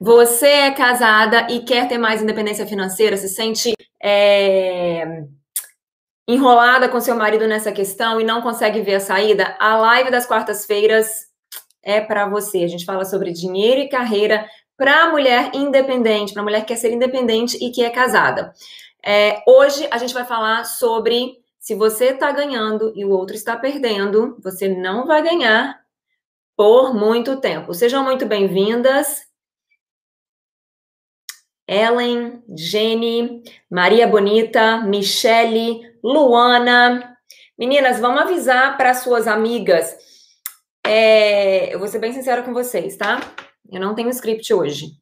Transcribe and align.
Você 0.00 0.46
é 0.46 0.70
casada 0.72 1.46
e 1.50 1.60
quer 1.60 1.88
ter 1.88 1.98
mais 1.98 2.22
independência 2.22 2.66
financeira, 2.66 3.16
se 3.16 3.28
sente 3.28 3.72
é, 4.02 5.24
enrolada 6.26 6.88
com 6.88 7.00
seu 7.00 7.14
marido 7.14 7.46
nessa 7.46 7.70
questão 7.70 8.20
e 8.20 8.24
não 8.24 8.42
consegue 8.42 8.80
ver 8.80 8.96
a 8.96 9.00
saída? 9.00 9.56
A 9.60 9.76
live 9.76 10.10
das 10.10 10.26
quartas-feiras 10.26 11.08
é 11.82 12.00
para 12.00 12.28
você. 12.28 12.64
A 12.64 12.68
gente 12.68 12.84
fala 12.84 13.04
sobre 13.04 13.32
dinheiro 13.32 13.80
e 13.80 13.88
carreira 13.88 14.46
para 14.76 15.10
mulher 15.10 15.50
independente, 15.54 16.32
para 16.32 16.42
mulher 16.42 16.60
que 16.60 16.68
quer 16.68 16.76
ser 16.76 16.92
independente 16.92 17.56
e 17.64 17.70
que 17.70 17.84
é 17.84 17.90
casada. 17.90 18.52
É, 19.04 19.42
hoje 19.46 19.86
a 19.90 19.98
gente 19.98 20.14
vai 20.14 20.24
falar 20.24 20.64
sobre 20.64 21.40
se 21.58 21.74
você 21.74 22.06
está 22.06 22.32
ganhando 22.32 22.92
e 22.96 23.04
o 23.04 23.10
outro 23.10 23.36
está 23.36 23.56
perdendo, 23.56 24.36
você 24.42 24.68
não 24.68 25.06
vai 25.06 25.22
ganhar 25.22 25.80
por 26.56 26.94
muito 26.94 27.36
tempo. 27.36 27.72
Sejam 27.72 28.02
muito 28.02 28.26
bem-vindas. 28.26 29.31
Ellen, 31.72 32.42
Jenny, 32.56 33.42
Maria 33.70 34.06
Bonita, 34.06 34.82
Michele, 34.82 35.80
Luana. 36.02 37.16
Meninas, 37.58 38.00
vamos 38.00 38.20
avisar 38.20 38.76
para 38.76 38.94
suas 38.94 39.26
amigas. 39.26 39.96
É, 40.86 41.72
eu 41.74 41.78
vou 41.78 41.88
ser 41.88 41.98
bem 41.98 42.12
sincera 42.12 42.42
com 42.42 42.52
vocês, 42.52 42.96
tá? 42.96 43.20
Eu 43.70 43.80
não 43.80 43.94
tenho 43.94 44.10
script 44.10 44.52
hoje. 44.52 44.92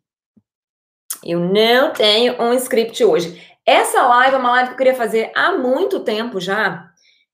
Eu 1.25 1.41
não 1.41 1.93
tenho 1.93 2.41
um 2.41 2.53
script 2.55 3.03
hoje. 3.05 3.43
Essa 3.67 4.07
live 4.07 4.35
é 4.35 4.39
uma 4.39 4.51
live 4.53 4.69
que 4.69 4.75
eu 4.75 4.79
queria 4.79 4.95
fazer 4.95 5.33
há 5.35 5.53
muito 5.53 6.01
tempo 6.01 6.41
já. 6.41 6.91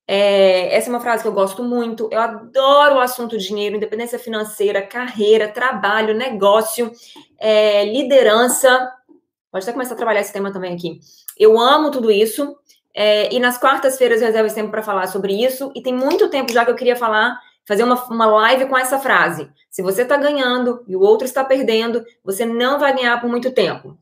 É, 0.09 0.75
essa 0.77 0.89
é 0.89 0.93
uma 0.93 1.01
frase 1.01 1.23
que 1.23 1.29
eu 1.29 1.33
gosto 1.33 1.63
muito. 1.65 2.09
Eu 2.13 2.21
adoro 2.21 2.97
o 2.97 3.01
assunto 3.01 3.37
dinheiro, 3.37 3.77
independência 3.77 4.19
financeira, 4.19 4.83
carreira, 4.83 5.49
trabalho, 5.49 6.15
negócio, 6.15 6.93
é, 7.39 7.85
liderança. 7.85 8.93
Pode 9.57 9.65
até 9.65 9.73
começar 9.73 9.95
a 9.95 9.97
trabalhar 9.97 10.21
esse 10.21 10.35
tema 10.35 10.53
também 10.53 10.75
aqui. 10.75 11.01
Eu 11.39 11.59
amo 11.59 11.91
tudo 11.91 12.11
isso. 12.11 12.59
É, 12.95 13.35
e 13.35 13.41
nas 13.41 13.57
quartas-feiras 13.57 14.21
eu 14.21 14.27
reservo 14.27 14.47
esse 14.47 14.55
tempo 14.55 14.71
para 14.71 14.83
falar 14.83 15.07
sobre 15.07 15.33
isso. 15.33 15.73
E 15.75 15.81
tem 15.81 15.95
muito 15.95 16.29
tempo 16.29 16.53
já 16.53 16.63
que 16.63 16.71
eu 16.71 16.75
queria 16.75 16.95
falar, 16.95 17.41
fazer 17.67 17.83
uma, 17.83 18.05
uma 18.09 18.27
live 18.27 18.67
com 18.67 18.77
essa 18.77 18.99
frase. 18.99 19.49
Se 19.71 19.81
você 19.81 20.03
está 20.03 20.19
ganhando 20.19 20.85
e 20.87 20.95
o 20.95 21.01
outro 21.01 21.25
está 21.27 21.43
perdendo, 21.43 22.05
você 22.23 22.45
não 22.45 22.79
vai 22.79 22.95
ganhar 22.95 23.19
por 23.19 23.31
muito 23.31 23.51
tempo. 23.51 23.97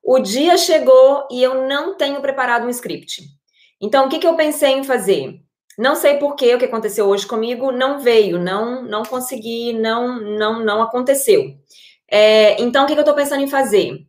O 0.00 0.20
dia 0.20 0.56
chegou 0.56 1.26
e 1.28 1.42
eu 1.42 1.66
não 1.66 1.96
tenho 1.96 2.20
preparado 2.20 2.64
um 2.64 2.70
script. 2.70 3.24
Então, 3.80 4.06
o 4.06 4.08
que, 4.08 4.20
que 4.20 4.26
eu 4.28 4.36
pensei 4.36 4.74
em 4.74 4.84
fazer? 4.84 5.40
Não 5.76 5.96
sei 5.96 6.18
por 6.18 6.36
que 6.36 6.54
o 6.54 6.58
que 6.58 6.66
aconteceu 6.66 7.08
hoje 7.08 7.26
comigo 7.26 7.72
não 7.72 7.98
veio, 7.98 8.38
não 8.38 8.84
não 8.84 9.02
consegui, 9.02 9.72
não 9.72 10.20
não 10.20 10.64
não 10.64 10.80
aconteceu. 10.82 11.56
É, 12.08 12.62
então, 12.62 12.84
o 12.84 12.86
que, 12.86 12.92
que 12.92 13.00
eu 13.00 13.02
estou 13.02 13.16
pensando 13.16 13.42
em 13.42 13.48
fazer? 13.48 14.06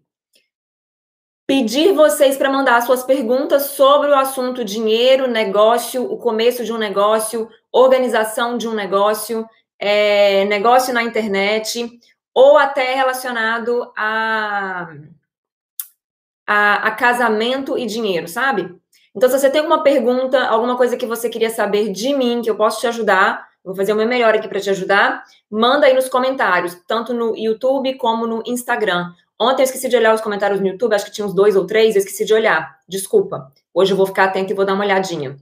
Pedir 1.52 1.92
vocês 1.92 2.38
para 2.38 2.50
mandar 2.50 2.82
suas 2.82 3.04
perguntas 3.04 3.64
sobre 3.64 4.08
o 4.08 4.16
assunto 4.16 4.64
dinheiro, 4.64 5.28
negócio, 5.28 6.02
o 6.10 6.18
começo 6.18 6.64
de 6.64 6.72
um 6.72 6.78
negócio, 6.78 7.50
organização 7.74 8.58
de 8.58 8.70
um 8.70 8.74
negócio, 8.74 9.46
é, 9.78 10.46
negócio 10.46 10.94
na 10.94 11.04
internet, 11.04 12.00
ou 12.34 12.58
até 12.58 12.96
relacionado 12.96 13.92
a, 13.98 14.94
a, 16.48 16.88
a 16.88 16.92
casamento 16.92 17.78
e 17.78 17.86
dinheiro, 17.86 18.30
sabe? 18.30 18.74
Então, 19.14 19.28
se 19.28 19.38
você 19.38 19.50
tem 19.50 19.60
alguma 19.60 19.84
pergunta, 19.84 20.42
alguma 20.46 20.78
coisa 20.78 20.96
que 20.96 21.06
você 21.06 21.28
queria 21.28 21.50
saber 21.50 21.92
de 21.92 22.14
mim, 22.14 22.42
que 22.42 22.50
eu 22.50 22.56
posso 22.56 22.80
te 22.80 22.88
ajudar, 22.88 23.46
vou 23.62 23.76
fazer 23.76 23.92
o 23.92 23.98
meu 23.98 24.08
melhor 24.08 24.34
aqui 24.34 24.48
para 24.48 24.62
te 24.62 24.70
ajudar, 24.70 25.22
manda 25.50 25.86
aí 25.86 25.94
nos 25.94 26.08
comentários, 26.08 26.76
tanto 26.88 27.14
no 27.14 27.36
YouTube 27.36 27.94
como 27.96 28.26
no 28.26 28.42
Instagram. 28.46 29.12
Ontem 29.42 29.64
eu 29.64 29.66
esqueci 29.66 29.90
de 29.90 29.98
olhar 29.98 30.14
os 30.14 30.22
comentários 30.22 30.62
no 30.62 30.68
YouTube, 30.68 30.94
acho 30.94 31.06
que 31.06 31.12
tinha 31.12 31.26
uns 31.26 31.34
dois 31.34 31.56
ou 31.56 31.66
três, 31.66 31.96
eu 31.96 32.00
esqueci 32.00 32.24
de 32.24 32.32
olhar. 32.32 32.80
Desculpa. 32.88 33.52
Hoje 33.74 33.92
eu 33.92 33.98
vou 33.98 34.06
ficar 34.06 34.26
atenta 34.26 34.52
e 34.52 34.56
vou 34.56 34.64
dar 34.64 34.76
uma 34.76 34.84
olhadinha. 34.84 35.36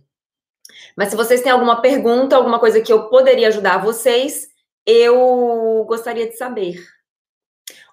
Mas 0.96 1.10
se 1.10 1.18
vocês 1.18 1.42
têm 1.42 1.52
alguma 1.52 1.82
pergunta, 1.82 2.38
alguma 2.38 2.60
coisa 2.60 2.80
que 2.80 2.94
eu 2.94 3.10
poderia 3.10 3.50
ajudar 3.50 3.84
vocês, 3.84 4.48
eu 4.86 5.84
gostaria 5.86 6.30
de 6.30 6.38
saber. 6.38 6.82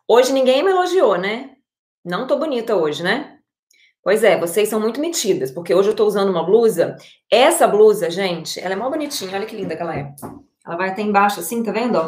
Hoje 0.06 0.33
ninguém 0.33 0.62
me 0.62 0.71
elogiou, 0.71 1.19
né? 1.19 1.56
Não 2.05 2.28
tô 2.28 2.39
bonita 2.39 2.77
hoje, 2.77 3.03
né? 3.03 3.41
Pois 4.00 4.22
é, 4.22 4.39
vocês 4.39 4.69
são 4.69 4.78
muito 4.78 5.00
metidas, 5.00 5.50
porque 5.50 5.75
hoje 5.75 5.89
eu 5.89 5.97
tô 5.97 6.06
usando 6.06 6.31
uma 6.31 6.45
blusa. 6.45 6.97
Essa 7.28 7.66
blusa, 7.66 8.12
gente, 8.12 8.61
ela 8.61 8.75
é 8.75 8.77
mó 8.77 8.89
bonitinha, 8.89 9.37
olha 9.37 9.45
que 9.45 9.56
linda 9.56 9.75
que 9.75 9.83
ela 9.83 9.97
é. 9.97 10.15
Ela 10.65 10.77
vai 10.77 10.91
até 10.91 11.03
embaixo 11.03 11.41
assim, 11.41 11.65
tá 11.65 11.72
vendo? 11.72 11.99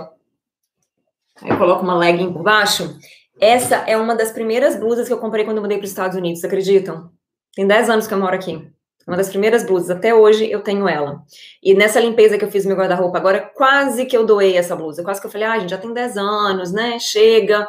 Aí 1.42 1.50
eu 1.50 1.58
coloco 1.58 1.82
uma 1.82 1.96
legging 1.96 2.32
por 2.32 2.44
baixo. 2.44 2.96
Essa 3.40 3.76
é 3.86 3.96
uma 3.96 4.16
das 4.16 4.32
primeiras 4.32 4.76
blusas 4.76 5.06
que 5.06 5.12
eu 5.12 5.18
comprei 5.18 5.44
quando 5.44 5.58
eu 5.58 5.62
mudei 5.62 5.78
para 5.78 5.84
os 5.84 5.90
Estados 5.90 6.16
Unidos, 6.16 6.44
acreditam? 6.44 7.10
Tem 7.54 7.66
10 7.66 7.90
anos 7.90 8.06
que 8.06 8.14
eu 8.14 8.18
moro 8.18 8.34
aqui. 8.34 8.70
Uma 9.06 9.16
das 9.16 9.30
primeiras 9.30 9.64
blusas, 9.64 9.90
até 9.90 10.14
hoje 10.14 10.50
eu 10.50 10.60
tenho 10.60 10.86
ela. 10.86 11.22
E 11.62 11.72
nessa 11.72 11.98
limpeza 11.98 12.36
que 12.36 12.44
eu 12.44 12.50
fiz 12.50 12.64
no 12.64 12.68
meu 12.68 12.76
guarda-roupa 12.76 13.16
agora, 13.16 13.40
quase 13.54 14.04
que 14.04 14.14
eu 14.16 14.26
doei 14.26 14.56
essa 14.56 14.76
blusa. 14.76 15.02
Quase 15.02 15.20
que 15.20 15.26
eu 15.26 15.30
falei, 15.30 15.46
ah, 15.46 15.58
gente, 15.58 15.70
já 15.70 15.78
tem 15.78 15.92
10 15.92 16.18
anos, 16.18 16.72
né? 16.72 16.98
Chega. 16.98 17.66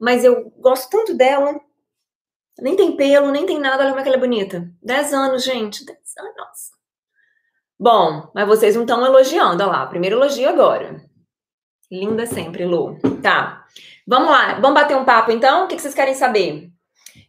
Mas 0.00 0.24
eu 0.24 0.50
gosto 0.58 0.90
tanto 0.90 1.14
dela. 1.14 1.60
Nem 2.60 2.74
tem 2.74 2.96
pelo, 2.96 3.30
nem 3.30 3.46
tem 3.46 3.60
nada, 3.60 3.84
olha 3.84 3.90
como 3.90 4.00
é 4.00 4.02
que 4.02 4.08
ela 4.08 4.16
é 4.16 4.20
bonita. 4.20 4.68
10 4.82 5.12
anos, 5.12 5.44
gente. 5.44 5.86
10 5.86 5.98
anos. 6.18 6.70
Bom, 7.78 8.30
mas 8.34 8.46
vocês 8.48 8.74
não 8.74 8.82
estão 8.82 9.06
elogiando, 9.06 9.62
olha 9.62 9.72
lá. 9.72 9.86
Primeiro 9.86 10.16
elogio 10.16 10.48
agora. 10.48 11.02
Linda 11.90 12.26
sempre, 12.26 12.64
Lu. 12.64 12.98
Tá. 13.22 13.59
Vamos 14.06 14.30
lá, 14.30 14.54
vamos 14.54 14.80
bater 14.80 14.96
um 14.96 15.04
papo 15.04 15.30
então? 15.30 15.64
O 15.64 15.68
que 15.68 15.78
vocês 15.78 15.94
querem 15.94 16.14
saber? 16.14 16.70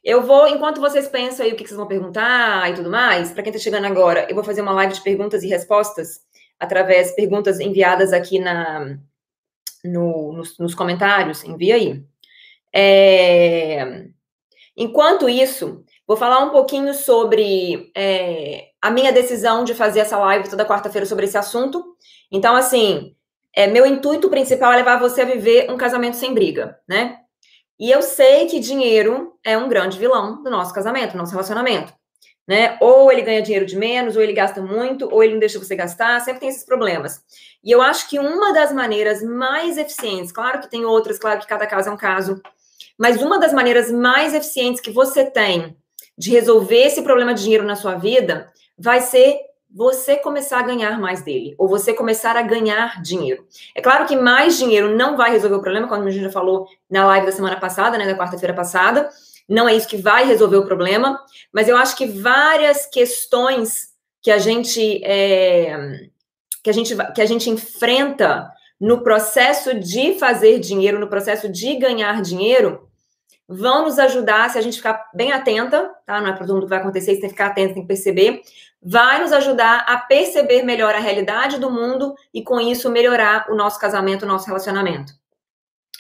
Eu 0.04 0.24
vou, 0.24 0.48
enquanto 0.48 0.82
vocês 0.82 1.08
pensam 1.08 1.46
aí 1.46 1.54
o 1.54 1.56
que 1.56 1.64
vocês 1.64 1.78
vão 1.78 1.88
perguntar 1.88 2.70
e 2.72 2.74
tudo 2.74 2.90
mais, 2.90 3.32
para 3.32 3.44
quem 3.44 3.52
está 3.52 3.62
chegando 3.62 3.86
agora, 3.86 4.26
eu 4.30 4.36
vou 4.36 4.44
fazer 4.44 4.62
uma 4.62 4.74
live 4.74 4.94
de 4.94 5.02
perguntas 5.02 5.44
e 5.44 5.48
respostas 5.48 6.22
através 6.60 7.10
de 7.10 7.16
perguntas 7.16 7.60
enviadas 7.60 8.14
aqui 8.14 8.40
na, 8.40 8.98
no, 9.84 10.34
nos, 10.34 10.58
nos, 10.58 10.76
comentários. 10.76 11.44
Envia 11.44 11.76
aí. 11.76 12.04
É, 12.74 14.06
enquanto 14.78 15.30
isso, 15.30 15.84
vou 16.08 16.18
falar 16.18 16.40
um 16.44 16.50
pouquinho 16.50 16.94
sobre 16.94 17.92
é, 17.96 18.70
a 18.82 18.90
minha 18.90 19.12
decisão 19.12 19.64
de 19.64 19.74
fazer 19.74 20.02
essa 20.02 20.18
live 20.18 20.50
toda 20.50 20.66
quarta-feira 20.66 21.06
sobre 21.06 21.26
esse 21.26 21.38
assunto. 21.38 21.96
Então, 22.32 22.56
assim, 22.56 23.16
é, 23.56 23.68
meu 23.68 23.86
intuito 23.86 24.30
principal 24.30 24.72
é 24.74 24.78
levar 24.78 24.98
você 24.98 25.22
a 25.22 25.26
viver 25.26 25.70
um 25.70 25.78
casamento 25.78 26.16
sem 26.16 26.34
briga, 26.34 26.80
né? 26.88 27.18
E 27.80 27.90
eu 27.90 28.02
sei 28.02 28.46
que 28.46 28.60
dinheiro 28.60 29.34
é 29.44 29.58
um 29.58 29.68
grande 29.68 29.98
vilão 29.98 30.42
do 30.44 30.50
nosso 30.50 30.74
casamento, 30.74 31.14
do 31.14 31.18
nosso 31.18 31.32
relacionamento, 31.32 31.92
né? 32.48 32.78
Ou 32.80 33.12
ele 33.12 33.24
ganha 33.24 33.42
dinheiro 33.42 33.66
de 33.66 33.76
menos, 33.76 34.16
ou 34.16 34.22
ele 34.22 34.34
gasta 34.34 34.62
muito, 34.62 35.10
ou 35.12 35.24
ele 35.24 35.34
não 35.34 35.40
deixa 35.40 35.60
você 35.60 35.76
gastar, 35.76 36.20
sempre 36.22 36.42
tem 36.42 36.50
esses 36.50 36.64
problemas. 36.64 37.22
E 37.64 37.72
eu 37.72 37.82
acho 37.82 38.08
que 38.08 38.20
uma 38.20 38.54
das 38.54 38.72
maneiras 38.72 39.24
mais 39.24 39.78
eficientes, 39.78 40.32
claro 40.32 40.62
que 40.62 40.70
tem 40.70 40.86
outras, 40.86 41.18
claro 41.18 41.40
que 41.40 41.48
cada 41.48 41.66
caso 41.66 41.90
é 41.90 41.92
um 41.92 41.98
caso, 41.98 42.42
mas 42.98 43.22
uma 43.22 43.40
das 43.40 43.52
maneiras 43.52 43.92
mais 43.92 44.34
eficientes 44.34 44.80
que 44.80 44.92
você 44.92 45.26
tem 45.26 45.76
de 46.18 46.30
resolver 46.30 46.84
esse 46.84 47.02
problema 47.02 47.34
de 47.34 47.42
dinheiro 47.42 47.66
na 47.66 47.76
sua 47.76 47.96
vida 47.96 48.52
vai 48.78 49.02
ser 49.02 49.40
você 49.74 50.18
começar 50.18 50.60
a 50.60 50.64
ganhar 50.64 51.00
mais 51.00 51.22
dele, 51.22 51.56
ou 51.58 51.68
você 51.68 51.94
começar 51.94 52.36
a 52.36 52.42
ganhar 52.42 53.02
dinheiro. 53.02 53.46
É 53.74 53.82
claro 53.82 54.06
que 54.06 54.16
mais 54.16 54.58
dinheiro 54.58 54.96
não 54.96 55.16
vai 55.16 55.32
resolver 55.32 55.56
o 55.56 55.62
problema, 55.62 55.88
como 55.88 56.04
a 56.04 56.10
gente 56.10 56.24
já 56.24 56.32
falou 56.32 56.68
na 56.90 57.06
live 57.06 57.26
da 57.26 57.32
semana 57.32 57.60
passada, 57.60 57.98
né, 57.98 58.06
da 58.06 58.18
quarta-feira 58.18 58.54
passada, 58.54 59.10
não 59.48 59.68
é 59.68 59.76
isso 59.76 59.88
que 59.88 59.98
vai 59.98 60.26
resolver 60.26 60.58
o 60.58 60.66
problema, 60.66 61.20
mas 61.54 61.68
eu 61.68 61.78
acho 61.78 61.96
que 61.96 62.06
várias 62.06 62.86
questões 62.86 63.92
que 64.22 64.32
a 64.32 64.38
gente 64.38 65.04
é, 65.04 66.10
que 66.64 66.70
a 66.70 66.74
gente 66.74 66.96
que 67.14 67.22
a 67.22 67.26
gente 67.26 67.50
enfrenta 67.50 68.50
no 68.80 69.04
processo 69.04 69.78
de 69.80 70.14
fazer 70.18 70.60
dinheiro, 70.60 71.00
no 71.00 71.08
processo 71.08 71.50
de 71.50 71.76
ganhar 71.76 72.22
dinheiro, 72.22 72.88
vão 73.52 73.84
nos 73.84 74.00
ajudar 74.00 74.50
se 74.50 74.58
a 74.58 74.62
gente 74.62 74.78
ficar 74.78 75.10
bem 75.14 75.34
atenta, 75.34 75.92
tá? 76.06 76.22
Não 76.22 76.30
é 76.30 76.32
para 76.32 76.46
todo 76.46 76.56
mundo 76.56 76.64
que 76.64 76.70
vai 76.70 76.80
acontecer, 76.80 77.16
você 77.16 77.20
tem 77.20 77.30
que 77.30 77.36
ficar 77.36 77.48
atento, 77.48 77.74
tem 77.74 77.84
que 77.84 77.88
perceber. 77.88 78.42
Vai 78.82 79.22
nos 79.22 79.34
ajudar 79.34 79.86
a 79.88 79.98
perceber 79.98 80.64
melhor 80.64 80.96
a 80.96 81.00
realidade 81.00 81.60
do 81.60 81.70
mundo 81.70 82.16
e, 82.34 82.42
com 82.42 82.60
isso, 82.60 82.90
melhorar 82.90 83.48
o 83.50 83.56
nosso 83.56 83.80
casamento, 83.80 84.24
o 84.24 84.28
nosso 84.28 84.48
relacionamento. 84.48 85.14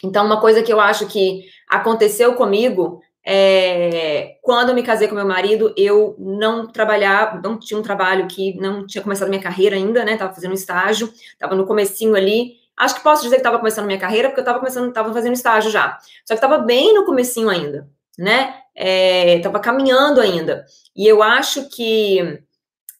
Então, 0.04 0.26
uma 0.26 0.40
coisa 0.40 0.64
que 0.64 0.72
eu 0.72 0.80
acho 0.80 1.06
que 1.08 1.44
aconteceu 1.70 2.34
comigo 2.36 3.02
é, 3.24 4.38
quando 4.42 4.70
eu 4.70 4.76
me 4.76 4.82
casei 4.82 5.08
com 5.08 5.14
meu 5.14 5.28
marido, 5.28 5.74
eu 5.78 6.16
não 6.18 6.66
trabalhava, 6.66 7.40
não 7.40 7.60
tinha 7.60 7.80
um 7.80 7.84
trabalho 7.84 8.28
que 8.28 8.58
não 8.60 8.88
tinha 8.88 9.04
começado 9.04 9.30
minha 9.30 9.42
carreira 9.42 9.76
ainda, 9.76 10.04
né? 10.04 10.18
Tava 10.18 10.34
fazendo 10.34 10.52
um 10.52 10.56
estágio, 10.56 11.12
tava 11.38 11.54
no 11.54 11.68
comecinho 11.68 12.16
ali, 12.16 12.61
Acho 12.82 12.96
que 12.96 13.04
posso 13.04 13.22
dizer 13.22 13.36
que 13.36 13.42
estava 13.42 13.60
começando 13.60 13.86
minha 13.86 14.00
carreira, 14.00 14.30
porque 14.30 14.40
eu 14.40 14.44
estava 14.44 14.58
começando, 14.58 14.90
estava 14.90 15.14
fazendo 15.14 15.34
estágio 15.34 15.70
já. 15.70 16.00
Só 16.26 16.34
que 16.34 16.44
estava 16.44 16.58
bem 16.58 16.96
no 16.96 17.06
comecinho 17.06 17.48
ainda, 17.48 17.88
né? 18.18 18.56
Estava 18.76 19.60
é, 19.60 19.62
caminhando 19.62 20.20
ainda. 20.20 20.66
E 20.96 21.08
eu 21.08 21.22
acho 21.22 21.70
que 21.70 22.42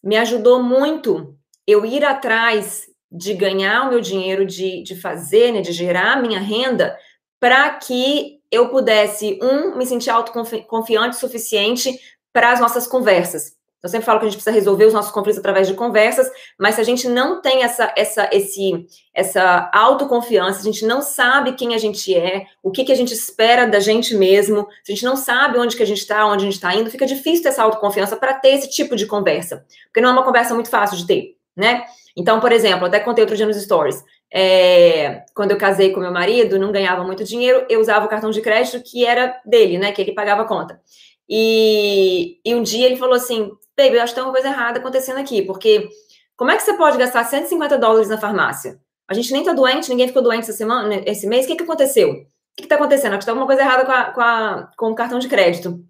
me 0.00 0.16
ajudou 0.16 0.62
muito 0.62 1.36
eu 1.66 1.84
ir 1.84 2.04
atrás 2.04 2.84
de 3.10 3.34
ganhar 3.34 3.82
o 3.82 3.88
meu 3.90 4.00
dinheiro, 4.00 4.46
de, 4.46 4.84
de 4.84 4.94
fazer, 4.94 5.50
né, 5.50 5.60
de 5.60 5.72
gerar 5.72 6.22
minha 6.22 6.38
renda, 6.38 6.96
para 7.40 7.68
que 7.70 8.38
eu 8.52 8.68
pudesse, 8.68 9.36
um, 9.42 9.76
me 9.76 9.84
sentir 9.84 10.10
autoconfiante 10.10 11.16
o 11.16 11.20
suficiente 11.20 11.98
para 12.32 12.52
as 12.52 12.60
nossas 12.60 12.86
conversas. 12.86 13.56
Eu 13.82 13.88
sempre 13.88 14.06
falo 14.06 14.20
que 14.20 14.26
a 14.26 14.28
gente 14.28 14.36
precisa 14.36 14.54
resolver 14.54 14.84
os 14.84 14.94
nossos 14.94 15.10
conflitos 15.10 15.40
através 15.40 15.66
de 15.66 15.74
conversas, 15.74 16.30
mas 16.56 16.76
se 16.76 16.80
a 16.80 16.84
gente 16.84 17.08
não 17.08 17.42
tem 17.42 17.64
essa, 17.64 17.92
essa, 17.96 18.30
esse, 18.32 18.86
essa 19.12 19.68
autoconfiança, 19.74 20.60
a 20.60 20.62
gente 20.62 20.86
não 20.86 21.02
sabe 21.02 21.54
quem 21.54 21.74
a 21.74 21.78
gente 21.78 22.14
é, 22.14 22.46
o 22.62 22.70
que, 22.70 22.84
que 22.84 22.92
a 22.92 22.94
gente 22.94 23.12
espera 23.12 23.66
da 23.66 23.80
gente 23.80 24.14
mesmo, 24.14 24.68
se 24.84 24.92
a 24.92 24.94
gente 24.94 25.04
não 25.04 25.16
sabe 25.16 25.58
onde 25.58 25.76
que 25.76 25.82
a 25.82 25.86
gente 25.86 25.98
está, 25.98 26.24
onde 26.26 26.42
a 26.42 26.44
gente 26.44 26.54
está 26.54 26.72
indo, 26.74 26.90
fica 26.90 27.06
difícil 27.06 27.42
ter 27.42 27.48
essa 27.48 27.64
autoconfiança 27.64 28.16
para 28.16 28.34
ter 28.34 28.50
esse 28.50 28.70
tipo 28.70 28.94
de 28.94 29.04
conversa. 29.04 29.64
Porque 29.86 30.00
não 30.00 30.10
é 30.10 30.12
uma 30.12 30.24
conversa 30.24 30.54
muito 30.54 30.70
fácil 30.70 30.96
de 30.96 31.06
ter, 31.06 31.36
né? 31.56 31.84
Então, 32.16 32.38
por 32.38 32.52
exemplo, 32.52 32.86
até 32.86 33.00
contei 33.00 33.22
outro 33.22 33.36
dia 33.36 33.46
nos 33.46 33.60
stories. 33.60 34.04
É, 34.32 35.24
quando 35.34 35.50
eu 35.50 35.58
casei 35.58 35.90
com 35.90 36.00
meu 36.00 36.12
marido, 36.12 36.58
não 36.58 36.70
ganhava 36.70 37.02
muito 37.04 37.24
dinheiro, 37.24 37.66
eu 37.68 37.80
usava 37.80 38.06
o 38.06 38.08
cartão 38.08 38.30
de 38.30 38.40
crédito 38.40 38.82
que 38.82 39.04
era 39.04 39.40
dele, 39.44 39.78
né? 39.78 39.90
Que 39.90 40.02
ele 40.02 40.12
pagava 40.12 40.42
a 40.42 40.46
conta. 40.46 40.80
E, 41.28 42.38
e 42.44 42.54
um 42.54 42.62
dia 42.62 42.86
ele 42.86 42.96
falou 42.96 43.14
assim: 43.14 43.50
baby, 43.76 43.96
eu 43.96 44.02
acho 44.02 44.12
que 44.12 44.20
tem 44.20 44.24
uma 44.24 44.32
coisa 44.32 44.48
errada 44.48 44.78
acontecendo 44.78 45.18
aqui, 45.18 45.42
porque 45.42 45.88
como 46.36 46.50
é 46.50 46.56
que 46.56 46.62
você 46.62 46.74
pode 46.74 46.98
gastar 46.98 47.24
150 47.24 47.78
dólares 47.78 48.08
na 48.08 48.18
farmácia? 48.18 48.80
A 49.08 49.14
gente 49.14 49.32
nem 49.32 49.44
tá 49.44 49.52
doente, 49.52 49.90
ninguém 49.90 50.08
ficou 50.08 50.22
doente 50.22 50.44
essa 50.44 50.52
semana, 50.52 51.02
esse 51.06 51.26
mês, 51.26 51.44
o 51.44 51.48
que 51.48 51.56
que 51.56 51.64
aconteceu? 51.64 52.10
O 52.10 52.24
que 52.56 52.62
que 52.62 52.68
tá 52.68 52.76
acontecendo? 52.76 53.12
Acho 53.12 53.20
que 53.20 53.26
tá 53.26 53.32
alguma 53.32 53.46
coisa 53.46 53.62
errada 53.62 53.84
com, 53.84 53.92
a, 53.92 54.04
com, 54.12 54.20
a, 54.20 54.70
com 54.76 54.90
o 54.90 54.94
cartão 54.94 55.18
de 55.18 55.28
crédito. 55.28 55.80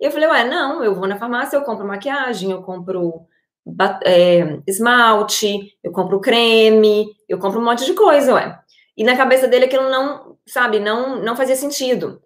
E 0.00 0.06
eu 0.06 0.10
falei, 0.10 0.28
ué, 0.28 0.44
não, 0.44 0.82
eu 0.84 0.94
vou 0.94 1.06
na 1.06 1.18
farmácia, 1.18 1.56
eu 1.56 1.62
compro 1.62 1.86
maquiagem, 1.86 2.50
eu 2.50 2.62
compro 2.62 3.26
é, 4.04 4.60
esmalte, 4.66 5.76
eu 5.82 5.92
compro 5.92 6.20
creme, 6.20 7.06
eu 7.28 7.38
compro 7.38 7.60
um 7.60 7.64
monte 7.64 7.84
de 7.84 7.94
coisa, 7.94 8.34
ué. 8.34 8.58
E 8.96 9.04
na 9.04 9.16
cabeça 9.16 9.46
dele 9.46 9.66
aquilo 9.66 9.88
não, 9.90 10.36
sabe, 10.46 10.80
não, 10.80 11.22
não 11.22 11.36
fazia 11.36 11.56
sentido. 11.56 12.22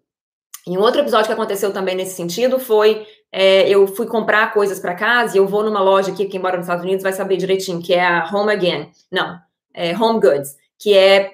E 0.67 0.79
um 0.79 0.81
outro 0.81 1.00
episódio 1.00 1.26
que 1.26 1.32
aconteceu 1.32 1.73
também 1.73 1.97
nesse 1.97 2.15
sentido 2.15 2.58
foi 2.58 3.06
é, 3.32 3.67
eu 3.69 3.87
fui 3.87 4.06
comprar 4.06 4.52
coisas 4.52 4.79
para 4.79 4.94
casa 4.94 5.34
e 5.34 5.38
eu 5.38 5.46
vou 5.46 5.64
numa 5.64 5.81
loja 5.81 6.12
aqui, 6.12 6.26
quem 6.26 6.38
mora 6.38 6.58
nos 6.58 6.67
Estados 6.67 6.84
Unidos 6.84 7.02
vai 7.02 7.14
saber 7.14 7.38
direitinho, 7.38 7.82
que 7.82 7.94
é 7.94 8.05
a 8.05 8.29
Home 8.31 8.52
Again. 8.52 8.90
Não, 9.11 9.38
é 9.73 9.96
Home 9.96 10.20
Goods, 10.20 10.55
que 10.79 10.94
é, 10.94 11.32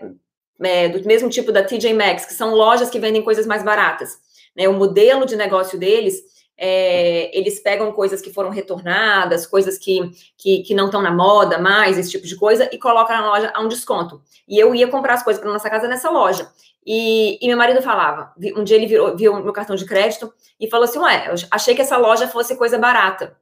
é, 0.62 0.88
do 0.88 1.04
mesmo 1.06 1.28
tipo 1.28 1.50
da 1.50 1.64
TJ 1.64 1.92
Maxx, 1.94 2.26
que 2.26 2.34
são 2.34 2.54
lojas 2.54 2.88
que 2.88 3.00
vendem 3.00 3.22
coisas 3.22 3.46
mais 3.46 3.64
baratas. 3.64 4.16
Né? 4.56 4.68
O 4.68 4.74
modelo 4.74 5.26
de 5.26 5.34
negócio 5.34 5.76
deles 5.76 6.22
é, 6.60 7.36
eles 7.38 7.60
pegam 7.60 7.92
coisas 7.92 8.20
que 8.20 8.32
foram 8.32 8.50
retornadas, 8.50 9.46
coisas 9.46 9.78
que, 9.78 10.10
que, 10.36 10.62
que 10.62 10.74
não 10.74 10.86
estão 10.86 11.00
na 11.00 11.12
moda 11.12 11.56
mais, 11.56 11.96
esse 11.96 12.10
tipo 12.10 12.26
de 12.26 12.34
coisa, 12.34 12.68
e 12.72 12.78
colocam 12.78 13.16
na 13.16 13.28
loja 13.28 13.52
a 13.54 13.62
um 13.62 13.68
desconto. 13.68 14.20
E 14.46 14.58
eu 14.58 14.74
ia 14.74 14.88
comprar 14.88 15.14
as 15.14 15.22
coisas 15.22 15.40
para 15.40 15.52
nossa 15.52 15.70
casa 15.70 15.86
nessa 15.86 16.10
loja. 16.10 16.50
E, 16.90 17.38
e, 17.42 17.46
meu 17.46 17.58
marido 17.58 17.82
falava, 17.82 18.32
um 18.56 18.64
dia 18.64 18.74
ele 18.74 18.86
virou, 18.86 19.14
viu 19.14 19.38
meu 19.42 19.52
cartão 19.52 19.76
de 19.76 19.84
crédito 19.84 20.32
e 20.58 20.70
falou 20.70 20.84
assim, 20.84 20.98
ué, 20.98 21.28
eu 21.28 21.34
achei 21.50 21.74
que 21.74 21.82
essa 21.82 21.98
loja 21.98 22.26
fosse 22.26 22.56
coisa 22.56 22.78
barata. 22.78 23.36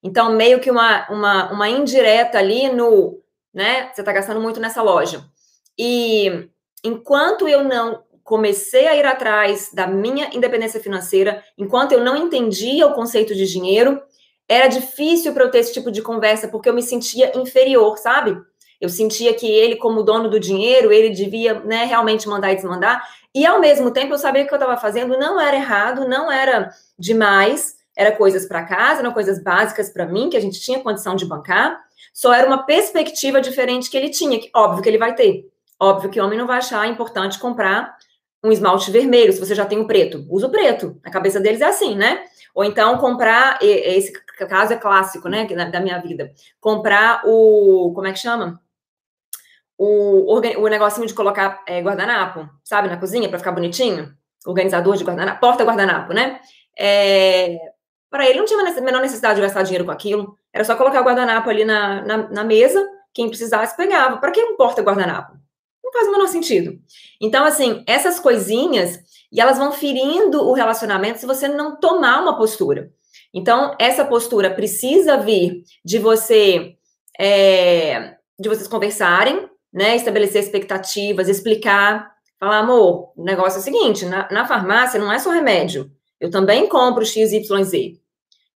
Então, 0.00 0.36
meio 0.36 0.60
que 0.60 0.70
uma, 0.70 1.10
uma, 1.10 1.52
uma 1.52 1.68
indireta 1.68 2.38
ali 2.38 2.68
no, 2.68 3.20
né, 3.52 3.90
você 3.92 4.02
está 4.02 4.12
gastando 4.12 4.40
muito 4.40 4.60
nessa 4.60 4.82
loja. 4.82 5.24
E 5.76 6.48
enquanto 6.84 7.48
eu 7.48 7.64
não 7.64 8.04
comecei 8.22 8.86
a 8.86 8.94
ir 8.94 9.04
atrás 9.04 9.72
da 9.74 9.88
minha 9.88 10.30
independência 10.32 10.78
financeira, 10.78 11.42
enquanto 11.58 11.90
eu 11.90 12.04
não 12.04 12.16
entendia 12.16 12.86
o 12.86 12.94
conceito 12.94 13.34
de 13.34 13.46
dinheiro, 13.46 14.00
era 14.48 14.68
difícil 14.68 15.34
para 15.34 15.42
eu 15.42 15.50
ter 15.50 15.58
esse 15.58 15.72
tipo 15.72 15.90
de 15.90 16.02
conversa, 16.02 16.46
porque 16.46 16.68
eu 16.68 16.74
me 16.74 16.84
sentia 16.84 17.36
inferior, 17.36 17.98
sabe? 17.98 18.40
Eu 18.80 18.88
sentia 18.88 19.34
que 19.34 19.46
ele, 19.46 19.76
como 19.76 20.02
dono 20.02 20.28
do 20.28 20.40
dinheiro, 20.40 20.90
ele 20.92 21.10
devia 21.10 21.60
né, 21.60 21.84
realmente 21.84 22.28
mandar 22.28 22.52
e 22.52 22.56
desmandar. 22.56 23.06
E 23.34 23.44
ao 23.44 23.60
mesmo 23.60 23.90
tempo 23.90 24.14
eu 24.14 24.18
sabia 24.18 24.42
que 24.42 24.46
o 24.46 24.48
que 24.48 24.54
eu 24.54 24.58
estava 24.60 24.80
fazendo 24.80 25.18
não 25.18 25.40
era 25.40 25.56
errado, 25.56 26.08
não 26.08 26.32
era 26.32 26.70
demais, 26.98 27.76
era 27.96 28.12
coisas 28.12 28.46
para 28.46 28.64
casa, 28.64 29.00
eram 29.00 29.12
coisas 29.12 29.42
básicas 29.42 29.90
para 29.90 30.06
mim, 30.06 30.30
que 30.30 30.36
a 30.36 30.40
gente 30.40 30.60
tinha 30.60 30.80
condição 30.80 31.14
de 31.14 31.26
bancar. 31.26 31.78
Só 32.12 32.32
era 32.32 32.46
uma 32.46 32.64
perspectiva 32.64 33.40
diferente 33.40 33.90
que 33.90 33.96
ele 33.96 34.08
tinha, 34.08 34.40
que 34.40 34.50
óbvio 34.54 34.82
que 34.82 34.88
ele 34.88 34.98
vai 34.98 35.14
ter. 35.14 35.48
Óbvio 35.78 36.10
que 36.10 36.20
o 36.20 36.24
homem 36.24 36.38
não 36.38 36.46
vai 36.46 36.58
achar 36.58 36.88
importante 36.88 37.38
comprar 37.38 37.96
um 38.42 38.50
esmalte 38.50 38.90
vermelho, 38.90 39.32
se 39.32 39.38
você 39.38 39.54
já 39.54 39.66
tem 39.66 39.78
o 39.78 39.86
preto, 39.86 40.26
usa 40.30 40.46
o 40.46 40.50
preto. 40.50 40.98
A 41.04 41.10
cabeça 41.10 41.38
deles 41.38 41.60
é 41.60 41.66
assim, 41.66 41.94
né? 41.94 42.24
Ou 42.54 42.64
então 42.64 42.96
comprar, 42.98 43.58
esse 43.60 44.12
caso 44.48 44.72
é 44.72 44.76
clássico, 44.76 45.28
né, 45.28 45.46
da 45.70 45.80
minha 45.80 45.98
vida. 45.98 46.32
Comprar 46.58 47.22
o, 47.26 47.92
como 47.94 48.06
é 48.06 48.12
que 48.12 48.18
chama? 48.18 48.60
O, 49.82 50.38
o 50.38 50.68
negocinho 50.68 51.06
de 51.06 51.14
colocar 51.14 51.62
é, 51.66 51.80
guardanapo, 51.80 52.46
sabe, 52.62 52.86
na 52.86 52.98
cozinha, 52.98 53.30
para 53.30 53.38
ficar 53.38 53.52
bonitinho. 53.52 54.12
Organizador 54.46 54.94
de 54.94 55.04
guardanapo, 55.04 55.40
porta 55.40 55.64
guardanapo, 55.64 56.12
né? 56.12 56.38
É, 56.78 57.56
para 58.10 58.28
ele 58.28 58.40
não 58.40 58.44
tinha 58.44 58.60
a 58.60 58.80
menor 58.82 59.00
necessidade 59.00 59.36
de 59.36 59.40
gastar 59.40 59.62
dinheiro 59.62 59.86
com 59.86 59.90
aquilo. 59.90 60.36
Era 60.52 60.64
só 60.64 60.76
colocar 60.76 61.00
o 61.00 61.04
guardanapo 61.04 61.48
ali 61.48 61.64
na, 61.64 62.02
na, 62.02 62.16
na 62.28 62.44
mesa, 62.44 62.86
quem 63.14 63.28
precisasse 63.28 63.74
pegava. 63.74 64.18
Para 64.18 64.32
que 64.32 64.44
um 64.44 64.56
porta 64.56 64.82
guardanapo? 64.82 65.32
Não 65.82 65.92
faz 65.92 66.08
o 66.08 66.12
menor 66.12 66.28
sentido. 66.28 66.78
Então, 67.18 67.44
assim, 67.44 67.82
essas 67.86 68.20
coisinhas, 68.20 68.98
e 69.32 69.40
elas 69.40 69.56
vão 69.56 69.72
ferindo 69.72 70.42
o 70.46 70.52
relacionamento 70.52 71.20
se 71.20 71.26
você 71.26 71.48
não 71.48 71.80
tomar 71.80 72.20
uma 72.20 72.36
postura. 72.36 72.90
Então, 73.32 73.74
essa 73.78 74.04
postura 74.04 74.50
precisa 74.50 75.16
vir 75.16 75.62
de 75.82 75.98
você, 75.98 76.74
é, 77.18 78.16
de 78.38 78.48
vocês 78.48 78.68
conversarem, 78.68 79.49
né? 79.72 79.96
Estabelecer 79.96 80.42
expectativas, 80.42 81.28
explicar, 81.28 82.12
falar, 82.38 82.58
amor, 82.58 83.12
o 83.16 83.24
negócio 83.24 83.58
é 83.58 83.60
o 83.60 83.64
seguinte: 83.64 84.04
na, 84.06 84.28
na 84.30 84.46
farmácia 84.46 84.98
não 85.00 85.12
é 85.12 85.18
só 85.18 85.30
remédio. 85.30 85.90
Eu 86.20 86.30
também 86.30 86.68
compro 86.68 87.04
XYZ. 87.04 87.98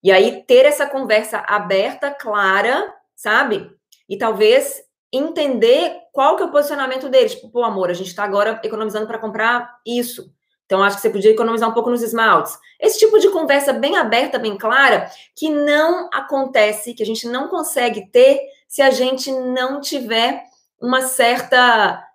E 0.04 0.12
aí, 0.12 0.44
ter 0.46 0.66
essa 0.66 0.86
conversa 0.86 1.40
aberta, 1.48 2.12
clara, 2.12 2.94
sabe? 3.16 3.72
E 4.10 4.18
talvez 4.18 4.84
entender 5.14 5.96
qual 6.12 6.36
que 6.36 6.44
é 6.44 6.46
o 6.46 6.52
posicionamento 6.52 7.08
deles. 7.08 7.36
Tipo, 7.36 7.50
pô, 7.50 7.64
amor, 7.64 7.90
a 7.90 7.94
gente 7.94 8.08
está 8.08 8.24
agora 8.24 8.60
economizando 8.64 9.08
para 9.08 9.20
comprar 9.20 9.80
isso. 9.86 10.30
Então, 10.66 10.84
acho 10.84 10.96
que 10.96 11.02
você 11.04 11.10
podia 11.10 11.32
economizar 11.32 11.70
um 11.70 11.74
pouco 11.74 11.90
nos 11.90 12.02
esmaltes. 12.02 12.58
Esse 12.80 13.00
tipo 13.00 13.20
de 13.20 13.30
conversa 13.30 13.72
bem 13.72 13.96
aberta, 13.96 14.40
bem 14.40 14.58
clara, 14.58 15.10
que 15.36 15.50
não 15.50 16.10
acontece, 16.12 16.94
que 16.94 17.04
a 17.04 17.06
gente 17.06 17.28
não 17.28 17.48
consegue 17.48 18.10
ter 18.12 18.40
se 18.68 18.82
a 18.82 18.90
gente 18.90 19.32
não 19.32 19.80
tiver 19.80 20.44
uma 20.84 21.02
certa 21.02 22.06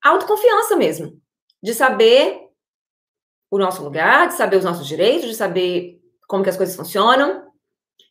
autoconfiança 0.00 0.76
mesmo. 0.76 1.20
De 1.60 1.74
saber 1.74 2.40
o 3.50 3.58
nosso 3.58 3.82
lugar, 3.82 4.28
de 4.28 4.34
saber 4.34 4.56
os 4.56 4.64
nossos 4.64 4.86
direitos, 4.86 5.28
de 5.28 5.34
saber 5.34 5.98
como 6.28 6.44
que 6.44 6.50
as 6.50 6.56
coisas 6.56 6.76
funcionam. 6.76 7.48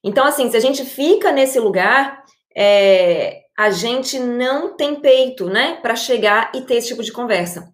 Então, 0.03 0.25
assim, 0.25 0.51
se 0.51 0.57
a 0.57 0.59
gente 0.59 0.83
fica 0.83 1.31
nesse 1.31 1.57
lugar 1.57 2.25
é, 2.55 3.43
a 3.57 3.69
gente 3.69 4.19
não 4.19 4.75
tem 4.75 4.99
peito, 4.99 5.47
né, 5.47 5.79
para 5.81 5.95
chegar 5.95 6.51
e 6.53 6.61
ter 6.61 6.75
esse 6.75 6.89
tipo 6.89 7.03
de 7.03 7.11
conversa. 7.11 7.71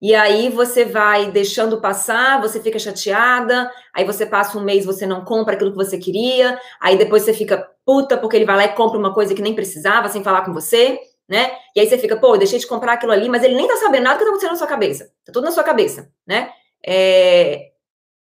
E 0.00 0.16
aí 0.16 0.48
você 0.48 0.84
vai 0.84 1.30
deixando 1.30 1.80
passar, 1.80 2.40
você 2.40 2.60
fica 2.60 2.76
chateada, 2.76 3.70
aí 3.94 4.04
você 4.04 4.26
passa 4.26 4.58
um 4.58 4.64
mês, 4.64 4.84
você 4.84 5.06
não 5.06 5.24
compra 5.24 5.54
aquilo 5.54 5.70
que 5.70 5.76
você 5.76 5.96
queria, 5.96 6.58
aí 6.80 6.98
depois 6.98 7.22
você 7.22 7.32
fica 7.32 7.70
puta 7.84 8.16
porque 8.16 8.36
ele 8.36 8.44
vai 8.44 8.56
lá 8.56 8.64
e 8.64 8.74
compra 8.74 8.98
uma 8.98 9.12
coisa 9.12 9.34
que 9.34 9.42
nem 9.42 9.54
precisava, 9.54 10.08
sem 10.08 10.22
falar 10.22 10.42
com 10.42 10.52
você, 10.52 10.98
né? 11.28 11.52
E 11.74 11.80
aí 11.80 11.88
você 11.88 11.98
fica, 11.98 12.16
pô, 12.16 12.36
deixei 12.36 12.58
de 12.58 12.66
comprar 12.66 12.94
aquilo 12.94 13.12
ali, 13.12 13.28
mas 13.28 13.42
ele 13.42 13.54
nem 13.54 13.66
tá 13.66 13.76
sabendo 13.76 14.04
nada 14.04 14.18
que 14.18 14.24
tá 14.24 14.28
acontecendo 14.28 14.52
na 14.52 14.58
sua 14.58 14.66
cabeça. 14.66 15.04
Tá 15.24 15.32
tudo 15.32 15.44
na 15.44 15.50
sua 15.50 15.64
cabeça, 15.64 16.10
né? 16.26 16.50
É, 16.84 17.72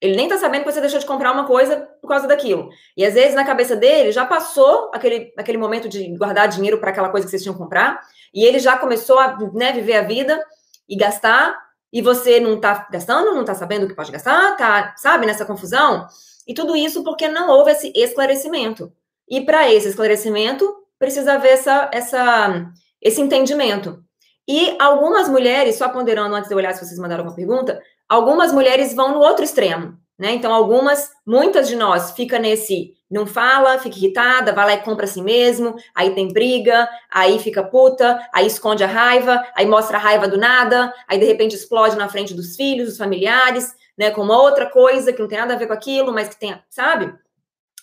ele 0.00 0.16
nem 0.16 0.28
tá 0.28 0.38
sabendo 0.38 0.64
que 0.64 0.72
você 0.72 0.80
deixou 0.80 1.00
de 1.00 1.06
comprar 1.06 1.32
uma 1.32 1.46
coisa 1.46 1.88
por 2.00 2.08
causa 2.08 2.26
daquilo. 2.26 2.68
E 2.96 3.04
às 3.04 3.14
vezes 3.14 3.34
na 3.34 3.44
cabeça 3.44 3.74
dele 3.74 4.12
já 4.12 4.24
passou 4.24 4.90
aquele, 4.94 5.32
aquele 5.36 5.58
momento 5.58 5.88
de 5.88 6.16
guardar 6.16 6.48
dinheiro 6.48 6.78
para 6.78 6.90
aquela 6.90 7.08
coisa 7.08 7.26
que 7.26 7.30
vocês 7.30 7.42
tinham 7.42 7.54
que 7.54 7.62
comprar, 7.62 8.00
e 8.32 8.44
ele 8.44 8.58
já 8.58 8.76
começou 8.76 9.18
a 9.18 9.36
né, 9.52 9.72
viver 9.72 9.96
a 9.96 10.02
vida 10.02 10.40
e 10.88 10.96
gastar, 10.96 11.56
e 11.92 12.00
você 12.00 12.38
não 12.38 12.60
tá 12.60 12.86
gastando, 12.90 13.34
não 13.34 13.44
tá 13.44 13.54
sabendo 13.54 13.84
o 13.84 13.88
que 13.88 13.94
pode 13.94 14.12
gastar, 14.12 14.56
tá, 14.56 14.94
sabe, 14.96 15.26
nessa 15.26 15.44
confusão. 15.44 16.06
E 16.46 16.54
tudo 16.54 16.76
isso 16.76 17.02
porque 17.02 17.26
não 17.28 17.50
houve 17.50 17.72
esse 17.72 17.92
esclarecimento. 17.94 18.92
E 19.30 19.40
para 19.40 19.72
esse 19.72 19.88
esclarecimento, 19.88 20.72
precisa 20.98 21.34
haver 21.34 21.52
essa, 21.52 21.90
essa, 21.92 22.72
esse 23.00 23.20
entendimento. 23.20 24.02
E 24.46 24.76
algumas 24.80 25.28
mulheres, 25.28 25.76
só 25.76 25.88
ponderando 25.88 26.34
antes 26.34 26.48
de 26.48 26.54
olhar 26.54 26.72
se 26.72 26.84
vocês 26.84 26.98
mandaram 26.98 27.24
alguma 27.24 27.36
pergunta, 27.36 27.82
algumas 28.08 28.52
mulheres 28.52 28.94
vão 28.94 29.12
no 29.12 29.20
outro 29.20 29.44
extremo, 29.44 29.98
né? 30.18 30.32
Então, 30.32 30.54
algumas, 30.54 31.10
muitas 31.26 31.68
de 31.68 31.76
nós 31.76 32.12
fica 32.12 32.38
nesse 32.38 32.96
não 33.10 33.26
fala, 33.26 33.78
fica 33.78 33.96
irritada, 33.96 34.52
vai 34.52 34.66
lá 34.66 34.74
e 34.74 34.82
compra 34.82 35.04
assim 35.06 35.22
mesmo, 35.22 35.74
aí 35.94 36.14
tem 36.14 36.28
briga, 36.30 36.88
aí 37.10 37.38
fica 37.38 37.62
puta, 37.62 38.20
aí 38.32 38.46
esconde 38.46 38.84
a 38.84 38.86
raiva, 38.86 39.42
aí 39.54 39.66
mostra 39.66 39.96
a 39.96 40.00
raiva 40.00 40.28
do 40.28 40.36
nada, 40.36 40.92
aí 41.06 41.18
de 41.18 41.24
repente 41.24 41.56
explode 41.56 41.96
na 41.96 42.08
frente 42.08 42.34
dos 42.34 42.54
filhos, 42.54 42.88
dos 42.88 42.98
familiares, 42.98 43.74
né, 43.96 44.10
com 44.10 44.20
uma 44.20 44.40
outra 44.40 44.66
coisa 44.66 45.12
que 45.12 45.20
não 45.20 45.28
tem 45.28 45.38
nada 45.38 45.54
a 45.54 45.56
ver 45.56 45.66
com 45.66 45.72
aquilo, 45.72 46.12
mas 46.12 46.28
que 46.28 46.38
tem, 46.38 46.54
sabe? 46.68 47.14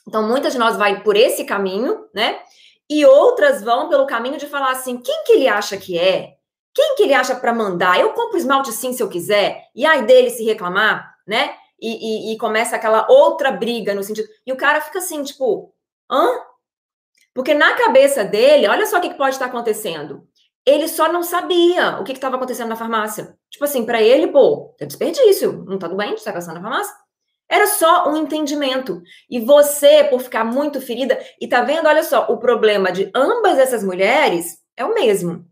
Então, 0.08 0.28
muitas 0.28 0.54
de 0.54 0.60
nós 0.60 0.78
vai 0.78 1.02
por 1.02 1.16
esse 1.16 1.44
caminho, 1.46 2.06
né? 2.14 2.40
E 2.90 3.06
outras 3.06 3.64
vão 3.64 3.90
pelo 3.90 4.06
caminho 4.06 4.38
de 4.38 4.46
falar 4.46 4.72
assim, 4.72 4.98
quem 4.98 5.24
que 5.24 5.34
ele 5.34 5.48
acha 5.48 5.76
que 5.78 5.98
é? 5.98 6.36
Quem 6.74 6.96
que 6.96 7.04
ele 7.04 7.14
acha 7.14 7.36
para 7.36 7.54
mandar? 7.54 8.00
Eu 8.00 8.14
compro 8.14 8.38
esmalte 8.38 8.72
sim 8.72 8.94
se 8.94 9.02
eu 9.02 9.10
quiser. 9.10 9.64
E 9.74 9.86
aí 9.86 10.06
dele 10.06 10.30
se 10.30 10.44
reclamar, 10.44 11.16
né? 11.26 11.56
E, 11.80 12.32
e, 12.32 12.34
e, 12.34 12.38
começa 12.38 12.76
aquela 12.76 13.10
outra 13.10 13.52
briga 13.52 13.94
no 13.94 14.04
sentido. 14.04 14.28
E 14.46 14.52
o 14.52 14.58
cara 14.58 14.82
fica 14.82 15.00
assim, 15.00 15.24
tipo, 15.24 15.74
hã? 16.10 16.28
Porque 17.34 17.54
na 17.54 17.74
cabeça 17.76 18.24
dele, 18.24 18.68
olha 18.68 18.86
só 18.86 18.98
o 18.98 19.02
que, 19.02 19.10
que 19.10 19.18
pode 19.18 19.36
estar 19.36 19.46
acontecendo. 19.46 20.28
Ele 20.66 20.88
só 20.88 21.12
não 21.12 21.22
sabia 21.22 22.00
o 22.00 22.04
que 22.04 22.12
estava 22.12 22.38
acontecendo 22.38 22.70
na 22.70 22.76
farmácia. 22.76 23.38
Tipo 23.50 23.66
assim, 23.66 23.86
para 23.86 24.02
ele, 24.02 24.28
pô, 24.28 24.76
é 24.80 24.86
desperdício, 24.86 25.64
não 25.66 25.78
tá 25.78 25.88
doente, 25.88 26.24
tá 26.24 26.32
gastando 26.32 26.56
na 26.56 26.62
farmácia. 26.62 26.96
Era 27.50 27.68
só 27.68 28.10
um 28.10 28.18
entendimento. 28.18 29.02
E 29.30 29.40
você, 29.40 30.04
por 30.06 30.22
ficar 30.22 30.44
muito 30.44 30.82
ferida, 30.82 31.20
e 31.40 31.48
tá 31.48 31.62
vendo, 31.62 31.88
olha 31.88 32.04
só, 32.04 32.26
o 32.30 32.38
problema 32.38 32.92
de 32.92 33.12
ambas 33.14 33.60
essas 33.60 33.84
mulheres 33.84 34.58
é 34.76 34.84
o 34.84 34.94
mesmo. 34.94 35.46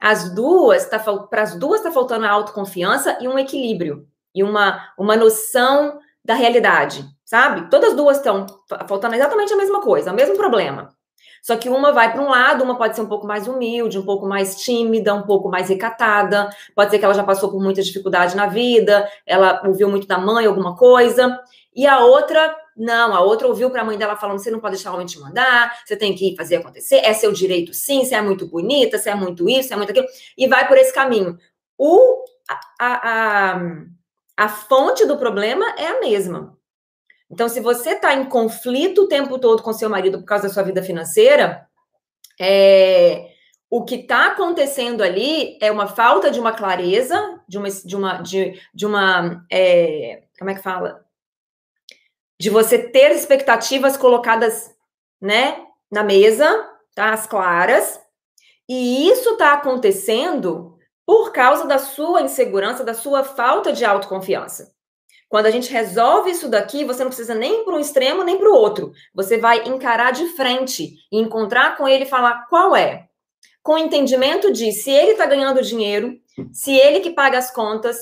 As 0.00 0.34
duas, 0.34 0.88
tá, 0.88 0.98
para 0.98 1.42
as 1.42 1.58
duas 1.58 1.80
está 1.80 1.90
faltando 1.90 2.24
a 2.24 2.30
autoconfiança 2.30 3.18
e 3.20 3.26
um 3.26 3.38
equilíbrio, 3.38 4.06
e 4.34 4.44
uma, 4.44 4.92
uma 4.96 5.16
noção 5.16 5.98
da 6.24 6.34
realidade, 6.34 7.04
sabe? 7.24 7.68
Todas 7.70 7.96
duas 7.96 8.18
estão 8.18 8.46
faltando 8.86 9.14
exatamente 9.14 9.52
a 9.52 9.56
mesma 9.56 9.80
coisa, 9.80 10.12
o 10.12 10.14
mesmo 10.14 10.36
problema. 10.36 10.94
Só 11.48 11.56
que 11.56 11.70
uma 11.70 11.92
vai 11.92 12.12
para 12.12 12.20
um 12.20 12.28
lado, 12.28 12.62
uma 12.62 12.76
pode 12.76 12.94
ser 12.94 13.00
um 13.00 13.06
pouco 13.06 13.26
mais 13.26 13.48
humilde, 13.48 13.98
um 13.98 14.04
pouco 14.04 14.26
mais 14.26 14.56
tímida, 14.56 15.14
um 15.14 15.22
pouco 15.22 15.48
mais 15.48 15.70
recatada. 15.70 16.50
Pode 16.74 16.90
ser 16.90 16.98
que 16.98 17.06
ela 17.06 17.14
já 17.14 17.24
passou 17.24 17.50
por 17.50 17.58
muita 17.58 17.80
dificuldade 17.80 18.36
na 18.36 18.44
vida, 18.48 19.10
ela 19.24 19.62
ouviu 19.64 19.88
muito 19.88 20.06
da 20.06 20.18
mãe 20.18 20.44
alguma 20.44 20.76
coisa. 20.76 21.40
E 21.74 21.86
a 21.86 22.00
outra, 22.00 22.54
não, 22.76 23.14
a 23.14 23.22
outra 23.22 23.48
ouviu 23.48 23.70
para 23.70 23.80
a 23.80 23.84
mãe 23.86 23.96
dela 23.96 24.14
falando: 24.14 24.38
você 24.38 24.50
não 24.50 24.60
pode 24.60 24.74
deixar 24.74 24.90
o 24.90 24.94
homem 24.96 25.06
te 25.06 25.18
mandar, 25.18 25.74
você 25.86 25.96
tem 25.96 26.14
que 26.14 26.36
fazer 26.36 26.56
acontecer, 26.56 26.96
é 26.96 27.14
seu 27.14 27.32
direito 27.32 27.72
sim, 27.72 28.04
você 28.04 28.14
é 28.14 28.20
muito 28.20 28.46
bonita, 28.46 28.98
você 28.98 29.08
é 29.08 29.14
muito 29.14 29.48
isso, 29.48 29.68
você 29.68 29.72
é 29.72 29.76
muito 29.78 29.88
aquilo. 29.88 30.06
E 30.36 30.46
vai 30.46 30.68
por 30.68 30.76
esse 30.76 30.92
caminho. 30.92 31.38
O, 31.78 32.24
a, 32.78 33.08
a, 33.08 33.62
a 34.36 34.48
fonte 34.50 35.06
do 35.06 35.16
problema 35.16 35.64
é 35.78 35.86
a 35.86 35.98
mesma. 35.98 36.57
Então, 37.30 37.48
se 37.48 37.60
você 37.60 37.90
está 37.90 38.14
em 38.14 38.24
conflito 38.24 39.02
o 39.02 39.08
tempo 39.08 39.38
todo 39.38 39.62
com 39.62 39.72
seu 39.72 39.90
marido 39.90 40.18
por 40.18 40.24
causa 40.24 40.48
da 40.48 40.54
sua 40.54 40.62
vida 40.62 40.82
financeira, 40.82 41.68
é, 42.40 43.30
o 43.70 43.84
que 43.84 43.96
está 43.96 44.28
acontecendo 44.28 45.02
ali 45.02 45.58
é 45.60 45.70
uma 45.70 45.86
falta 45.86 46.30
de 46.30 46.40
uma 46.40 46.52
clareza, 46.52 47.40
de 47.46 47.58
uma, 47.58 47.68
de 47.68 47.96
uma, 47.96 48.22
de, 48.22 48.60
de 48.74 48.86
uma, 48.86 49.44
é, 49.50 50.22
como 50.38 50.50
é 50.50 50.54
que 50.54 50.62
fala? 50.62 51.04
De 52.40 52.48
você 52.48 52.78
ter 52.78 53.10
expectativas 53.10 53.96
colocadas, 53.96 54.74
né, 55.20 55.66
na 55.90 56.02
mesa, 56.02 56.46
tá, 56.94 57.12
as 57.12 57.26
claras, 57.26 58.00
e 58.68 59.08
isso 59.08 59.30
está 59.30 59.54
acontecendo 59.54 60.78
por 61.04 61.32
causa 61.32 61.66
da 61.66 61.78
sua 61.78 62.22
insegurança, 62.22 62.84
da 62.84 62.94
sua 62.94 63.24
falta 63.24 63.72
de 63.72 63.84
autoconfiança. 63.84 64.74
Quando 65.28 65.46
a 65.46 65.50
gente 65.50 65.70
resolve 65.70 66.30
isso 66.30 66.48
daqui, 66.48 66.84
você 66.84 67.02
não 67.02 67.10
precisa 67.10 67.34
nem 67.34 67.64
para 67.64 67.74
um 67.74 67.80
extremo 67.80 68.24
nem 68.24 68.38
para 68.38 68.48
o 68.48 68.54
outro. 68.54 68.92
Você 69.14 69.36
vai 69.38 69.68
encarar 69.68 70.10
de 70.10 70.26
frente 70.28 70.94
e 71.12 71.18
encontrar 71.18 71.76
com 71.76 71.86
ele 71.86 72.04
e 72.04 72.08
falar 72.08 72.46
qual 72.48 72.74
é. 72.74 73.08
Com 73.62 73.74
o 73.74 73.78
entendimento 73.78 74.50
de 74.50 74.72
se 74.72 74.90
ele 74.90 75.12
está 75.12 75.26
ganhando 75.26 75.62
dinheiro, 75.62 76.18
se 76.52 76.72
ele 76.72 77.00
que 77.00 77.10
paga 77.10 77.36
as 77.36 77.50
contas, 77.50 77.98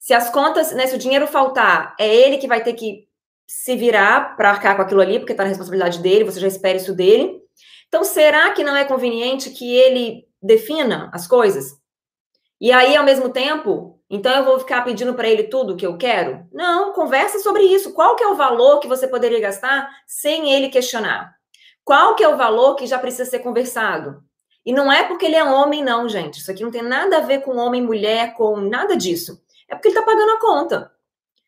se 0.00 0.12
as 0.12 0.28
contas, 0.30 0.72
né, 0.72 0.86
se 0.86 0.96
o 0.96 0.98
dinheiro 0.98 1.26
faltar, 1.26 1.94
é 1.98 2.12
ele 2.12 2.38
que 2.38 2.48
vai 2.48 2.62
ter 2.62 2.74
que 2.74 3.06
se 3.46 3.76
virar 3.76 4.36
para 4.36 4.50
arcar 4.50 4.74
com 4.74 4.82
aquilo 4.82 5.00
ali, 5.00 5.18
porque 5.18 5.32
está 5.32 5.44
na 5.44 5.50
responsabilidade 5.50 6.00
dele, 6.00 6.24
você 6.24 6.40
já 6.40 6.48
espera 6.48 6.76
isso 6.76 6.94
dele. 6.94 7.40
Então, 7.88 8.02
será 8.02 8.50
que 8.52 8.64
não 8.64 8.74
é 8.74 8.84
conveniente 8.84 9.50
que 9.50 9.76
ele 9.76 10.26
defina 10.42 11.10
as 11.12 11.28
coisas? 11.28 11.78
E 12.60 12.72
aí, 12.72 12.96
ao 12.96 13.04
mesmo 13.04 13.28
tempo, 13.28 13.93
então 14.08 14.32
eu 14.36 14.44
vou 14.44 14.58
ficar 14.58 14.82
pedindo 14.84 15.14
para 15.14 15.28
ele 15.28 15.44
tudo 15.44 15.72
o 15.72 15.76
que 15.76 15.86
eu 15.86 15.96
quero? 15.96 16.46
Não, 16.52 16.92
conversa 16.92 17.38
sobre 17.38 17.62
isso. 17.62 17.92
Qual 17.92 18.16
que 18.16 18.22
é 18.22 18.28
o 18.28 18.36
valor 18.36 18.78
que 18.80 18.88
você 18.88 19.08
poderia 19.08 19.40
gastar 19.40 19.88
sem 20.06 20.52
ele 20.52 20.68
questionar? 20.68 21.34
Qual 21.84 22.14
que 22.14 22.22
é 22.22 22.28
o 22.28 22.36
valor 22.36 22.74
que 22.76 22.86
já 22.86 22.98
precisa 22.98 23.28
ser 23.28 23.40
conversado? 23.40 24.22
E 24.64 24.72
não 24.72 24.90
é 24.90 25.04
porque 25.04 25.26
ele 25.26 25.36
é 25.36 25.44
homem, 25.44 25.82
não, 25.82 26.08
gente. 26.08 26.38
Isso 26.38 26.50
aqui 26.50 26.62
não 26.62 26.70
tem 26.70 26.82
nada 26.82 27.18
a 27.18 27.20
ver 27.20 27.42
com 27.42 27.56
homem, 27.56 27.82
mulher, 27.82 28.34
com 28.34 28.56
nada 28.56 28.96
disso. 28.96 29.42
É 29.68 29.74
porque 29.74 29.88
ele 29.88 29.98
está 29.98 30.10
pagando 30.10 30.32
a 30.32 30.40
conta. 30.40 30.90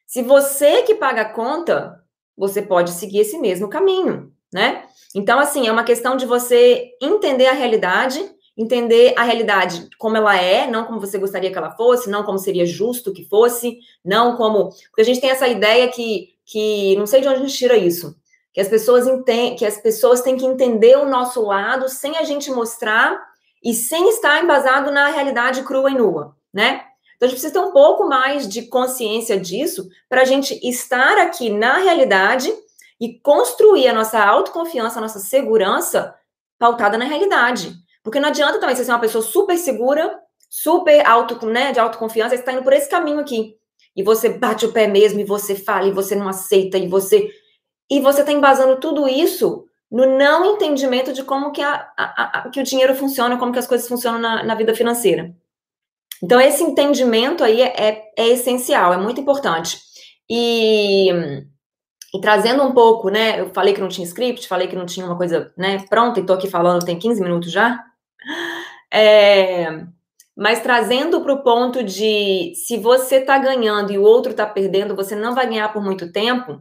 Se 0.06 0.22
você 0.22 0.82
que 0.82 0.94
paga 0.94 1.22
a 1.22 1.32
conta, 1.32 2.02
você 2.36 2.60
pode 2.60 2.90
seguir 2.90 3.20
esse 3.20 3.38
mesmo 3.38 3.68
caminho, 3.68 4.32
né? 4.52 4.86
Então, 5.14 5.38
assim, 5.38 5.66
é 5.66 5.72
uma 5.72 5.84
questão 5.84 6.16
de 6.16 6.26
você 6.26 6.90
entender 7.00 7.46
a 7.46 7.52
realidade 7.52 8.22
entender 8.56 9.12
a 9.16 9.22
realidade 9.22 9.88
como 9.98 10.16
ela 10.16 10.36
é, 10.40 10.66
não 10.66 10.84
como 10.84 11.00
você 11.00 11.18
gostaria 11.18 11.50
que 11.50 11.58
ela 11.58 11.72
fosse, 11.72 12.08
não 12.08 12.24
como 12.24 12.38
seria 12.38 12.64
justo 12.64 13.12
que 13.12 13.24
fosse, 13.24 13.78
não 14.04 14.36
como. 14.36 14.70
Porque 14.88 15.02
a 15.02 15.04
gente 15.04 15.20
tem 15.20 15.30
essa 15.30 15.46
ideia 15.46 15.88
que, 15.88 16.30
que 16.44 16.96
não 16.96 17.06
sei 17.06 17.20
de 17.20 17.28
onde 17.28 17.38
a 17.38 17.46
gente 17.46 17.56
tira 17.56 17.76
isso, 17.76 18.16
que 18.52 18.60
as 18.60 18.68
pessoas 18.68 19.06
entendem, 19.06 19.56
que 19.56 19.66
as 19.66 19.76
pessoas 19.76 20.22
têm 20.22 20.36
que 20.36 20.46
entender 20.46 20.96
o 20.96 21.08
nosso 21.08 21.42
lado 21.42 21.88
sem 21.88 22.16
a 22.16 22.22
gente 22.22 22.50
mostrar 22.50 23.20
e 23.62 23.74
sem 23.74 24.08
estar 24.08 24.42
embasado 24.42 24.90
na 24.90 25.08
realidade 25.08 25.62
crua 25.62 25.90
e 25.90 25.94
nua, 25.94 26.34
né? 26.52 26.82
Então 27.16 27.26
a 27.26 27.30
gente 27.30 27.40
precisa 27.40 27.52
ter 27.52 27.66
um 27.66 27.72
pouco 27.72 28.06
mais 28.06 28.48
de 28.48 28.62
consciência 28.62 29.38
disso 29.38 29.88
para 30.08 30.22
a 30.22 30.24
gente 30.24 30.54
estar 30.66 31.18
aqui 31.18 31.50
na 31.50 31.78
realidade 31.78 32.52
e 33.00 33.18
construir 33.20 33.88
a 33.88 33.92
nossa 33.92 34.22
autoconfiança, 34.22 34.98
a 34.98 35.02
nossa 35.02 35.18
segurança 35.18 36.14
pautada 36.58 36.96
na 36.96 37.04
realidade. 37.04 37.74
Porque 38.06 38.20
não 38.20 38.28
adianta 38.28 38.60
também 38.60 38.76
você 38.76 38.84
ser 38.84 38.92
uma 38.92 39.00
pessoa 39.00 39.20
super 39.20 39.58
segura, 39.58 40.16
super 40.48 41.04
auto, 41.04 41.44
né, 41.44 41.72
de 41.72 41.80
autoconfiança, 41.80 42.36
você 42.36 42.40
está 42.40 42.52
indo 42.52 42.62
por 42.62 42.72
esse 42.72 42.88
caminho 42.88 43.18
aqui. 43.18 43.56
E 43.96 44.02
você 44.04 44.28
bate 44.28 44.64
o 44.64 44.70
pé 44.72 44.86
mesmo, 44.86 45.18
e 45.18 45.24
você 45.24 45.56
fala, 45.56 45.88
e 45.88 45.90
você 45.90 46.14
não 46.14 46.28
aceita, 46.28 46.78
e 46.78 46.86
você. 46.86 47.28
E 47.90 47.98
você 47.98 48.20
está 48.20 48.30
embasando 48.30 48.78
tudo 48.78 49.08
isso 49.08 49.64
no 49.90 50.06
não 50.16 50.54
entendimento 50.54 51.12
de 51.12 51.24
como 51.24 51.50
que, 51.50 51.60
a, 51.60 51.88
a, 51.96 52.38
a, 52.38 52.48
que 52.48 52.60
o 52.60 52.62
dinheiro 52.62 52.94
funciona, 52.94 53.36
como 53.38 53.52
que 53.52 53.58
as 53.58 53.66
coisas 53.66 53.88
funcionam 53.88 54.20
na, 54.20 54.44
na 54.44 54.54
vida 54.54 54.72
financeira. 54.72 55.34
Então, 56.22 56.40
esse 56.40 56.62
entendimento 56.62 57.42
aí 57.42 57.60
é, 57.60 57.74
é, 57.76 58.02
é 58.16 58.28
essencial, 58.28 58.94
é 58.94 58.96
muito 58.96 59.20
importante. 59.20 59.80
E, 60.30 61.10
e, 61.10 62.20
trazendo 62.20 62.62
um 62.62 62.72
pouco, 62.72 63.08
né? 63.08 63.40
Eu 63.40 63.50
falei 63.52 63.74
que 63.74 63.80
não 63.80 63.88
tinha 63.88 64.06
script, 64.06 64.46
falei 64.46 64.68
que 64.68 64.76
não 64.76 64.86
tinha 64.86 65.04
uma 65.04 65.16
coisa 65.16 65.52
né, 65.58 65.84
pronta, 65.90 66.20
e 66.20 66.24
tô 66.24 66.34
aqui 66.34 66.48
falando, 66.48 66.84
tem 66.84 66.96
15 66.96 67.20
minutos 67.20 67.50
já. 67.50 67.84
É, 68.92 69.84
mas 70.36 70.60
trazendo 70.60 71.20
para 71.22 71.32
o 71.32 71.42
ponto 71.42 71.82
de 71.82 72.52
se 72.54 72.76
você 72.76 73.16
está 73.16 73.38
ganhando 73.38 73.92
e 73.92 73.98
o 73.98 74.02
outro 74.02 74.32
está 74.32 74.46
perdendo, 74.46 74.94
você 74.94 75.14
não 75.14 75.34
vai 75.34 75.46
ganhar 75.46 75.72
por 75.72 75.82
muito 75.82 76.12
tempo. 76.12 76.60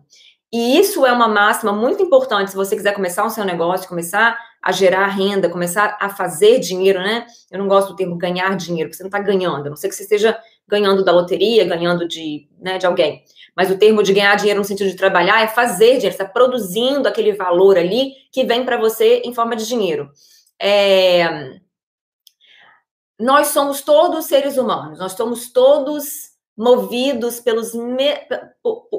E 0.53 0.79
isso 0.79 1.05
é 1.05 1.11
uma 1.11 1.27
máxima 1.27 1.73
muito 1.73 2.01
importante 2.01 2.51
se 2.51 2.55
você 2.55 2.75
quiser 2.75 2.93
começar 2.93 3.25
o 3.25 3.29
seu 3.29 3.43
negócio, 3.43 3.89
começar 3.89 4.37
a 4.63 4.71
gerar 4.71 5.07
renda, 5.07 5.49
começar 5.49 5.97
a 5.99 6.09
fazer 6.09 6.59
dinheiro, 6.59 6.99
né? 6.99 7.25
Eu 7.51 7.59
não 7.59 7.67
gosto 7.67 7.89
do 7.89 7.95
termo 7.95 8.15
ganhar 8.15 8.55
dinheiro, 8.55 8.89
porque 8.89 8.97
você 8.97 9.03
não 9.03 9.09
está 9.09 9.19
ganhando, 9.19 9.67
a 9.67 9.69
não 9.69 9.75
ser 9.75 9.89
que 9.89 9.95
você 9.95 10.03
esteja 10.03 10.37
ganhando 10.67 11.03
da 11.03 11.11
loteria, 11.11 11.65
ganhando 11.65 12.07
de, 12.07 12.47
né, 12.59 12.77
de 12.77 12.85
alguém. 12.85 13.23
Mas 13.55 13.69
o 13.69 13.77
termo 13.77 14.01
de 14.01 14.13
ganhar 14.13 14.35
dinheiro 14.35 14.59
no 14.59 14.65
sentido 14.65 14.89
de 14.89 14.95
trabalhar 14.95 15.43
é 15.43 15.47
fazer 15.47 15.97
dinheiro, 15.97 16.07
está 16.07 16.25
produzindo 16.25 17.07
aquele 17.07 17.33
valor 17.33 17.77
ali 17.77 18.13
que 18.31 18.43
vem 18.45 18.63
para 18.63 18.77
você 18.77 19.21
em 19.25 19.33
forma 19.33 19.55
de 19.55 19.67
dinheiro. 19.67 20.09
É, 20.59 21.59
nós 23.19 23.47
somos 23.47 23.81
todos 23.81 24.25
seres 24.25 24.57
humanos, 24.57 24.99
nós 24.99 25.13
somos 25.13 25.51
todos 25.51 26.35
movidos 26.57 27.39
pelos 27.39 27.73
me, 27.73 28.13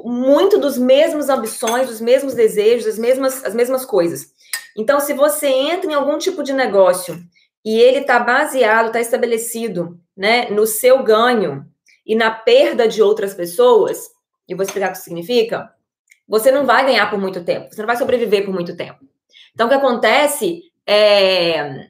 muito 0.05 0.59
dos 0.59 0.77
mesmos 0.77 1.29
ambições, 1.29 1.87
dos 1.87 1.99
mesmos 1.99 2.35
desejos, 2.35 2.87
as 2.87 2.99
mesmas, 2.99 3.43
as 3.43 3.55
mesmas 3.55 3.85
coisas. 3.85 4.31
Então, 4.75 4.99
se 4.99 5.13
você 5.13 5.47
entra 5.47 5.89
em 5.89 5.95
algum 5.95 6.17
tipo 6.19 6.43
de 6.43 6.53
negócio 6.53 7.19
e 7.65 7.79
ele 7.79 7.99
está 7.99 8.19
baseado, 8.19 8.87
está 8.87 8.99
estabelecido, 8.99 9.99
né, 10.15 10.49
no 10.51 10.67
seu 10.67 11.03
ganho 11.03 11.65
e 12.05 12.15
na 12.15 12.31
perda 12.31 12.87
de 12.87 13.01
outras 13.01 13.33
pessoas, 13.33 14.07
e 14.47 14.53
vou 14.55 14.63
explicar 14.63 14.89
o 14.89 14.91
que 14.91 14.99
significa, 14.99 15.71
você 16.27 16.51
não 16.51 16.65
vai 16.65 16.85
ganhar 16.85 17.09
por 17.09 17.19
muito 17.19 17.43
tempo, 17.43 17.73
você 17.73 17.81
não 17.81 17.87
vai 17.87 17.97
sobreviver 17.97 18.45
por 18.45 18.53
muito 18.53 18.77
tempo. 18.77 18.99
Então, 19.53 19.65
o 19.65 19.69
que 19.69 19.75
acontece 19.75 20.66
é 20.87 21.89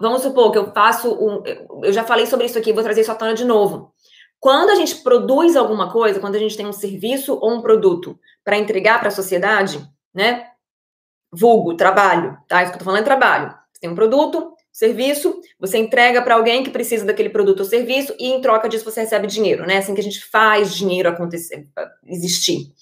Vamos 0.00 0.22
supor 0.22 0.50
que 0.50 0.56
eu 0.56 0.72
faço 0.72 1.12
um. 1.12 1.42
Eu 1.84 1.92
já 1.92 2.02
falei 2.02 2.24
sobre 2.24 2.46
isso 2.46 2.58
aqui, 2.58 2.72
vou 2.72 2.82
trazer 2.82 3.02
isso 3.02 3.12
à 3.12 3.14
tona 3.14 3.34
de 3.34 3.44
novo. 3.44 3.92
Quando 4.40 4.70
a 4.70 4.74
gente 4.74 4.96
produz 5.02 5.54
alguma 5.54 5.92
coisa, 5.92 6.18
quando 6.18 6.36
a 6.36 6.38
gente 6.38 6.56
tem 6.56 6.66
um 6.66 6.72
serviço 6.72 7.34
ou 7.34 7.52
um 7.52 7.60
produto 7.60 8.18
para 8.42 8.56
entregar 8.56 8.98
para 8.98 9.08
a 9.08 9.12
sociedade, 9.12 9.86
né? 10.14 10.46
Vulgo, 11.30 11.76
trabalho, 11.76 12.38
tá? 12.48 12.62
Isso 12.62 12.72
que 12.72 12.76
eu 12.76 12.78
tô 12.78 12.84
falando 12.86 13.02
é 13.02 13.04
trabalho. 13.04 13.50
Você 13.70 13.80
tem 13.82 13.90
um 13.90 13.94
produto, 13.94 14.54
serviço, 14.72 15.38
você 15.58 15.76
entrega 15.76 16.22
para 16.22 16.34
alguém 16.34 16.64
que 16.64 16.70
precisa 16.70 17.04
daquele 17.04 17.28
produto 17.28 17.60
ou 17.60 17.66
serviço 17.66 18.14
e 18.18 18.28
em 18.28 18.40
troca 18.40 18.70
disso 18.70 18.86
você 18.86 19.02
recebe 19.02 19.26
dinheiro, 19.26 19.66
né? 19.66 19.76
Assim 19.76 19.94
que 19.94 20.00
a 20.00 20.04
gente 20.04 20.24
faz 20.24 20.74
dinheiro 20.74 21.10
acontecer, 21.10 21.68
existir. 22.06 22.72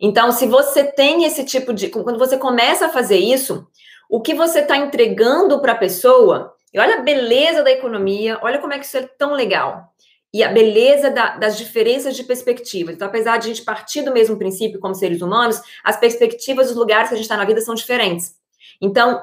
Então, 0.00 0.30
se 0.30 0.46
você 0.46 0.84
tem 0.84 1.24
esse 1.24 1.44
tipo 1.44 1.72
de. 1.72 1.88
Quando 1.88 2.18
você 2.18 2.38
começa 2.38 2.86
a 2.86 2.90
fazer 2.90 3.18
isso, 3.18 3.66
o 4.12 4.20
que 4.20 4.34
você 4.34 4.58
está 4.58 4.76
entregando 4.76 5.58
para 5.62 5.72
a 5.72 5.78
pessoa 5.78 6.54
E 6.70 6.78
olha 6.78 6.96
a 6.96 7.00
beleza 7.00 7.62
da 7.62 7.70
economia, 7.70 8.38
olha 8.42 8.58
como 8.58 8.74
é 8.74 8.78
que 8.78 8.84
isso 8.84 8.98
é 8.98 9.08
tão 9.18 9.32
legal. 9.32 9.90
E 10.34 10.44
a 10.44 10.52
beleza 10.52 11.10
da, 11.10 11.38
das 11.38 11.56
diferenças 11.56 12.14
de 12.14 12.22
perspectivas. 12.22 12.94
Então, 12.94 13.08
apesar 13.08 13.38
de 13.38 13.46
a 13.46 13.54
gente 13.54 13.64
partir 13.64 14.02
do 14.02 14.12
mesmo 14.12 14.36
princípio 14.36 14.80
como 14.80 14.94
seres 14.94 15.22
humanos, 15.22 15.62
as 15.82 15.96
perspectivas 15.96 16.68
dos 16.68 16.76
lugares 16.76 17.08
que 17.08 17.14
a 17.14 17.16
gente 17.16 17.24
está 17.24 17.38
na 17.38 17.46
vida 17.46 17.62
são 17.62 17.74
diferentes. 17.74 18.34
Então, 18.82 19.22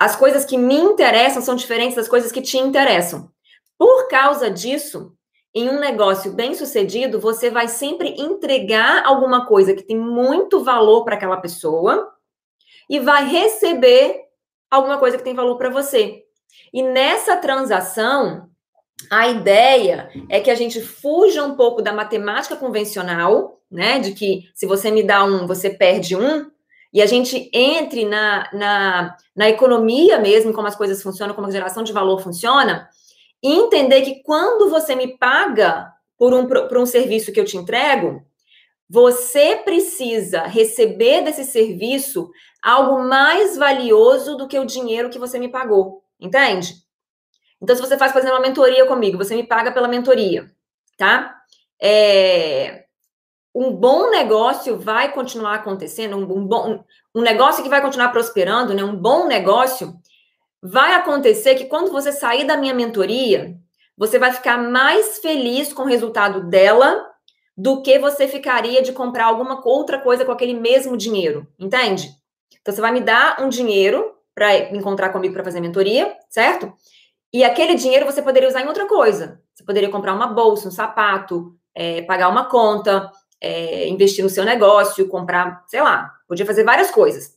as 0.00 0.16
coisas 0.16 0.44
que 0.44 0.58
me 0.58 0.76
interessam 0.76 1.40
são 1.40 1.54
diferentes 1.54 1.94
das 1.94 2.08
coisas 2.08 2.32
que 2.32 2.42
te 2.42 2.58
interessam. 2.58 3.30
Por 3.78 4.08
causa 4.08 4.50
disso, 4.50 5.12
em 5.54 5.68
um 5.68 5.78
negócio 5.78 6.32
bem 6.32 6.54
sucedido, 6.54 7.20
você 7.20 7.50
vai 7.50 7.68
sempre 7.68 8.20
entregar 8.20 9.04
alguma 9.06 9.46
coisa 9.46 9.74
que 9.74 9.84
tem 9.84 9.96
muito 9.96 10.64
valor 10.64 11.04
para 11.04 11.14
aquela 11.14 11.36
pessoa 11.36 12.12
e 12.88 12.98
vai 12.98 13.26
receber 13.26 14.23
alguma 14.74 14.98
coisa 14.98 15.16
que 15.16 15.24
tem 15.24 15.34
valor 15.34 15.56
para 15.56 15.70
você. 15.70 16.22
E 16.72 16.82
nessa 16.82 17.36
transação, 17.36 18.48
a 19.10 19.28
ideia 19.28 20.08
é 20.28 20.40
que 20.40 20.50
a 20.50 20.54
gente 20.54 20.80
fuja 20.80 21.44
um 21.44 21.56
pouco 21.56 21.82
da 21.82 21.92
matemática 21.92 22.56
convencional, 22.56 23.60
né? 23.70 23.98
De 23.98 24.12
que 24.12 24.42
se 24.54 24.66
você 24.66 24.90
me 24.90 25.02
dá 25.02 25.24
um, 25.24 25.46
você 25.46 25.70
perde 25.70 26.16
um, 26.16 26.50
e 26.92 27.02
a 27.02 27.06
gente 27.06 27.50
entre 27.52 28.04
na, 28.04 28.48
na, 28.52 29.16
na 29.34 29.48
economia 29.48 30.18
mesmo, 30.18 30.52
como 30.52 30.68
as 30.68 30.76
coisas 30.76 31.02
funcionam, 31.02 31.34
como 31.34 31.48
a 31.48 31.50
geração 31.50 31.82
de 31.82 31.92
valor 31.92 32.20
funciona, 32.20 32.88
e 33.42 33.52
entender 33.52 34.02
que 34.02 34.22
quando 34.22 34.70
você 34.70 34.94
me 34.94 35.18
paga 35.18 35.92
por 36.16 36.32
um, 36.32 36.46
por 36.46 36.78
um 36.78 36.86
serviço 36.86 37.32
que 37.32 37.40
eu 37.40 37.44
te 37.44 37.56
entrego, 37.56 38.22
você 38.88 39.56
precisa 39.56 40.42
receber 40.42 41.22
desse 41.22 41.44
serviço 41.44 42.30
algo 42.62 43.02
mais 43.08 43.56
valioso 43.56 44.36
do 44.36 44.46
que 44.46 44.58
o 44.58 44.66
dinheiro 44.66 45.10
que 45.10 45.18
você 45.18 45.38
me 45.38 45.48
pagou. 45.48 46.02
Entende? 46.20 46.74
Então, 47.60 47.74
se 47.74 47.82
você 47.82 47.96
faz, 47.96 48.12
por 48.12 48.18
exemplo, 48.18 48.36
uma 48.36 48.46
mentoria 48.46 48.86
comigo, 48.86 49.16
você 49.16 49.34
me 49.34 49.46
paga 49.46 49.72
pela 49.72 49.88
mentoria, 49.88 50.50
tá? 50.98 51.34
É, 51.80 52.84
um 53.54 53.72
bom 53.72 54.10
negócio 54.10 54.78
vai 54.78 55.12
continuar 55.12 55.54
acontecendo, 55.54 56.16
um, 56.16 56.46
bom, 56.46 56.84
um 57.14 57.22
negócio 57.22 57.62
que 57.62 57.68
vai 57.68 57.80
continuar 57.80 58.10
prosperando, 58.10 58.74
né? 58.74 58.82
Um 58.82 58.96
bom 58.96 59.26
negócio 59.26 59.94
vai 60.62 60.94
acontecer 60.94 61.54
que 61.54 61.66
quando 61.66 61.92
você 61.92 62.10
sair 62.10 62.46
da 62.46 62.56
minha 62.56 62.74
mentoria, 62.74 63.56
você 63.96 64.18
vai 64.18 64.32
ficar 64.32 64.58
mais 64.58 65.18
feliz 65.18 65.72
com 65.72 65.82
o 65.82 65.86
resultado 65.86 66.48
dela 66.48 67.13
do 67.56 67.82
que 67.82 67.98
você 67.98 68.26
ficaria 68.26 68.82
de 68.82 68.92
comprar 68.92 69.26
alguma 69.26 69.60
outra 69.66 69.98
coisa 69.98 70.24
com 70.24 70.32
aquele 70.32 70.54
mesmo 70.54 70.96
dinheiro, 70.96 71.46
entende? 71.58 72.10
Então 72.60 72.74
você 72.74 72.80
vai 72.80 72.92
me 72.92 73.00
dar 73.00 73.40
um 73.40 73.48
dinheiro 73.48 74.12
para 74.34 74.74
encontrar 74.74 75.10
comigo 75.10 75.34
para 75.34 75.44
fazer 75.44 75.60
mentoria, 75.60 76.12
certo? 76.28 76.72
E 77.32 77.44
aquele 77.44 77.74
dinheiro 77.74 78.06
você 78.06 78.22
poderia 78.22 78.48
usar 78.48 78.62
em 78.62 78.66
outra 78.66 78.86
coisa. 78.86 79.40
Você 79.54 79.64
poderia 79.64 79.90
comprar 79.90 80.14
uma 80.14 80.26
bolsa, 80.26 80.68
um 80.68 80.72
sapato, 80.72 81.54
é, 81.74 82.02
pagar 82.02 82.28
uma 82.28 82.46
conta, 82.48 83.10
é, 83.40 83.88
investir 83.88 84.24
no 84.24 84.30
seu 84.30 84.44
negócio, 84.44 85.08
comprar, 85.08 85.64
sei 85.68 85.82
lá, 85.82 86.12
podia 86.26 86.46
fazer 86.46 86.64
várias 86.64 86.90
coisas. 86.90 87.34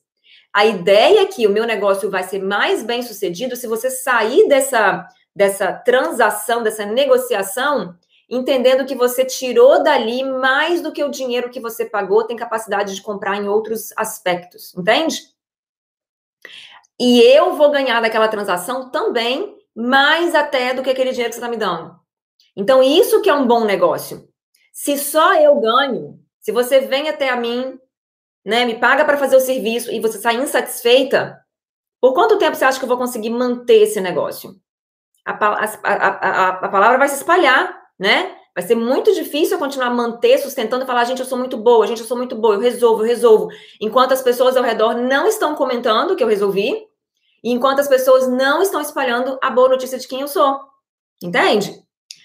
A 0.54 0.66
ideia 0.66 1.22
é 1.22 1.26
que 1.26 1.46
o 1.46 1.52
meu 1.52 1.66
negócio 1.66 2.10
vai 2.10 2.24
ser 2.24 2.42
mais 2.42 2.82
bem 2.84 3.04
sucedido 3.04 3.56
se 3.56 3.68
você 3.68 3.92
sair 3.92 4.48
dessa, 4.48 5.08
dessa 5.36 5.72
transação, 5.72 6.64
dessa 6.64 6.86
negociação, 6.86 7.96
entendendo 8.30 8.86
que 8.86 8.96
você 8.96 9.24
tirou 9.24 9.82
dali 9.82 10.24
mais 10.24 10.82
do 10.82 10.92
que 10.92 11.04
o 11.04 11.10
dinheiro 11.10 11.50
que 11.50 11.60
você 11.60 11.86
pagou 11.86 12.26
tem 12.26 12.36
capacidade 12.36 12.94
de 12.94 13.02
comprar 13.02 13.38
em 13.38 13.48
outros 13.48 13.94
aspectos, 13.96 14.76
entende? 14.76 15.22
E 17.00 17.22
eu 17.22 17.56
vou 17.56 17.72
ganhar 17.72 18.02
daquela 18.02 18.28
transação 18.28 18.90
também, 18.90 19.56
mais 19.76 20.34
até 20.34 20.74
do 20.74 20.82
que 20.82 20.90
aquele 20.90 21.12
dinheiro 21.12 21.30
que 21.30 21.36
você 21.36 21.40
está 21.40 21.50
me 21.50 21.58
dando. 21.58 21.96
Então, 22.56 22.82
isso 22.82 23.22
que 23.22 23.30
é 23.30 23.34
um 23.34 23.46
bom 23.46 23.64
negócio. 23.64 24.28
Se 24.74 24.98
só 24.98 25.36
eu 25.36 25.60
ganho, 25.60 26.20
se 26.40 26.52
você 26.52 26.82
vem 26.82 27.08
até 27.08 27.30
a 27.30 27.36
mim, 27.36 27.80
né, 28.44 28.66
me 28.66 28.80
paga 28.80 29.06
para 29.06 29.18
fazer 29.18 29.36
o 29.36 29.42
serviço 29.42 29.92
e 29.92 30.00
você 30.00 30.18
sai 30.18 30.36
insatisfeita, 30.36 31.40
por 32.02 32.14
quanto 32.14 32.40
tempo 32.40 32.56
você 32.56 32.66
acha 32.66 32.80
que 32.80 32.86
eu 32.86 32.90
vou 32.90 32.98
conseguir 32.98 33.30
manter 33.30 33.84
esse 33.84 34.02
negócio? 34.02 34.56
A, 35.24 35.34
a, 35.34 35.66
a, 35.84 36.50
a 36.50 36.70
palavra 36.70 36.98
vai 36.98 37.08
se 37.10 37.16
espalhar, 37.16 37.87
né? 38.00 38.36
Vai 38.54 38.66
ser 38.66 38.76
muito 38.76 39.14
difícil 39.14 39.56
eu 39.56 39.60
continuar 39.60 39.92
manter, 39.92 40.40
sustentando 40.40 40.84
e 40.84 40.88
falar, 40.88 41.06
gente, 41.06 41.20
eu 41.20 41.26
sou 41.26 41.38
muito 41.38 41.58
boa, 41.58 41.86
gente, 41.86 42.02
eu 42.02 42.08
sou 42.08 42.18
muito 42.18 42.36
boa, 42.36 42.56
eu 42.56 42.60
resolvo, 42.60 43.04
eu 43.04 43.08
resolvo. 43.08 43.50
Enquanto 43.80 44.14
as 44.14 44.22
pessoas 44.22 44.58
ao 44.58 44.64
redor 44.64 44.96
não 44.96 45.28
estão 45.28 45.54
comentando 45.54 46.16
que 46.16 46.24
eu 46.24 46.28
resolvi, 46.28 46.74
e 47.44 47.52
enquanto 47.52 47.80
as 47.80 47.88
pessoas 47.88 48.28
não 48.28 48.62
estão 48.62 48.82
espalhando 48.82 49.38
a 49.42 49.50
boa 49.52 49.70
notícia 49.70 49.98
de 49.98 50.08
quem 50.08 50.22
eu 50.22 50.28
sou. 50.28 50.60
Entende? 51.22 51.72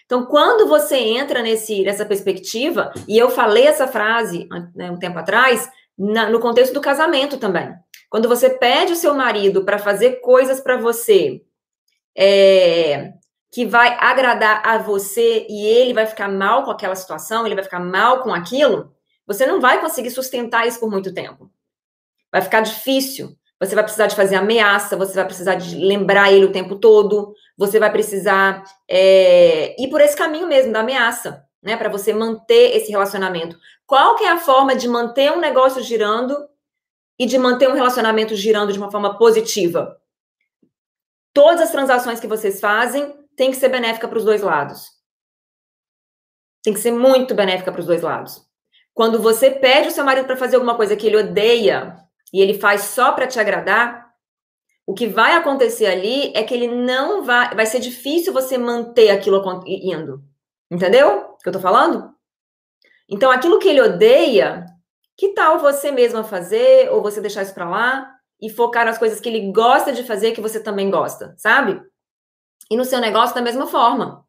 Então, 0.07 0.27
quando 0.27 0.67
você 0.67 0.97
entra 0.97 1.43
nesse, 1.43 1.83
nessa 1.83 2.05
perspectiva, 2.05 2.93
e 3.07 3.17
eu 3.19 3.31
falei 3.31 3.67
essa 3.67 3.87
frase 3.87 4.49
né, 4.75 4.91
um 4.91 4.99
tempo 4.99 5.19
atrás, 5.19 5.71
na, 5.99 6.29
no 6.29 6.41
contexto 6.41 6.73
do 6.73 6.81
casamento 6.81 7.39
também. 7.39 7.73
Quando 8.11 8.29
você 8.29 8.51
pede 8.51 8.93
o 8.93 8.97
seu 8.97 9.15
marido 9.15 9.65
para 9.65 9.79
fazer 9.79 10.21
coisas 10.21 10.61
para 10.61 10.77
você 10.77 11.43
é, 12.17 13.13
que 13.53 13.67
vai 13.67 13.99
agradar 14.01 14.67
a 14.67 14.79
você 14.79 15.47
e 15.47 15.67
ele 15.67 15.93
vai 15.93 16.07
ficar 16.07 16.27
mal 16.27 16.65
com 16.65 16.71
aquela 16.71 16.97
situação, 16.97 17.45
ele 17.45 17.55
vai 17.55 17.63
ficar 17.63 17.81
mal 17.81 18.23
com 18.23 18.33
aquilo, 18.33 18.97
você 19.27 19.45
não 19.45 19.61
vai 19.61 19.79
conseguir 19.79 20.11
sustentar 20.11 20.67
isso 20.67 20.81
por 20.81 20.91
muito 20.91 21.13
tempo. 21.13 21.51
Vai 22.33 22.41
ficar 22.41 22.63
difícil. 22.63 23.37
Você 23.61 23.75
vai 23.75 23.85
precisar 23.85 24.09
de 24.09 24.17
fazer 24.17 24.37
ameaça, 24.37 24.97
você 24.97 25.15
vai 25.15 25.25
precisar 25.27 25.55
de 25.55 25.77
lembrar 25.77 26.33
ele 26.33 26.47
o 26.47 26.51
tempo 26.51 26.77
todo, 26.77 27.33
você 27.57 27.79
vai 27.79 27.93
precisar 27.93 28.65
é, 28.89 29.81
ir 29.81 29.89
por 29.89 30.01
esse 30.01 30.17
caminho 30.17 30.49
mesmo 30.49 30.73
da 30.73 30.81
ameaça, 30.81 31.47
né? 31.63 31.77
Para 31.77 31.89
você 31.89 32.13
manter 32.13 32.75
esse 32.77 32.91
relacionamento. 32.91 33.57
Qual 33.87 34.17
que 34.17 34.25
é 34.25 34.31
a 34.31 34.39
forma 34.39 34.75
de 34.75 34.89
manter 34.89 35.31
um 35.31 35.39
negócio 35.39 35.81
girando 35.81 36.37
e 37.17 37.25
de 37.25 37.39
manter 37.39 37.69
um 37.69 37.75
relacionamento 37.75 38.35
girando 38.35 38.73
de 38.73 38.79
uma 38.79 38.91
forma 38.91 39.17
positiva? 39.17 39.97
Todas 41.33 41.61
as 41.61 41.71
transações 41.71 42.19
que 42.19 42.27
vocês 42.27 42.59
fazem 42.59 43.22
têm 43.37 43.51
que 43.51 43.57
ser 43.57 43.69
benéfica 43.69 44.09
para 44.09 44.19
os 44.19 44.25
dois 44.25 44.43
lados. 44.43 44.87
Tem 46.63 46.73
que 46.73 46.81
ser 46.81 46.93
muito 46.93 47.35
benéfica 47.35 47.73
para 47.73 47.81
os 47.81 47.87
dois 47.87 48.03
lados. 48.03 48.41
Quando 48.95 49.21
você 49.21 49.51
pede 49.51 49.89
o 49.89 49.91
seu 49.91 50.05
marido 50.05 50.27
para 50.27 50.37
fazer 50.37 50.57
alguma 50.57 50.77
coisa 50.77 50.97
que 50.97 51.07
ele 51.07 51.17
odeia, 51.17 51.97
e 52.33 52.41
ele 52.41 52.55
faz 52.55 52.83
só 52.83 53.13
para 53.13 53.27
te 53.27 53.39
agradar, 53.39 54.11
o 54.87 54.95
que 54.95 55.07
vai 55.07 55.35
acontecer 55.35 55.87
ali 55.87 56.33
é 56.35 56.43
que 56.43 56.55
ele 56.55 56.69
não 56.69 57.23
vai. 57.25 57.55
Vai 57.55 57.67
ser 57.67 57.79
difícil 57.79 58.33
você 58.33 58.59
manter 58.59 59.11
aquilo 59.11 59.43
indo. 59.67 60.23
Entendeu 60.71 61.35
o 61.35 61.37
que 61.37 61.49
eu 61.49 61.53
tô 61.53 61.61
falando? 61.61 62.11
Então, 63.09 63.31
aquilo 63.31 63.59
que 63.59 63.69
ele 63.69 63.81
odeia, 63.81 64.65
que 65.17 65.35
tal 65.35 65.59
você 65.59 65.93
mesma 65.93 66.25
fazer, 66.25 66.91
ou 66.91 67.03
você 67.03 67.21
deixar 67.21 67.43
isso 67.43 67.55
para 67.55 67.69
lá 67.69 68.11
e 68.41 68.49
focar 68.49 68.85
nas 68.85 68.99
coisas 68.99 69.21
que 69.21 69.29
ele 69.29 69.53
gosta 69.53 69.93
de 69.93 70.03
fazer 70.03 70.33
que 70.33 70.41
você 70.41 70.61
também 70.61 70.91
gosta, 70.91 71.35
sabe? 71.37 71.81
E 72.73 72.77
no 72.77 72.87
seu 72.87 73.01
negócio, 73.01 73.35
da 73.35 73.43
mesma 73.43 73.67
forma. 73.67 74.25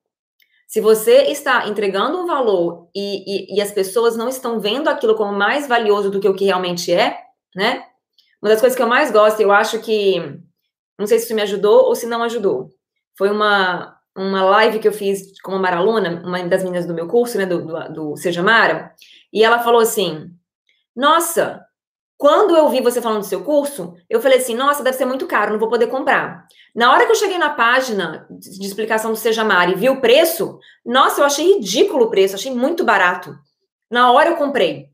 Se 0.67 0.81
você 0.81 1.27
está 1.31 1.65
entregando 1.69 2.17
um 2.17 2.25
valor 2.25 2.89
e, 2.93 3.53
e, 3.53 3.55
e 3.55 3.61
as 3.61 3.71
pessoas 3.71 4.17
não 4.17 4.27
estão 4.27 4.59
vendo 4.59 4.89
aquilo 4.89 5.15
como 5.15 5.31
mais 5.31 5.65
valioso 5.65 6.11
do 6.11 6.19
que 6.19 6.27
o 6.27 6.35
que 6.35 6.43
realmente 6.43 6.91
é, 6.91 7.21
né? 7.55 7.85
Uma 8.41 8.49
das 8.49 8.59
coisas 8.59 8.75
que 8.75 8.83
eu 8.83 8.87
mais 8.87 9.11
gosto, 9.11 9.39
eu 9.39 9.49
acho 9.49 9.79
que, 9.79 10.19
não 10.99 11.07
sei 11.07 11.19
se 11.19 11.23
isso 11.23 11.33
me 11.33 11.41
ajudou 11.41 11.85
ou 11.85 11.95
se 11.95 12.05
não 12.05 12.21
ajudou, 12.21 12.67
foi 13.17 13.31
uma, 13.31 13.95
uma 14.13 14.43
live 14.43 14.79
que 14.79 14.89
eu 14.89 14.93
fiz 14.93 15.39
com 15.41 15.53
uma 15.53 15.61
maraluna, 15.61 16.21
uma 16.25 16.43
das 16.45 16.65
meninas 16.65 16.85
do 16.85 16.93
meu 16.93 17.07
curso, 17.07 17.37
né, 17.37 17.45
do, 17.45 17.65
do, 17.65 17.93
do 17.93 18.17
Seja 18.17 18.43
Mara, 18.43 18.93
e 19.31 19.41
ela 19.41 19.59
falou 19.59 19.79
assim, 19.79 20.29
nossa, 20.93 21.62
quando 22.23 22.55
eu 22.55 22.69
vi 22.69 22.79
você 22.79 23.01
falando 23.01 23.19
do 23.19 23.25
seu 23.25 23.43
curso, 23.43 23.97
eu 24.09 24.21
falei 24.21 24.37
assim, 24.37 24.55
nossa, 24.55 24.81
deve 24.81 24.95
ser 24.95 25.03
muito 25.03 25.27
caro, 25.27 25.51
não 25.51 25.59
vou 25.59 25.67
poder 25.67 25.87
comprar. 25.87 26.47
Na 26.73 26.89
hora 26.89 27.05
que 27.05 27.11
eu 27.11 27.17
cheguei 27.17 27.37
na 27.37 27.49
página 27.49 28.25
de 28.29 28.65
explicação 28.65 29.11
do 29.11 29.17
Seja 29.17 29.43
Mara 29.43 29.71
e 29.71 29.75
vi 29.75 29.89
o 29.89 29.99
preço, 29.99 30.57
nossa, 30.85 31.19
eu 31.19 31.25
achei 31.25 31.55
ridículo 31.55 32.05
o 32.05 32.09
preço, 32.09 32.35
achei 32.35 32.49
muito 32.49 32.85
barato. 32.85 33.35
Na 33.91 34.09
hora 34.13 34.29
eu 34.29 34.37
comprei. 34.37 34.85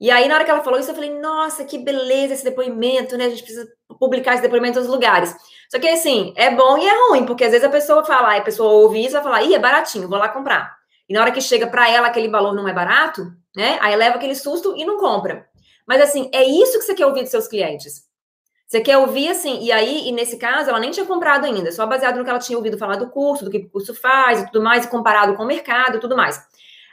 E 0.00 0.12
aí, 0.12 0.28
na 0.28 0.36
hora 0.36 0.44
que 0.44 0.50
ela 0.52 0.62
falou 0.62 0.78
isso, 0.78 0.92
eu 0.92 0.94
falei, 0.94 1.18
nossa, 1.18 1.64
que 1.64 1.76
beleza 1.76 2.34
esse 2.34 2.44
depoimento, 2.44 3.16
né? 3.16 3.24
A 3.26 3.30
gente 3.30 3.42
precisa 3.42 3.66
publicar 3.98 4.34
esse 4.34 4.42
depoimento 4.42 4.70
em 4.70 4.74
todos 4.74 4.88
os 4.88 4.94
lugares. 4.94 5.34
Só 5.68 5.80
que, 5.80 5.88
assim, 5.88 6.32
é 6.36 6.54
bom 6.54 6.78
e 6.78 6.86
é 6.86 7.08
ruim, 7.08 7.26
porque 7.26 7.42
às 7.42 7.50
vezes 7.50 7.66
a 7.66 7.70
pessoa 7.70 8.04
fala, 8.04 8.36
a 8.36 8.40
pessoa 8.42 8.74
ouve 8.74 9.00
isso 9.00 9.10
e 9.10 9.14
vai 9.14 9.22
falar, 9.24 9.42
ih, 9.42 9.56
é 9.56 9.58
baratinho, 9.58 10.08
vou 10.08 10.20
lá 10.20 10.28
comprar. 10.28 10.72
E 11.08 11.14
na 11.14 11.20
hora 11.20 11.32
que 11.32 11.40
chega 11.40 11.66
para 11.66 11.90
ela 11.90 12.06
aquele 12.06 12.28
valor 12.28 12.54
não 12.54 12.68
é 12.68 12.72
barato, 12.72 13.26
né? 13.56 13.76
Aí 13.80 13.96
leva 13.96 14.14
aquele 14.14 14.36
susto 14.36 14.76
e 14.76 14.84
não 14.84 14.98
compra. 14.98 15.52
Mas, 15.86 16.00
assim, 16.00 16.30
é 16.32 16.44
isso 16.44 16.78
que 16.78 16.84
você 16.84 16.94
quer 16.94 17.06
ouvir 17.06 17.22
dos 17.22 17.30
seus 17.30 17.46
clientes. 17.46 18.04
Você 18.66 18.80
quer 18.80 18.96
ouvir 18.96 19.28
assim, 19.28 19.62
e 19.62 19.70
aí, 19.70 20.08
e 20.08 20.12
nesse 20.12 20.36
caso, 20.38 20.70
ela 20.70 20.80
nem 20.80 20.90
tinha 20.90 21.06
comprado 21.06 21.44
ainda, 21.44 21.70
só 21.70 21.86
baseado 21.86 22.16
no 22.16 22.24
que 22.24 22.30
ela 22.30 22.38
tinha 22.38 22.56
ouvido 22.56 22.78
falar 22.78 22.96
do 22.96 23.10
curso, 23.10 23.44
do 23.44 23.50
que 23.50 23.58
o 23.58 23.68
curso 23.68 23.94
faz 23.94 24.40
e 24.40 24.46
tudo 24.46 24.62
mais, 24.62 24.84
e 24.84 24.88
comparado 24.88 25.34
com 25.34 25.42
o 25.42 25.46
mercado 25.46 25.98
e 25.98 26.00
tudo 26.00 26.16
mais. 26.16 26.42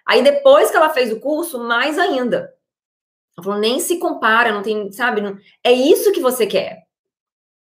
Aí, 0.06 0.22
depois 0.22 0.70
que 0.70 0.78
ela 0.78 0.90
fez 0.90 1.12
o 1.12 1.20
curso, 1.20 1.60
mais 1.60 1.98
ainda. 1.98 2.54
Ela 3.38 3.44
falou, 3.46 3.60
nem 3.60 3.80
se 3.80 3.98
compara, 3.98 4.52
não 4.52 4.62
tem, 4.62 4.92
sabe? 4.92 5.22
Não... 5.22 5.38
É 5.64 5.72
isso 5.72 6.12
que 6.12 6.20
você 6.20 6.46
quer. 6.46 6.84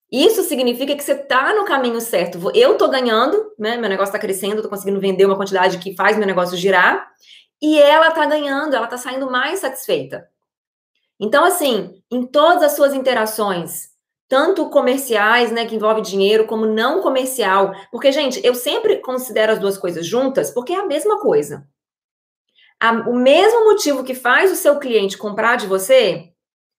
Isso 0.10 0.42
significa 0.44 0.96
que 0.96 1.04
você 1.04 1.12
está 1.12 1.54
no 1.54 1.66
caminho 1.66 2.00
certo. 2.00 2.40
Eu 2.56 2.74
estou 2.74 2.90
ganhando, 2.90 3.54
né? 3.60 3.76
Meu 3.76 3.90
negócio 3.90 4.12
está 4.12 4.20
crescendo, 4.20 4.56
estou 4.56 4.70
conseguindo 4.70 5.02
vender 5.02 5.26
uma 5.26 5.36
quantidade 5.36 5.80
que 5.80 5.96
faz 5.96 6.18
meu 6.18 6.26
negócio 6.26 6.56
girar. 6.56 7.12
E 7.62 7.78
ela 7.78 8.08
está 8.08 8.26
ganhando, 8.26 8.74
ela 8.74 8.86
está 8.86 8.98
saindo 8.98 9.30
mais 9.30 9.60
satisfeita. 9.60 10.30
Então, 11.19 11.43
assim, 11.43 12.01
em 12.12 12.25
todas 12.25 12.63
as 12.63 12.73
suas 12.73 12.93
interações, 12.93 13.89
tanto 14.30 14.69
comerciais, 14.69 15.51
né, 15.51 15.65
que 15.65 15.75
envolve 15.75 16.01
dinheiro, 16.01 16.45
como 16.45 16.65
não 16.65 17.01
comercial, 17.01 17.71
porque, 17.91 18.12
gente, 18.12 18.39
eu 18.45 18.53
sempre 18.53 18.97
considero 18.97 19.53
as 19.53 19.60
duas 19.60 19.77
coisas 19.77 20.06
juntas, 20.06 20.51
porque 20.51 20.73
é 20.73 20.80
a 20.80 20.86
mesma 20.86 21.19
coisa. 21.19 21.67
A, 22.80 22.91
o 23.10 23.15
mesmo 23.15 23.65
motivo 23.65 24.03
que 24.03 24.13
faz 24.13 24.51
o 24.51 24.56
seu 24.56 24.77
cliente 24.77 25.17
comprar 25.17 25.56
de 25.56 25.65
você 25.65 26.32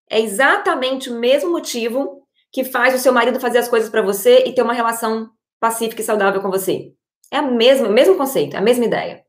é 0.09 0.21
exatamente 0.21 1.11
o 1.11 1.19
mesmo 1.19 1.51
motivo 1.51 2.23
que 2.53 2.65
faz 2.65 2.95
o 2.95 2.99
seu 2.99 3.13
marido 3.13 3.41
fazer 3.41 3.59
as 3.59 3.69
coisas 3.69 3.91
para 3.91 4.03
você 4.03 4.45
e 4.47 4.55
ter 4.55 4.63
uma 4.63 4.73
relação 4.73 5.31
pacífica 5.61 6.01
e 6.01 6.05
saudável 6.05 6.41
com 6.41 6.51
você. 6.51 6.93
É 7.33 7.39
a 7.39 7.43
mesma, 7.43 7.89
o 7.89 7.93
mesmo 7.93 8.17
conceito, 8.17 8.55
é 8.55 8.59
a 8.59 8.63
mesma 8.63 8.85
ideia. 8.85 9.23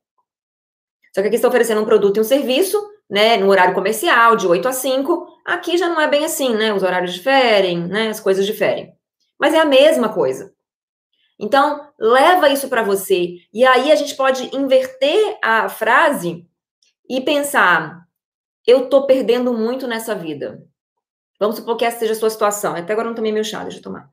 Só 1.13 1.21
que 1.21 1.27
aqui 1.27 1.35
está 1.35 1.47
oferecendo 1.47 1.81
um 1.81 1.85
produto 1.85 2.17
e 2.17 2.19
um 2.19 2.23
serviço, 2.23 2.79
né, 3.09 3.37
no 3.37 3.49
horário 3.49 3.73
comercial, 3.73 4.35
de 4.35 4.45
8 4.47 4.67
a 4.67 4.71
5. 4.71 5.27
Aqui 5.45 5.77
já 5.77 5.89
não 5.89 5.99
é 5.99 6.07
bem 6.07 6.25
assim, 6.25 6.53
né? 6.55 6.73
Os 6.73 6.83
horários 6.83 7.13
diferem, 7.13 7.87
né? 7.87 8.09
As 8.09 8.19
coisas 8.19 8.45
diferem. 8.45 8.93
Mas 9.39 9.53
é 9.53 9.59
a 9.59 9.65
mesma 9.65 10.13
coisa. 10.13 10.53
Então, 11.39 11.89
leva 11.97 12.49
isso 12.49 12.67
para 12.67 12.83
você. 12.83 13.37
E 13.53 13.65
aí 13.65 13.91
a 13.91 13.95
gente 13.95 14.15
pode 14.15 14.55
inverter 14.55 15.37
a 15.41 15.69
frase 15.69 16.45
e 17.09 17.21
pensar: 17.21 18.05
eu 18.67 18.89
tô 18.89 19.07
perdendo 19.07 19.53
muito 19.53 19.87
nessa 19.87 20.13
vida. 20.13 20.63
Vamos 21.39 21.55
supor 21.55 21.77
que 21.77 21.85
essa 21.85 21.99
seja 21.99 22.13
a 22.13 22.15
sua 22.15 22.29
situação. 22.29 22.75
Até 22.75 22.93
agora 22.93 23.07
não 23.07 23.15
tomei 23.15 23.31
meu 23.31 23.43
chá, 23.43 23.63
deixa 23.63 23.79
eu 23.79 23.83
tomar. 23.83 24.11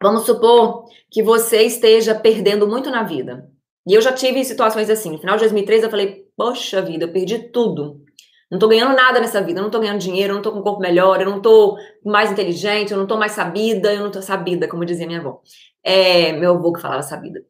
Vamos 0.00 0.26
supor 0.26 0.84
que 1.10 1.22
você 1.22 1.62
esteja 1.62 2.14
perdendo 2.14 2.68
muito 2.68 2.90
na 2.90 3.02
vida. 3.02 3.50
E 3.88 3.94
eu 3.94 4.02
já 4.02 4.12
tive 4.12 4.44
situações 4.44 4.90
assim. 4.90 5.12
No 5.12 5.18
final 5.18 5.36
de 5.36 5.44
2003, 5.44 5.82
eu 5.82 5.90
falei: 5.90 6.26
Poxa 6.36 6.82
vida, 6.82 7.06
eu 7.06 7.12
perdi 7.12 7.38
tudo. 7.50 8.04
Não 8.50 8.58
tô 8.58 8.68
ganhando 8.68 8.94
nada 8.94 9.18
nessa 9.18 9.40
vida. 9.42 9.60
Eu 9.60 9.64
não 9.64 9.70
tô 9.70 9.80
ganhando 9.80 9.98
dinheiro, 9.98 10.32
eu 10.32 10.36
não 10.36 10.42
tô 10.42 10.52
com 10.52 10.58
um 10.58 10.62
corpo 10.62 10.80
melhor, 10.80 11.20
eu 11.20 11.30
não 11.30 11.40
tô 11.40 11.78
mais 12.04 12.30
inteligente, 12.30 12.92
eu 12.92 12.98
não 12.98 13.06
tô 13.06 13.16
mais 13.16 13.32
sabida, 13.32 13.92
eu 13.92 14.02
não 14.02 14.10
tô 14.10 14.20
sabida, 14.20 14.68
como 14.68 14.84
dizia 14.84 15.06
minha 15.06 15.20
avó. 15.20 15.42
É, 15.82 16.32
meu 16.32 16.54
avô 16.54 16.72
que 16.72 16.80
falava 16.80 17.02
sabida. 17.02 17.40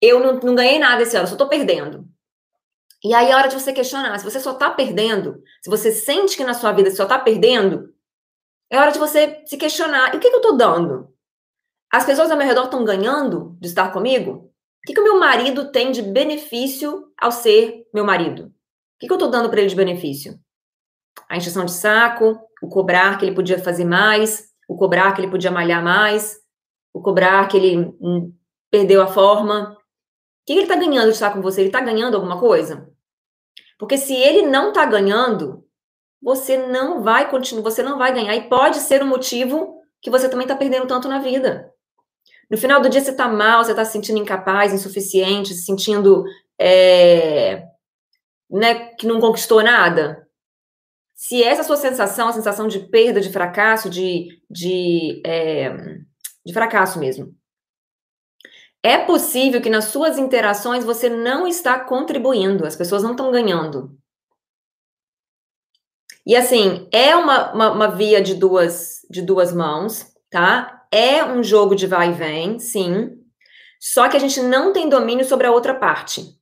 Eu 0.00 0.20
não, 0.20 0.34
não 0.40 0.54
ganhei 0.54 0.78
nada 0.78 1.02
esse 1.02 1.16
ano, 1.16 1.24
eu 1.24 1.30
só 1.30 1.36
tô 1.36 1.48
perdendo. 1.48 2.06
E 3.02 3.14
aí 3.14 3.30
é 3.30 3.34
hora 3.36 3.48
de 3.48 3.54
você 3.54 3.72
questionar. 3.72 4.18
Se 4.18 4.24
você 4.24 4.40
só 4.40 4.54
tá 4.54 4.70
perdendo, 4.70 5.42
se 5.62 5.70
você 5.70 5.90
sente 5.90 6.36
que 6.36 6.44
na 6.44 6.54
sua 6.54 6.72
vida 6.72 6.90
você 6.90 6.96
só 6.96 7.06
tá 7.06 7.18
perdendo, 7.18 7.94
é 8.70 8.78
hora 8.78 8.90
de 8.90 8.98
você 8.98 9.42
se 9.46 9.56
questionar. 9.56 10.14
E 10.14 10.18
o 10.18 10.20
que, 10.20 10.28
que 10.28 10.36
eu 10.36 10.42
tô 10.42 10.52
dando? 10.52 11.08
As 11.90 12.04
pessoas 12.04 12.30
ao 12.30 12.36
meu 12.36 12.46
redor 12.46 12.64
estão 12.64 12.84
ganhando 12.84 13.56
de 13.60 13.68
estar 13.68 13.90
comigo? 13.92 14.47
O 14.88 14.90
que, 14.90 14.94
que 14.94 15.00
o 15.02 15.04
meu 15.04 15.20
marido 15.20 15.70
tem 15.70 15.92
de 15.92 16.00
benefício 16.00 17.12
ao 17.20 17.30
ser 17.30 17.86
meu 17.92 18.06
marido? 18.06 18.44
O 18.46 18.52
que, 18.98 19.06
que 19.06 19.12
eu 19.12 19.18
tô 19.18 19.26
dando 19.26 19.50
para 19.50 19.60
ele 19.60 19.68
de 19.68 19.76
benefício? 19.76 20.40
A 21.28 21.36
encheção 21.36 21.66
de 21.66 21.72
saco, 21.72 22.40
o 22.62 22.68
cobrar 22.68 23.18
que 23.18 23.26
ele 23.26 23.34
podia 23.34 23.58
fazer 23.58 23.84
mais, 23.84 24.48
o 24.66 24.74
cobrar 24.74 25.12
que 25.12 25.20
ele 25.20 25.30
podia 25.30 25.50
malhar 25.50 25.84
mais, 25.84 26.38
o 26.94 27.02
cobrar 27.02 27.46
que 27.48 27.58
ele 27.58 27.94
hum, 28.00 28.34
perdeu 28.70 29.02
a 29.02 29.06
forma, 29.06 29.76
que 30.46 30.54
ele 30.54 30.62
está 30.62 30.76
ganhando 30.76 31.08
de 31.08 31.12
estar 31.12 31.34
com 31.34 31.42
você? 31.42 31.60
Ele 31.60 31.68
está 31.68 31.82
ganhando 31.82 32.14
alguma 32.14 32.40
coisa? 32.40 32.90
Porque 33.78 33.98
se 33.98 34.14
ele 34.14 34.46
não 34.46 34.68
está 34.68 34.86
ganhando, 34.86 35.66
você 36.22 36.56
não 36.66 37.02
vai 37.02 37.30
continuar, 37.30 37.62
você 37.62 37.82
não 37.82 37.98
vai 37.98 38.14
ganhar. 38.14 38.34
E 38.34 38.48
pode 38.48 38.78
ser 38.78 39.02
o 39.02 39.04
um 39.04 39.08
motivo 39.08 39.82
que 40.00 40.08
você 40.08 40.30
também 40.30 40.46
está 40.46 40.56
perdendo 40.56 40.86
tanto 40.86 41.08
na 41.08 41.18
vida. 41.18 41.70
No 42.50 42.56
final 42.56 42.80
do 42.80 42.88
dia 42.88 43.00
você 43.00 43.10
está 43.10 43.28
mal, 43.28 43.62
você 43.62 43.72
está 43.72 43.84
se 43.84 43.92
sentindo 43.92 44.18
incapaz, 44.18 44.72
insuficiente, 44.72 45.54
se 45.54 45.64
sentindo 45.64 46.24
é, 46.58 47.66
né, 48.50 48.94
que 48.94 49.06
não 49.06 49.20
conquistou 49.20 49.62
nada. 49.62 50.26
Se 51.14 51.42
essa 51.42 51.64
sua 51.64 51.76
sensação, 51.76 52.28
a 52.28 52.32
sensação 52.32 52.68
de 52.68 52.78
perda, 52.78 53.20
de 53.20 53.30
fracasso, 53.30 53.90
de, 53.90 54.40
de, 54.48 55.20
é, 55.26 55.70
de 56.46 56.52
fracasso 56.52 56.98
mesmo, 56.98 57.34
é 58.82 58.96
possível 58.98 59.60
que 59.60 59.68
nas 59.68 59.86
suas 59.86 60.16
interações 60.16 60.84
você 60.84 61.08
não 61.08 61.46
está 61.46 61.78
contribuindo, 61.78 62.64
as 62.64 62.76
pessoas 62.76 63.02
não 63.02 63.10
estão 63.10 63.30
ganhando. 63.30 63.98
E 66.24 66.36
assim, 66.36 66.88
é 66.92 67.16
uma, 67.16 67.52
uma, 67.52 67.72
uma, 67.72 67.88
via 67.88 68.20
de 68.20 68.34
duas, 68.34 69.00
de 69.10 69.22
duas 69.22 69.52
mãos, 69.52 70.06
tá? 70.30 70.77
É 70.90 71.24
um 71.24 71.42
jogo 71.42 71.74
de 71.74 71.86
vai 71.86 72.10
e 72.10 72.12
vem, 72.12 72.58
sim. 72.58 73.10
Só 73.80 74.08
que 74.08 74.16
a 74.16 74.20
gente 74.20 74.40
não 74.40 74.72
tem 74.72 74.88
domínio 74.88 75.24
sobre 75.24 75.46
a 75.46 75.52
outra 75.52 75.74
parte. 75.74 76.38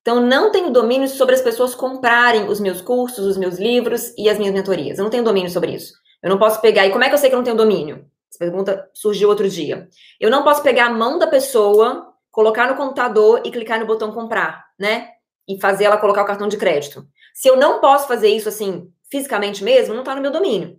Então, 0.00 0.20
não 0.20 0.50
tenho 0.50 0.72
domínio 0.72 1.08
sobre 1.08 1.34
as 1.34 1.40
pessoas 1.40 1.74
comprarem 1.74 2.48
os 2.48 2.58
meus 2.58 2.80
cursos, 2.80 3.24
os 3.24 3.36
meus 3.36 3.56
livros 3.58 4.12
e 4.18 4.28
as 4.28 4.36
minhas 4.36 4.52
mentorias. 4.52 4.98
Eu 4.98 5.04
não 5.04 5.10
tenho 5.10 5.22
domínio 5.22 5.50
sobre 5.50 5.72
isso. 5.72 5.94
Eu 6.22 6.28
não 6.28 6.38
posso 6.38 6.60
pegar. 6.60 6.86
E 6.86 6.90
como 6.90 7.04
é 7.04 7.08
que 7.08 7.14
eu 7.14 7.18
sei 7.18 7.28
que 7.28 7.34
eu 7.34 7.38
não 7.38 7.44
tenho 7.44 7.56
domínio? 7.56 8.04
Essa 8.28 8.38
pergunta 8.38 8.90
surgiu 8.92 9.28
outro 9.28 9.48
dia. 9.48 9.88
Eu 10.18 10.30
não 10.30 10.42
posso 10.42 10.62
pegar 10.62 10.86
a 10.86 10.92
mão 10.92 11.18
da 11.18 11.26
pessoa, 11.26 12.12
colocar 12.30 12.68
no 12.68 12.76
computador 12.76 13.42
e 13.44 13.50
clicar 13.50 13.78
no 13.78 13.86
botão 13.86 14.10
comprar, 14.10 14.64
né? 14.78 15.08
E 15.46 15.60
fazer 15.60 15.84
ela 15.84 15.98
colocar 15.98 16.22
o 16.22 16.26
cartão 16.26 16.48
de 16.48 16.56
crédito. 16.56 17.06
Se 17.34 17.48
eu 17.48 17.56
não 17.56 17.80
posso 17.80 18.08
fazer 18.08 18.28
isso 18.28 18.48
assim, 18.48 18.90
fisicamente 19.10 19.62
mesmo, 19.62 19.94
não 19.94 20.00
está 20.00 20.14
no 20.14 20.22
meu 20.22 20.32
domínio. 20.32 20.78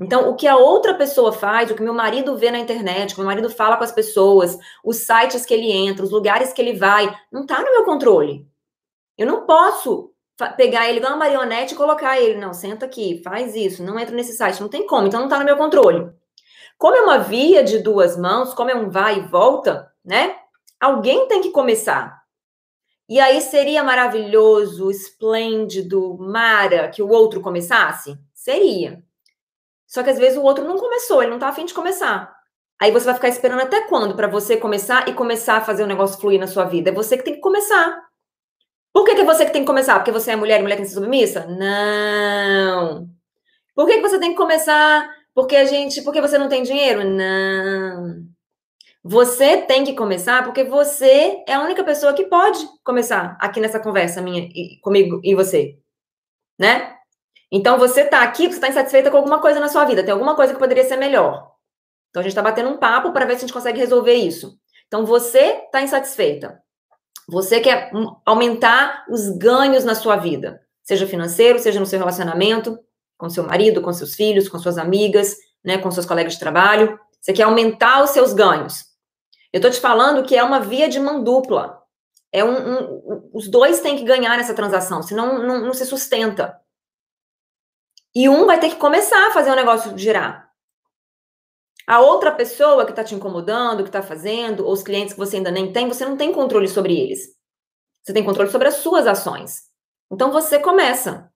Então, 0.00 0.30
o 0.30 0.34
que 0.34 0.48
a 0.48 0.56
outra 0.56 0.94
pessoa 0.94 1.32
faz, 1.32 1.70
o 1.70 1.74
que 1.74 1.82
meu 1.82 1.94
marido 1.94 2.36
vê 2.36 2.50
na 2.50 2.58
internet, 2.58 3.12
o 3.12 3.14
que 3.14 3.20
meu 3.20 3.28
marido 3.28 3.48
fala 3.48 3.76
com 3.76 3.84
as 3.84 3.92
pessoas, 3.92 4.58
os 4.84 4.96
sites 4.98 5.46
que 5.46 5.54
ele 5.54 5.70
entra, 5.70 6.04
os 6.04 6.10
lugares 6.10 6.52
que 6.52 6.60
ele 6.60 6.72
vai, 6.72 7.14
não 7.30 7.42
está 7.42 7.60
no 7.60 7.70
meu 7.70 7.84
controle. 7.84 8.46
Eu 9.16 9.26
não 9.26 9.46
posso 9.46 10.12
pegar 10.56 10.88
ele 10.88 10.98
igual 10.98 11.12
uma 11.12 11.18
marionete 11.18 11.74
e 11.74 11.76
colocar 11.76 12.20
ele. 12.20 12.40
Não, 12.40 12.52
senta 12.52 12.86
aqui, 12.86 13.20
faz 13.22 13.54
isso, 13.54 13.82
não 13.82 13.98
entra 13.98 14.14
nesse 14.14 14.32
site. 14.32 14.60
Não 14.60 14.68
tem 14.68 14.86
como, 14.86 15.06
então 15.06 15.20
não 15.20 15.26
está 15.26 15.38
no 15.38 15.44
meu 15.44 15.56
controle. 15.56 16.10
Como 16.78 16.96
é 16.96 17.00
uma 17.00 17.18
via 17.18 17.62
de 17.62 17.78
duas 17.78 18.16
mãos, 18.16 18.54
como 18.54 18.70
é 18.70 18.74
um 18.74 18.90
vai 18.90 19.18
e 19.18 19.28
volta, 19.28 19.92
né? 20.04 20.36
Alguém 20.80 21.28
tem 21.28 21.40
que 21.40 21.50
começar. 21.50 22.22
E 23.08 23.20
aí 23.20 23.40
seria 23.40 23.84
maravilhoso, 23.84 24.90
esplêndido, 24.90 26.16
mara 26.18 26.88
que 26.88 27.02
o 27.02 27.08
outro 27.08 27.40
começasse? 27.40 28.18
Seria. 28.34 29.04
Só 29.92 30.02
que 30.02 30.08
às 30.08 30.18
vezes 30.18 30.38
o 30.38 30.42
outro 30.42 30.64
não 30.66 30.78
começou, 30.78 31.22
ele 31.22 31.32
não 31.32 31.38
tá 31.38 31.48
afim 31.48 31.66
de 31.66 31.74
começar. 31.74 32.34
Aí 32.80 32.90
você 32.90 33.04
vai 33.04 33.14
ficar 33.14 33.28
esperando 33.28 33.60
até 33.60 33.82
quando 33.82 34.16
para 34.16 34.26
você 34.26 34.56
começar 34.56 35.06
e 35.06 35.12
começar 35.12 35.58
a 35.58 35.60
fazer 35.60 35.82
o 35.82 35.86
negócio 35.86 36.18
fluir 36.18 36.40
na 36.40 36.46
sua 36.46 36.64
vida? 36.64 36.88
É 36.88 36.94
você 36.94 37.18
que 37.18 37.22
tem 37.22 37.34
que 37.34 37.40
começar. 37.40 38.02
Por 38.90 39.04
que, 39.04 39.14
que 39.14 39.20
é 39.20 39.24
você 39.24 39.44
que 39.44 39.52
tem 39.52 39.60
que 39.60 39.66
começar? 39.66 39.96
Porque 39.96 40.10
você 40.10 40.30
é 40.30 40.36
mulher 40.36 40.60
e 40.60 40.62
mulher 40.62 40.76
tem 40.76 40.84
que 40.84 40.88
ser 40.88 40.94
submissa? 40.94 41.46
Não. 41.46 43.06
Por 43.74 43.86
que, 43.86 43.96
que 43.96 44.00
você 44.00 44.18
tem 44.18 44.30
que 44.30 44.36
começar 44.36 45.10
porque 45.34 45.56
a 45.56 45.66
gente, 45.66 46.00
porque 46.00 46.22
você 46.22 46.38
não 46.38 46.48
tem 46.48 46.62
dinheiro? 46.62 47.04
Não. 47.04 48.24
Você 49.04 49.58
tem 49.58 49.84
que 49.84 49.94
começar 49.94 50.42
porque 50.42 50.64
você 50.64 51.44
é 51.46 51.52
a 51.52 51.62
única 51.62 51.84
pessoa 51.84 52.14
que 52.14 52.24
pode 52.24 52.66
começar 52.82 53.36
aqui 53.38 53.60
nessa 53.60 53.78
conversa 53.78 54.22
minha 54.22 54.48
e, 54.54 54.78
comigo 54.80 55.20
e 55.22 55.34
você, 55.34 55.76
né? 56.58 56.96
Então 57.54 57.78
você 57.78 58.02
tá 58.02 58.22
aqui, 58.22 58.50
você 58.50 58.58
tá 58.58 58.68
insatisfeita 58.68 59.10
com 59.10 59.18
alguma 59.18 59.38
coisa 59.38 59.60
na 59.60 59.68
sua 59.68 59.84
vida, 59.84 60.02
tem 60.02 60.10
alguma 60.10 60.34
coisa 60.34 60.54
que 60.54 60.58
poderia 60.58 60.84
ser 60.84 60.96
melhor. 60.96 61.52
Então 62.08 62.20
a 62.20 62.22
gente 62.22 62.34
tá 62.34 62.40
batendo 62.40 62.70
um 62.70 62.78
papo 62.78 63.12
para 63.12 63.26
ver 63.26 63.34
se 63.34 63.38
a 63.38 63.40
gente 63.40 63.52
consegue 63.52 63.78
resolver 63.78 64.14
isso. 64.14 64.58
Então 64.86 65.04
você 65.04 65.60
tá 65.70 65.82
insatisfeita. 65.82 66.62
Você 67.28 67.60
quer 67.60 67.90
aumentar 68.24 69.04
os 69.08 69.28
ganhos 69.36 69.84
na 69.84 69.94
sua 69.94 70.16
vida, 70.16 70.62
seja 70.82 71.06
financeiro, 71.06 71.58
seja 71.58 71.78
no 71.78 71.84
seu 71.84 71.98
relacionamento, 71.98 72.78
com 73.18 73.28
seu 73.28 73.44
marido, 73.44 73.82
com 73.82 73.92
seus 73.92 74.14
filhos, 74.14 74.48
com 74.48 74.58
suas 74.58 74.78
amigas, 74.78 75.36
né, 75.62 75.76
com 75.76 75.90
seus 75.90 76.06
colegas 76.06 76.32
de 76.32 76.40
trabalho. 76.40 76.98
Você 77.20 77.34
quer 77.34 77.44
aumentar 77.44 78.02
os 78.02 78.10
seus 78.10 78.32
ganhos. 78.32 78.86
Eu 79.52 79.58
estou 79.58 79.70
te 79.70 79.78
falando 79.78 80.24
que 80.24 80.34
é 80.34 80.42
uma 80.42 80.58
via 80.58 80.88
de 80.88 80.98
mão 80.98 81.22
dupla. 81.22 81.82
É 82.32 82.42
um, 82.42 82.50
um, 82.50 83.30
os 83.34 83.46
dois 83.46 83.80
têm 83.80 83.96
que 83.96 84.04
ganhar 84.04 84.38
nessa 84.38 84.54
transação, 84.54 85.02
senão 85.02 85.46
não, 85.46 85.60
não 85.60 85.74
se 85.74 85.84
sustenta. 85.84 86.61
E 88.14 88.28
um 88.28 88.46
vai 88.46 88.60
ter 88.60 88.70
que 88.70 88.76
começar 88.76 89.28
a 89.28 89.32
fazer 89.32 89.50
o 89.50 89.56
negócio 89.56 89.96
girar. 89.96 90.50
A 91.86 92.00
outra 92.00 92.32
pessoa 92.32 92.84
que 92.84 92.92
está 92.92 93.02
te 93.02 93.14
incomodando, 93.14 93.82
que 93.82 93.88
está 93.88 94.02
fazendo, 94.02 94.64
ou 94.64 94.72
os 94.72 94.82
clientes 94.82 95.14
que 95.14 95.18
você 95.18 95.36
ainda 95.36 95.50
nem 95.50 95.72
tem, 95.72 95.88
você 95.88 96.04
não 96.04 96.16
tem 96.16 96.32
controle 96.32 96.68
sobre 96.68 96.98
eles. 96.98 97.20
Você 98.02 98.12
tem 98.12 98.24
controle 98.24 98.50
sobre 98.50 98.68
as 98.68 98.76
suas 98.76 99.06
ações. 99.06 99.62
Então 100.10 100.30
você 100.30 100.58
começa. 100.58 101.30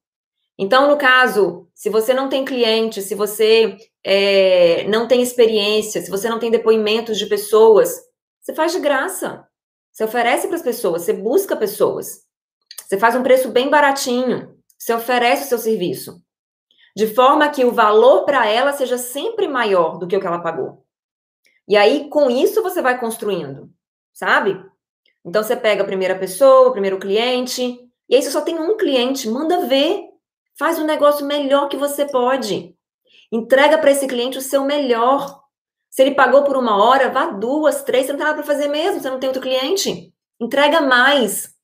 Então, 0.58 0.88
no 0.88 0.96
caso, 0.96 1.68
se 1.74 1.90
você 1.90 2.14
não 2.14 2.28
tem 2.28 2.44
cliente, 2.44 3.02
se 3.02 3.14
você 3.14 3.76
é, 4.02 4.84
não 4.88 5.06
tem 5.06 5.20
experiência, 5.22 6.00
se 6.00 6.10
você 6.10 6.28
não 6.28 6.38
tem 6.38 6.50
depoimentos 6.50 7.18
de 7.18 7.26
pessoas, 7.26 7.94
você 8.40 8.54
faz 8.54 8.72
de 8.72 8.80
graça. 8.80 9.46
Você 9.92 10.04
oferece 10.04 10.46
para 10.46 10.56
as 10.56 10.62
pessoas, 10.62 11.02
você 11.02 11.12
busca 11.12 11.56
pessoas. 11.56 12.22
Você 12.86 12.98
faz 12.98 13.16
um 13.16 13.22
preço 13.22 13.50
bem 13.50 13.68
baratinho. 13.68 14.56
Você 14.78 14.92
oferece 14.94 15.44
o 15.44 15.48
seu 15.48 15.58
serviço. 15.58 16.22
De 16.96 17.06
forma 17.06 17.50
que 17.50 17.62
o 17.62 17.72
valor 17.72 18.24
para 18.24 18.46
ela 18.48 18.72
seja 18.72 18.96
sempre 18.96 19.46
maior 19.46 19.98
do 19.98 20.06
que 20.06 20.16
o 20.16 20.20
que 20.20 20.26
ela 20.26 20.40
pagou. 20.40 20.82
E 21.68 21.76
aí, 21.76 22.08
com 22.08 22.30
isso, 22.30 22.62
você 22.62 22.80
vai 22.80 22.98
construindo, 22.98 23.70
sabe? 24.14 24.64
Então, 25.22 25.42
você 25.42 25.54
pega 25.54 25.82
a 25.82 25.86
primeira 25.86 26.18
pessoa, 26.18 26.68
o 26.68 26.72
primeiro 26.72 26.98
cliente, 26.98 27.78
e 28.08 28.16
aí 28.16 28.22
você 28.22 28.30
só 28.30 28.40
tem 28.40 28.58
um 28.58 28.78
cliente, 28.78 29.28
manda 29.28 29.66
ver, 29.66 30.04
faz 30.58 30.78
um 30.78 30.86
negócio 30.86 31.26
melhor 31.26 31.68
que 31.68 31.76
você 31.76 32.06
pode. 32.06 32.74
Entrega 33.30 33.76
para 33.76 33.90
esse 33.90 34.06
cliente 34.06 34.38
o 34.38 34.42
seu 34.42 34.64
melhor. 34.64 35.42
Se 35.90 36.00
ele 36.00 36.14
pagou 36.14 36.44
por 36.44 36.56
uma 36.56 36.82
hora, 36.82 37.10
vá 37.10 37.26
duas, 37.26 37.82
três, 37.82 38.06
você 38.06 38.12
não 38.12 38.18
tem 38.18 38.26
nada 38.26 38.42
para 38.42 38.54
fazer 38.54 38.68
mesmo, 38.68 39.00
você 39.00 39.10
não 39.10 39.20
tem 39.20 39.28
outro 39.28 39.42
cliente. 39.42 40.14
Entrega 40.40 40.80
mais. 40.80 41.54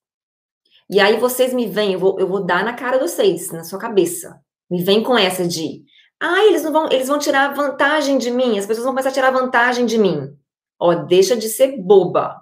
E 0.90 1.00
aí 1.00 1.16
vocês 1.16 1.54
me 1.54 1.66
vêm, 1.66 1.94
eu 1.94 1.98
vou, 1.98 2.20
eu 2.20 2.26
vou 2.26 2.44
dar 2.44 2.62
na 2.62 2.74
cara 2.74 2.98
de 2.98 3.04
vocês, 3.08 3.50
na 3.50 3.64
sua 3.64 3.78
cabeça. 3.78 4.42
Me 4.72 4.82
vem 4.82 5.02
com 5.02 5.18
essa 5.18 5.46
de, 5.46 5.84
ah, 6.18 6.46
eles 6.46 6.62
não 6.62 6.72
vão, 6.72 6.90
eles 6.90 7.06
vão 7.06 7.18
tirar 7.18 7.54
vantagem 7.54 8.16
de 8.16 8.30
mim, 8.30 8.58
as 8.58 8.64
pessoas 8.64 8.86
vão 8.86 8.94
começar 8.94 9.10
a 9.10 9.12
tirar 9.12 9.30
vantagem 9.30 9.84
de 9.84 9.98
mim. 9.98 10.34
Ó, 10.80 10.94
deixa 10.94 11.36
de 11.36 11.46
ser 11.50 11.76
boba. 11.76 12.40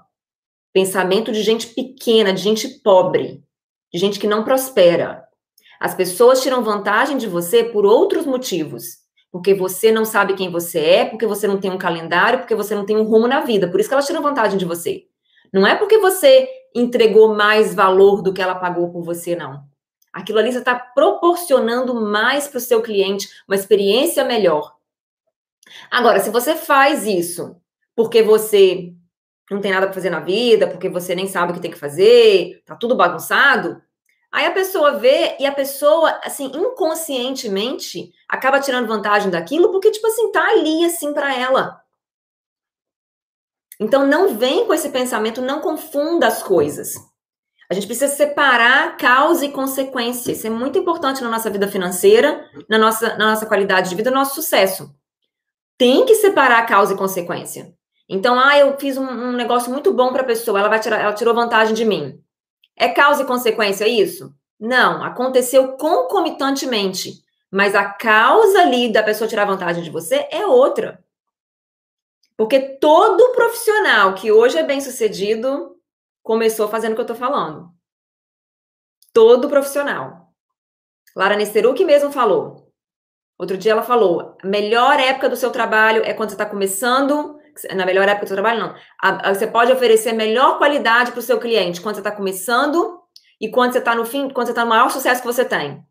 Pensamento 0.73 1.33
de 1.33 1.43
gente 1.43 1.67
pequena, 1.67 2.33
de 2.33 2.41
gente 2.41 2.69
pobre, 2.85 3.43
de 3.93 3.99
gente 3.99 4.21
que 4.21 4.29
não 4.29 4.45
prospera. 4.45 5.25
As 5.81 5.93
pessoas 5.93 6.41
tiram 6.41 6.63
vantagem 6.63 7.19
de 7.19 7.27
você 7.27 7.65
por 7.65 7.85
outros 7.85 8.25
motivos. 8.25 9.01
Porque 9.33 9.53
você 9.53 9.91
não 9.91 10.05
sabe 10.05 10.35
quem 10.35 10.53
você 10.53 10.79
é, 10.79 11.05
porque 11.05 11.27
você 11.27 11.49
não 11.49 11.59
tem 11.59 11.73
um 11.73 11.79
calendário, 11.79 12.39
porque 12.39 12.55
você 12.55 12.77
não 12.77 12.87
tem 12.87 12.97
um 12.97 13.03
rumo 13.03 13.27
na 13.27 13.41
vida. 13.41 13.69
Por 13.69 13.81
isso 13.81 13.89
que 13.89 13.95
elas 13.95 14.07
tiram 14.07 14.23
vantagem 14.23 14.57
de 14.57 14.65
você. 14.65 15.03
Não 15.53 15.67
é 15.67 15.75
porque 15.75 15.99
você 15.99 16.49
entregou 16.77 17.35
mais 17.35 17.75
valor 17.75 18.23
do 18.23 18.33
que 18.33 18.41
ela 18.41 18.55
pagou 18.55 18.93
por 18.93 19.03
você, 19.03 19.35
não. 19.35 19.69
Aquilo 20.13 20.39
ali 20.39 20.53
você 20.53 20.59
está 20.59 20.75
proporcionando 20.75 21.95
mais 21.95 22.49
para 22.49 22.59
o 22.59 22.61
seu 22.61 22.83
cliente, 22.83 23.29
uma 23.47 23.55
experiência 23.55 24.25
melhor. 24.25 24.75
Agora, 25.91 26.21
se 26.21 26.31
você 26.31 26.55
faz 26.55 27.07
isso 27.07 27.57
porque 27.95 28.23
você 28.23 28.93
não 29.51 29.61
tem 29.61 29.73
nada 29.73 29.87
para 29.87 29.95
fazer 29.95 30.11
na 30.11 30.21
vida, 30.21 30.67
porque 30.69 30.89
você 30.89 31.15
nem 31.15 31.27
sabe 31.27 31.51
o 31.51 31.55
que 31.55 31.61
tem 31.61 31.71
que 31.71 31.79
fazer, 31.79 32.63
tá 32.65 32.77
tudo 32.77 32.97
bagunçado, 32.97 33.83
aí 34.31 34.47
a 34.47 34.53
pessoa 34.53 34.99
vê 34.99 35.37
e 35.41 35.47
a 35.47 35.53
pessoa, 35.53 36.21
assim, 36.23 36.47
inconscientemente 36.47 38.13
acaba 38.29 38.61
tirando 38.61 38.87
vantagem 38.87 39.31
daquilo 39.31 39.73
porque, 39.73 39.91
tipo 39.91 40.07
assim, 40.07 40.31
tá 40.31 40.45
ali, 40.51 40.85
assim, 40.85 41.13
para 41.13 41.37
ela. 41.37 41.81
Então, 43.79 44.07
não 44.07 44.37
vem 44.37 44.67
com 44.67 44.75
esse 44.75 44.91
pensamento, 44.91 45.41
não 45.41 45.61
confunda 45.61 46.27
as 46.27 46.43
coisas. 46.43 46.95
A 47.71 47.75
gente 47.75 47.87
precisa 47.87 48.13
separar 48.13 48.97
causa 48.97 49.47
e 49.47 49.53
consequência. 49.53 50.33
Isso 50.33 50.45
é 50.45 50.51
muito 50.51 50.77
importante 50.77 51.23
na 51.23 51.31
nossa 51.31 51.49
vida 51.49 51.69
financeira, 51.69 52.45
na 52.69 52.77
nossa, 52.77 53.17
na 53.17 53.31
nossa 53.31 53.47
qualidade 53.47 53.89
de 53.89 53.95
vida, 53.95 54.11
no 54.11 54.17
nosso 54.17 54.35
sucesso. 54.35 54.93
Tem 55.79 56.05
que 56.05 56.17
separar 56.17 56.67
causa 56.67 56.95
e 56.95 56.97
consequência. 56.97 57.73
Então, 58.09 58.37
ah, 58.41 58.59
eu 58.59 58.77
fiz 58.77 58.97
um, 58.97 59.07
um 59.07 59.33
negócio 59.33 59.71
muito 59.71 59.95
bom 59.95 60.13
para 60.13 60.23
a 60.23 60.27
pessoa, 60.27 60.59
ela 60.59 60.69
vai 60.69 60.81
tirar, 60.81 61.01
ela 61.01 61.13
tirou 61.13 61.33
vantagem 61.33 61.73
de 61.73 61.85
mim. 61.85 62.21
É 62.77 62.89
causa 62.89 63.23
e 63.23 63.27
consequência 63.27 63.87
isso? 63.87 64.35
Não, 64.59 65.05
aconteceu 65.05 65.77
concomitantemente. 65.77 67.23
Mas 67.53 67.77
a 67.77 67.85
causa 67.85 68.63
ali 68.63 68.93
da 68.93 69.03
pessoa 69.03 69.29
tirar 69.29 69.45
vantagem 69.45 69.85
de 69.85 69.91
você 69.91 70.27
é 70.33 70.45
outra. 70.45 71.05
Porque 72.37 72.59
todo 72.59 73.33
profissional 73.33 74.15
que 74.15 74.33
hoje 74.33 74.59
é 74.59 74.65
bem 74.65 74.81
sucedido 74.81 75.77
começou 76.31 76.69
fazendo 76.69 76.93
o 76.93 76.95
que 76.95 77.01
eu 77.01 77.07
tô 77.07 77.17
falando. 77.17 77.71
Todo 79.13 79.49
profissional. 79.49 80.29
Lara 81.17 81.35
Nesteruk 81.35 81.85
mesmo 81.85 82.13
falou. 82.13 82.71
Outro 83.37 83.59
dia 83.59 83.73
ela 83.73 83.83
falou: 83.83 84.37
a 84.41 84.47
melhor 84.47 85.01
época 85.01 85.29
do 85.29 85.35
seu 85.35 85.51
trabalho 85.51 86.05
é 86.05 86.15
quando 86.15 86.29
você 86.29 86.37
está 86.37 86.47
começando. 86.47 87.37
Na 87.75 87.85
melhor 87.85 88.09
época 88.09 88.27
do 88.27 88.29
seu 88.29 88.37
trabalho, 88.37 88.61
não. 88.61 88.75
A, 89.03 89.31
a, 89.31 89.35
você 89.35 89.45
pode 89.45 89.73
oferecer 89.73 90.13
melhor 90.13 90.57
qualidade 90.57 91.11
para 91.11 91.19
o 91.19 91.23
seu 91.23 91.41
cliente 91.41 91.81
quando 91.81 91.97
você 91.97 92.01
está 92.01 92.13
começando 92.13 93.01
e 93.41 93.51
quando 93.51 93.73
você 93.73 93.81
está 93.81 93.97
no 93.97 94.07
fim, 94.07 94.29
quando 94.29 94.47
você 94.47 94.53
está 94.53 94.63
no 94.63 94.71
maior 94.71 94.89
sucesso 94.89 95.21
que 95.21 95.27
você 95.27 95.45
tem. 95.45 95.83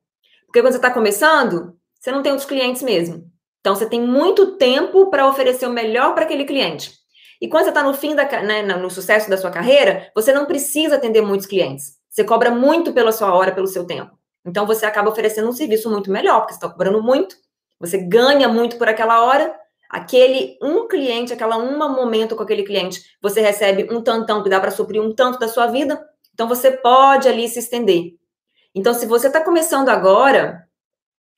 Porque 0.46 0.62
quando 0.62 0.72
você 0.72 0.78
está 0.78 0.90
começando, 0.90 1.78
você 2.00 2.14
não 2.14 2.24
tem 2.24 2.32
outros 2.32 2.48
clientes 2.48 2.82
mesmo. 2.82 3.30
Então, 3.60 3.76
você 3.76 3.90
tem 3.90 4.02
muito 4.02 4.56
tempo 4.56 5.10
para 5.10 5.28
oferecer 5.28 5.68
o 5.68 5.74
melhor 5.74 6.16
para 6.16 6.24
aquele 6.24 6.46
cliente. 6.46 6.99
E 7.42 7.48
quando 7.48 7.64
você 7.64 7.70
está 7.70 7.84
no 7.84 7.94
fim 7.94 8.16
da, 8.16 8.26
né, 8.42 8.62
no 8.62 8.90
sucesso 8.90 9.30
da 9.30 9.38
sua 9.38 9.50
carreira, 9.50 10.12
você 10.14 10.34
não 10.34 10.46
precisa 10.46 10.96
atender 10.96 11.22
muitos 11.22 11.48
clientes. 11.48 11.98
Você 12.10 12.24
cobra 12.24 12.52
muito 12.52 12.94
pela 12.94 13.12
sua 13.12 13.34
hora, 13.34 13.54
pelo 13.54 13.68
seu 13.68 13.86
tempo. 13.86 14.18
Então 14.46 14.66
você 14.66 14.86
acaba 14.86 15.10
oferecendo 15.10 15.48
um 15.48 15.54
serviço 15.54 15.90
muito 15.90 16.12
melhor, 16.12 16.40
porque 16.42 16.54
você 16.54 16.58
está 16.58 16.70
cobrando 16.70 17.02
muito, 17.02 17.36
você 17.80 17.98
ganha 17.98 18.48
muito 18.48 18.78
por 18.78 18.88
aquela 18.88 19.24
hora. 19.24 19.56
Aquele 19.90 20.58
um 20.62 20.88
cliente, 20.88 21.34
aquela 21.34 21.58
uma 21.58 21.90
momento 21.90 22.36
com 22.36 22.44
aquele 22.44 22.64
cliente, 22.64 23.02
você 23.22 23.42
recebe 23.42 23.88
um 23.92 24.02
tantão 24.02 24.44
que 24.44 24.50
dá 24.50 24.60
para 24.60 24.70
suprir 24.70 25.02
um 25.02 25.14
tanto 25.16 25.40
da 25.40 25.48
sua 25.48 25.68
vida. 25.68 26.00
Então 26.34 26.48
você 26.48 26.72
pode 26.72 27.28
ali 27.28 27.48
se 27.48 27.60
estender. 27.60 28.20
Então, 28.74 28.94
se 28.94 29.06
você 29.06 29.28
está 29.28 29.42
começando 29.42 29.90
agora 29.90 30.64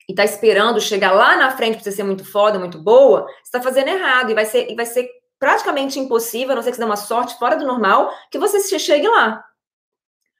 e 0.08 0.12
está 0.12 0.24
esperando 0.24 0.80
chegar 0.80 1.12
lá 1.12 1.36
na 1.36 1.56
frente 1.56 1.74
para 1.74 1.84
você 1.84 1.92
ser 1.92 2.02
muito 2.02 2.24
foda, 2.24 2.58
muito 2.58 2.78
boa, 2.78 3.26
você 3.26 3.40
está 3.44 3.62
fazendo 3.62 3.88
errado 3.88 4.30
e 4.30 4.34
vai 4.34 4.44
ser, 4.44 4.70
e 4.70 4.74
vai 4.74 4.86
ser 4.86 5.08
praticamente 5.42 5.98
impossível, 5.98 6.52
a 6.52 6.54
não 6.54 6.62
ser 6.62 6.70
que 6.70 6.76
você 6.76 6.82
dê 6.82 6.86
uma 6.86 6.94
sorte 6.94 7.36
fora 7.36 7.56
do 7.56 7.66
normal, 7.66 8.12
que 8.30 8.38
você 8.38 8.78
chegue 8.78 9.08
lá. 9.08 9.44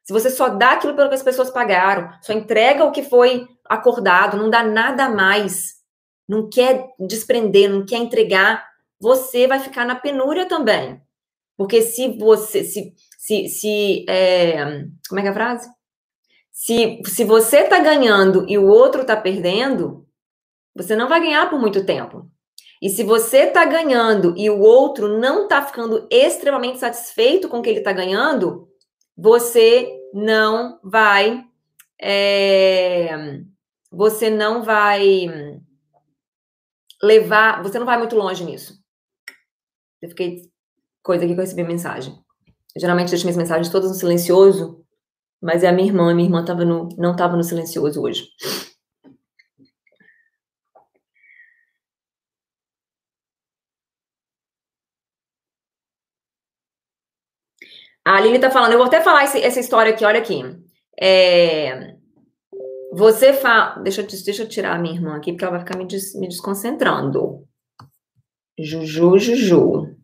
Se 0.05 0.13
você 0.13 0.31
só 0.31 0.49
dá 0.49 0.75
aquilo 0.75 0.95
pelo 0.95 1.09
que 1.09 1.17
as 1.17 1.25
pessoas 1.25 1.51
pagaram, 1.51 2.09
só 2.23 2.33
entrega 2.33 2.85
o 2.85 2.93
que 2.93 3.03
foi 3.03 3.49
acordado, 3.65 4.37
não 4.37 4.49
dá 4.49 4.63
nada 4.63 5.09
mais, 5.09 5.75
não 6.29 6.49
quer 6.49 6.87
desprender, 7.01 7.69
não 7.69 7.85
quer 7.85 7.97
entregar, 7.97 8.65
você 9.01 9.49
vai 9.49 9.59
ficar 9.59 9.85
na 9.85 9.97
penúria 9.97 10.47
também. 10.47 11.03
Porque 11.57 11.83
se 11.83 12.17
você, 12.17 12.63
se, 12.63 12.95
se, 13.19 13.49
se 13.49 14.07
é, 14.09 14.85
como 15.09 15.19
é 15.19 15.23
que 15.23 15.29
é 15.29 15.31
a 15.33 15.35
frase? 15.35 15.69
Se, 16.53 17.03
se 17.07 17.25
você 17.25 17.65
tá 17.65 17.81
ganhando 17.81 18.49
e 18.49 18.57
o 18.57 18.69
outro 18.69 19.05
tá 19.05 19.17
perdendo, 19.17 20.07
você 20.77 20.95
não 20.95 21.09
vai 21.09 21.21
ganhar 21.21 21.51
por 21.51 21.59
muito 21.59 21.85
tempo. 21.85 22.31
E 22.83 22.89
se 22.89 23.05
você 23.05 23.45
está 23.45 23.65
ganhando 23.65 24.35
e 24.37 24.51
o 24.51 24.59
outro 24.59 25.17
não 25.17 25.45
está 25.45 25.65
ficando 25.65 26.05
extremamente 26.11 26.81
satisfeito 26.81 27.49
com 27.49 27.61
o 27.61 27.63
que 27.63 27.71
ele 27.71 27.79
está 27.79 27.93
ganhando, 27.93 28.69
você 29.17 29.89
não 30.13 30.81
vai. 30.83 31.45
É, 32.01 33.39
você 33.89 34.29
não 34.29 34.65
vai 34.65 35.29
levar. 37.01 37.63
Você 37.63 37.79
não 37.79 37.87
vai 37.87 37.97
muito 37.99 38.17
longe 38.17 38.45
nisso. 38.45 38.83
Eu 40.03 40.09
fiquei 40.09 40.51
coisa 41.05 41.25
aqui 41.25 41.35
que 41.35 41.39
eu 41.39 41.45
recebi 41.45 41.63
mensagem. 41.63 42.13
Eu, 42.75 42.81
geralmente 42.81 43.11
deixo 43.11 43.25
minhas 43.25 43.37
mensagens 43.37 43.69
todas 43.69 43.91
no 43.91 43.95
silencioso, 43.95 44.85
mas 45.41 45.63
é 45.63 45.69
a 45.69 45.73
minha 45.73 45.87
irmã. 45.87 46.13
Minha 46.13 46.27
irmã 46.27 46.45
tava 46.45 46.65
no, 46.65 46.89
não 46.99 47.13
estava 47.13 47.37
no 47.37 47.45
silencioso 47.45 48.03
hoje. 48.03 48.27
A 58.05 58.21
Lili 58.21 58.39
tá 58.39 58.51
falando, 58.51 58.73
eu 58.73 58.79
vou 58.79 58.87
até 58.87 59.01
falar 59.01 59.25
esse, 59.25 59.41
essa 59.41 59.61
história 59.61 59.93
aqui, 59.93 60.05
olha 60.05 60.19
aqui. 60.19 60.43
É, 61.01 61.95
você 62.93 63.33
fala. 63.33 63.77
Deixa, 63.83 64.03
deixa 64.03 64.43
eu 64.43 64.49
tirar 64.49 64.77
a 64.77 64.79
minha 64.79 64.95
irmã 64.95 65.17
aqui, 65.17 65.33
porque 65.33 65.45
ela 65.45 65.53
vai 65.57 65.61
ficar 65.61 65.79
me, 65.79 65.87
des, 65.87 66.15
me 66.15 66.29
desconcentrando. 66.29 67.47
Juju, 68.59 69.19
Juju. 69.19 69.97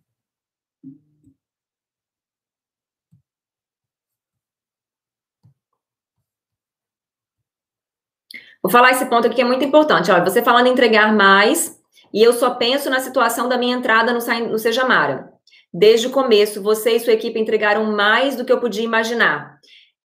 Vou 8.63 8.73
falar 8.73 8.91
esse 8.91 9.07
ponto 9.07 9.27
aqui 9.27 9.37
que 9.37 9.43
é 9.43 9.45
muito 9.45 9.65
importante. 9.65 10.11
Olha, 10.11 10.25
você 10.25 10.43
falando 10.43 10.67
em 10.67 10.73
entregar 10.73 11.15
mais, 11.15 11.79
e 12.13 12.23
eu 12.23 12.33
só 12.33 12.55
penso 12.55 12.91
na 12.91 13.01
situação 13.01 13.49
da 13.49 13.59
minha 13.59 13.77
entrada 13.77 14.13
no, 14.13 14.19
no 14.51 14.59
Seja 14.59 14.85
Mara. 14.87 15.38
Desde 15.73 16.07
o 16.07 16.11
começo, 16.11 16.63
você 16.63 16.93
e 16.93 17.01
sua 17.01 17.13
equipe 17.13 17.39
entregaram 17.39 17.85
mais 17.85 18.37
do 18.37 18.45
que 18.45 18.53
eu 18.53 18.61
podia 18.61 18.85
imaginar. 18.85 19.59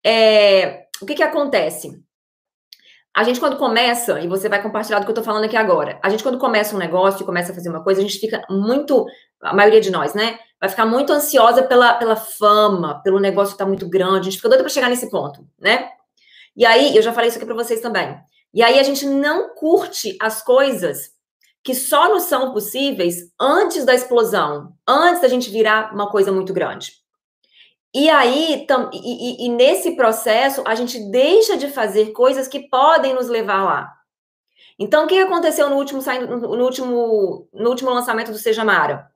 É, 0.04 0.84
o 1.02 1.06
que, 1.06 1.14
que 1.14 1.22
acontece? 1.22 2.02
A 3.14 3.24
gente, 3.24 3.40
quando 3.40 3.56
começa, 3.56 4.20
e 4.20 4.28
você 4.28 4.48
vai 4.48 4.62
compartilhar 4.62 5.00
do 5.00 5.04
que 5.04 5.10
eu 5.10 5.14
tô 5.14 5.22
falando 5.22 5.44
aqui 5.44 5.56
agora, 5.56 5.98
a 6.02 6.08
gente, 6.08 6.22
quando 6.22 6.38
começa 6.38 6.76
um 6.76 6.78
negócio 6.78 7.26
começa 7.26 7.50
a 7.50 7.54
fazer 7.54 7.68
uma 7.68 7.82
coisa, 7.82 8.00
a 8.00 8.04
gente 8.04 8.18
fica 8.18 8.40
muito, 8.48 9.04
a 9.42 9.52
maioria 9.52 9.80
de 9.80 9.90
nós, 9.90 10.14
né? 10.14 10.38
Vai 10.60 10.68
ficar 10.68 10.86
muito 10.86 11.12
ansiosa 11.12 11.62
pela, 11.62 11.94
pela 11.94 12.16
fama, 12.16 13.02
pelo 13.02 13.18
negócio 13.18 13.56
tá 13.56 13.66
muito 13.66 13.88
grande, 13.88 14.20
a 14.20 14.30
gente 14.30 14.36
fica 14.36 14.48
doida 14.48 14.62
para 14.62 14.72
chegar 14.72 14.88
nesse 14.88 15.10
ponto, 15.10 15.44
né? 15.58 15.90
E 16.56 16.64
aí, 16.64 16.96
eu 16.96 17.02
já 17.02 17.12
falei 17.12 17.28
isso 17.28 17.38
aqui 17.38 17.46
para 17.46 17.54
vocês 17.54 17.80
também. 17.80 18.16
E 18.52 18.62
aí 18.62 18.78
a 18.78 18.82
gente 18.82 19.06
não 19.06 19.54
curte 19.54 20.16
as 20.20 20.42
coisas 20.42 21.10
que 21.62 21.74
só 21.74 22.08
nos 22.08 22.24
são 22.24 22.52
possíveis 22.52 23.30
antes 23.38 23.84
da 23.84 23.94
explosão, 23.94 24.72
antes 24.86 25.20
da 25.20 25.28
gente 25.28 25.50
virar 25.50 25.92
uma 25.92 26.10
coisa 26.10 26.32
muito 26.32 26.52
grande. 26.52 26.92
E 27.94 28.08
aí, 28.08 28.64
tam, 28.68 28.88
e, 28.92 28.98
e, 28.98 29.46
e, 29.46 29.48
nesse 29.48 29.96
processo, 29.96 30.62
a 30.64 30.74
gente 30.76 30.98
deixa 31.10 31.56
de 31.56 31.68
fazer 31.68 32.12
coisas 32.12 32.46
que 32.46 32.68
podem 32.68 33.14
nos 33.14 33.28
levar 33.28 33.64
lá. 33.64 33.92
Então, 34.78 35.04
o 35.04 35.06
que 35.08 35.18
aconteceu 35.18 35.68
no 35.68 35.76
último, 35.76 36.00
no 36.00 36.64
último, 36.64 37.48
no 37.52 37.68
último 37.68 37.90
lançamento 37.90 38.30
do 38.30 38.38
Seja 38.38 38.64
Mara? 38.64 39.10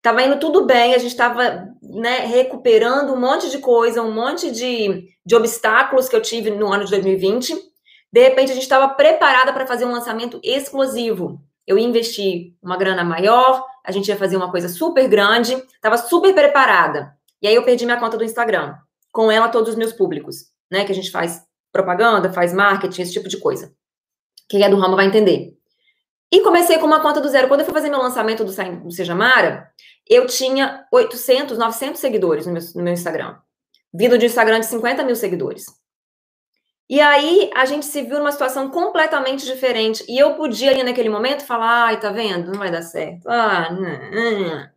Tava 0.00 0.22
indo 0.22 0.40
tudo 0.40 0.64
bem, 0.64 0.94
a 0.94 0.98
gente 0.98 1.12
estava 1.12 1.68
né, 1.80 2.20
recuperando 2.20 3.12
um 3.12 3.20
monte 3.20 3.48
de 3.50 3.58
coisa, 3.58 4.02
um 4.02 4.10
monte 4.10 4.50
de, 4.50 5.06
de 5.24 5.36
obstáculos 5.36 6.08
que 6.08 6.16
eu 6.16 6.22
tive 6.22 6.50
no 6.50 6.72
ano 6.72 6.84
de 6.84 6.90
2020. 6.90 7.54
De 8.12 8.20
repente, 8.20 8.50
a 8.50 8.54
gente 8.54 8.64
estava 8.64 8.88
preparada 8.88 9.52
para 9.52 9.66
fazer 9.66 9.84
um 9.84 9.92
lançamento 9.92 10.40
explosivo. 10.42 11.40
Eu 11.66 11.78
ia 11.78 11.86
investir 11.86 12.54
uma 12.62 12.76
grana 12.76 13.04
maior, 13.04 13.64
a 13.84 13.92
gente 13.92 14.08
ia 14.08 14.16
fazer 14.16 14.36
uma 14.36 14.50
coisa 14.50 14.68
super 14.68 15.08
grande, 15.08 15.54
estava 15.54 15.96
super 15.96 16.34
preparada. 16.34 17.16
E 17.40 17.46
aí 17.46 17.54
eu 17.54 17.64
perdi 17.64 17.84
minha 17.84 17.98
conta 17.98 18.16
do 18.16 18.24
Instagram, 18.24 18.74
com 19.10 19.30
ela 19.30 19.48
todos 19.48 19.70
os 19.70 19.76
meus 19.76 19.92
públicos, 19.92 20.46
né? 20.70 20.84
Que 20.84 20.92
a 20.92 20.94
gente 20.94 21.10
faz 21.10 21.42
propaganda, 21.72 22.32
faz 22.32 22.52
marketing, 22.52 23.02
esse 23.02 23.12
tipo 23.12 23.28
de 23.28 23.38
coisa. 23.38 23.72
Quem 24.48 24.62
é 24.62 24.68
do 24.68 24.76
ramo 24.76 24.96
vai 24.96 25.06
entender. 25.06 25.56
E 26.30 26.40
comecei 26.40 26.78
com 26.78 26.86
uma 26.86 27.00
conta 27.00 27.20
do 27.20 27.28
zero. 27.28 27.48
Quando 27.48 27.60
eu 27.60 27.66
fui 27.66 27.74
fazer 27.74 27.90
meu 27.90 28.00
lançamento 28.00 28.44
do, 28.44 28.52
do 28.52 28.90
Seja 28.90 29.14
Mara, 29.14 29.70
eu 30.08 30.26
tinha 30.26 30.86
800, 30.90 31.58
900 31.58 32.00
seguidores 32.00 32.46
no 32.46 32.52
meu, 32.52 32.62
no 32.74 32.82
meu 32.82 32.92
Instagram. 32.92 33.36
Vindo 33.92 34.16
de 34.16 34.26
Instagram 34.26 34.60
de 34.60 34.66
50 34.66 35.04
mil 35.04 35.14
seguidores. 35.14 35.66
E 36.92 37.00
aí 37.00 37.50
a 37.54 37.64
gente 37.64 37.86
se 37.86 38.02
viu 38.02 38.18
numa 38.18 38.32
situação 38.32 38.68
completamente 38.68 39.46
diferente. 39.46 40.04
E 40.06 40.18
eu 40.18 40.34
podia 40.34 40.70
ali 40.72 40.82
naquele 40.82 41.08
momento 41.08 41.42
falar, 41.42 41.86
ai, 41.86 41.98
tá 41.98 42.10
vendo? 42.10 42.52
Não 42.52 42.58
vai 42.58 42.70
dar 42.70 42.82
certo. 42.82 43.26
Ah, 43.30 43.70
não, 43.72 44.10
não. 44.10 44.68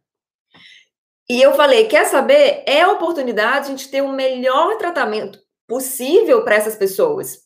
E 1.30 1.42
eu 1.42 1.54
falei, 1.56 1.88
quer 1.88 2.06
saber? 2.06 2.64
É 2.66 2.84
a 2.84 2.92
oportunidade 2.94 3.66
de 3.66 3.74
a 3.74 3.76
gente 3.76 3.92
ter 3.92 4.02
o 4.02 4.14
melhor 4.14 4.78
tratamento 4.78 5.42
possível 5.68 6.42
para 6.46 6.56
essas 6.56 6.78
pessoas. 6.78 7.40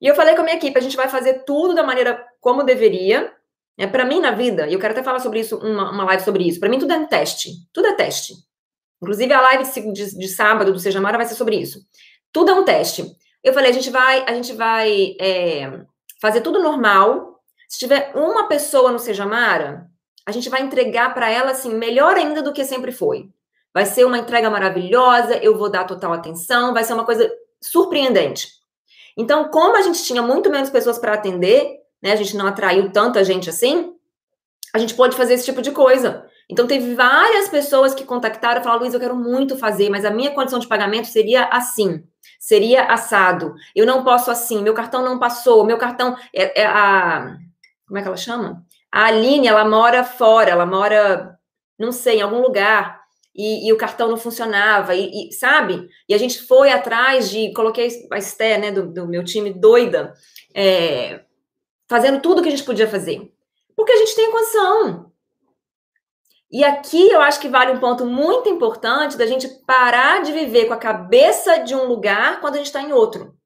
E 0.00 0.06
eu 0.06 0.14
falei 0.14 0.36
com 0.36 0.42
a 0.42 0.44
minha 0.44 0.58
equipe, 0.58 0.78
a 0.78 0.82
gente 0.82 0.96
vai 0.96 1.08
fazer 1.08 1.42
tudo 1.44 1.74
da 1.74 1.82
maneira 1.82 2.24
como 2.40 2.62
deveria. 2.62 3.32
É 3.76 3.84
para 3.84 4.04
mim 4.04 4.20
na 4.20 4.30
vida, 4.30 4.68
e 4.68 4.74
eu 4.74 4.78
quero 4.78 4.92
até 4.92 5.02
falar 5.02 5.18
sobre 5.18 5.40
isso, 5.40 5.56
uma, 5.58 5.90
uma 5.90 6.04
live 6.04 6.22
sobre 6.22 6.46
isso. 6.46 6.60
Para 6.60 6.68
mim 6.68 6.78
tudo 6.78 6.92
é 6.92 6.96
um 6.96 7.08
teste, 7.08 7.50
tudo 7.72 7.88
é 7.88 7.94
teste. 7.94 8.34
Inclusive 9.02 9.32
a 9.32 9.40
live 9.40 9.64
de, 9.64 9.92
de, 9.92 10.18
de 10.18 10.28
sábado 10.28 10.72
do 10.72 10.78
Seja 10.78 11.00
Mara 11.00 11.18
vai 11.18 11.26
ser 11.26 11.34
sobre 11.34 11.56
isso. 11.56 11.80
Tudo 12.30 12.52
é 12.52 12.54
um 12.54 12.64
teste. 12.64 13.12
Eu 13.44 13.52
falei, 13.52 13.70
a 13.70 13.74
gente 13.74 13.90
vai, 13.90 14.24
a 14.26 14.32
gente 14.32 14.54
vai 14.54 15.14
é, 15.20 15.82
fazer 16.18 16.40
tudo 16.40 16.62
normal. 16.62 17.42
Se 17.68 17.78
tiver 17.78 18.10
uma 18.14 18.48
pessoa 18.48 18.90
no 18.90 18.98
Seja 18.98 19.26
Mara, 19.26 19.86
a 20.26 20.32
gente 20.32 20.48
vai 20.48 20.62
entregar 20.62 21.12
para 21.12 21.30
ela 21.30 21.50
assim 21.50 21.74
melhor 21.74 22.16
ainda 22.16 22.40
do 22.40 22.54
que 22.54 22.64
sempre 22.64 22.90
foi. 22.90 23.28
Vai 23.74 23.84
ser 23.84 24.06
uma 24.06 24.16
entrega 24.16 24.48
maravilhosa, 24.48 25.36
eu 25.36 25.58
vou 25.58 25.70
dar 25.70 25.84
total 25.84 26.14
atenção, 26.14 26.72
vai 26.72 26.84
ser 26.84 26.94
uma 26.94 27.04
coisa 27.04 27.30
surpreendente. 27.60 28.48
Então, 29.16 29.50
como 29.50 29.76
a 29.76 29.82
gente 29.82 30.02
tinha 30.04 30.22
muito 30.22 30.50
menos 30.50 30.70
pessoas 30.70 30.98
para 30.98 31.12
atender, 31.12 31.80
né, 32.02 32.12
a 32.12 32.16
gente 32.16 32.36
não 32.36 32.46
atraiu 32.46 32.90
tanta 32.90 33.22
gente 33.22 33.50
assim, 33.50 33.92
a 34.72 34.78
gente 34.78 34.94
pode 34.94 35.16
fazer 35.16 35.34
esse 35.34 35.44
tipo 35.44 35.60
de 35.60 35.70
coisa. 35.70 36.26
Então, 36.48 36.66
teve 36.66 36.94
várias 36.94 37.48
pessoas 37.48 37.94
que 37.94 38.04
contactaram 38.04 38.60
e 38.60 38.64
falaram, 38.64 38.82
Luiz, 38.82 38.94
eu 38.94 39.00
quero 39.00 39.16
muito 39.16 39.56
fazer, 39.58 39.90
mas 39.90 40.04
a 40.04 40.10
minha 40.10 40.30
condição 40.30 40.58
de 40.58 40.66
pagamento 40.66 41.08
seria 41.08 41.44
assim, 41.46 42.02
seria 42.44 42.84
assado. 42.84 43.54
Eu 43.74 43.86
não 43.86 44.04
posso 44.04 44.30
assim, 44.30 44.62
meu 44.62 44.74
cartão 44.74 45.02
não 45.02 45.18
passou, 45.18 45.64
meu 45.64 45.78
cartão 45.78 46.14
é, 46.30 46.60
é 46.60 46.66
a... 46.66 47.38
Como 47.86 47.98
é 47.98 48.02
que 48.02 48.08
ela 48.08 48.18
chama? 48.18 48.62
A 48.92 49.06
Aline, 49.06 49.48
ela 49.48 49.64
mora 49.64 50.04
fora, 50.04 50.50
ela 50.50 50.66
mora, 50.66 51.38
não 51.78 51.90
sei, 51.90 52.18
em 52.18 52.20
algum 52.20 52.42
lugar 52.42 53.00
e, 53.34 53.66
e, 53.66 53.72
o 53.72 53.78
cartão 53.78 54.08
não 54.08 54.18
funcionava, 54.18 54.94
e, 54.94 55.30
e, 55.30 55.32
sabe? 55.32 55.88
E 56.06 56.12
a 56.12 56.18
gente 56.18 56.42
foi 56.42 56.70
atrás 56.70 57.30
de, 57.30 57.50
coloquei 57.54 57.88
a 58.12 58.18
Esté, 58.18 58.58
né, 58.58 58.70
do, 58.70 58.92
do 58.92 59.08
meu 59.08 59.24
time, 59.24 59.50
doida, 59.50 60.12
é, 60.54 61.22
fazendo 61.88 62.20
tudo 62.20 62.42
que 62.42 62.48
a 62.48 62.50
gente 62.52 62.62
podia 62.62 62.86
fazer. 62.86 63.32
Porque 63.74 63.90
a 63.90 63.96
gente 63.96 64.14
tem 64.14 64.30
condição. 64.30 65.10
E 66.54 66.62
aqui 66.62 67.10
eu 67.10 67.20
acho 67.20 67.40
que 67.40 67.48
vale 67.48 67.72
um 67.72 67.80
ponto 67.80 68.06
muito 68.06 68.48
importante 68.48 69.16
da 69.16 69.26
gente 69.26 69.48
parar 69.66 70.22
de 70.22 70.30
viver 70.30 70.66
com 70.66 70.72
a 70.72 70.78
cabeça 70.78 71.58
de 71.58 71.74
um 71.74 71.82
lugar 71.82 72.40
quando 72.40 72.54
a 72.54 72.58
gente 72.58 72.66
está 72.66 72.80
em 72.80 72.92
outro. 72.92 73.36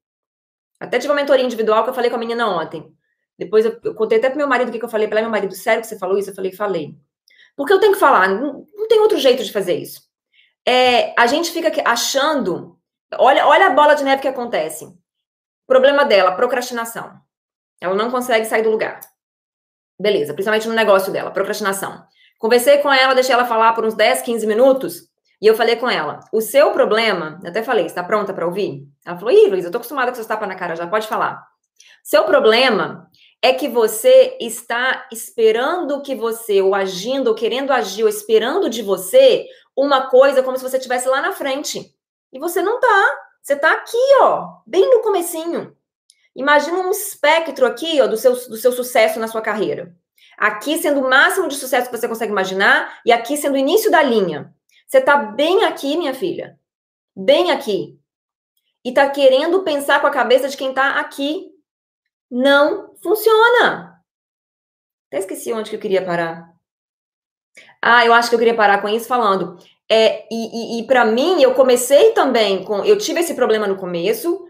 Até 0.79 0.99
tive 0.99 1.11
uma 1.11 1.19
mentoria 1.19 1.43
individual 1.43 1.85
que 1.85 1.89
eu 1.89 1.95
falei 1.95 2.11
com 2.11 2.17
a 2.17 2.19
menina 2.19 2.47
ontem. 2.47 2.95
Depois 3.39 3.65
eu, 3.65 3.81
eu 3.83 3.95
contei 3.95 4.19
até 4.19 4.29
pro 4.29 4.37
meu 4.37 4.47
marido 4.47 4.69
o 4.69 4.73
que, 4.73 4.79
que 4.79 4.85
eu 4.85 4.91
falei 4.91 5.09
para 5.09 5.23
meu 5.23 5.31
marido, 5.31 5.55
sério 5.55 5.81
que 5.81 5.87
você 5.87 5.99
falou 5.99 6.19
isso? 6.19 6.29
Eu 6.29 6.35
falei, 6.35 6.53
falei. 6.53 6.95
Porque 7.57 7.73
eu 7.73 7.81
tenho 7.81 7.95
que 7.95 7.99
falar, 7.99 8.29
não, 8.29 8.67
não 8.77 8.87
tem 8.87 9.01
outro 9.01 9.17
jeito 9.17 9.43
de 9.43 9.53
fazer 9.53 9.77
isso. 9.77 10.03
É, 10.67 11.19
a 11.19 11.27
gente 11.27 11.51
fica 11.51 11.73
achando. 11.91 12.79
Olha, 13.15 13.47
olha 13.47 13.69
a 13.69 13.71
bola 13.71 13.95
de 13.95 14.05
neve 14.05 14.21
que 14.21 14.29
acontece. 14.29 14.87
Problema 15.67 16.05
dela, 16.05 16.33
procrastinação. 16.33 17.19
Ela 17.81 17.95
não 17.95 18.11
consegue 18.11 18.45
sair 18.45 18.61
do 18.61 18.71
lugar. 18.71 19.01
Beleza, 19.99 20.35
principalmente 20.35 20.69
no 20.69 20.75
negócio 20.75 21.11
dela, 21.11 21.31
procrastinação. 21.31 22.07
Conversei 22.39 22.79
com 22.79 22.93
ela, 22.93 23.15
deixei 23.15 23.35
ela 23.35 23.45
falar 23.45 23.73
por 23.73 23.85
uns 23.85 23.95
10, 23.95 24.23
15 24.23 24.47
minutos. 24.47 25.09
E 25.41 25.47
eu 25.47 25.55
falei 25.55 25.77
com 25.77 25.89
ela: 25.91 26.21
o 26.33 26.41
seu 26.41 26.73
problema, 26.73 27.41
até 27.45 27.63
falei, 27.63 27.87
está 27.87 28.03
pronta 28.03 28.33
para 28.33 28.47
ouvir? 28.47 28.87
Ela 29.05 29.19
falou: 29.19 29.33
ih, 29.33 29.49
Luiz, 29.49 29.65
eu 29.65 29.71
tô 29.71 29.79
acostumada 29.79 30.11
com 30.11 30.15
seus 30.15 30.27
tapas 30.27 30.49
na 30.49 30.55
cara 30.55 30.77
já, 30.77 30.87
pode 30.87 31.07
falar. 31.07 31.45
Seu 32.03 32.25
problema 32.25 33.09
é 33.43 33.53
que 33.53 33.69
você 33.69 34.37
está 34.41 35.07
esperando 35.13 36.03
que 36.03 36.15
você, 36.15 36.61
ou 36.61 36.75
agindo, 36.75 37.29
ou 37.29 37.35
querendo 37.35 37.73
agir, 37.73 38.03
ou 38.03 38.09
esperando 38.09 38.69
de 38.69 38.83
você 38.83 39.47
uma 39.77 40.09
coisa 40.09 40.43
como 40.43 40.57
se 40.57 40.63
você 40.63 40.77
estivesse 40.77 41.09
lá 41.09 41.21
na 41.21 41.33
frente. 41.33 41.95
E 42.33 42.39
você 42.39 42.63
não 42.63 42.81
tá. 42.81 43.17
Você 43.43 43.57
tá 43.57 43.73
aqui, 43.73 43.97
ó, 44.21 44.59
bem 44.67 44.91
no 44.91 45.01
comecinho. 45.01 45.77
Imagina 46.35 46.79
um 46.79 46.91
espectro 46.91 47.67
aqui, 47.67 48.01
ó, 48.01 48.07
do 48.07 48.17
seu, 48.17 48.33
do 48.33 48.57
seu 48.57 48.73
sucesso 48.73 49.19
na 49.19 49.29
sua 49.29 49.41
carreira. 49.41 49.95
Aqui 50.39 50.79
sendo 50.79 51.01
o 51.01 51.11
máximo 51.11 51.49
de 51.49 51.57
sucesso 51.57 51.91
que 51.91 51.97
você 51.97 52.07
consegue 52.07 52.31
imaginar, 52.31 53.01
e 53.05 53.11
aqui 53.11 53.37
sendo 53.37 53.55
o 53.55 53.59
início 53.59 53.91
da 53.91 54.03
linha. 54.03 54.55
Você 54.87 55.01
tá 55.01 55.17
bem 55.17 55.65
aqui, 55.65 55.97
minha 55.97 56.15
filha. 56.15 56.59
Bem 57.15 57.51
aqui. 57.51 57.99
E 58.85 58.93
tá 58.93 59.11
querendo 59.11 59.65
pensar 59.65 60.01
com 60.01 60.07
a 60.07 60.13
cabeça 60.13 60.49
de 60.49 60.57
quem 60.57 60.73
tá 60.73 61.01
aqui. 61.01 61.51
Não 62.31 62.95
funciona. 63.03 64.01
Até 65.09 65.19
esqueci 65.19 65.53
onde 65.53 65.71
que 65.71 65.77
eu 65.77 65.81
queria 65.81 66.05
parar. 66.05 66.55
Ah, 67.83 68.07
eu 68.07 68.13
acho 68.13 68.29
que 68.29 68.35
eu 68.35 68.39
queria 68.39 68.55
parar 68.55 68.81
com 68.81 68.89
isso 68.89 69.09
falando. 69.09 69.59
É, 69.91 70.27
e, 70.31 70.79
e, 70.79 70.81
e 70.81 70.87
para 70.87 71.05
mim, 71.05 71.43
eu 71.43 71.55
comecei 71.55 72.13
também 72.13 72.63
com. 72.65 72.85
Eu 72.85 72.97
tive 72.99 73.21
esse 73.21 73.35
problema 73.35 73.67
no 73.67 73.77
começo, 73.77 74.48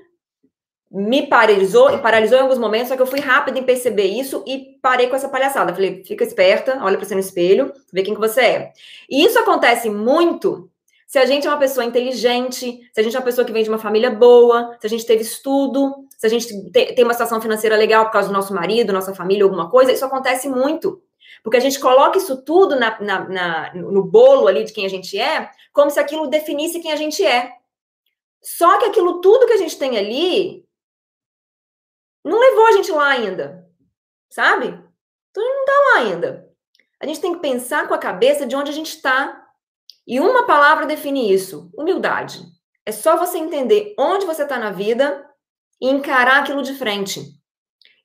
me 0.91 1.27
paralisou, 1.27 1.91
e 1.91 1.99
paralisou 1.99 2.39
em 2.39 2.43
alguns 2.43 2.59
momentos, 2.59 2.89
só 2.89 2.97
que 2.97 3.03
eu 3.03 3.07
fui 3.07 3.21
rápida 3.21 3.59
em 3.59 3.65
perceber 3.65 4.07
isso 4.07 4.43
e 4.47 4.79
parei 4.81 5.09
com 5.09 5.17
essa 5.17 5.29
palhaçada. 5.29 5.75
Falei, 5.75 6.03
fica 6.05 6.25
esperta, 6.25 6.79
olha 6.83 6.97
para 6.97 7.07
você 7.07 7.15
no 7.15 7.21
espelho, 7.21 7.73
vê 7.93 8.03
quem 8.03 8.15
que 8.15 8.21
você 8.21 8.41
é. 8.41 8.73
E 9.09 9.25
isso 9.25 9.39
acontece 9.39 9.91
muito 9.91 10.71
se 11.07 11.19
a 11.19 11.25
gente 11.25 11.47
é 11.47 11.51
uma 11.51 11.59
pessoa 11.59 11.87
inteligente, 11.87 12.81
se 12.93 13.01
a 13.01 13.03
gente 13.03 13.17
é 13.17 13.19
uma 13.19 13.25
pessoa 13.25 13.45
que 13.45 13.53
vem 13.53 13.63
de 13.63 13.71
uma 13.71 13.79
família 13.79 14.11
boa, 14.11 14.77
se 14.79 14.87
a 14.87 14.91
gente 14.91 15.07
teve 15.07 15.23
estudo, 15.23 16.07
se 16.17 16.27
a 16.27 16.29
gente 16.29 16.71
tem 16.71 17.03
uma 17.03 17.15
situação 17.15 17.41
financeira 17.41 17.77
legal 17.77 18.05
por 18.05 18.13
causa 18.13 18.29
do 18.29 18.35
nosso 18.35 18.53
marido, 18.53 18.93
nossa 18.93 19.15
família, 19.15 19.45
alguma 19.45 19.71
coisa, 19.71 19.91
isso 19.91 20.05
acontece 20.05 20.51
muito. 20.51 21.03
Porque 21.43 21.57
a 21.57 21.61
gente 21.61 21.79
coloca 21.79 22.19
isso 22.19 22.43
tudo 22.45 22.79
na, 22.79 23.01
na, 23.01 23.29
na, 23.29 23.75
no 23.75 24.05
bolo 24.05 24.49
ali 24.49 24.65
de 24.65 24.73
quem 24.73 24.85
a 24.85 24.89
gente 24.89 25.19
é, 25.19 25.51
como 25.73 25.91
se 25.91 25.99
aquilo 25.99 26.27
definisse 26.27 26.81
quem 26.81 26.93
a 26.93 26.97
gente 26.97 27.25
é. 27.25 27.53
Só 28.43 28.79
que 28.79 28.85
aquilo 28.85 29.21
tudo 29.23 29.47
que 29.47 29.55
a 29.55 29.59
gente 29.59 29.79
tem 29.79 29.97
ali 29.97 30.68
não 32.29 32.39
levou 32.39 32.67
a 32.67 32.73
gente 32.73 32.93
lá 32.93 33.09
ainda. 33.09 33.67
Sabe? 34.31 34.67
Então 35.31 35.43
não 35.43 35.61
está 35.61 35.73
lá 35.73 35.99
ainda. 36.01 36.49
A 37.01 37.07
gente 37.07 37.21
tem 37.21 37.35
que 37.35 37.41
pensar 37.41 37.87
com 37.87 37.95
a 37.95 37.99
cabeça 37.99 38.47
de 38.47 38.57
onde 38.57 38.71
a 38.71 38.75
gente 38.75 38.89
está. 38.89 39.45
E 40.07 40.21
uma 40.21 40.47
palavra 40.47 40.87
define 40.87 41.33
isso: 41.33 41.71
humildade. 41.77 42.41
É 42.85 42.93
só 42.93 43.17
você 43.17 43.39
entender 43.39 43.95
onde 43.99 44.27
você 44.27 44.43
está 44.43 44.59
na 44.59 44.71
vida 44.71 45.25
e 45.81 45.89
encarar 45.89 46.41
aquilo 46.41 46.63
de 46.63 46.75
frente. 46.75 47.23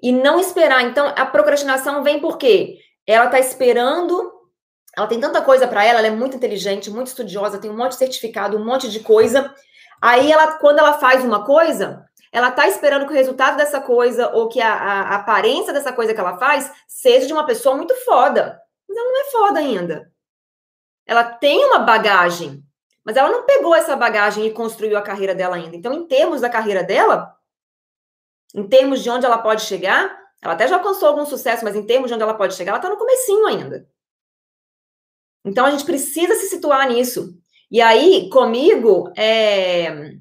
E 0.01 0.11
não 0.11 0.39
esperar. 0.39 0.83
Então, 0.83 1.07
a 1.15 1.25
procrastinação 1.25 2.03
vem 2.03 2.19
por 2.19 2.37
quê? 2.37 2.77
Ela 3.07 3.25
está 3.25 3.39
esperando. 3.39 4.31
Ela 4.95 5.07
tem 5.07 5.19
tanta 5.19 5.41
coisa 5.41 5.67
para 5.67 5.83
ela, 5.83 5.99
ela 5.99 6.07
é 6.07 6.11
muito 6.11 6.35
inteligente, 6.35 6.91
muito 6.91 7.07
estudiosa, 7.07 7.57
tem 7.57 7.71
um 7.71 7.75
monte 7.75 7.93
de 7.93 7.97
certificado, 7.97 8.57
um 8.57 8.63
monte 8.63 8.89
de 8.89 8.99
coisa. 8.99 9.51
Aí, 9.99 10.31
ela, 10.31 10.59
quando 10.59 10.79
ela 10.79 10.99
faz 10.99 11.23
uma 11.23 11.45
coisa, 11.45 12.05
ela 12.33 12.49
está 12.49 12.67
esperando 12.67 13.05
que 13.05 13.13
o 13.13 13.15
resultado 13.15 13.57
dessa 13.57 13.79
coisa 13.79 14.31
ou 14.33 14.49
que 14.49 14.59
a, 14.59 14.73
a, 14.73 15.15
aparência 15.17 15.71
dessa 15.71 15.93
coisa 15.93 16.15
que 16.15 16.19
ela 16.19 16.39
faz 16.39 16.69
seja 16.87 17.27
de 17.27 17.31
uma 17.31 17.45
pessoa 17.45 17.77
muito 17.77 17.95
foda. 18.03 18.59
Mas 18.89 18.97
ela 18.97 19.11
não 19.11 19.21
é 19.21 19.25
foda 19.25 19.59
ainda. 19.59 20.11
Ela 21.05 21.23
tem 21.23 21.63
uma 21.63 21.77
bagagem, 21.77 22.63
mas 23.05 23.15
ela 23.15 23.29
não 23.29 23.45
pegou 23.45 23.75
essa 23.75 23.95
bagagem 23.95 24.47
e 24.47 24.51
construiu 24.51 24.97
a 24.97 25.01
carreira 25.03 25.35
dela 25.35 25.57
ainda. 25.57 25.75
Então, 25.75 25.93
em 25.93 26.07
termos 26.07 26.41
da 26.41 26.49
carreira 26.49 26.83
dela, 26.83 27.37
em 28.55 28.67
termos 28.67 29.03
de 29.03 29.11
onde 29.11 29.27
ela 29.27 29.37
pode 29.37 29.61
chegar, 29.61 30.19
ela 30.41 30.55
até 30.55 30.67
já 30.67 30.77
alcançou 30.77 31.09
algum 31.09 31.25
sucesso, 31.25 31.63
mas 31.63 31.75
em 31.75 31.85
termos 31.85 32.07
de 32.07 32.15
onde 32.15 32.23
ela 32.23 32.33
pode 32.33 32.55
chegar, 32.55 32.71
ela 32.71 32.79
está 32.79 32.89
no 32.89 32.97
comecinho 32.97 33.45
ainda. 33.45 33.87
Então, 35.45 35.67
a 35.67 35.71
gente 35.71 35.85
precisa 35.85 36.33
se 36.33 36.47
situar 36.47 36.87
nisso. 36.89 37.37
E 37.69 37.79
aí, 37.79 38.27
comigo, 38.31 39.13
é 39.15 40.17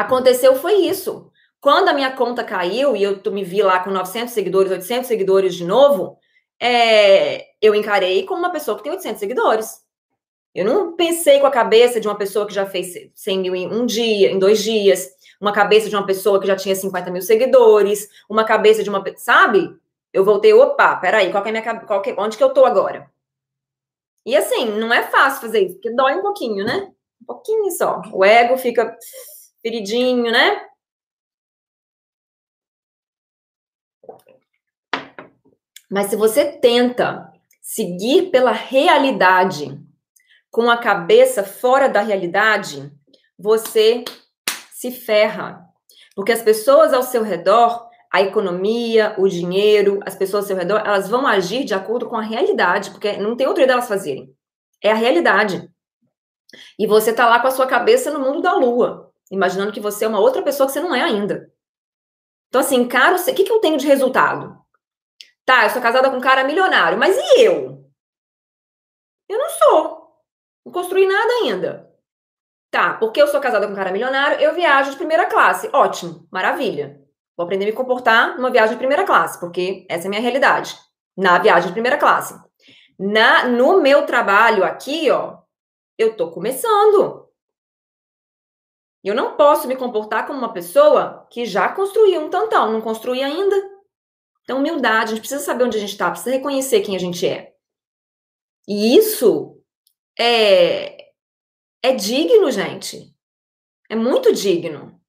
aconteceu 0.00 0.54
foi 0.56 0.74
isso. 0.74 1.30
Quando 1.60 1.88
a 1.88 1.92
minha 1.92 2.10
conta 2.12 2.42
caiu 2.42 2.96
e 2.96 3.02
eu 3.02 3.20
me 3.30 3.44
vi 3.44 3.62
lá 3.62 3.80
com 3.80 3.90
900 3.90 4.32
seguidores, 4.32 4.72
800 4.72 5.06
seguidores 5.06 5.54
de 5.54 5.64
novo, 5.64 6.16
é, 6.58 7.48
eu 7.60 7.74
encarei 7.74 8.24
como 8.24 8.40
uma 8.40 8.50
pessoa 8.50 8.76
que 8.76 8.82
tem 8.82 8.92
800 8.92 9.20
seguidores. 9.20 9.82
Eu 10.54 10.64
não 10.64 10.96
pensei 10.96 11.38
com 11.38 11.46
a 11.46 11.50
cabeça 11.50 12.00
de 12.00 12.08
uma 12.08 12.16
pessoa 12.16 12.46
que 12.46 12.54
já 12.54 12.66
fez 12.66 12.94
100 13.14 13.38
mil 13.38 13.54
em 13.54 13.68
um 13.68 13.86
dia, 13.86 14.30
em 14.30 14.38
dois 14.38 14.62
dias, 14.62 15.10
uma 15.40 15.52
cabeça 15.52 15.88
de 15.88 15.94
uma 15.94 16.04
pessoa 16.04 16.40
que 16.40 16.46
já 16.46 16.56
tinha 16.56 16.74
50 16.74 17.10
mil 17.10 17.22
seguidores, 17.22 18.08
uma 18.28 18.44
cabeça 18.44 18.82
de 18.82 18.90
uma, 18.90 19.02
sabe? 19.16 19.74
Eu 20.12 20.24
voltei, 20.24 20.52
opa, 20.52 20.96
peraí, 20.96 21.30
qual 21.30 21.44
é 21.44 21.52
minha, 21.52 21.80
qual 21.80 22.02
que, 22.02 22.14
onde 22.18 22.36
que 22.36 22.42
eu 22.42 22.50
tô 22.50 22.64
agora? 22.64 23.08
E 24.26 24.36
assim, 24.36 24.66
não 24.78 24.92
é 24.92 25.02
fácil 25.04 25.42
fazer 25.42 25.60
isso, 25.60 25.74
porque 25.74 25.94
dói 25.94 26.14
um 26.16 26.22
pouquinho, 26.22 26.64
né? 26.64 26.90
Um 27.22 27.26
pouquinho 27.26 27.70
só. 27.70 28.02
O 28.12 28.24
ego 28.24 28.56
fica 28.56 28.96
feridinho, 29.62 30.30
né? 30.30 30.66
Mas 35.90 36.06
se 36.06 36.16
você 36.16 36.44
tenta 36.44 37.32
seguir 37.60 38.30
pela 38.30 38.52
realidade, 38.52 39.78
com 40.50 40.70
a 40.70 40.76
cabeça 40.76 41.44
fora 41.44 41.88
da 41.88 42.00
realidade, 42.00 42.92
você 43.38 44.04
se 44.70 44.90
ferra. 44.90 45.64
Porque 46.14 46.32
as 46.32 46.42
pessoas 46.42 46.92
ao 46.92 47.02
seu 47.02 47.22
redor, 47.22 47.88
a 48.12 48.20
economia, 48.20 49.14
o 49.18 49.28
dinheiro, 49.28 50.00
as 50.04 50.14
pessoas 50.14 50.44
ao 50.44 50.48
seu 50.48 50.56
redor, 50.56 50.82
elas 50.84 51.08
vão 51.08 51.26
agir 51.26 51.64
de 51.64 51.74
acordo 51.74 52.08
com 52.08 52.16
a 52.16 52.22
realidade, 52.22 52.90
porque 52.90 53.16
não 53.16 53.36
tem 53.36 53.46
outro 53.46 53.60
jeito 53.60 53.70
delas 53.70 53.88
fazerem. 53.88 54.34
É 54.82 54.90
a 54.90 54.96
realidade. 54.96 55.70
E 56.78 56.86
você 56.86 57.12
tá 57.12 57.28
lá 57.28 57.40
com 57.40 57.46
a 57.46 57.52
sua 57.52 57.66
cabeça 57.66 58.10
no 58.10 58.20
mundo 58.20 58.40
da 58.40 58.54
lua, 58.54 59.09
imaginando 59.30 59.72
que 59.72 59.80
você 59.80 60.04
é 60.04 60.08
uma 60.08 60.20
outra 60.20 60.42
pessoa 60.42 60.66
que 60.66 60.72
você 60.72 60.80
não 60.80 60.94
é 60.94 61.02
ainda. 61.02 61.52
Então, 62.48 62.60
assim, 62.60 62.86
cara, 62.88 63.16
o 63.16 63.24
que, 63.24 63.44
que 63.44 63.52
eu 63.52 63.60
tenho 63.60 63.78
de 63.78 63.86
resultado? 63.86 64.58
Tá, 65.44 65.64
eu 65.64 65.70
sou 65.70 65.80
casada 65.80 66.10
com 66.10 66.16
um 66.16 66.20
cara 66.20 66.44
milionário, 66.44 66.98
mas 66.98 67.16
e 67.16 67.42
eu? 67.42 67.84
Eu 69.28 69.38
não 69.38 69.48
sou. 69.50 70.00
Não 70.64 70.72
construí 70.72 71.06
nada 71.06 71.32
ainda. 71.42 71.90
Tá, 72.70 72.94
porque 72.94 73.20
eu 73.20 73.26
sou 73.26 73.40
casada 73.40 73.66
com 73.66 73.72
um 73.72 73.76
cara 73.76 73.90
milionário, 73.90 74.40
eu 74.40 74.54
viajo 74.54 74.90
de 74.90 74.96
primeira 74.96 75.26
classe. 75.26 75.68
Ótimo, 75.72 76.26
maravilha. 76.30 77.00
Vou 77.36 77.44
aprender 77.44 77.64
a 77.64 77.68
me 77.68 77.72
comportar 77.72 78.36
numa 78.36 78.50
viagem 78.50 78.74
de 78.74 78.78
primeira 78.78 79.04
classe, 79.04 79.40
porque 79.40 79.86
essa 79.88 80.04
é 80.04 80.08
a 80.08 80.10
minha 80.10 80.20
realidade. 80.22 80.76
Na 81.16 81.38
viagem 81.38 81.68
de 81.68 81.72
primeira 81.72 81.98
classe. 81.98 82.34
Na, 82.98 83.48
no 83.48 83.80
meu 83.80 84.04
trabalho 84.06 84.62
aqui, 84.62 85.10
ó, 85.10 85.38
eu 85.98 86.16
tô 86.16 86.30
começando. 86.30 87.19
Eu 89.02 89.14
não 89.14 89.36
posso 89.36 89.66
me 89.66 89.76
comportar 89.76 90.26
como 90.26 90.38
uma 90.38 90.52
pessoa 90.52 91.26
que 91.30 91.46
já 91.46 91.68
construiu 91.70 92.20
um 92.20 92.28
tantão, 92.28 92.72
não 92.72 92.80
construí 92.80 93.22
ainda. 93.22 93.56
Então, 94.42 94.58
humildade, 94.58 95.04
a 95.04 95.14
gente 95.14 95.20
precisa 95.20 95.42
saber 95.42 95.64
onde 95.64 95.76
a 95.76 95.80
gente 95.80 95.92
está, 95.92 96.10
precisa 96.10 96.36
reconhecer 96.36 96.82
quem 96.82 96.94
a 96.96 96.98
gente 96.98 97.26
é. 97.26 97.54
E 98.68 98.96
isso 98.96 99.58
é, 100.18 101.12
é 101.82 101.94
digno, 101.94 102.50
gente. 102.50 103.14
É 103.88 103.96
muito 103.96 104.32
digno. 104.32 104.99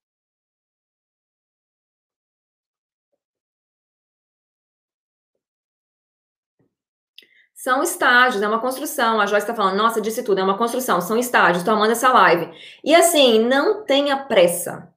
São 7.61 7.83
estágios, 7.83 8.41
é 8.41 8.47
uma 8.47 8.59
construção. 8.59 9.21
A 9.21 9.27
Joyce 9.27 9.43
está 9.43 9.53
falando, 9.53 9.77
nossa, 9.77 10.01
disse 10.01 10.23
tudo, 10.23 10.39
é 10.39 10.43
uma 10.43 10.57
construção, 10.57 10.99
são 10.99 11.15
estágios. 11.15 11.59
Estou 11.59 11.75
amando 11.75 11.91
essa 11.91 12.11
live. 12.11 12.49
E 12.83 12.95
assim, 12.95 13.37
não 13.37 13.85
tenha 13.85 14.17
pressa. 14.17 14.91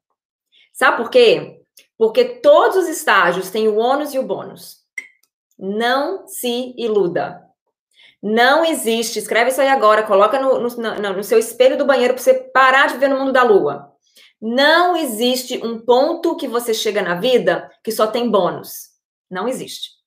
Sabe 0.72 0.96
por 0.96 1.10
quê? 1.10 1.60
Porque 1.98 2.24
todos 2.24 2.78
os 2.78 2.88
estágios 2.88 3.50
têm 3.50 3.68
o 3.68 3.76
ônus 3.76 4.14
e 4.14 4.18
o 4.18 4.22
bônus. 4.22 4.78
Não 5.58 6.26
se 6.26 6.74
iluda. 6.78 7.42
Não 8.22 8.64
existe. 8.64 9.18
Escreve 9.18 9.50
isso 9.50 9.60
aí 9.60 9.68
agora, 9.68 10.02
coloca 10.02 10.40
no, 10.40 10.58
no, 10.58 11.12
no, 11.16 11.22
seu 11.22 11.38
espelho 11.38 11.76
do 11.76 11.84
banheiro 11.84 12.14
para 12.14 12.22
você 12.22 12.32
parar 12.32 12.86
de 12.86 12.94
viver 12.94 13.08
no 13.08 13.18
mundo 13.18 13.32
da 13.32 13.42
lua. 13.42 13.92
Não 14.40 14.96
existe 14.96 15.58
um 15.62 15.78
ponto 15.78 16.34
que 16.34 16.48
você 16.48 16.72
chega 16.72 17.02
na 17.02 17.16
vida 17.16 17.70
que 17.82 17.92
só 17.92 18.06
tem 18.06 18.30
bônus. 18.30 18.88
Não 19.30 19.46
existe. 19.46 20.02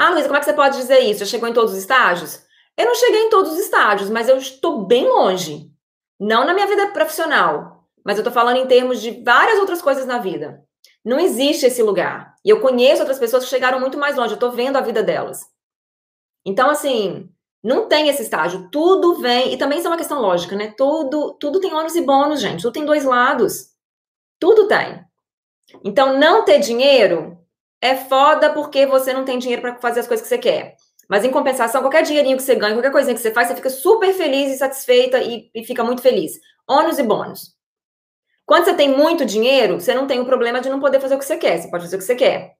Ah, 0.00 0.10
Luísa, 0.10 0.28
como 0.28 0.36
é 0.36 0.38
que 0.38 0.46
você 0.46 0.52
pode 0.52 0.76
dizer 0.76 1.00
isso? 1.00 1.18
Já 1.18 1.26
chegou 1.26 1.48
em 1.48 1.52
todos 1.52 1.72
os 1.72 1.78
estágios? 1.78 2.40
Eu 2.76 2.86
não 2.86 2.94
cheguei 2.94 3.24
em 3.24 3.30
todos 3.30 3.50
os 3.50 3.58
estágios, 3.58 4.08
mas 4.08 4.28
eu 4.28 4.36
estou 4.36 4.86
bem 4.86 5.08
longe. 5.08 5.72
Não 6.20 6.46
na 6.46 6.54
minha 6.54 6.68
vida 6.68 6.86
profissional, 6.92 7.84
mas 8.04 8.16
eu 8.16 8.20
estou 8.20 8.32
falando 8.32 8.58
em 8.58 8.66
termos 8.68 9.02
de 9.02 9.24
várias 9.24 9.58
outras 9.58 9.82
coisas 9.82 10.06
na 10.06 10.18
vida. 10.18 10.62
Não 11.04 11.18
existe 11.18 11.66
esse 11.66 11.82
lugar. 11.82 12.36
E 12.44 12.48
eu 12.48 12.60
conheço 12.60 13.00
outras 13.00 13.18
pessoas 13.18 13.42
que 13.42 13.50
chegaram 13.50 13.80
muito 13.80 13.98
mais 13.98 14.14
longe. 14.14 14.34
Eu 14.34 14.36
estou 14.36 14.52
vendo 14.52 14.76
a 14.76 14.82
vida 14.82 15.02
delas. 15.02 15.40
Então, 16.46 16.70
assim, 16.70 17.28
não 17.60 17.88
tem 17.88 18.08
esse 18.08 18.22
estágio. 18.22 18.68
Tudo 18.70 19.20
vem. 19.20 19.52
E 19.52 19.56
também 19.56 19.78
isso 19.78 19.88
é 19.88 19.90
uma 19.90 19.96
questão 19.96 20.20
lógica, 20.20 20.54
né? 20.54 20.72
Tudo, 20.76 21.36
tudo 21.40 21.58
tem 21.58 21.74
ônus 21.74 21.96
e 21.96 22.02
bônus, 22.02 22.40
gente. 22.40 22.62
Tudo 22.62 22.72
tem 22.72 22.84
dois 22.84 23.04
lados. 23.04 23.70
Tudo 24.38 24.68
tem. 24.68 25.04
Então, 25.82 26.16
não 26.16 26.44
ter 26.44 26.60
dinheiro 26.60 27.36
é 27.80 27.94
foda 27.94 28.52
porque 28.52 28.86
você 28.86 29.12
não 29.12 29.24
tem 29.24 29.38
dinheiro 29.38 29.62
para 29.62 29.76
fazer 29.76 30.00
as 30.00 30.06
coisas 30.06 30.22
que 30.22 30.28
você 30.28 30.38
quer. 30.38 30.76
Mas 31.08 31.24
em 31.24 31.30
compensação, 31.30 31.80
qualquer 31.80 32.02
dinheirinho 32.02 32.36
que 32.36 32.42
você 32.42 32.54
ganha, 32.54 32.74
qualquer 32.74 32.92
coisinha 32.92 33.14
que 33.14 33.20
você 33.20 33.32
faz, 33.32 33.48
você 33.48 33.56
fica 33.56 33.70
super 33.70 34.12
feliz 34.12 34.52
e 34.52 34.58
satisfeita 34.58 35.18
e, 35.20 35.50
e 35.54 35.64
fica 35.64 35.82
muito 35.82 36.02
feliz. 36.02 36.38
Ônus 36.68 36.98
e 36.98 37.02
bônus. 37.02 37.56
Quando 38.44 38.64
você 38.64 38.74
tem 38.74 38.94
muito 38.94 39.24
dinheiro, 39.24 39.80
você 39.80 39.94
não 39.94 40.06
tem 40.06 40.20
o 40.20 40.26
problema 40.26 40.60
de 40.60 40.68
não 40.68 40.80
poder 40.80 41.00
fazer 41.00 41.14
o 41.14 41.18
que 41.18 41.24
você 41.24 41.36
quer. 41.36 41.58
Você 41.58 41.70
pode 41.70 41.84
fazer 41.84 41.96
o 41.96 41.98
que 41.98 42.04
você 42.04 42.14
quer. 42.14 42.56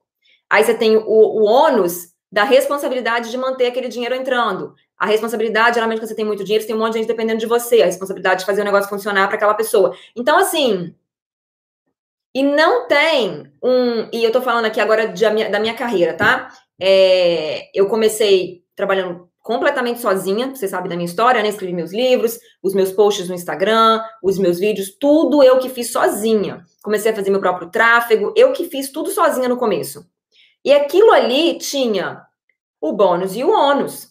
Aí 0.49 0.63
você 0.63 0.73
tem 0.73 0.97
o, 0.97 1.03
o 1.03 1.43
ônus 1.43 2.13
da 2.31 2.43
responsabilidade 2.43 3.29
de 3.29 3.37
manter 3.37 3.67
aquele 3.67 3.87
dinheiro 3.87 4.15
entrando. 4.15 4.73
A 4.97 5.05
responsabilidade, 5.05 5.75
geralmente, 5.75 5.99
quando 5.99 6.09
você 6.09 6.15
tem 6.15 6.25
muito 6.25 6.43
dinheiro, 6.43 6.63
você 6.63 6.67
tem 6.67 6.75
um 6.75 6.79
monte 6.79 6.93
de 6.93 6.99
gente 6.99 7.07
dependendo 7.07 7.39
de 7.39 7.45
você. 7.45 7.81
A 7.81 7.85
responsabilidade 7.85 8.41
de 8.41 8.45
fazer 8.45 8.61
o 8.61 8.65
negócio 8.65 8.89
funcionar 8.89 9.27
para 9.27 9.35
aquela 9.35 9.53
pessoa. 9.53 9.95
Então, 10.15 10.37
assim. 10.37 10.93
E 12.33 12.43
não 12.43 12.87
tem 12.87 13.51
um. 13.63 14.07
E 14.13 14.23
eu 14.23 14.31
tô 14.31 14.41
falando 14.41 14.65
aqui 14.65 14.79
agora 14.79 15.07
de, 15.07 15.23
da 15.49 15.59
minha 15.59 15.73
carreira, 15.73 16.13
tá? 16.13 16.49
É, 16.79 17.69
eu 17.73 17.87
comecei 17.87 18.63
trabalhando 18.75 19.29
completamente 19.41 19.99
sozinha, 19.99 20.53
você 20.53 20.67
sabe 20.67 20.87
da 20.87 20.95
minha 20.95 21.07
história, 21.07 21.41
né? 21.41 21.49
Escrevi 21.49 21.73
meus 21.73 21.91
livros, 21.91 22.37
os 22.61 22.73
meus 22.75 22.91
posts 22.91 23.27
no 23.27 23.33
Instagram, 23.33 24.01
os 24.21 24.37
meus 24.37 24.59
vídeos, 24.59 24.95
tudo 24.99 25.41
eu 25.41 25.57
que 25.57 25.69
fiz 25.69 25.91
sozinha. 25.91 26.63
Comecei 26.83 27.11
a 27.11 27.15
fazer 27.15 27.31
meu 27.31 27.39
próprio 27.39 27.71
tráfego, 27.71 28.31
eu 28.35 28.53
que 28.53 28.69
fiz 28.69 28.91
tudo 28.91 29.09
sozinha 29.09 29.49
no 29.49 29.57
começo. 29.57 30.05
E 30.63 30.71
aquilo 30.71 31.11
ali 31.11 31.57
tinha 31.57 32.21
o 32.79 32.93
bônus 32.93 33.35
e 33.35 33.43
o 33.43 33.49
ônus. 33.49 34.09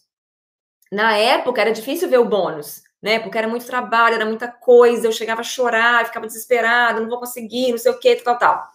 Na 0.91 1.17
época 1.17 1.61
era 1.61 1.71
difícil 1.71 2.09
ver 2.09 2.19
o 2.19 2.25
bônus, 2.25 2.83
né? 3.03 3.19
Porque 3.19 3.39
era 3.39 3.49
muito 3.49 3.67
trabalho, 3.67 4.17
era 4.17 4.27
muita 4.27 4.49
coisa, 4.49 5.07
eu 5.07 5.13
chegava 5.13 5.41
a 5.41 5.45
chorar, 5.45 6.07
ficava 6.07 6.27
desesperada, 6.27 7.01
não 7.01 7.09
vou 7.09 7.19
conseguir, 7.19 7.71
não 7.71 7.79
sei 7.79 7.93
o 7.93 7.99
que, 7.99 8.17
tal, 8.17 8.39
tal. 8.39 8.69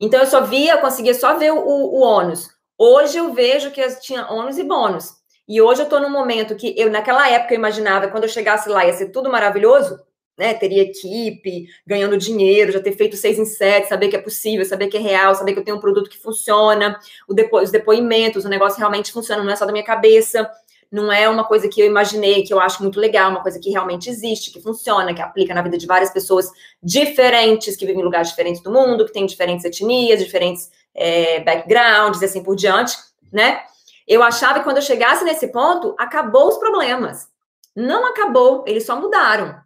Então 0.00 0.20
eu 0.20 0.26
só 0.26 0.42
via, 0.42 0.74
eu 0.74 0.80
conseguia 0.80 1.14
só 1.14 1.36
ver 1.36 1.52
o, 1.52 1.58
o, 1.58 2.00
ônus. 2.00 2.50
Hoje 2.78 3.18
eu 3.18 3.32
vejo 3.32 3.70
que 3.70 3.86
tinha 4.00 4.26
ônus 4.30 4.58
e 4.58 4.64
bônus. 4.64 5.14
E 5.46 5.60
hoje 5.60 5.82
eu 5.82 5.88
tô 5.88 6.00
num 6.00 6.10
momento 6.10 6.56
que 6.56 6.74
eu, 6.76 6.90
naquela 6.90 7.28
época, 7.28 7.54
eu 7.54 7.58
imaginava, 7.58 8.08
quando 8.08 8.24
eu 8.24 8.28
chegasse 8.28 8.68
lá, 8.68 8.84
ia 8.84 8.92
ser 8.92 9.10
tudo 9.10 9.30
maravilhoso 9.30 9.98
né, 10.36 10.52
teria 10.54 10.82
equipe, 10.82 11.66
ganhando 11.86 12.16
dinheiro, 12.16 12.72
já 12.72 12.80
ter 12.80 12.92
feito 12.92 13.16
seis 13.16 13.38
em 13.38 13.44
sete, 13.44 13.88
saber 13.88 14.08
que 14.08 14.16
é 14.16 14.20
possível, 14.20 14.64
saber 14.64 14.88
que 14.88 14.96
é 14.96 15.00
real, 15.00 15.34
saber 15.34 15.52
que 15.52 15.60
eu 15.60 15.64
tenho 15.64 15.76
um 15.76 15.80
produto 15.80 16.10
que 16.10 16.18
funciona, 16.18 16.98
depo 17.30 17.60
os 17.60 17.70
depoimentos, 17.70 18.44
o 18.44 18.48
negócio 18.48 18.78
realmente 18.78 19.12
funciona, 19.12 19.44
não 19.44 19.52
é 19.52 19.56
só 19.56 19.64
da 19.64 19.72
minha 19.72 19.84
cabeça, 19.84 20.50
não 20.90 21.12
é 21.12 21.28
uma 21.28 21.44
coisa 21.44 21.68
que 21.68 21.80
eu 21.80 21.86
imaginei, 21.86 22.42
que 22.42 22.52
eu 22.52 22.60
acho 22.60 22.82
muito 22.82 23.00
legal, 23.00 23.30
uma 23.30 23.42
coisa 23.42 23.58
que 23.58 23.70
realmente 23.70 24.08
existe, 24.08 24.50
que 24.50 24.60
funciona, 24.60 25.14
que 25.14 25.22
aplica 25.22 25.54
na 25.54 25.62
vida 25.62 25.76
de 25.76 25.86
várias 25.86 26.10
pessoas 26.10 26.50
diferentes, 26.82 27.76
que 27.76 27.86
vivem 27.86 28.00
em 28.00 28.04
lugares 28.04 28.28
diferentes 28.28 28.62
do 28.62 28.72
mundo, 28.72 29.04
que 29.04 29.12
têm 29.12 29.26
diferentes 29.26 29.64
etnias, 29.64 30.22
diferentes 30.22 30.70
é, 30.94 31.40
backgrounds 31.40 32.22
e 32.22 32.24
assim 32.24 32.42
por 32.42 32.54
diante, 32.54 32.96
né? 33.32 33.62
Eu 34.06 34.22
achava 34.22 34.58
que 34.58 34.64
quando 34.64 34.76
eu 34.76 34.82
chegasse 34.82 35.24
nesse 35.24 35.48
ponto, 35.48 35.94
acabou 35.98 36.48
os 36.48 36.58
problemas. 36.58 37.26
Não 37.74 38.06
acabou, 38.06 38.64
eles 38.66 38.84
só 38.84 39.00
mudaram. 39.00 39.58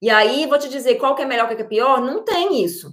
E 0.00 0.10
aí, 0.10 0.46
vou 0.46 0.58
te 0.58 0.68
dizer 0.68 0.96
qual 0.96 1.14
que 1.14 1.22
é 1.22 1.26
melhor, 1.26 1.46
qual 1.46 1.56
que 1.56 1.62
é 1.62 1.66
pior? 1.66 2.00
Não 2.00 2.22
tem 2.24 2.62
isso. 2.62 2.92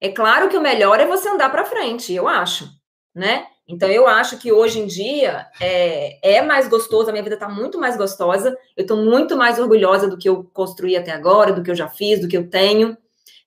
É 0.00 0.10
claro 0.10 0.48
que 0.48 0.56
o 0.56 0.60
melhor 0.60 1.00
é 1.00 1.06
você 1.06 1.28
andar 1.28 1.50
para 1.50 1.64
frente, 1.64 2.12
eu 2.12 2.28
acho, 2.28 2.68
né? 3.14 3.46
Então, 3.66 3.88
eu 3.88 4.06
acho 4.06 4.38
que 4.38 4.52
hoje 4.52 4.78
em 4.78 4.86
dia 4.86 5.46
é, 5.60 6.36
é 6.36 6.42
mais 6.42 6.68
gostoso, 6.68 7.08
a 7.08 7.12
minha 7.12 7.24
vida 7.24 7.36
está 7.36 7.48
muito 7.48 7.78
mais 7.78 7.96
gostosa, 7.96 8.56
eu 8.76 8.82
estou 8.82 8.98
muito 8.98 9.36
mais 9.36 9.58
orgulhosa 9.58 10.08
do 10.08 10.18
que 10.18 10.28
eu 10.28 10.44
construí 10.52 10.96
até 10.96 11.12
agora, 11.12 11.52
do 11.52 11.62
que 11.62 11.70
eu 11.70 11.74
já 11.74 11.88
fiz, 11.88 12.20
do 12.20 12.28
que 12.28 12.36
eu 12.36 12.48
tenho. 12.48 12.96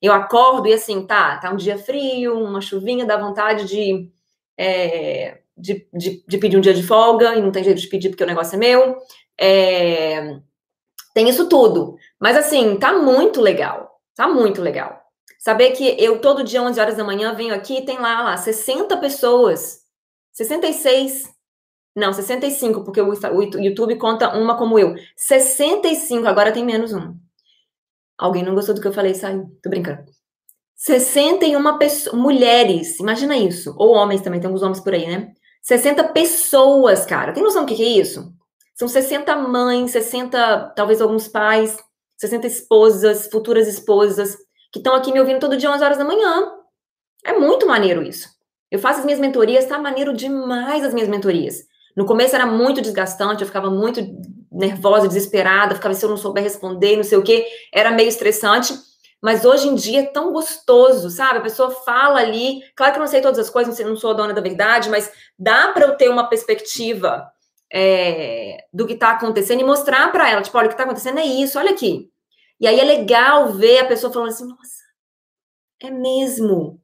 Eu 0.01 0.13
acordo 0.13 0.67
e 0.67 0.73
assim, 0.73 1.05
tá, 1.05 1.37
tá 1.37 1.51
um 1.51 1.55
dia 1.55 1.77
frio, 1.77 2.39
uma 2.39 2.61
chuvinha, 2.61 3.05
dá 3.05 3.17
vontade 3.17 3.65
de, 3.67 4.09
é, 4.57 5.39
de, 5.55 5.87
de, 5.93 6.23
de, 6.27 6.37
pedir 6.37 6.57
um 6.57 6.61
dia 6.61 6.73
de 6.73 6.83
folga, 6.83 7.35
e 7.35 7.41
não 7.41 7.51
tem 7.51 7.63
jeito 7.63 7.79
de 7.81 7.87
pedir 7.87 8.09
porque 8.09 8.23
o 8.23 8.27
negócio 8.27 8.55
é 8.55 8.59
meu. 8.59 8.97
É, 9.39 10.39
tem 11.13 11.29
isso 11.29 11.47
tudo. 11.47 11.95
Mas 12.19 12.35
assim, 12.37 12.77
tá 12.77 12.93
muito 12.93 13.41
legal. 13.41 13.99
Tá 14.15 14.27
muito 14.27 14.61
legal. 14.61 14.99
Saber 15.39 15.71
que 15.71 15.95
eu 15.99 16.19
todo 16.19 16.43
dia, 16.43 16.61
11 16.61 16.79
horas 16.79 16.97
da 16.97 17.03
manhã, 17.03 17.33
venho 17.33 17.53
aqui 17.53 17.77
e 17.77 17.85
tem 17.85 17.99
lá, 17.99 18.21
lá 18.21 18.37
60 18.37 18.97
pessoas. 18.97 19.86
66. 20.37 21.35
Não, 21.95 22.13
65, 22.13 22.83
porque 22.83 23.01
o, 23.01 23.41
YouTube 23.41 23.95
conta 23.97 24.37
uma 24.37 24.55
como 24.55 24.77
eu. 24.77 24.93
65, 25.15 26.27
agora 26.27 26.51
tem 26.51 26.63
menos 26.63 26.93
um. 26.93 27.15
Alguém 28.15 28.43
não 28.43 28.53
gostou 28.53 28.75
do 28.75 28.81
que 28.81 28.87
eu 28.87 28.93
falei, 28.93 29.15
saiu. 29.15 29.49
Tô 29.63 29.69
brincando. 29.69 30.03
61 30.75 31.77
pessoas, 31.79 32.15
mulheres, 32.15 32.99
imagina 32.99 33.35
isso. 33.35 33.73
Ou 33.79 33.95
homens 33.95 34.21
também, 34.21 34.39
tem 34.39 34.47
alguns 34.47 34.61
homens 34.61 34.79
por 34.79 34.93
aí, 34.93 35.07
né? 35.07 35.33
60 35.63 36.03
pessoas, 36.09 37.03
cara. 37.03 37.33
Tem 37.33 37.41
noção 37.41 37.65
do 37.65 37.67
que, 37.67 37.75
que 37.75 37.83
é 37.83 37.99
isso? 37.99 38.31
São 38.75 38.87
60 38.87 39.35
mães, 39.37 39.89
60, 39.89 40.73
talvez 40.75 41.01
alguns 41.01 41.27
pais, 41.27 41.75
60 42.17 42.45
esposas, 42.45 43.27
futuras 43.31 43.67
esposas, 43.67 44.37
que 44.71 44.77
estão 44.77 44.93
aqui 44.93 45.11
me 45.11 45.19
ouvindo 45.19 45.39
todo 45.39 45.57
dia 45.57 45.71
11 45.71 45.83
horas 45.83 45.97
da 45.97 46.05
manhã. 46.05 46.51
É 47.25 47.33
muito 47.33 47.65
maneiro 47.65 48.03
isso. 48.03 48.36
Eu 48.69 48.79
faço 48.79 48.99
as 48.99 49.05
minhas 49.05 49.19
mentorias, 49.19 49.65
tá 49.65 49.79
maneiro 49.79 50.13
demais 50.13 50.83
as 50.83 50.93
minhas 50.93 51.09
mentorias. 51.09 51.65
No 51.95 52.05
começo 52.05 52.35
era 52.35 52.45
muito 52.45 52.81
desgastante, 52.81 53.41
eu 53.41 53.47
ficava 53.47 53.69
muito 53.69 54.01
nervosa, 54.51 55.07
desesperada, 55.07 55.75
ficava 55.75 55.93
se 55.93 56.05
eu 56.05 56.09
não 56.09 56.17
souber 56.17 56.43
responder, 56.43 56.95
não 56.95 57.03
sei 57.03 57.17
o 57.17 57.23
quê, 57.23 57.47
era 57.73 57.91
meio 57.91 58.09
estressante. 58.09 58.73
Mas 59.21 59.43
hoje 59.45 59.67
em 59.67 59.73
dia 59.73 60.01
é 60.01 60.05
tão 60.05 60.31
gostoso, 60.31 61.09
sabe? 61.09 61.39
A 61.39 61.41
pessoa 61.41 61.71
fala 61.71 62.19
ali, 62.19 62.61
claro 62.75 62.93
que 62.93 62.99
eu 62.99 63.03
não 63.03 63.07
sei 63.07 63.19
todas 63.19 63.39
as 63.39 63.49
coisas, 63.49 63.79
não 63.79 63.95
sou 63.95 64.11
a 64.11 64.13
dona 64.13 64.33
da 64.33 64.41
verdade, 64.41 64.89
mas 64.89 65.11
dá 65.37 65.69
para 65.69 65.85
eu 65.85 65.97
ter 65.97 66.09
uma 66.09 66.29
perspectiva 66.29 67.27
é, 67.73 68.65
do 68.71 68.85
que 68.85 68.93
está 68.93 69.11
acontecendo 69.11 69.61
e 69.61 69.63
mostrar 69.63 70.11
para 70.11 70.29
ela, 70.29 70.41
tipo, 70.41 70.57
olha, 70.57 70.65
o 70.65 70.69
que 70.69 70.75
está 70.75 70.83
acontecendo 70.83 71.19
é 71.19 71.25
isso, 71.25 71.57
olha 71.57 71.71
aqui. 71.71 72.11
E 72.59 72.67
aí 72.67 72.79
é 72.79 72.83
legal 72.83 73.53
ver 73.53 73.79
a 73.79 73.85
pessoa 73.85 74.11
falando 74.13 74.29
assim, 74.29 74.47
nossa, 74.47 74.83
é 75.81 75.89
mesmo, 75.89 76.79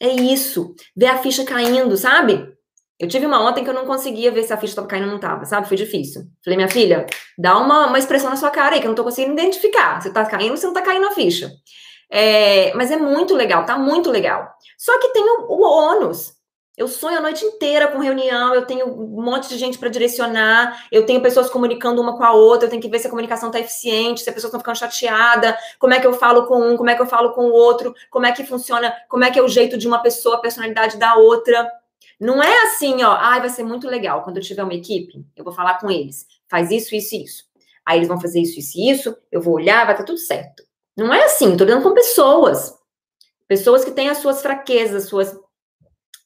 é 0.00 0.08
isso. 0.08 0.74
Ver 0.96 1.06
a 1.06 1.18
ficha 1.18 1.44
caindo, 1.44 1.96
sabe? 1.96 2.54
Eu 2.98 3.08
tive 3.08 3.26
uma 3.26 3.46
ontem 3.46 3.62
que 3.62 3.68
eu 3.68 3.74
não 3.74 3.84
conseguia 3.84 4.30
ver 4.30 4.42
se 4.42 4.52
a 4.52 4.56
ficha 4.56 4.72
estava 4.72 4.86
caindo 4.86 5.04
ou 5.04 5.10
não 5.10 5.16
estava, 5.16 5.44
sabe? 5.44 5.68
Foi 5.68 5.76
difícil. 5.76 6.22
Falei, 6.42 6.56
minha 6.56 6.68
filha, 6.68 7.06
dá 7.38 7.58
uma, 7.58 7.88
uma 7.88 7.98
expressão 7.98 8.30
na 8.30 8.36
sua 8.36 8.50
cara 8.50 8.74
aí, 8.74 8.80
que 8.80 8.86
eu 8.86 8.88
não 8.88 8.94
estou 8.94 9.04
conseguindo 9.04 9.34
identificar. 9.34 10.00
Se 10.00 10.08
está 10.08 10.24
caindo 10.24 10.52
ou 10.52 10.56
se 10.56 10.64
não 10.64 10.72
está 10.72 10.82
caindo 10.82 11.06
a 11.06 11.12
ficha. 11.12 11.50
É, 12.10 12.72
mas 12.74 12.90
é 12.90 12.96
muito 12.96 13.34
legal, 13.34 13.66
tá 13.66 13.76
muito 13.76 14.10
legal. 14.10 14.48
Só 14.78 14.98
que 14.98 15.08
tem 15.08 15.22
o, 15.22 15.46
o 15.48 15.62
ônus. 15.62 16.35
Eu 16.76 16.88
sonho 16.88 17.16
a 17.16 17.20
noite 17.22 17.42
inteira 17.42 17.88
com 17.88 17.98
reunião, 17.98 18.54
eu 18.54 18.66
tenho 18.66 18.86
um 18.86 19.22
monte 19.22 19.48
de 19.48 19.56
gente 19.56 19.78
para 19.78 19.88
direcionar, 19.88 20.86
eu 20.92 21.06
tenho 21.06 21.22
pessoas 21.22 21.48
comunicando 21.48 22.02
uma 22.02 22.16
com 22.16 22.22
a 22.22 22.32
outra, 22.32 22.66
eu 22.66 22.70
tenho 22.70 22.82
que 22.82 22.88
ver 22.88 22.98
se 22.98 23.06
a 23.06 23.10
comunicação 23.10 23.48
está 23.48 23.58
eficiente, 23.58 24.20
se 24.20 24.28
a 24.28 24.32
pessoa 24.32 24.48
está 24.48 24.58
ficando 24.58 24.76
chateada, 24.76 25.56
como 25.78 25.94
é 25.94 26.00
que 26.00 26.06
eu 26.06 26.12
falo 26.12 26.46
com 26.46 26.60
um, 26.60 26.76
como 26.76 26.90
é 26.90 26.94
que 26.94 27.00
eu 27.00 27.06
falo 27.06 27.32
com 27.32 27.46
o 27.46 27.52
outro, 27.52 27.94
como 28.10 28.26
é 28.26 28.32
que 28.32 28.44
funciona, 28.44 28.94
como 29.08 29.24
é 29.24 29.30
que 29.30 29.38
é 29.38 29.42
o 29.42 29.48
jeito 29.48 29.78
de 29.78 29.88
uma 29.88 30.00
pessoa, 30.00 30.36
a 30.36 30.40
personalidade 30.40 30.98
da 30.98 31.14
outra. 31.16 31.66
Não 32.20 32.42
é 32.42 32.62
assim, 32.64 33.02
ó, 33.02 33.12
ai, 33.12 33.38
ah, 33.38 33.40
vai 33.40 33.48
ser 33.48 33.64
muito 33.64 33.88
legal. 33.88 34.22
Quando 34.22 34.36
eu 34.36 34.42
tiver 34.42 34.62
uma 34.62 34.74
equipe, 34.74 35.24
eu 35.34 35.44
vou 35.44 35.54
falar 35.54 35.78
com 35.78 35.90
eles. 35.90 36.26
Faz 36.46 36.70
isso, 36.70 36.94
isso 36.94 37.14
e 37.14 37.24
isso. 37.24 37.44
Aí 37.86 37.98
eles 37.98 38.08
vão 38.08 38.20
fazer 38.20 38.40
isso, 38.40 38.58
isso 38.58 38.78
e 38.78 38.90
isso, 38.90 39.16
eu 39.32 39.40
vou 39.40 39.54
olhar, 39.54 39.84
vai 39.84 39.94
estar 39.94 40.02
tá 40.02 40.06
tudo 40.06 40.18
certo. 40.18 40.62
Não 40.96 41.12
é 41.12 41.24
assim, 41.24 41.52
estou 41.52 41.66
lidando 41.66 41.82
com 41.82 41.94
pessoas. 41.94 42.74
Pessoas 43.46 43.84
que 43.84 43.92
têm 43.92 44.08
as 44.08 44.18
suas 44.18 44.42
fraquezas, 44.42 45.04
as 45.04 45.08
suas, 45.08 45.38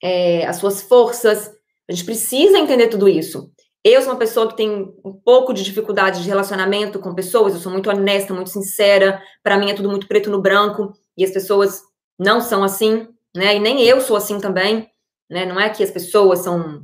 é, 0.02 0.46
as 0.46 0.56
suas 0.56 0.82
forças. 0.82 1.50
A 1.88 1.92
gente 1.92 2.04
precisa 2.04 2.58
entender 2.58 2.88
tudo 2.88 3.08
isso. 3.08 3.50
Eu 3.82 4.02
sou 4.02 4.12
uma 4.12 4.18
pessoa 4.18 4.48
que 4.48 4.56
tem 4.56 4.92
um 5.04 5.12
pouco 5.12 5.54
de 5.54 5.62
dificuldade 5.62 6.22
de 6.22 6.28
relacionamento 6.28 6.98
com 6.98 7.14
pessoas, 7.14 7.54
eu 7.54 7.60
sou 7.60 7.72
muito 7.72 7.88
honesta, 7.88 8.34
muito 8.34 8.50
sincera. 8.50 9.22
Para 9.42 9.58
mim 9.58 9.70
é 9.70 9.74
tudo 9.74 9.88
muito 9.88 10.06
preto 10.06 10.30
no 10.30 10.42
branco, 10.42 10.92
e 11.16 11.24
as 11.24 11.30
pessoas 11.30 11.82
não 12.18 12.40
são 12.40 12.62
assim, 12.62 13.08
né? 13.34 13.56
E 13.56 13.58
nem 13.58 13.82
eu 13.82 14.00
sou 14.00 14.16
assim 14.16 14.38
também 14.38 14.90
né? 15.30 15.46
Não 15.46 15.58
é 15.58 15.70
que 15.70 15.84
as 15.84 15.90
pessoas 15.90 16.40
são 16.40 16.82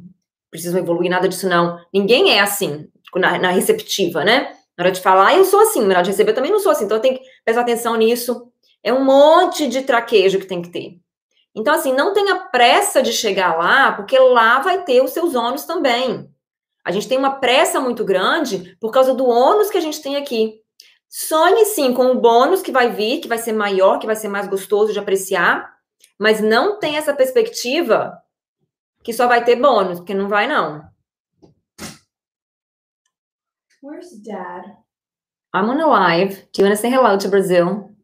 precisam 0.48 0.80
evoluir, 0.80 1.10
nada 1.10 1.28
disso 1.28 1.48
não. 1.48 1.78
Ninguém 1.92 2.30
é 2.30 2.40
assim, 2.40 2.88
na, 3.16 3.38
na 3.38 3.50
receptiva, 3.50 4.24
né? 4.24 4.52
Na 4.78 4.84
hora 4.84 4.92
de 4.92 5.00
falar, 5.00 5.36
eu 5.36 5.44
sou 5.44 5.60
assim, 5.60 5.80
na 5.80 5.94
hora 5.94 6.02
de 6.02 6.10
receber, 6.10 6.30
eu 6.30 6.34
também 6.34 6.52
não 6.52 6.60
sou 6.60 6.70
assim. 6.70 6.84
Então, 6.84 6.96
eu 6.96 7.02
tenho 7.02 7.18
que 7.18 7.24
prestar 7.44 7.62
atenção 7.62 7.96
nisso. 7.96 8.50
É 8.82 8.92
um 8.92 9.04
monte 9.04 9.66
de 9.66 9.82
traquejo 9.82 10.38
que 10.38 10.46
tem 10.46 10.62
que 10.62 10.70
ter. 10.70 11.00
Então, 11.56 11.72
assim, 11.72 11.94
não 11.94 12.12
tenha 12.12 12.36
pressa 12.36 13.02
de 13.02 13.14
chegar 13.14 13.56
lá, 13.56 13.92
porque 13.92 14.18
lá 14.18 14.60
vai 14.60 14.84
ter 14.84 15.02
os 15.02 15.12
seus 15.12 15.34
ônus 15.34 15.64
também. 15.64 16.30
A 16.84 16.92
gente 16.92 17.08
tem 17.08 17.16
uma 17.16 17.40
pressa 17.40 17.80
muito 17.80 18.04
grande 18.04 18.76
por 18.78 18.92
causa 18.92 19.14
do 19.14 19.26
ônus 19.26 19.70
que 19.70 19.78
a 19.78 19.80
gente 19.80 20.02
tem 20.02 20.16
aqui. 20.16 20.60
Sonhe 21.08 21.64
sim 21.64 21.94
com 21.94 22.08
o 22.08 22.20
bônus 22.20 22.60
que 22.60 22.70
vai 22.70 22.92
vir, 22.92 23.20
que 23.20 23.28
vai 23.28 23.38
ser 23.38 23.52
maior, 23.52 23.98
que 23.98 24.06
vai 24.06 24.14
ser 24.14 24.28
mais 24.28 24.46
gostoso 24.46 24.92
de 24.92 24.98
apreciar, 24.98 25.74
mas 26.18 26.42
não 26.42 26.78
tem 26.78 26.98
essa 26.98 27.14
perspectiva 27.14 28.20
que 29.02 29.12
só 29.12 29.26
vai 29.26 29.42
ter 29.42 29.56
bônus, 29.56 29.98
porque 29.98 30.12
não 30.12 30.28
vai, 30.28 30.46
não. 30.46 30.84
Where's 33.82 34.20
dad? 34.22 34.76
I'm 35.54 35.70
on 35.70 35.80
a 35.80 35.86
live. 35.86 36.48
Do 36.52 36.60
you 36.60 36.68
want 36.68 36.76
to 36.76 36.80
say 36.80 36.90
hello 36.90 37.16
to 37.16 37.28
Brazil? 37.28 37.96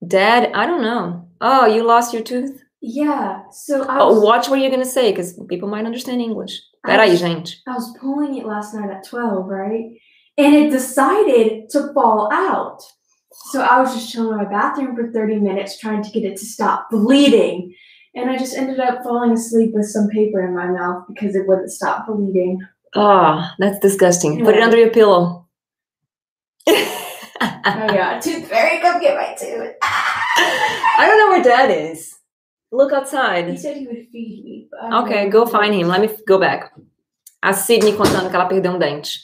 Dad, 0.00 0.52
I 0.54 0.66
don't 0.66 0.80
know. 0.80 1.27
Oh, 1.40 1.66
you 1.66 1.84
lost 1.84 2.12
your 2.12 2.22
tooth? 2.22 2.62
Yeah. 2.80 3.42
So 3.50 3.84
I 3.84 3.98
oh, 3.98 4.08
was, 4.08 4.18
oh, 4.18 4.20
watch 4.20 4.48
what 4.48 4.60
you're 4.60 4.70
going 4.70 4.82
to 4.82 4.88
say 4.88 5.10
because 5.10 5.38
people 5.48 5.68
might 5.68 5.86
understand 5.86 6.20
English. 6.20 6.60
Peraí, 6.86 7.16
gente. 7.16 7.56
I 7.66 7.74
was 7.74 7.96
pulling 8.00 8.36
it 8.36 8.46
last 8.46 8.74
night 8.74 8.90
at 8.90 9.06
12, 9.06 9.46
right? 9.46 9.90
And 10.36 10.54
it 10.54 10.70
decided 10.70 11.68
to 11.70 11.92
fall 11.92 12.32
out. 12.32 12.82
So 13.50 13.60
I 13.60 13.80
was 13.80 13.94
just 13.94 14.12
chilling 14.12 14.32
in 14.32 14.36
my 14.36 14.50
bathroom 14.50 14.94
for 14.94 15.12
30 15.12 15.40
minutes 15.40 15.78
trying 15.78 16.02
to 16.02 16.10
get 16.10 16.24
it 16.24 16.36
to 16.38 16.44
stop 16.44 16.88
bleeding. 16.90 17.74
And 18.14 18.30
I 18.30 18.36
just 18.36 18.56
ended 18.56 18.80
up 18.80 19.02
falling 19.02 19.32
asleep 19.32 19.72
with 19.74 19.86
some 19.86 20.08
paper 20.08 20.46
in 20.46 20.54
my 20.54 20.66
mouth 20.66 21.04
because 21.08 21.34
it 21.34 21.46
wouldn't 21.46 21.70
stop 21.70 22.06
bleeding. 22.06 22.60
Oh, 22.94 23.48
that's 23.58 23.78
disgusting. 23.80 24.38
Yeah. 24.38 24.44
Put 24.44 24.56
it 24.56 24.62
under 24.62 24.78
your 24.78 24.90
pillow. 24.90 25.46
oh 26.68 26.82
yeah, 27.40 28.18
tooth 28.20 28.48
fairy, 28.48 28.80
come 28.80 29.00
get 29.00 29.16
my 29.16 29.34
tooth. 29.34 29.74
I 30.98 31.06
don't 31.06 31.18
know 31.18 31.28
where 31.30 31.42
Dad 31.42 31.70
is. 31.70 32.16
Look 32.70 32.92
outside. 32.92 33.48
He 33.48 33.56
said 33.56 33.76
he 33.76 33.86
would 33.86 34.08
feed 34.10 34.44
me. 34.44 34.68
Okay, 35.02 35.28
go 35.30 35.46
find 35.46 35.74
him. 35.74 35.88
Let 35.88 36.00
me 36.00 36.08
go 36.26 36.38
back. 36.38 36.70
A 37.40 37.52
Sydney 37.52 37.94
contando 37.94 38.28
que 38.28 38.36
ela 38.36 38.46
perdeu 38.46 38.72
um 38.72 38.78
dente. 38.78 39.20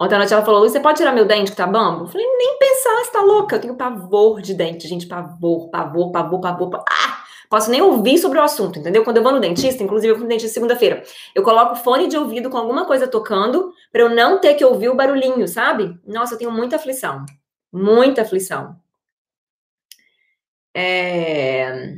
Ontem 0.00 0.14
à 0.14 0.18
noite 0.18 0.32
ela 0.32 0.44
falou: 0.44 0.60
você 0.60 0.78
pode 0.78 0.98
tirar 0.98 1.12
meu 1.12 1.24
dente 1.24 1.50
que 1.50 1.56
tá 1.56 1.66
bambo? 1.66 2.04
Eu 2.04 2.08
falei: 2.08 2.26
nem 2.26 2.58
pensar, 2.58 3.04
você 3.04 3.10
tá 3.10 3.22
louca. 3.22 3.56
Eu 3.56 3.60
tenho 3.60 3.74
pavor 3.74 4.40
de 4.40 4.54
dente, 4.54 4.86
gente. 4.86 5.06
Pavor, 5.06 5.70
pavor, 5.70 6.12
pavor, 6.12 6.40
pavor. 6.40 6.70
pavor. 6.70 6.84
Ah! 6.88 7.24
Posso 7.50 7.70
nem 7.70 7.80
ouvir 7.80 8.18
sobre 8.18 8.38
o 8.38 8.42
assunto, 8.42 8.78
entendeu? 8.78 9.02
Quando 9.02 9.16
eu 9.16 9.22
vou 9.22 9.32
no 9.32 9.40
dentista, 9.40 9.82
inclusive 9.82 10.12
eu 10.12 10.16
fui 10.16 10.24
no 10.24 10.28
dentista 10.28 10.52
segunda-feira, 10.52 11.02
eu 11.34 11.42
coloco 11.42 11.76
fone 11.76 12.06
de 12.06 12.16
ouvido 12.16 12.50
com 12.50 12.58
alguma 12.58 12.84
coisa 12.84 13.08
tocando 13.08 13.72
para 13.90 14.02
eu 14.02 14.10
não 14.10 14.38
ter 14.38 14.54
que 14.54 14.64
ouvir 14.64 14.90
o 14.90 14.94
barulhinho, 14.94 15.48
sabe? 15.48 15.98
Nossa, 16.06 16.34
eu 16.34 16.38
tenho 16.38 16.52
muita 16.52 16.76
aflição. 16.76 17.24
Muita 17.72 18.20
aflição. 18.20 18.76
É... 20.74 21.96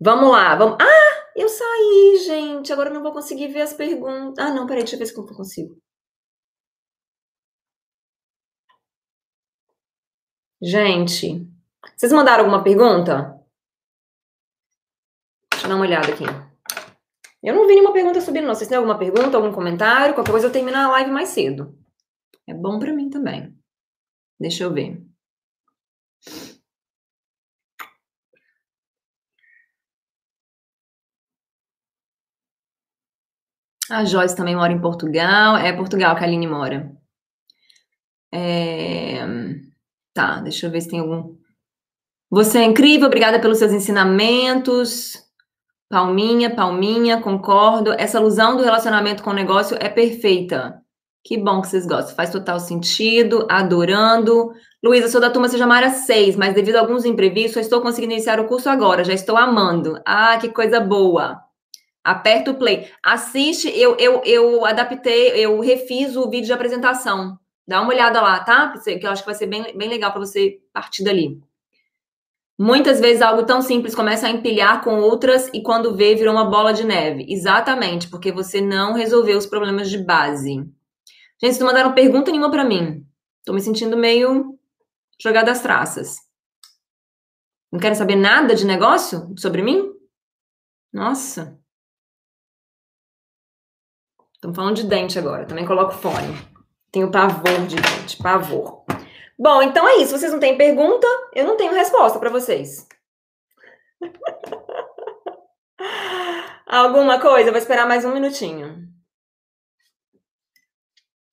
Vamos 0.00 0.30
lá, 0.30 0.56
vamos. 0.56 0.76
Ah, 0.80 1.30
eu 1.36 1.48
saí, 1.48 2.22
gente. 2.26 2.72
Agora 2.72 2.90
eu 2.90 2.94
não 2.94 3.02
vou 3.02 3.12
conseguir 3.12 3.48
ver 3.48 3.62
as 3.62 3.72
perguntas. 3.74 4.44
Ah, 4.44 4.52
não, 4.52 4.66
peraí, 4.66 4.82
deixa 4.82 4.96
eu 4.96 4.98
ver 4.98 5.06
se 5.06 5.16
eu 5.16 5.26
consigo. 5.26 5.80
Gente, 10.62 11.48
vocês 11.96 12.12
mandaram 12.12 12.44
alguma 12.44 12.62
pergunta? 12.62 13.40
Deixa 15.50 15.66
eu 15.66 15.70
dar 15.70 15.76
uma 15.76 15.84
olhada 15.84 16.12
aqui. 16.12 16.24
Eu 17.42 17.54
não 17.54 17.66
vi 17.66 17.74
nenhuma 17.74 17.92
pergunta 17.92 18.20
subindo, 18.20 18.46
não. 18.46 18.54
Vocês 18.54 18.68
têm 18.68 18.76
alguma 18.76 18.98
pergunta, 18.98 19.36
algum 19.36 19.52
comentário? 19.52 20.14
Qualquer 20.14 20.30
coisa 20.30 20.46
eu 20.46 20.52
termino 20.52 20.76
a 20.76 20.88
live 20.88 21.10
mais 21.10 21.30
cedo. 21.30 21.78
É 22.46 22.52
bom 22.54 22.78
para 22.78 22.92
mim 22.92 23.08
também. 23.08 23.54
Deixa 24.38 24.64
eu 24.64 24.72
ver. 24.72 25.02
A 33.90 34.04
Joyce 34.04 34.36
também 34.36 34.54
mora 34.54 34.72
em 34.72 34.80
Portugal. 34.80 35.56
É 35.56 35.72
Portugal 35.72 36.14
que 36.14 36.22
a 36.22 36.26
Aline 36.26 36.46
mora. 36.46 36.92
É... 38.32 39.26
Tá, 40.14 40.40
deixa 40.40 40.66
eu 40.66 40.70
ver 40.70 40.80
se 40.80 40.88
tem 40.88 41.00
algum. 41.00 41.36
Você 42.30 42.58
é 42.58 42.64
incrível, 42.64 43.08
obrigada 43.08 43.40
pelos 43.40 43.58
seus 43.58 43.72
ensinamentos. 43.72 45.14
Palminha, 45.88 46.54
palminha, 46.54 47.20
concordo. 47.20 47.92
Essa 47.92 48.18
alusão 48.18 48.56
do 48.56 48.62
relacionamento 48.62 49.24
com 49.24 49.30
o 49.30 49.34
negócio 49.34 49.76
é 49.80 49.88
perfeita. 49.88 50.80
Que 51.24 51.36
bom 51.36 51.60
que 51.60 51.66
vocês 51.66 51.84
gostam. 51.84 52.14
Faz 52.14 52.30
total 52.30 52.60
sentido. 52.60 53.46
Adorando. 53.50 54.52
Luísa, 54.82 55.08
sou 55.08 55.20
da 55.20 55.30
turma 55.30 55.48
Seja 55.48 55.66
Mara 55.66 55.90
6, 55.90 56.36
mas 56.36 56.54
devido 56.54 56.76
a 56.76 56.80
alguns 56.80 57.04
imprevistos, 57.04 57.62
estou 57.62 57.82
conseguindo 57.82 58.12
iniciar 58.12 58.38
o 58.38 58.46
curso 58.46 58.70
agora. 58.70 59.04
Já 59.04 59.12
estou 59.12 59.36
amando. 59.36 60.00
Ah, 60.06 60.38
que 60.38 60.48
coisa 60.48 60.80
boa. 60.80 61.49
Aperta 62.02 62.50
o 62.50 62.54
play. 62.54 62.90
Assiste, 63.02 63.68
eu, 63.68 63.96
eu, 63.96 64.22
eu 64.24 64.64
adaptei, 64.64 65.32
eu 65.36 65.60
refiz 65.60 66.16
o 66.16 66.30
vídeo 66.30 66.46
de 66.46 66.52
apresentação. 66.52 67.38
Dá 67.66 67.80
uma 67.80 67.90
olhada 67.90 68.20
lá, 68.20 68.40
tá? 68.40 68.74
Que 68.82 69.06
eu 69.06 69.10
acho 69.10 69.22
que 69.22 69.28
vai 69.28 69.34
ser 69.34 69.46
bem, 69.46 69.76
bem 69.76 69.88
legal 69.88 70.10
para 70.10 70.20
você 70.20 70.58
partir 70.72 71.04
dali. 71.04 71.40
Muitas 72.58 73.00
vezes 73.00 73.22
algo 73.22 73.44
tão 73.44 73.62
simples 73.62 73.94
começa 73.94 74.26
a 74.26 74.30
empilhar 74.30 74.82
com 74.82 75.00
outras 75.00 75.48
e 75.54 75.62
quando 75.62 75.94
vê, 75.94 76.14
virou 76.14 76.34
uma 76.34 76.50
bola 76.50 76.72
de 76.72 76.84
neve. 76.84 77.24
Exatamente, 77.28 78.08
porque 78.08 78.32
você 78.32 78.60
não 78.60 78.92
resolveu 78.92 79.38
os 79.38 79.46
problemas 79.46 79.88
de 79.88 79.98
base. 79.98 80.54
Gente, 80.54 80.74
vocês 81.38 81.58
não 81.58 81.68
mandaram 81.68 81.94
pergunta 81.94 82.30
nenhuma 82.30 82.50
para 82.50 82.64
mim. 82.64 83.06
Tô 83.44 83.52
me 83.52 83.60
sentindo 83.60 83.96
meio 83.96 84.58
jogada 85.18 85.50
às 85.50 85.62
traças. 85.62 86.16
Não 87.70 87.78
querem 87.78 87.94
saber 87.94 88.16
nada 88.16 88.54
de 88.54 88.66
negócio 88.66 89.32
sobre 89.38 89.62
mim? 89.62 89.90
Nossa. 90.92 91.59
Estamos 94.40 94.56
falando 94.56 94.76
de 94.76 94.86
dente 94.86 95.18
agora. 95.18 95.44
Também 95.44 95.66
coloco 95.66 95.92
fone. 95.92 96.34
Tenho 96.90 97.10
pavor 97.10 97.66
de 97.66 97.76
dente, 97.76 98.16
pavor. 98.16 98.86
Bom, 99.38 99.60
então 99.60 99.86
é 99.86 99.96
isso. 99.96 100.16
Vocês 100.16 100.32
não 100.32 100.40
têm 100.40 100.56
pergunta? 100.56 101.06
Eu 101.34 101.46
não 101.46 101.58
tenho 101.58 101.74
resposta 101.74 102.18
para 102.18 102.30
vocês. 102.30 102.88
Alguma 106.66 107.20
coisa? 107.20 107.50
vou 107.50 107.58
esperar 107.58 107.86
mais 107.86 108.02
um 108.02 108.14
minutinho. 108.14 108.88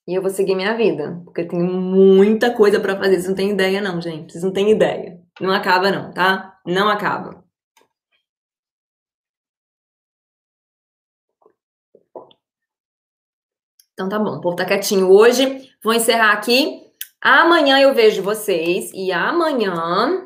E 0.06 0.14
eu 0.14 0.22
vou 0.22 0.30
seguir 0.30 0.56
minha 0.56 0.76
vida, 0.76 1.22
porque 1.24 1.42
eu 1.42 1.48
tenho 1.48 1.64
muita 1.64 2.54
coisa 2.54 2.78
para 2.78 2.98
fazer. 2.98 3.16
Vocês 3.16 3.30
não 3.30 3.36
têm 3.36 3.52
ideia, 3.52 3.80
não, 3.80 4.02
gente. 4.02 4.34
Vocês 4.34 4.44
não 4.44 4.52
têm 4.52 4.70
ideia. 4.70 5.18
Não 5.40 5.54
acaba, 5.54 5.90
não, 5.90 6.12
tá? 6.12 6.60
Não 6.66 6.90
acaba. 6.90 7.42
Então 13.98 14.08
tá 14.08 14.20
bom, 14.20 14.36
o 14.36 14.42
povo 14.42 14.56
tá 14.56 14.64
quietinho 14.64 15.10
hoje. 15.10 15.72
Vou 15.84 15.92
encerrar 15.92 16.32
aqui. 16.32 16.84
Amanhã 17.20 17.80
eu 17.80 17.96
vejo 17.96 18.22
vocês. 18.22 18.92
E 18.94 19.12
amanhã, 19.12 20.24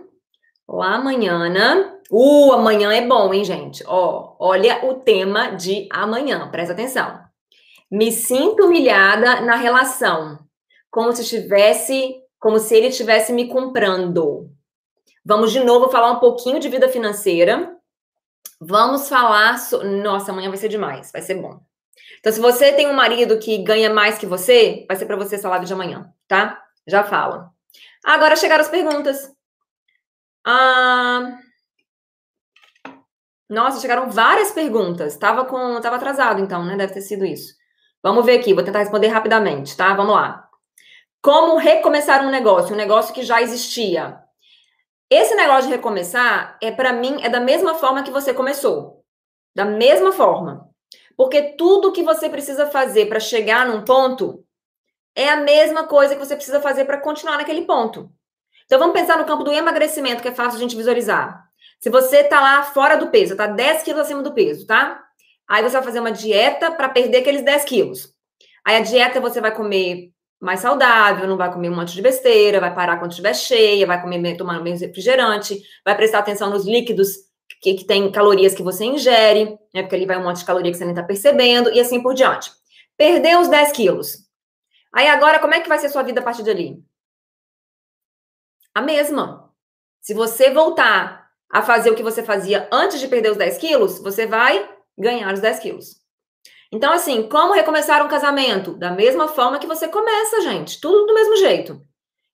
ou 0.67 0.81
amanhã, 0.81 1.97
uh, 2.11 2.51
amanhã 2.51 2.91
é 2.91 3.07
bom, 3.07 3.33
hein, 3.33 3.45
gente? 3.45 3.81
Ó, 3.87 4.35
olha 4.37 4.85
o 4.85 4.95
tema 4.95 5.51
de 5.51 5.87
amanhã, 5.89 6.49
presta 6.51 6.73
atenção. 6.73 7.17
Me 7.89 8.11
sinto 8.11 8.65
humilhada 8.65 9.39
na 9.39 9.55
relação, 9.55 10.37
como 10.89 11.13
se 11.13 11.21
estivesse, 11.21 12.15
como 12.41 12.59
se 12.59 12.75
ele 12.75 12.87
estivesse 12.87 13.31
me 13.31 13.47
comprando. 13.47 14.49
Vamos 15.23 15.49
de 15.53 15.63
novo 15.63 15.87
falar 15.89 16.11
um 16.11 16.19
pouquinho 16.19 16.59
de 16.59 16.67
vida 16.67 16.89
financeira. 16.89 17.73
Vamos 18.59 19.07
falar. 19.07 19.57
So... 19.57 19.81
Nossa, 19.81 20.33
amanhã 20.33 20.49
vai 20.49 20.57
ser 20.57 20.67
demais, 20.67 21.09
vai 21.13 21.21
ser 21.21 21.35
bom. 21.35 21.61
Então, 22.19 22.31
se 22.31 22.39
você 22.39 22.71
tem 22.73 22.87
um 22.87 22.93
marido 22.93 23.39
que 23.39 23.57
ganha 23.59 23.89
mais 23.89 24.17
que 24.17 24.25
você, 24.25 24.85
vai 24.87 24.95
ser 24.95 25.05
para 25.05 25.15
você 25.15 25.37
live 25.37 25.65
de 25.65 25.73
amanhã, 25.73 26.11
tá? 26.27 26.61
Já 26.87 27.03
fala. 27.03 27.51
Agora 28.03 28.35
chegaram 28.35 28.61
as 28.61 28.69
perguntas. 28.69 29.31
Ah... 30.45 31.37
Nossa, 33.49 33.81
chegaram 33.81 34.09
várias 34.09 34.51
perguntas. 34.51 35.17
Tava 35.17 35.45
com, 35.45 35.81
tava 35.81 35.97
atrasado 35.97 36.41
então, 36.41 36.63
né? 36.63 36.77
Deve 36.77 36.93
ter 36.93 37.01
sido 37.01 37.25
isso. 37.25 37.53
Vamos 38.01 38.25
ver 38.25 38.39
aqui, 38.39 38.53
vou 38.53 38.63
tentar 38.63 38.79
responder 38.79 39.07
rapidamente, 39.07 39.75
tá? 39.75 39.93
Vamos 39.93 40.15
lá. 40.15 40.47
Como 41.21 41.57
recomeçar 41.57 42.25
um 42.25 42.31
negócio, 42.31 42.73
um 42.73 42.77
negócio 42.77 43.13
que 43.13 43.23
já 43.23 43.41
existia? 43.41 44.17
Esse 45.09 45.35
negócio 45.35 45.69
de 45.69 45.75
recomeçar 45.75 46.57
é 46.61 46.71
para 46.71 46.93
mim 46.93 47.21
é 47.21 47.29
da 47.29 47.39
mesma 47.39 47.75
forma 47.75 48.01
que 48.01 48.09
você 48.09 48.33
começou. 48.33 49.03
Da 49.53 49.65
mesma 49.65 50.13
forma. 50.13 50.70
Porque 51.15 51.55
tudo 51.57 51.91
que 51.91 52.03
você 52.03 52.29
precisa 52.29 52.67
fazer 52.67 53.07
para 53.07 53.19
chegar 53.19 53.65
num 53.67 53.83
ponto 53.83 54.43
é 55.15 55.29
a 55.29 55.37
mesma 55.37 55.87
coisa 55.87 56.15
que 56.15 56.25
você 56.25 56.35
precisa 56.35 56.61
fazer 56.61 56.85
para 56.85 56.99
continuar 56.99 57.37
naquele 57.37 57.63
ponto. 57.63 58.09
Então 58.65 58.79
vamos 58.79 58.97
pensar 58.97 59.17
no 59.17 59.25
campo 59.25 59.43
do 59.43 59.51
emagrecimento, 59.51 60.21
que 60.21 60.29
é 60.29 60.33
fácil 60.33 60.57
a 60.57 60.61
gente 60.61 60.75
visualizar. 60.75 61.43
Se 61.79 61.89
você 61.89 62.23
tá 62.23 62.39
lá 62.39 62.63
fora 62.63 62.95
do 62.95 63.07
peso, 63.07 63.35
tá 63.35 63.47
10 63.47 63.83
quilos 63.83 64.01
acima 64.01 64.21
do 64.21 64.33
peso, 64.33 64.65
tá? 64.65 65.03
Aí 65.47 65.61
você 65.61 65.73
vai 65.73 65.83
fazer 65.83 65.99
uma 65.99 66.11
dieta 66.11 66.71
para 66.71 66.87
perder 66.87 67.17
aqueles 67.17 67.43
10 67.43 67.65
quilos. 67.65 68.13
Aí 68.65 68.77
a 68.77 68.81
dieta 68.81 69.19
você 69.19 69.41
vai 69.41 69.53
comer 69.53 70.11
mais 70.39 70.61
saudável, 70.61 71.27
não 71.27 71.37
vai 71.37 71.51
comer 71.51 71.69
um 71.69 71.75
monte 71.75 71.93
de 71.93 72.01
besteira, 72.01 72.59
vai 72.59 72.73
parar 72.73 72.97
quando 72.97 73.11
estiver 73.11 73.33
cheia, 73.33 73.85
vai 73.85 74.01
comer, 74.01 74.37
tomar 74.37 74.61
menos 74.61 74.81
refrigerante, 74.81 75.61
vai 75.85 75.95
prestar 75.95 76.19
atenção 76.19 76.49
nos 76.49 76.65
líquidos 76.65 77.30
que, 77.61 77.75
que 77.75 77.85
tem 77.85 78.11
calorias 78.11 78.55
que 78.55 78.63
você 78.63 78.83
ingere, 78.85 79.57
né? 79.73 79.83
Porque 79.83 79.95
ali 79.95 80.05
vai 80.05 80.17
um 80.17 80.23
monte 80.23 80.39
de 80.39 80.45
caloria 80.45 80.71
que 80.71 80.77
você 80.77 80.85
nem 80.85 80.95
tá 80.95 81.03
percebendo, 81.03 81.71
e 81.71 81.79
assim 81.79 82.01
por 82.01 82.15
diante. 82.15 82.51
Perdeu 82.97 83.39
os 83.39 83.47
10 83.47 83.71
quilos. 83.71 84.17
Aí 84.93 85.07
agora, 85.07 85.39
como 85.39 85.53
é 85.53 85.61
que 85.61 85.69
vai 85.69 85.77
ser 85.77 85.89
sua 85.89 86.03
vida 86.03 86.19
a 86.19 86.23
partir 86.23 86.43
dali? 86.43 86.83
A 88.73 88.81
mesma. 88.81 89.53
Se 90.01 90.13
você 90.13 90.49
voltar 90.49 91.29
a 91.49 91.61
fazer 91.61 91.91
o 91.91 91.95
que 91.95 92.03
você 92.03 92.23
fazia 92.23 92.67
antes 92.71 92.99
de 92.99 93.07
perder 93.07 93.31
os 93.31 93.37
10 93.37 93.57
quilos, 93.59 93.99
você 93.99 94.25
vai 94.25 94.67
ganhar 94.97 95.31
os 95.33 95.39
10 95.39 95.59
quilos. 95.59 96.01
Então, 96.71 96.91
assim, 96.91 97.27
como 97.27 97.53
recomeçar 97.53 98.03
um 98.03 98.07
casamento? 98.07 98.73
Da 98.73 98.91
mesma 98.91 99.27
forma 99.27 99.59
que 99.59 99.67
você 99.67 99.87
começa, 99.87 100.41
gente. 100.41 100.79
Tudo 100.79 101.05
do 101.05 101.13
mesmo 101.13 101.35
jeito. 101.37 101.85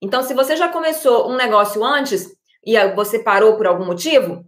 Então, 0.02 0.22
se 0.22 0.34
você 0.34 0.56
já 0.56 0.70
começou 0.70 1.30
um 1.30 1.36
negócio 1.36 1.84
antes 1.84 2.30
e 2.64 2.78
você 2.94 3.20
parou 3.20 3.58
por 3.58 3.66
algum 3.66 3.86
motivo, 3.86 4.46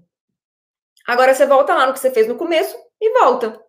Agora 1.10 1.34
você 1.34 1.44
volta 1.48 1.74
lá 1.74 1.88
no 1.88 1.94
que 1.94 2.00
você 2.00 2.12
fez 2.12 2.28
no 2.28 2.36
começo 2.36 2.78
e 3.02 3.20
volta. 3.20 3.60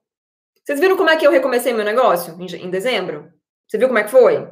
Vocês 0.63 0.79
viram 0.79 0.95
como 0.95 1.09
é 1.09 1.17
que 1.17 1.27
eu 1.27 1.31
recomecei 1.31 1.73
meu 1.73 1.87
negócio 1.87 2.37
em, 2.39 2.67
em 2.67 2.69
dezembro? 2.69 3.33
Você 3.67 3.79
viu 3.79 3.89
como 3.89 3.99
é 3.99 4.05
que 4.05 4.11
foi? 4.11 4.47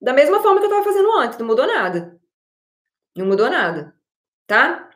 Da 0.00 0.12
mesma 0.12 0.40
forma 0.40 0.60
que 0.60 0.66
eu 0.66 0.70
estava 0.70 0.84
fazendo 0.84 1.10
antes, 1.18 1.36
não 1.40 1.46
mudou 1.46 1.66
nada. 1.66 2.16
Não 3.16 3.26
mudou 3.26 3.50
nada, 3.50 3.96
tá? 4.46 4.88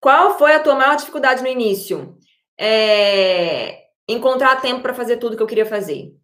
Qual 0.00 0.38
foi 0.38 0.54
a 0.54 0.60
tua 0.60 0.74
maior 0.74 0.96
dificuldade 0.96 1.42
no 1.42 1.48
início? 1.48 2.16
É... 2.58 3.88
Encontrar 4.08 4.62
tempo 4.62 4.80
para 4.80 4.94
fazer 4.94 5.18
tudo 5.18 5.36
que 5.36 5.42
eu 5.42 5.46
queria 5.46 5.66
fazer. 5.66 6.16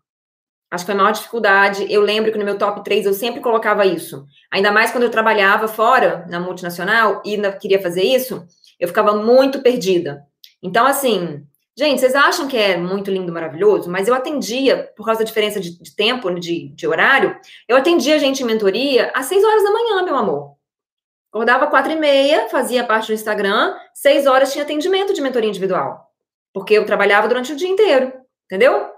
Acho 0.70 0.86
que 0.86 0.92
foi 0.92 0.98
a 0.98 1.02
maior 1.02 1.12
dificuldade. 1.12 1.92
Eu 1.92 2.00
lembro 2.00 2.32
que 2.32 2.38
no 2.38 2.44
meu 2.44 2.56
top 2.56 2.82
3 2.82 3.04
eu 3.04 3.12
sempre 3.12 3.42
colocava 3.42 3.84
isso. 3.84 4.24
Ainda 4.50 4.72
mais 4.72 4.92
quando 4.92 5.04
eu 5.04 5.10
trabalhava 5.10 5.68
fora, 5.68 6.24
na 6.26 6.40
multinacional, 6.40 7.22
e 7.22 7.36
queria 7.60 7.82
fazer 7.82 8.02
isso, 8.02 8.46
eu 8.78 8.88
ficava 8.88 9.14
muito 9.14 9.62
perdida. 9.62 10.26
Então, 10.62 10.86
assim, 10.86 11.46
gente, 11.76 12.00
vocês 12.00 12.14
acham 12.14 12.48
que 12.48 12.56
é 12.56 12.76
muito 12.76 13.10
lindo, 13.10 13.32
maravilhoso, 13.32 13.90
mas 13.90 14.08
eu 14.08 14.14
atendia, 14.14 14.92
por 14.96 15.04
causa 15.04 15.20
da 15.20 15.24
diferença 15.24 15.60
de, 15.60 15.78
de 15.78 15.94
tempo, 15.94 16.32
de, 16.38 16.68
de, 16.68 16.86
horário, 16.86 17.38
eu 17.68 17.76
atendia 17.76 18.18
gente 18.18 18.42
em 18.42 18.46
mentoria 18.46 19.10
às 19.14 19.26
6 19.26 19.44
horas 19.44 19.62
da 19.62 19.72
manhã, 19.72 20.02
meu 20.02 20.16
amor. 20.16 20.56
Acordava 21.36 21.66
quatro 21.66 21.92
e 21.92 21.96
meia, 21.96 22.48
fazia 22.48 22.82
parte 22.82 23.08
do 23.08 23.12
Instagram, 23.12 23.76
seis 23.92 24.26
horas 24.26 24.52
tinha 24.52 24.64
atendimento 24.64 25.12
de 25.12 25.20
mentoria 25.20 25.50
individual. 25.50 26.10
Porque 26.50 26.72
eu 26.72 26.86
trabalhava 26.86 27.28
durante 27.28 27.52
o 27.52 27.56
dia 27.56 27.68
inteiro, 27.68 28.10
entendeu? 28.46 28.88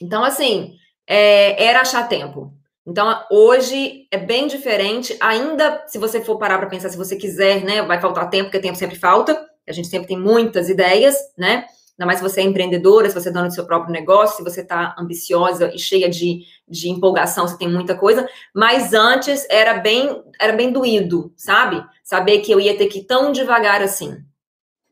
Então, 0.00 0.24
assim, 0.24 0.74
é, 1.06 1.62
era 1.62 1.82
achar 1.82 2.08
tempo. 2.08 2.55
Então, 2.86 3.20
hoje 3.30 4.06
é 4.12 4.16
bem 4.16 4.46
diferente. 4.46 5.16
Ainda, 5.20 5.82
se 5.88 5.98
você 5.98 6.22
for 6.22 6.38
parar 6.38 6.58
para 6.58 6.68
pensar, 6.68 6.88
se 6.88 6.96
você 6.96 7.16
quiser, 7.16 7.64
né, 7.64 7.82
vai 7.82 8.00
faltar 8.00 8.30
tempo, 8.30 8.44
porque 8.44 8.60
tempo 8.60 8.76
sempre 8.76 8.96
falta. 8.96 9.44
A 9.68 9.72
gente 9.72 9.88
sempre 9.88 10.06
tem 10.06 10.18
muitas 10.18 10.68
ideias, 10.68 11.16
né? 11.36 11.66
Ainda 11.98 12.06
mais 12.06 12.18
se 12.18 12.22
você 12.22 12.42
é 12.42 12.44
empreendedora, 12.44 13.08
se 13.08 13.14
você 13.14 13.30
é 13.30 13.32
dona 13.32 13.48
do 13.48 13.54
seu 13.54 13.66
próprio 13.66 13.92
negócio, 13.92 14.36
se 14.36 14.44
você 14.44 14.60
está 14.60 14.94
ambiciosa 14.98 15.74
e 15.74 15.78
cheia 15.78 16.08
de, 16.08 16.42
de 16.68 16.90
empolgação, 16.90 17.48
você 17.48 17.56
tem 17.56 17.68
muita 17.68 17.96
coisa. 17.96 18.28
Mas 18.54 18.92
antes 18.92 19.46
era 19.50 19.74
bem, 19.74 20.22
era 20.38 20.52
bem 20.52 20.70
doído, 20.70 21.32
sabe? 21.36 21.82
Saber 22.04 22.40
que 22.40 22.52
eu 22.52 22.60
ia 22.60 22.76
ter 22.76 22.86
que 22.86 22.98
ir 23.00 23.04
tão 23.04 23.32
devagar 23.32 23.82
assim. 23.82 24.16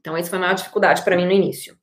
Então, 0.01 0.17
essa 0.17 0.31
foi 0.31 0.39
a 0.39 0.41
maior 0.41 0.55
dificuldade 0.55 1.03
para 1.03 1.17
mim 1.17 1.27
no 1.27 1.33
início. 1.33 1.77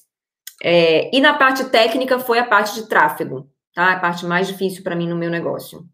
É, 0.62 1.16
e 1.16 1.22
na 1.22 1.36
parte 1.36 1.66
técnica 1.66 2.20
foi 2.20 2.39
a 2.39 2.45
parte 2.45 2.74
de 2.74 2.88
tráfego, 2.88 3.47
tá? 3.74 3.93
A 3.93 3.99
parte 3.99 4.26
mais 4.26 4.47
difícil 4.47 4.84
para 4.84 4.95
mim 4.95 5.07
no 5.07 5.16
meu 5.16 5.30
negócio. 5.30 5.88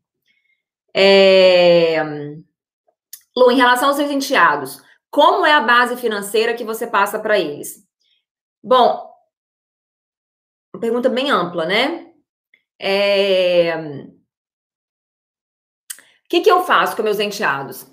É... 1.00 2.04
Lu, 3.36 3.52
em 3.52 3.58
relação 3.58 3.90
aos 3.90 3.98
seus 3.98 4.10
enteados, 4.10 4.82
como 5.12 5.46
é 5.46 5.54
a 5.54 5.62
base 5.62 5.96
financeira 5.96 6.56
que 6.56 6.64
você 6.64 6.88
passa 6.88 7.20
para 7.20 7.38
eles? 7.38 7.86
Bom, 8.64 9.08
pergunta 10.80 11.08
bem 11.08 11.30
ampla, 11.30 11.68
né? 11.68 12.12
É... 12.80 13.78
O 16.26 16.30
que, 16.30 16.42
que 16.42 16.52
eu 16.52 16.64
faço 16.64 16.96
com 16.96 17.04
meus 17.04 17.20
enteados? 17.20 17.86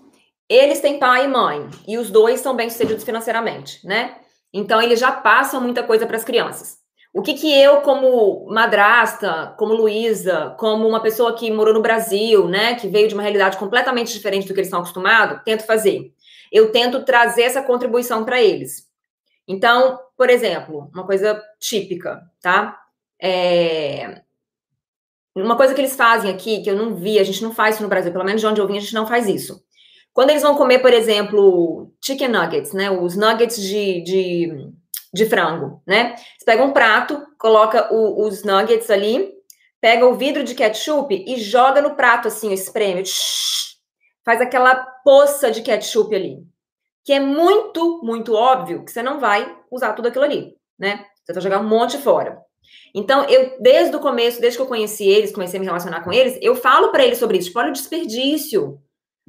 Eles 0.48 0.80
têm 0.80 0.98
pai 0.98 1.26
e 1.26 1.28
mãe, 1.28 1.68
e 1.86 1.98
os 1.98 2.11
dois 2.11 2.40
são 2.40 2.57
bem-sucedidos 2.57 3.05
financeiramente, 3.05 3.86
né? 3.86 4.18
Então, 4.52 4.80
eles 4.80 4.98
já 4.98 5.12
passam 5.12 5.61
muita 5.61 5.82
coisa 5.82 6.07
para 6.07 6.16
as 6.16 6.24
crianças. 6.24 6.78
O 7.15 7.23
que, 7.23 7.35
que 7.35 7.49
eu, 7.49 7.81
como 7.83 8.45
madrasta, 8.51 9.55
como 9.57 9.73
Luísa, 9.73 10.53
como 10.59 10.89
uma 10.89 11.01
pessoa 11.01 11.33
que 11.33 11.49
morou 11.49 11.73
no 11.73 11.81
Brasil, 11.81 12.49
né, 12.49 12.75
que 12.75 12.89
veio 12.89 13.07
de 13.07 13.15
uma 13.15 13.23
realidade 13.23 13.57
completamente 13.57 14.12
diferente 14.12 14.49
do 14.49 14.53
que 14.53 14.59
eles 14.59 14.67
estão 14.67 14.81
acostumados, 14.81 15.41
tento 15.45 15.65
fazer? 15.65 16.12
Eu 16.51 16.73
tento 16.73 17.05
trazer 17.05 17.43
essa 17.43 17.62
contribuição 17.62 18.25
para 18.25 18.43
eles. 18.43 18.89
Então, 19.47 19.97
por 20.17 20.29
exemplo, 20.29 20.91
uma 20.93 21.07
coisa 21.07 21.41
típica, 21.61 22.21
tá? 22.43 22.81
É... 23.23 24.23
Uma 25.37 25.57
coisa 25.57 25.73
que 25.73 25.81
eles 25.81 25.95
fazem 25.95 26.33
aqui, 26.33 26.62
que 26.62 26.71
eu 26.71 26.77
não 26.77 26.97
vi, 26.97 27.21
a 27.21 27.25
gente 27.25 27.45
não 27.45 27.55
faz 27.55 27.77
isso 27.77 27.85
no 27.85 27.89
Brasil, 27.89 28.11
pelo 28.11 28.25
menos 28.25 28.41
de 28.41 28.47
onde 28.49 28.61
eu 28.61 28.67
vim, 28.67 28.77
a 28.77 28.81
gente 28.81 28.95
não 28.95 29.07
faz 29.07 29.29
isso. 29.29 29.62
Quando 30.12 30.31
eles 30.31 30.43
vão 30.43 30.57
comer, 30.57 30.81
por 30.81 30.93
exemplo, 30.93 31.93
chicken 32.05 32.29
nuggets, 32.29 32.73
né? 32.73 32.91
Os 32.91 33.17
nuggets 33.17 33.61
de, 33.61 34.03
de, 34.03 34.73
de 35.15 35.27
frango, 35.27 35.81
né? 35.87 36.17
Você 36.17 36.45
pega 36.45 36.65
um 36.65 36.73
prato, 36.73 37.25
coloca 37.39 37.95
o, 37.95 38.27
os 38.27 38.43
nuggets 38.43 38.91
ali, 38.91 39.33
pega 39.81 40.05
o 40.07 40.17
vidro 40.17 40.43
de 40.43 40.55
ketchup 40.55 41.25
e 41.27 41.37
joga 41.37 41.81
no 41.81 41.95
prato 41.95 42.27
assim, 42.27 42.53
espreme. 42.53 43.05
Faz 44.25 44.41
aquela 44.41 44.75
poça 45.05 45.53
de 45.53 45.62
ketchup 45.62 46.15
ali. 46.15 46.39
Que 47.05 47.12
é 47.12 47.21
muito, 47.21 48.01
muito 48.03 48.35
óbvio 48.35 48.85
que 48.85 48.91
você 48.91 49.03
não 49.03 49.21
vai 49.21 49.57
usar 49.71 49.93
tudo 49.93 50.09
aquilo 50.09 50.25
ali, 50.25 50.57
né? 50.77 51.05
Você 51.25 51.33
vai 51.33 51.43
jogar 51.43 51.61
um 51.61 51.69
monte 51.69 51.97
fora. 51.99 52.39
Então, 52.95 53.25
eu, 53.25 53.57
desde 53.61 53.95
o 53.95 54.01
começo, 54.01 54.41
desde 54.41 54.59
que 54.59 54.62
eu 54.62 54.69
conheci 54.69 55.07
eles, 55.07 55.33
comecei 55.33 55.59
a 55.59 55.61
me 55.61 55.67
relacionar 55.67 56.03
com 56.03 56.12
eles, 56.12 56.39
eu 56.41 56.57
falo 56.57 56.91
para 56.91 57.05
eles 57.05 57.19
sobre 57.19 57.39
isso. 57.39 57.49
Tipo, 57.49 57.61
olha 57.61 57.69
o 57.71 57.73
desperdício. 57.73 58.81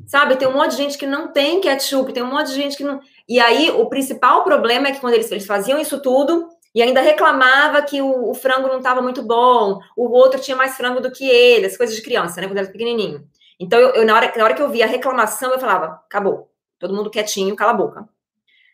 Sabe, 0.07 0.35
tem 0.35 0.47
um 0.47 0.53
monte 0.53 0.71
de 0.71 0.77
gente 0.77 0.97
que 0.97 1.05
não 1.05 1.31
tem 1.31 1.61
ketchup, 1.61 2.11
tem 2.11 2.21
um 2.21 2.29
monte 2.29 2.47
de 2.47 2.55
gente 2.55 2.75
que 2.75 2.83
não. 2.83 2.99
E 3.27 3.39
aí, 3.39 3.71
o 3.71 3.87
principal 3.87 4.43
problema 4.43 4.87
é 4.87 4.91
que 4.91 4.99
quando 4.99 5.13
eles, 5.13 5.31
eles 5.31 5.45
faziam 5.45 5.79
isso 5.79 6.01
tudo 6.01 6.47
e 6.75 6.81
ainda 6.81 7.01
reclamava 7.01 7.81
que 7.81 8.01
o, 8.01 8.29
o 8.29 8.33
frango 8.33 8.67
não 8.67 8.77
estava 8.77 9.01
muito 9.01 9.23
bom, 9.23 9.79
o 9.95 10.09
outro 10.11 10.41
tinha 10.41 10.57
mais 10.57 10.75
frango 10.75 10.99
do 10.99 11.11
que 11.11 11.27
ele, 11.27 11.65
as 11.65 11.77
coisas 11.77 11.95
de 11.95 12.01
criança, 12.01 12.39
né, 12.39 12.47
quando 12.47 12.57
era 12.57 12.67
pequenininho. 12.67 13.25
Então, 13.59 13.79
eu, 13.79 13.89
eu, 13.91 14.05
na, 14.05 14.13
hora, 14.13 14.31
na 14.35 14.43
hora 14.43 14.53
que 14.53 14.61
eu 14.61 14.69
via 14.69 14.85
a 14.85 14.87
reclamação, 14.87 15.51
eu 15.51 15.59
falava: 15.59 16.01
acabou, 16.05 16.51
todo 16.77 16.93
mundo 16.93 17.09
quietinho, 17.09 17.55
cala 17.55 17.71
a 17.71 17.75
boca. 17.75 18.07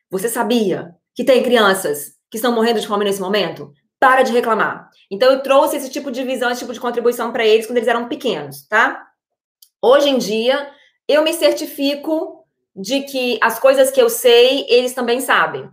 Você 0.09 0.27
sabia 0.27 0.95
que 1.13 1.23
tem 1.23 1.43
crianças 1.43 2.15
que 2.29 2.37
estão 2.37 2.51
morrendo 2.51 2.79
de 2.79 2.87
fome 2.87 3.05
nesse 3.05 3.21
momento? 3.21 3.71
Para 3.99 4.23
de 4.23 4.31
reclamar. 4.31 4.89
Então, 5.09 5.31
eu 5.31 5.43
trouxe 5.43 5.77
esse 5.77 5.89
tipo 5.89 6.11
de 6.11 6.23
visão, 6.23 6.49
esse 6.49 6.61
tipo 6.61 6.73
de 6.73 6.79
contribuição 6.79 7.31
para 7.31 7.45
eles 7.45 7.67
quando 7.67 7.77
eles 7.77 7.87
eram 7.87 8.07
pequenos, 8.07 8.67
tá? 8.67 9.07
Hoje 9.81 10.09
em 10.09 10.17
dia, 10.17 10.69
eu 11.07 11.23
me 11.23 11.33
certifico 11.33 12.40
de 12.75 13.01
que 13.03 13.37
as 13.41 13.59
coisas 13.59 13.91
que 13.91 14.01
eu 14.01 14.09
sei, 14.09 14.65
eles 14.69 14.93
também 14.93 15.19
sabem. 15.19 15.69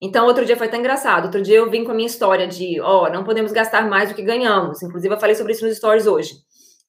Então, 0.00 0.26
outro 0.26 0.44
dia 0.44 0.56
foi 0.56 0.68
até 0.68 0.76
engraçado. 0.76 1.24
Outro 1.24 1.42
dia 1.42 1.56
eu 1.56 1.70
vim 1.70 1.84
com 1.84 1.90
a 1.90 1.94
minha 1.94 2.06
história 2.06 2.46
de, 2.46 2.80
ó, 2.80 3.04
oh, 3.04 3.08
não 3.08 3.24
podemos 3.24 3.50
gastar 3.50 3.88
mais 3.88 4.08
do 4.08 4.14
que 4.14 4.22
ganhamos. 4.22 4.82
Inclusive, 4.82 5.12
eu 5.12 5.20
falei 5.20 5.34
sobre 5.34 5.52
isso 5.52 5.66
nos 5.66 5.76
stories 5.76 6.06
hoje. 6.06 6.34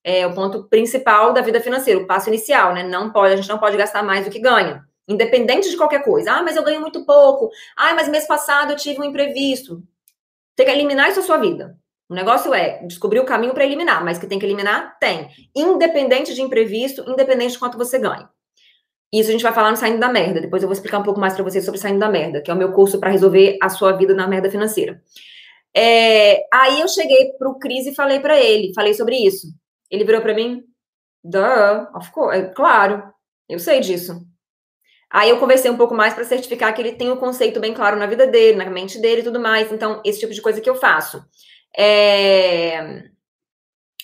É 0.03 0.25
o 0.27 0.33
ponto 0.33 0.63
principal 0.69 1.33
da 1.33 1.41
vida 1.41 1.59
financeira, 1.59 1.99
o 1.99 2.07
passo 2.07 2.29
inicial, 2.29 2.73
né? 2.73 2.83
Não 2.83 3.11
pode, 3.11 3.33
a 3.33 3.35
gente 3.35 3.49
não 3.49 3.57
pode 3.57 3.75
gastar 3.77 4.03
mais 4.03 4.25
do 4.25 4.31
que 4.31 4.39
ganha. 4.39 4.83
Independente 5.07 5.69
de 5.69 5.75
qualquer 5.75 6.03
coisa. 6.03 6.33
Ah, 6.33 6.43
mas 6.43 6.55
eu 6.55 6.63
ganho 6.63 6.79
muito 6.81 7.03
pouco. 7.03 7.49
Ah, 7.75 7.93
mas 7.95 8.07
mês 8.07 8.27
passado 8.27 8.71
eu 8.73 8.77
tive 8.77 9.01
um 9.01 9.05
imprevisto. 9.05 9.83
Tem 10.55 10.65
que 10.65 10.71
eliminar 10.71 11.09
isso 11.09 11.19
da 11.19 11.25
sua 11.25 11.37
vida. 11.37 11.75
O 12.07 12.13
negócio 12.13 12.53
é 12.53 12.83
descobrir 12.85 13.19
o 13.19 13.25
caminho 13.25 13.53
para 13.53 13.65
eliminar, 13.65 14.03
mas 14.03 14.17
que 14.17 14.27
tem 14.27 14.39
que 14.39 14.45
eliminar, 14.45 14.97
tem. 14.99 15.29
Independente 15.55 16.33
de 16.33 16.41
imprevisto, 16.41 17.03
independente 17.07 17.53
de 17.53 17.59
quanto 17.59 17.77
você 17.77 17.97
ganha. 17.99 18.29
Isso 19.11 19.29
a 19.29 19.31
gente 19.31 19.43
vai 19.43 19.53
falar 19.53 19.71
no 19.71 19.77
Saindo 19.77 19.99
da 19.99 20.09
Merda. 20.09 20.41
Depois 20.41 20.61
eu 20.61 20.67
vou 20.67 20.73
explicar 20.73 20.99
um 20.99 21.03
pouco 21.03 21.19
mais 21.19 21.33
para 21.33 21.43
vocês 21.43 21.65
sobre 21.65 21.79
Saindo 21.79 21.99
da 21.99 22.09
Merda, 22.09 22.41
que 22.41 22.51
é 22.51 22.53
o 22.53 22.57
meu 22.57 22.71
curso 22.71 22.99
para 22.99 23.09
resolver 23.09 23.57
a 23.61 23.69
sua 23.69 23.91
vida 23.93 24.13
na 24.13 24.27
merda 24.27 24.51
financeira. 24.51 25.01
É, 25.75 26.45
aí 26.53 26.81
eu 26.81 26.87
cheguei 26.87 27.33
pro 27.37 27.57
Cris 27.57 27.87
e 27.87 27.95
falei 27.95 28.19
para 28.19 28.39
ele, 28.39 28.73
falei 28.73 28.93
sobre 28.93 29.15
isso. 29.15 29.47
Ele 29.89 30.03
virou 30.03 30.21
para 30.21 30.33
mim, 30.33 30.63
duh, 31.23 31.87
of 31.95 32.11
course, 32.11 32.37
é, 32.37 32.43
claro, 32.49 33.03
eu 33.47 33.59
sei 33.59 33.79
disso. 33.79 34.21
Aí 35.11 35.29
eu 35.29 35.39
conversei 35.39 35.71
um 35.71 35.77
pouco 35.77 35.95
mais 35.95 36.13
para 36.13 36.23
certificar 36.23 36.73
que 36.73 36.81
ele 36.81 36.93
tem 36.93 37.09
o 37.09 37.15
um 37.15 37.17
conceito 37.17 37.59
bem 37.59 37.73
claro 37.73 37.97
na 37.97 38.05
vida 38.05 38.27
dele, 38.27 38.57
na 38.57 38.69
mente 38.69 38.99
dele 38.99 39.21
e 39.21 39.23
tudo 39.23 39.39
mais. 39.39 39.71
Então, 39.71 40.01
esse 40.05 40.19
tipo 40.19 40.33
de 40.33 40.41
coisa 40.41 40.61
que 40.61 40.69
eu 40.69 40.75
faço 40.75 41.23
é, 41.77 43.09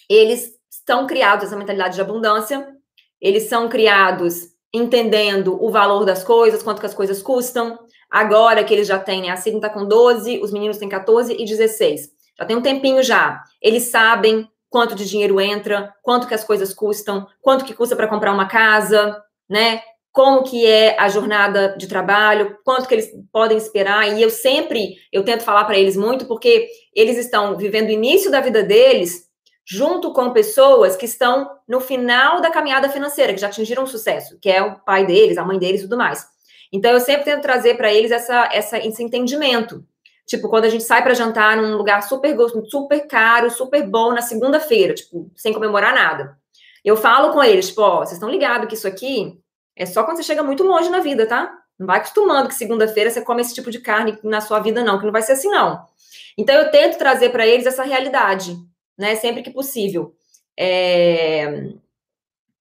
eles 0.09 0.53
estão 0.69 1.07
criados 1.07 1.45
essa 1.45 1.57
mentalidade 1.57 1.95
de 1.95 2.01
abundância, 2.01 2.75
eles 3.19 3.43
são 3.43 3.69
criados 3.69 4.54
entendendo 4.75 5.57
o 5.63 5.69
valor 5.69 6.05
das 6.05 6.23
coisas, 6.23 6.61
quanto 6.61 6.79
que 6.79 6.85
as 6.85 6.93
coisas 6.93 7.21
custam. 7.21 7.79
Agora 8.09 8.63
que 8.63 8.73
eles 8.73 8.87
já 8.87 8.99
têm, 8.99 9.21
né, 9.21 9.29
a 9.29 9.37
Sidney 9.37 9.57
está 9.57 9.69
com 9.69 9.85
12, 9.85 10.39
os 10.39 10.51
meninos 10.51 10.77
têm 10.77 10.89
14 10.89 11.33
e 11.33 11.45
16. 11.45 12.09
Já 12.37 12.45
tem 12.45 12.55
um 12.55 12.61
tempinho 12.61 13.01
já. 13.01 13.41
Eles 13.61 13.83
sabem 13.83 14.47
quanto 14.69 14.95
de 14.95 15.07
dinheiro 15.07 15.39
entra, 15.39 15.93
quanto 16.03 16.27
que 16.27 16.33
as 16.33 16.43
coisas 16.43 16.73
custam, 16.73 17.25
quanto 17.41 17.63
que 17.63 17.73
custa 17.73 17.95
para 17.95 18.07
comprar 18.07 18.33
uma 18.33 18.47
casa, 18.47 19.17
né? 19.49 19.81
como 20.15 20.43
que 20.43 20.65
é 20.65 20.97
a 20.97 21.09
jornada 21.09 21.75
de 21.77 21.87
trabalho, 21.87 22.57
quanto 22.63 22.87
que 22.87 22.93
eles 22.93 23.11
podem 23.33 23.57
esperar, 23.57 24.17
e 24.17 24.21
eu 24.21 24.29
sempre, 24.29 24.95
eu 25.11 25.25
tento 25.25 25.43
falar 25.43 25.65
para 25.65 25.77
eles 25.77 25.97
muito, 25.97 26.25
porque 26.25 26.69
eles 26.95 27.17
estão 27.17 27.57
vivendo 27.57 27.89
o 27.89 27.91
início 27.91 28.31
da 28.31 28.39
vida 28.39 28.63
deles 28.63 29.24
junto 29.65 30.13
com 30.13 30.31
pessoas 30.31 30.95
que 30.95 31.05
estão 31.05 31.57
no 31.67 31.79
final 31.79 32.39
da 32.39 32.51
caminhada 32.51 32.87
financeira, 32.87 33.33
que 33.33 33.41
já 33.41 33.47
atingiram 33.47 33.87
sucesso, 33.87 34.37
que 34.39 34.49
é 34.49 34.61
o 34.61 34.79
pai 34.79 35.05
deles, 35.05 35.37
a 35.37 35.43
mãe 35.43 35.57
deles 35.57 35.81
e 35.81 35.83
tudo 35.85 35.97
mais. 35.97 36.27
Então, 36.71 36.91
eu 36.91 36.99
sempre 36.99 37.25
tento 37.25 37.41
trazer 37.41 37.75
para 37.75 37.91
eles 37.91 38.11
essa, 38.11 38.49
essa, 38.51 38.77
esse 38.77 39.01
entendimento. 39.01 39.83
Tipo, 40.27 40.49
quando 40.49 40.65
a 40.65 40.69
gente 40.69 40.83
sai 40.83 41.03
para 41.03 41.13
jantar 41.13 41.57
num 41.57 41.77
lugar 41.77 42.01
super, 42.03 42.35
super 42.69 43.07
caro, 43.07 43.49
super 43.49 43.87
bom 43.87 44.11
na 44.11 44.21
segunda-feira, 44.21 44.93
tipo, 44.93 45.31
sem 45.35 45.53
comemorar 45.53 45.93
nada. 45.93 46.37
Eu 46.83 46.95
falo 46.95 47.31
com 47.31 47.43
eles, 47.43 47.69
tipo, 47.69 47.81
ó, 47.81 47.99
vocês 47.99 48.13
estão 48.13 48.29
ligados 48.29 48.67
que 48.67 48.75
isso 48.75 48.87
aqui 48.87 49.39
é 49.75 49.85
só 49.85 50.03
quando 50.03 50.17
você 50.17 50.23
chega 50.23 50.43
muito 50.43 50.63
longe 50.63 50.89
na 50.89 50.99
vida, 50.99 51.25
tá? 51.27 51.51
Não 51.77 51.85
vai 51.85 51.97
acostumando 51.97 52.47
que 52.47 52.55
segunda-feira 52.55 53.09
você 53.09 53.21
come 53.21 53.41
esse 53.41 53.53
tipo 53.53 53.69
de 53.69 53.79
carne 53.79 54.17
na 54.23 54.39
sua 54.39 54.59
vida, 54.59 54.83
não, 54.83 54.97
que 54.97 55.05
não 55.05 55.11
vai 55.11 55.21
ser 55.21 55.33
assim, 55.33 55.49
não. 55.49 55.85
Então, 56.37 56.55
eu 56.55 56.71
tento 56.71 56.97
trazer 56.97 57.29
para 57.29 57.45
eles 57.45 57.65
essa 57.65 57.83
realidade, 57.83 58.55
né? 58.97 59.15
Sempre 59.15 59.41
que 59.41 59.51
possível. 59.51 60.13
É... 60.57 61.73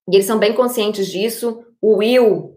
E 0.09 0.15
eles 0.15 0.27
são 0.27 0.39
bem 0.39 0.53
conscientes 0.53 1.07
disso. 1.11 1.65
O 1.81 1.99
Will 1.99 2.55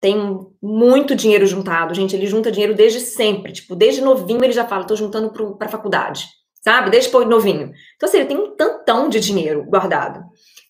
tem 0.00 0.48
muito 0.60 1.14
dinheiro 1.14 1.46
juntado, 1.46 1.94
gente. 1.94 2.14
Ele 2.14 2.26
junta 2.26 2.50
dinheiro 2.50 2.74
desde 2.74 3.00
sempre. 3.00 3.52
Tipo, 3.52 3.76
desde 3.76 4.00
novinho 4.00 4.44
ele 4.44 4.52
já 4.52 4.66
fala, 4.66 4.86
tô 4.86 4.96
juntando 4.96 5.32
para 5.56 5.68
faculdade, 5.68 6.26
sabe? 6.60 6.90
Desde 6.90 7.10
novinho. 7.24 7.72
Então, 7.94 8.08
assim, 8.08 8.18
ele 8.18 8.26
tem 8.26 8.36
um 8.36 8.56
tantão 8.56 9.08
de 9.08 9.20
dinheiro 9.20 9.64
guardado. 9.64 10.22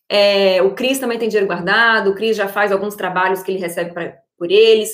É, 0.08 0.60
o 0.62 0.74
Cris 0.74 0.98
também 0.98 1.18
tem 1.18 1.28
dinheiro 1.28 1.46
guardado, 1.46 2.10
o 2.10 2.14
Cris 2.14 2.36
já 2.36 2.46
faz 2.46 2.70
alguns 2.70 2.94
trabalhos 2.94 3.42
que 3.42 3.50
ele 3.50 3.58
recebe 3.58 3.92
pra, 3.92 4.14
por 4.36 4.50
eles. 4.50 4.90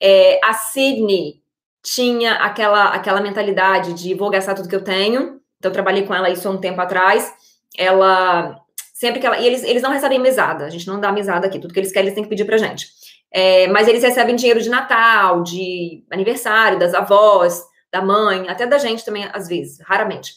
É, 0.00 0.38
a 0.44 0.54
Sidney 0.54 1.42
tinha 1.82 2.34
aquela, 2.34 2.90
aquela 2.90 3.20
mentalidade 3.20 3.94
de 3.94 4.14
vou 4.14 4.30
gastar 4.30 4.54
tudo 4.54 4.68
que 4.68 4.76
eu 4.76 4.84
tenho. 4.84 5.39
Então, 5.60 5.70
trabalhei 5.70 6.04
com 6.06 6.14
ela 6.14 6.30
isso 6.30 6.48
há 6.48 6.50
um 6.50 6.58
tempo 6.58 6.80
atrás. 6.80 7.32
Ela, 7.76 8.58
sempre 8.94 9.20
que 9.20 9.26
ela. 9.26 9.38
E 9.38 9.46
eles, 9.46 9.62
eles 9.62 9.82
não 9.82 9.90
recebem 9.90 10.18
mesada, 10.18 10.64
a 10.64 10.70
gente 10.70 10.86
não 10.86 10.98
dá 10.98 11.12
mesada 11.12 11.46
aqui. 11.46 11.60
Tudo 11.60 11.72
que 11.72 11.78
eles 11.78 11.92
querem, 11.92 12.06
eles 12.06 12.14
têm 12.14 12.24
que 12.24 12.30
pedir 12.30 12.46
pra 12.46 12.56
gente. 12.56 12.88
É, 13.32 13.68
mas 13.68 13.86
eles 13.86 14.02
recebem 14.02 14.34
dinheiro 14.34 14.60
de 14.60 14.70
Natal, 14.70 15.42
de 15.42 16.02
aniversário, 16.10 16.78
das 16.78 16.94
avós, 16.94 17.62
da 17.92 18.02
mãe, 18.02 18.48
até 18.48 18.66
da 18.66 18.78
gente 18.78 19.04
também, 19.04 19.28
às 19.32 19.46
vezes, 19.46 19.78
raramente. 19.86 20.32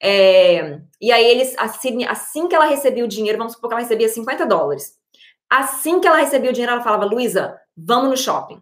É, 0.00 0.78
e 1.00 1.10
aí 1.10 1.24
eles, 1.24 1.54
assim, 1.58 2.04
assim 2.04 2.46
que 2.46 2.54
ela 2.54 2.66
recebia 2.66 3.04
o 3.04 3.08
dinheiro, 3.08 3.38
vamos 3.38 3.54
supor 3.54 3.68
que 3.68 3.74
ela 3.74 3.82
recebia 3.82 4.08
50 4.08 4.46
dólares. 4.46 4.92
Assim 5.50 6.00
que 6.00 6.06
ela 6.06 6.18
recebia 6.18 6.50
o 6.50 6.52
dinheiro, 6.52 6.72
ela 6.72 6.82
falava, 6.82 7.06
Luísa, 7.06 7.58
vamos 7.76 8.10
no 8.10 8.16
shopping. 8.16 8.60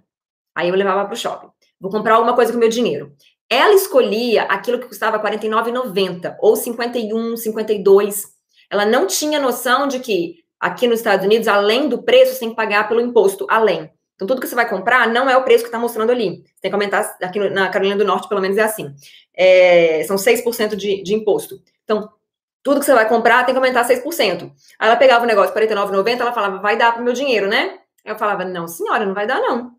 Aí 0.54 0.68
eu 0.68 0.74
levava 0.74 1.04
para 1.04 1.14
o 1.14 1.16
shopping. 1.16 1.48
Vou 1.80 1.90
comprar 1.90 2.14
alguma 2.14 2.34
coisa 2.34 2.52
com 2.52 2.58
meu 2.58 2.68
dinheiro. 2.68 3.14
Ela 3.49 3.74
escolhia 3.74 4.45
aquilo 4.45 4.78
que 4.78 4.88
custava 4.88 5.16
R$ 5.18 5.36
49,90 5.36 6.36
ou 6.40 6.57
51, 6.57 7.36
52. 7.36 8.24
Ela 8.70 8.86
não 8.86 9.07
tinha 9.07 9.38
noção 9.38 9.86
de 9.86 10.01
que 10.01 10.36
aqui 10.59 10.86
nos 10.86 11.01
Estados 11.01 11.24
Unidos, 11.24 11.47
além 11.47 11.88
do 11.88 12.03
preço, 12.03 12.32
você 12.32 12.40
tem 12.40 12.51
que 12.51 12.57
pagar 12.57 12.88
pelo 12.88 13.01
imposto, 13.01 13.47
além. 13.51 13.90
Então, 14.14 14.26
tudo 14.26 14.40
que 14.40 14.47
você 14.47 14.55
vai 14.55 14.68
comprar 14.68 15.09
não 15.09 15.28
é 15.28 15.36
o 15.36 15.42
preço 15.42 15.64
que 15.64 15.68
está 15.68 15.78
mostrando 15.78 16.11
ali. 16.11 16.42
Você 16.45 16.62
tem 16.62 16.70
que 16.70 16.74
aumentar, 16.74 17.16
aqui 17.22 17.38
na 17.51 17.68
Carolina 17.68 17.97
do 17.97 18.05
Norte, 18.05 18.28
pelo 18.28 18.40
menos 18.40 18.57
é 18.57 18.62
assim. 18.62 18.95
É, 19.36 20.05
são 20.05 20.16
6% 20.16 20.76
de, 20.76 21.03
de 21.03 21.14
imposto. 21.14 21.61
Então, 21.82 22.09
tudo 22.62 22.80
que 22.80 22.86
você 22.86 22.95
vai 22.95 23.09
comprar 23.09 23.45
tem 23.45 23.55
que 23.55 23.59
aumentar 23.59 23.86
6%. 23.86 24.51
Aí 24.78 24.88
ela 24.88 24.97
pegava 24.97 25.24
o 25.24 25.26
negócio 25.26 25.55
R$ 25.55 25.66
49,90, 25.66 26.20
ela 26.20 26.32
falava, 26.32 26.59
vai 26.59 26.78
dar 26.78 26.92
para 26.92 27.03
o 27.03 27.05
meu 27.05 27.12
dinheiro, 27.12 27.49
né? 27.49 27.78
Eu 28.05 28.16
falava, 28.16 28.45
não, 28.45 28.66
senhora, 28.66 29.05
não 29.05 29.14
vai 29.14 29.26
dar, 29.26 29.40
não 29.40 29.72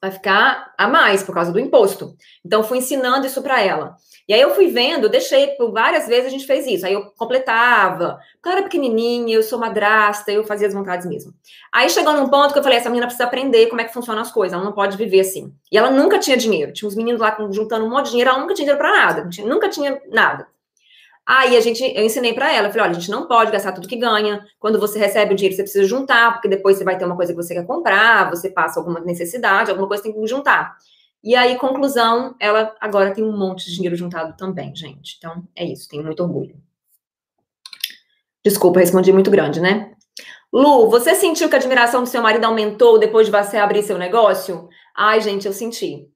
vai 0.00 0.10
ficar 0.10 0.72
a 0.76 0.86
mais 0.86 1.22
por 1.22 1.34
causa 1.34 1.52
do 1.52 1.58
imposto. 1.58 2.14
Então, 2.44 2.62
fui 2.62 2.78
ensinando 2.78 3.26
isso 3.26 3.42
para 3.42 3.60
ela. 3.60 3.96
E 4.30 4.32
aí 4.32 4.40
eu 4.40 4.54
fui 4.54 4.68
vendo, 4.68 5.08
deixei 5.08 5.48
por 5.56 5.72
várias 5.72 6.06
vezes 6.06 6.26
a 6.26 6.30
gente 6.30 6.46
fez 6.46 6.64
isso. 6.64 6.86
Aí 6.86 6.92
eu 6.92 7.10
completava. 7.18 8.20
Porque 8.34 8.48
eu 8.48 8.52
era 8.52 8.62
pequenininha, 8.62 9.34
eu 9.34 9.42
sou 9.42 9.58
madrasta, 9.58 10.30
eu 10.30 10.44
fazia 10.44 10.68
as 10.68 10.72
vontades 10.72 11.04
mesmo. 11.04 11.34
Aí 11.72 11.90
chegou 11.90 12.12
num 12.12 12.28
ponto 12.28 12.52
que 12.52 12.58
eu 12.60 12.62
falei: 12.62 12.78
essa 12.78 12.88
menina 12.88 13.06
precisa 13.06 13.24
aprender 13.24 13.66
como 13.66 13.80
é 13.80 13.84
que 13.84 13.92
funcionam 13.92 14.22
as 14.22 14.30
coisas, 14.30 14.54
ela 14.54 14.64
não 14.64 14.72
pode 14.72 14.96
viver 14.96 15.18
assim. 15.18 15.52
E 15.72 15.76
ela 15.76 15.90
nunca 15.90 16.16
tinha 16.18 16.36
dinheiro. 16.36 16.72
Tinha 16.72 16.86
uns 16.88 16.94
meninos 16.94 17.20
lá 17.20 17.36
juntando 17.50 17.84
um 17.84 17.90
monte 17.90 18.04
de 18.04 18.10
dinheiro, 18.12 18.30
ela 18.30 18.38
nunca 18.38 18.54
tinha 18.54 18.66
dinheiro 18.66 18.78
para 18.78 18.92
nada, 18.92 19.28
nunca 19.44 19.68
tinha 19.68 20.00
nada. 20.08 20.46
Aí 21.32 21.56
a 21.56 21.60
gente, 21.60 21.80
eu 21.84 22.04
ensinei 22.04 22.34
para 22.34 22.52
ela, 22.52 22.70
falei, 22.70 22.82
olha, 22.82 22.90
a 22.90 22.98
gente 22.98 23.08
não 23.08 23.28
pode 23.28 23.52
gastar 23.52 23.70
tudo 23.70 23.86
que 23.86 23.94
ganha. 23.94 24.44
Quando 24.58 24.80
você 24.80 24.98
recebe 24.98 25.32
o 25.32 25.36
dinheiro, 25.36 25.54
você 25.54 25.62
precisa 25.62 25.84
juntar, 25.84 26.32
porque 26.32 26.48
depois 26.48 26.76
você 26.76 26.82
vai 26.82 26.98
ter 26.98 27.04
uma 27.04 27.14
coisa 27.14 27.32
que 27.32 27.36
você 27.40 27.54
quer 27.54 27.64
comprar, 27.64 28.28
você 28.28 28.50
passa 28.50 28.80
alguma 28.80 28.98
necessidade, 28.98 29.70
alguma 29.70 29.86
coisa 29.86 30.02
tem 30.02 30.12
que 30.12 30.26
juntar. 30.26 30.76
E 31.22 31.36
aí, 31.36 31.56
conclusão, 31.56 32.34
ela 32.40 32.74
agora 32.80 33.14
tem 33.14 33.22
um 33.22 33.30
monte 33.30 33.66
de 33.66 33.76
dinheiro 33.76 33.94
juntado 33.94 34.36
também, 34.36 34.74
gente. 34.74 35.14
Então, 35.18 35.44
é 35.54 35.64
isso, 35.64 35.88
tenho 35.88 36.02
muito 36.02 36.20
orgulho. 36.20 36.56
Desculpa, 38.44 38.80
respondi 38.80 39.12
muito 39.12 39.30
grande, 39.30 39.60
né? 39.60 39.92
Lu, 40.52 40.90
você 40.90 41.14
sentiu 41.14 41.48
que 41.48 41.54
a 41.54 41.58
admiração 41.58 42.02
do 42.02 42.08
seu 42.08 42.20
marido 42.20 42.44
aumentou 42.44 42.98
depois 42.98 43.26
de 43.26 43.32
você 43.32 43.56
abrir 43.56 43.84
seu 43.84 43.96
negócio? 43.96 44.68
Ai, 44.96 45.20
gente, 45.20 45.46
eu 45.46 45.52
senti. 45.52 46.09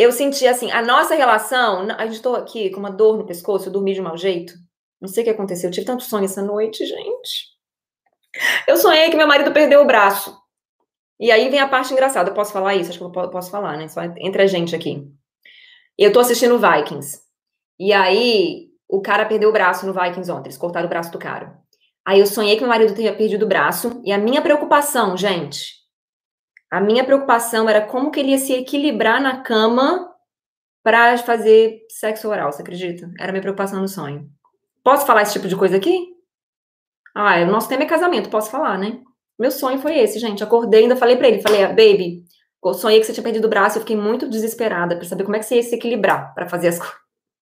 Eu 0.00 0.10
senti 0.12 0.46
assim, 0.46 0.70
a 0.70 0.80
nossa 0.80 1.14
relação. 1.14 1.86
A 1.98 2.06
gente 2.06 2.22
tô 2.22 2.34
aqui 2.34 2.70
com 2.70 2.80
uma 2.80 2.90
dor 2.90 3.18
no 3.18 3.26
pescoço, 3.26 3.68
eu 3.68 3.72
dormi 3.72 3.92
de 3.92 4.00
mau 4.00 4.16
jeito. 4.16 4.54
Não 4.98 5.06
sei 5.06 5.22
o 5.22 5.24
que 5.26 5.30
aconteceu. 5.30 5.68
Eu 5.68 5.74
tive 5.74 5.84
tanto 5.84 6.04
sonho 6.04 6.24
essa 6.24 6.40
noite, 6.40 6.86
gente. 6.86 7.50
Eu 8.66 8.78
sonhei 8.78 9.10
que 9.10 9.16
meu 9.16 9.26
marido 9.26 9.52
perdeu 9.52 9.82
o 9.82 9.86
braço. 9.86 10.34
E 11.20 11.30
aí 11.30 11.50
vem 11.50 11.60
a 11.60 11.68
parte 11.68 11.92
engraçada. 11.92 12.30
Eu 12.30 12.34
posso 12.34 12.50
falar 12.50 12.76
isso? 12.76 12.88
Acho 12.88 12.98
que 12.98 13.04
eu 13.04 13.30
posso 13.30 13.50
falar, 13.50 13.76
né? 13.76 13.88
Só 13.88 14.00
entre 14.02 14.40
a 14.40 14.46
gente 14.46 14.74
aqui. 14.74 15.06
Eu 15.98 16.10
tô 16.14 16.20
assistindo 16.20 16.58
Vikings. 16.58 17.20
E 17.78 17.92
aí, 17.92 18.68
o 18.88 19.02
cara 19.02 19.26
perdeu 19.26 19.50
o 19.50 19.52
braço 19.52 19.84
no 19.84 19.92
Vikings 19.92 20.32
ontem. 20.32 20.48
Eles 20.48 20.56
cortaram 20.56 20.86
o 20.86 20.88
braço 20.88 21.12
do 21.12 21.18
cara. 21.18 21.58
Aí 22.06 22.20
eu 22.20 22.26
sonhei 22.26 22.54
que 22.54 22.62
meu 22.62 22.70
marido 22.70 22.94
tinha 22.94 23.14
perdido 23.14 23.44
o 23.44 23.48
braço. 23.48 24.00
E 24.02 24.12
a 24.12 24.16
minha 24.16 24.40
preocupação, 24.40 25.14
gente, 25.14 25.74
a 26.70 26.80
minha 26.80 27.04
preocupação 27.04 27.68
era 27.68 27.84
como 27.84 28.10
que 28.10 28.20
ele 28.20 28.30
ia 28.30 28.38
se 28.38 28.52
equilibrar 28.52 29.20
na 29.20 29.42
cama 29.42 30.08
para 30.82 31.18
fazer 31.18 31.80
sexo 31.88 32.28
oral, 32.28 32.52
você 32.52 32.62
acredita? 32.62 33.10
Era 33.18 33.32
minha 33.32 33.42
preocupação 33.42 33.80
no 33.80 33.88
sonho. 33.88 34.30
Posso 34.82 35.04
falar 35.04 35.22
esse 35.22 35.32
tipo 35.32 35.48
de 35.48 35.56
coisa 35.56 35.76
aqui? 35.76 36.08
Ah, 37.14 37.40
o 37.40 37.46
nosso 37.46 37.68
tema 37.68 37.82
é 37.82 37.86
casamento, 37.86 38.30
posso 38.30 38.50
falar, 38.50 38.78
né? 38.78 39.00
Meu 39.38 39.50
sonho 39.50 39.78
foi 39.78 39.98
esse, 39.98 40.18
gente. 40.18 40.44
Acordei, 40.44 40.82
ainda 40.82 40.96
falei 40.96 41.16
para 41.16 41.28
ele, 41.28 41.42
falei, 41.42 41.64
ah, 41.64 41.68
baby, 41.68 42.22
sonhei 42.74 43.00
que 43.00 43.06
você 43.06 43.12
tinha 43.12 43.24
perdido 43.24 43.46
o 43.46 43.50
braço, 43.50 43.78
eu 43.78 43.80
fiquei 43.80 43.96
muito 43.96 44.28
desesperada 44.28 44.96
para 44.96 45.04
saber 45.04 45.24
como 45.24 45.34
é 45.36 45.38
que 45.38 45.46
você 45.46 45.56
ia 45.56 45.62
se 45.62 45.74
equilibrar 45.74 46.32
para 46.34 46.48
fazer 46.48 46.68
as 46.68 46.78
coisas. 46.78 46.96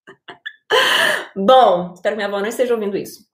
Bom, 1.35 1.93
espero 1.93 2.15
que 2.15 2.17
minha 2.17 2.27
avó 2.27 2.39
não 2.39 2.47
esteja 2.47 2.73
ouvindo 2.73 2.97
isso. 2.97 3.28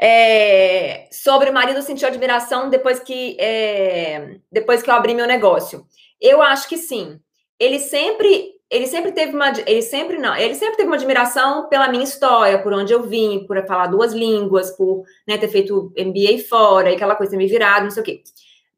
É, 0.00 1.08
sobre 1.12 1.50
o 1.50 1.52
marido 1.52 1.80
sentiu 1.80 2.08
admiração 2.08 2.68
depois 2.68 2.98
que 2.98 3.36
é, 3.38 4.38
depois 4.50 4.82
que 4.82 4.90
eu 4.90 4.94
abri 4.94 5.14
meu 5.14 5.26
negócio. 5.26 5.86
Eu 6.20 6.42
acho 6.42 6.68
que 6.68 6.76
sim. 6.76 7.20
Ele 7.58 7.78
sempre 7.78 8.52
ele 8.70 8.86
sempre 8.86 9.12
teve 9.12 9.34
uma 9.34 9.52
ele 9.66 9.82
sempre 9.82 10.18
não 10.18 10.34
ele 10.34 10.54
sempre 10.54 10.76
teve 10.76 10.88
uma 10.88 10.96
admiração 10.96 11.68
pela 11.68 11.88
minha 11.88 12.02
história, 12.04 12.60
por 12.60 12.72
onde 12.72 12.92
eu 12.92 13.02
vim, 13.02 13.46
por 13.46 13.64
falar 13.66 13.86
duas 13.86 14.12
línguas, 14.12 14.70
por 14.72 15.04
né, 15.28 15.38
ter 15.38 15.48
feito 15.48 15.92
MBA 15.96 16.42
fora, 16.48 16.90
e 16.90 16.94
aquela 16.94 17.14
coisa 17.14 17.36
me 17.36 17.46
virado, 17.46 17.84
não 17.84 17.90
sei 17.90 18.02
o 18.02 18.06
quê. 18.06 18.22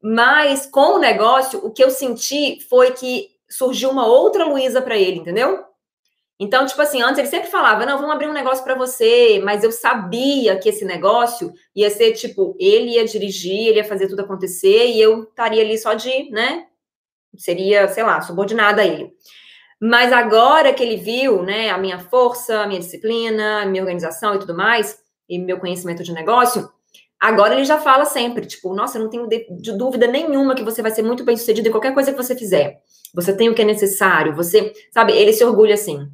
Mas 0.01 0.67
com 0.67 0.95
o 0.95 0.99
negócio, 0.99 1.65
o 1.65 1.71
que 1.71 1.83
eu 1.83 1.89
senti 1.89 2.59
foi 2.69 2.91
que 2.91 3.29
surgiu 3.49 3.89
uma 3.89 4.05
outra 4.05 4.45
Luísa 4.45 4.81
para 4.81 4.97
ele, 4.97 5.19
entendeu? 5.19 5.66
Então, 6.39 6.65
tipo 6.67 6.79
assim, 6.81 7.01
antes 7.01 7.17
ele 7.17 7.27
sempre 7.27 7.49
falava, 7.49 7.85
não, 7.85 7.97
vamos 7.97 8.13
abrir 8.13 8.27
um 8.27 8.33
negócio 8.33 8.63
para 8.63 8.75
você, 8.75 9.41
mas 9.43 9.63
eu 9.63 9.71
sabia 9.71 10.57
que 10.59 10.69
esse 10.69 10.85
negócio 10.85 11.51
ia 11.75 11.89
ser, 11.89 12.11
tipo, 12.11 12.55
ele 12.59 12.91
ia 12.91 13.05
dirigir, 13.05 13.67
ele 13.67 13.79
ia 13.79 13.83
fazer 13.83 14.07
tudo 14.07 14.21
acontecer 14.21 14.85
e 14.85 15.01
eu 15.01 15.23
estaria 15.23 15.63
ali 15.63 15.77
só 15.79 15.95
de, 15.95 16.29
né, 16.29 16.67
seria, 17.35 17.87
sei 17.87 18.03
lá, 18.03 18.21
subordinada 18.21 18.83
a 18.83 18.85
ele. 18.85 19.11
Mas 19.81 20.13
agora 20.13 20.73
que 20.73 20.83
ele 20.83 20.97
viu, 20.97 21.41
né, 21.41 21.71
a 21.71 21.77
minha 21.77 21.99
força, 21.99 22.61
a 22.61 22.67
minha 22.67 22.79
disciplina, 22.79 23.63
a 23.63 23.65
minha 23.65 23.81
organização 23.81 24.35
e 24.35 24.39
tudo 24.39 24.55
mais, 24.55 24.99
e 25.27 25.39
meu 25.39 25.59
conhecimento 25.59 26.03
de 26.03 26.13
negócio, 26.13 26.69
agora 27.19 27.55
ele 27.55 27.65
já 27.65 27.79
fala 27.79 28.05
sempre, 28.05 28.45
tipo, 28.45 28.73
nossa, 28.75 28.99
eu 28.99 29.03
não 29.03 29.09
tenho 29.09 29.27
de, 29.27 29.47
de 29.59 29.75
dúvida 29.75 30.05
nenhuma 30.05 30.53
que 30.53 30.63
você 30.63 30.83
vai 30.83 30.91
ser 30.91 31.01
muito 31.01 31.23
bem 31.23 31.35
sucedido 31.35 31.67
em 31.67 31.71
qualquer 31.71 31.95
coisa 31.95 32.11
que 32.11 32.17
você 32.17 32.35
fizer. 32.35 32.79
Você 33.13 33.35
tem 33.35 33.49
o 33.49 33.55
que 33.55 33.61
é 33.61 33.65
necessário, 33.65 34.35
você, 34.35 34.71
sabe, 34.91 35.13
ele 35.13 35.33
se 35.33 35.43
orgulha 35.43 35.73
assim. 35.73 36.07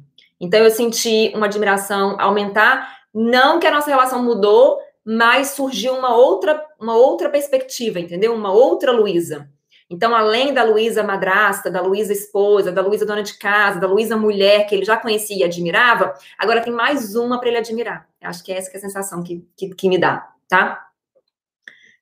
Então 0.44 0.60
eu 0.60 0.70
senti 0.70 1.32
uma 1.34 1.46
admiração 1.46 2.20
aumentar, 2.20 2.98
não 3.14 3.58
que 3.58 3.66
a 3.66 3.70
nossa 3.70 3.88
relação 3.88 4.22
mudou, 4.22 4.78
mas 5.02 5.48
surgiu 5.48 5.94
uma 5.94 6.14
outra, 6.14 6.62
uma 6.78 6.94
outra 6.94 7.30
perspectiva, 7.30 7.98
entendeu? 7.98 8.34
Uma 8.34 8.52
outra 8.52 8.92
Luísa. 8.92 9.48
Então, 9.88 10.14
além 10.14 10.52
da 10.52 10.62
Luísa 10.62 11.02
madrasta, 11.02 11.70
da 11.70 11.80
Luísa 11.80 12.12
esposa, 12.12 12.70
da 12.70 12.82
Luísa 12.82 13.06
dona 13.06 13.22
de 13.22 13.38
casa, 13.38 13.80
da 13.80 13.86
Luísa 13.86 14.16
mulher, 14.18 14.66
que 14.66 14.74
ele 14.74 14.84
já 14.84 14.98
conhecia 14.98 15.38
e 15.38 15.44
admirava, 15.44 16.14
agora 16.38 16.60
tem 16.60 16.72
mais 16.72 17.14
uma 17.14 17.40
para 17.40 17.48
ele 17.48 17.58
admirar. 17.58 18.06
Eu 18.20 18.28
acho 18.28 18.44
que 18.44 18.52
é 18.52 18.58
essa 18.58 18.70
que 18.70 18.76
é 18.76 18.78
a 18.78 18.82
sensação 18.82 19.22
que, 19.22 19.46
que, 19.56 19.74
que 19.74 19.88
me 19.88 19.98
dá, 19.98 20.30
tá? 20.46 20.86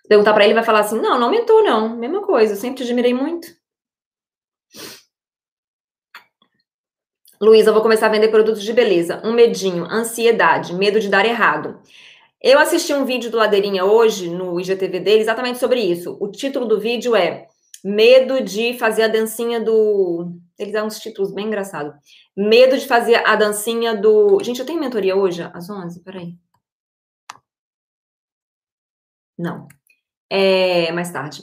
Perguntar 0.09 0.33
para 0.33 0.45
ele, 0.45 0.55
vai 0.55 0.65
falar 0.65 0.81
assim: 0.81 1.01
não, 1.01 1.17
não 1.17 1.27
aumentou, 1.27 1.63
não. 1.63 1.97
Mesma 1.97 2.23
coisa, 2.23 2.55
eu 2.55 2.57
sempre 2.57 2.79
te 2.79 2.83
admirei 2.83 3.15
muito. 3.15 3.49
Luísa, 7.43 7.71
eu 7.71 7.75
vou 7.75 7.83
começar 7.83 8.07
a 8.07 8.09
vender 8.09 8.29
produtos 8.29 8.63
de 8.63 8.73
beleza. 8.73 9.21
Um 9.25 9.33
medinho, 9.33 9.85
ansiedade, 9.85 10.73
medo 10.73 11.01
de 11.01 11.09
dar 11.09 11.27
errado. 11.27 11.83
Eu 12.41 12.57
assisti 12.61 12.95
um 12.95 13.05
vídeo 13.05 13.33
do 13.33 13.37
Ladeirinha 13.37 13.85
hoje, 13.85 14.31
no 14.31 14.61
IGTV 14.61 15.01
dele, 15.01 15.23
exatamente 15.23 15.59
sobre 15.59 15.81
isso. 15.81 16.17
O 16.21 16.31
título 16.31 16.67
do 16.67 16.79
vídeo 16.79 17.17
é 17.17 17.49
Medo 17.83 18.41
de 18.41 18.79
fazer 18.79 19.03
a 19.03 19.09
dancinha 19.09 19.61
do. 19.61 20.33
Eles 20.57 20.73
dão 20.73 20.87
uns 20.87 21.01
títulos 21.01 21.33
bem 21.35 21.47
engraçados. 21.49 21.93
Medo 22.37 22.79
de 22.79 22.87
fazer 22.87 23.17
a 23.27 23.35
dancinha 23.35 23.93
do. 23.97 24.39
Gente, 24.45 24.61
eu 24.61 24.67
tenho 24.67 24.79
mentoria 24.79 25.17
hoje, 25.17 25.43
às 25.53 25.69
11? 25.69 26.01
Peraí. 26.05 26.37
Não. 29.37 29.67
É 30.31 30.93
mais 30.93 31.11
tarde. 31.13 31.43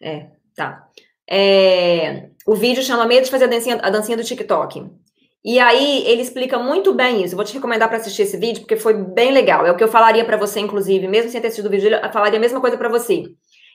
É, 0.00 0.30
tá. 0.54 0.88
É, 1.28 2.30
o 2.46 2.54
vídeo 2.54 2.84
chama 2.84 3.06
Medo 3.06 3.24
de 3.24 3.30
fazer 3.32 3.44
a 3.46 3.48
dancinha, 3.48 3.76
a 3.82 3.90
dancinha 3.90 4.16
do 4.16 4.22
TikTok. 4.24 5.07
E 5.44 5.58
aí 5.58 6.04
ele 6.06 6.22
explica 6.22 6.58
muito 6.58 6.92
bem 6.92 7.22
isso. 7.22 7.36
vou 7.36 7.44
te 7.44 7.54
recomendar 7.54 7.88
para 7.88 7.98
assistir 7.98 8.22
esse 8.22 8.36
vídeo 8.36 8.60
porque 8.62 8.76
foi 8.76 8.94
bem 8.94 9.32
legal. 9.32 9.64
É 9.64 9.70
o 9.70 9.76
que 9.76 9.84
eu 9.84 9.88
falaria 9.88 10.24
para 10.24 10.36
você, 10.36 10.60
inclusive, 10.60 11.06
mesmo 11.06 11.30
sem 11.30 11.40
ter 11.40 11.48
assistido 11.48 11.66
o 11.66 11.70
vídeo, 11.70 11.90
eu 11.90 12.12
falaria 12.12 12.38
a 12.38 12.40
mesma 12.40 12.60
coisa 12.60 12.76
para 12.76 12.88
você. 12.88 13.24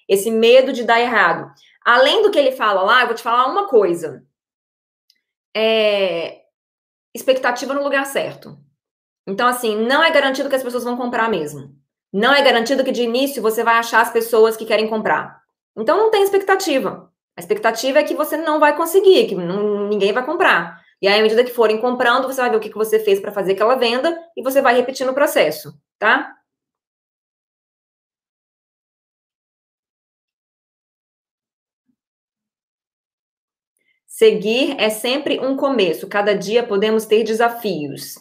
Esse 0.08 0.30
medo 0.30 0.74
de 0.74 0.84
dar 0.84 1.00
errado. 1.00 1.52
Além 1.86 2.22
do 2.22 2.32
que 2.32 2.38
ele 2.38 2.52
fala 2.52 2.82
lá, 2.82 3.02
eu 3.02 3.08
vou 3.08 3.16
te 3.16 3.24
falar 3.24 3.48
uma 3.48 3.68
coisa. 3.68 4.24
É... 5.56 6.42
Expectativa 7.16 7.74
no 7.74 7.84
lugar 7.84 8.06
certo. 8.06 8.58
Então, 9.26 9.48
assim, 9.48 9.76
não 9.78 10.04
é 10.04 10.12
garantido 10.12 10.50
que 10.50 10.56
as 10.56 10.64
pessoas 10.64 10.84
vão 10.84 10.98
comprar 10.98 11.30
mesmo. 11.30 11.74
Não 12.12 12.34
é 12.34 12.42
garantido 12.42 12.84
que 12.84 12.92
de 12.92 13.04
início 13.04 13.42
você 13.42 13.64
vai 13.64 13.76
achar 13.76 14.02
as 14.02 14.12
pessoas 14.12 14.58
que 14.58 14.66
querem 14.66 14.90
comprar. 14.90 15.42
Então, 15.78 15.98
não 15.98 16.12
tem 16.12 16.24
expectativa. 16.24 17.10
A 17.36 17.42
expectativa 17.42 18.00
é 18.00 18.04
que 18.04 18.14
você 18.14 18.38
não 18.38 18.60
vai 18.60 18.76
conseguir, 18.76 19.28
que 19.28 19.36
ninguém 19.36 20.12
vai 20.12 20.26
comprar. 20.26 20.83
E 21.04 21.08
aí, 21.10 21.20
à 21.20 21.22
medida 21.22 21.44
que 21.44 21.52
forem 21.52 21.82
comprando, 21.82 22.28
você 22.28 22.40
vai 22.42 22.50
ver 22.50 22.56
o 22.58 22.62
que, 22.62 22.70
que 22.70 22.78
você 22.78 22.98
fez 22.98 23.20
para 23.20 23.34
fazer 23.34 23.52
aquela 23.54 23.76
venda 23.76 24.18
e 24.38 24.42
você 24.42 24.62
vai 24.62 24.74
repetindo 24.74 25.10
o 25.10 25.14
processo, 25.14 25.74
tá? 26.00 26.34
Seguir 34.08 34.80
é 34.80 34.90
sempre 34.90 35.42
um 35.42 35.58
começo. 35.58 36.08
Cada 36.08 36.34
dia 36.34 36.66
podemos 36.66 37.06
ter 37.06 37.22
desafios. 37.26 38.16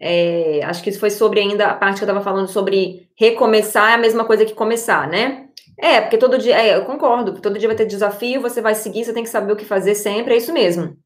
É, 0.00 0.62
acho 0.64 0.82
que 0.82 0.90
isso 0.90 1.00
foi 1.00 1.10
sobre 1.10 1.40
ainda 1.40 1.66
a 1.66 1.74
parte 1.74 1.98
que 1.98 2.04
eu 2.04 2.06
estava 2.08 2.22
falando 2.24 2.48
sobre 2.48 3.08
recomeçar 3.18 3.90
é 3.92 3.94
a 3.94 3.98
mesma 3.98 4.24
coisa 4.24 4.44
que 4.44 4.54
começar, 4.54 5.08
né? 5.08 5.48
É, 5.76 6.00
porque 6.00 6.18
todo 6.18 6.38
dia, 6.38 6.56
é, 6.60 6.76
eu 6.76 6.84
concordo, 6.84 7.40
todo 7.40 7.58
dia 7.58 7.68
vai 7.68 7.76
ter 7.76 7.86
desafio, 7.86 8.40
você 8.40 8.60
vai 8.60 8.74
seguir, 8.74 9.04
você 9.04 9.12
tem 9.12 9.22
que 9.24 9.28
saber 9.28 9.52
o 9.52 9.56
que 9.56 9.64
fazer 9.64 9.94
sempre, 9.94 10.34
é 10.34 10.36
isso 10.36 10.52
mesmo. 10.52 10.96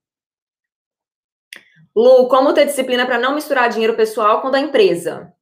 Lu, 1.95 2.27
como 2.29 2.55
ter 2.55 2.67
disciplina 2.67 3.05
para 3.07 3.19
não 3.19 3.35
misturar 3.35 3.69
dinheiro 3.69 3.95
pessoal 3.97 4.41
com 4.41 4.51
da 4.51 4.59
empresa? 4.59 5.33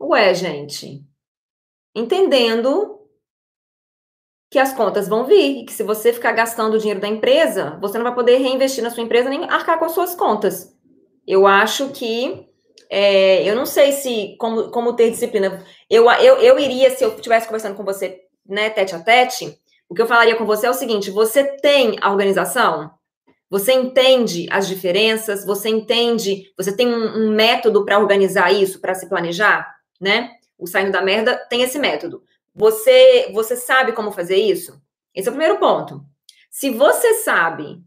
Ué, 0.00 0.34
gente. 0.34 1.04
Entendendo 1.94 3.00
que 4.50 4.58
as 4.58 4.72
contas 4.72 5.08
vão 5.08 5.24
vir, 5.26 5.62
e 5.62 5.64
que 5.66 5.72
se 5.72 5.82
você 5.82 6.12
ficar 6.12 6.32
gastando 6.32 6.74
o 6.74 6.78
dinheiro 6.78 7.00
da 7.00 7.08
empresa, 7.08 7.78
você 7.80 7.98
não 7.98 8.04
vai 8.04 8.14
poder 8.14 8.36
reinvestir 8.38 8.82
na 8.82 8.90
sua 8.90 9.02
empresa 9.02 9.28
nem 9.28 9.44
arcar 9.44 9.78
com 9.78 9.84
as 9.84 9.92
suas 9.92 10.14
contas. 10.14 10.74
Eu 11.26 11.46
acho 11.46 11.90
que 11.90 12.46
é, 12.88 13.48
eu 13.48 13.56
não 13.56 13.66
sei 13.66 13.92
se 13.92 14.36
como, 14.38 14.70
como 14.70 14.94
ter 14.94 15.10
disciplina. 15.10 15.64
Eu, 15.90 16.08
eu, 16.12 16.36
eu 16.38 16.58
iria, 16.58 16.90
se 16.90 17.04
eu 17.04 17.14
estivesse 17.14 17.46
conversando 17.46 17.74
com 17.76 17.84
você, 17.84 18.20
né, 18.46 18.70
tete 18.70 18.94
a 18.94 19.00
tete, 19.00 19.58
o 19.88 19.94
que 19.94 20.02
eu 20.02 20.06
falaria 20.06 20.36
com 20.36 20.44
você 20.44 20.66
é 20.66 20.70
o 20.70 20.74
seguinte: 20.74 21.10
você 21.10 21.44
tem 21.44 21.96
a 22.00 22.10
organização? 22.10 22.90
Você 23.48 23.72
entende 23.72 24.46
as 24.50 24.66
diferenças? 24.66 25.44
Você 25.44 25.68
entende? 25.68 26.52
Você 26.56 26.76
tem 26.76 26.88
um, 26.88 27.26
um 27.26 27.30
método 27.30 27.84
para 27.84 27.98
organizar 27.98 28.52
isso, 28.52 28.80
para 28.80 28.94
se 28.94 29.08
planejar, 29.08 29.72
né? 30.00 30.32
O 30.58 30.66
saindo 30.66 30.90
da 30.90 31.02
merda 31.02 31.36
tem 31.48 31.62
esse 31.62 31.78
método. 31.78 32.22
Você, 32.54 33.30
você 33.32 33.54
sabe 33.54 33.92
como 33.92 34.10
fazer 34.10 34.36
isso? 34.36 34.80
Esse 35.14 35.28
é 35.28 35.30
o 35.30 35.34
primeiro 35.34 35.58
ponto. 35.58 36.02
Se 36.50 36.70
você 36.70 37.14
sabe 37.14 37.78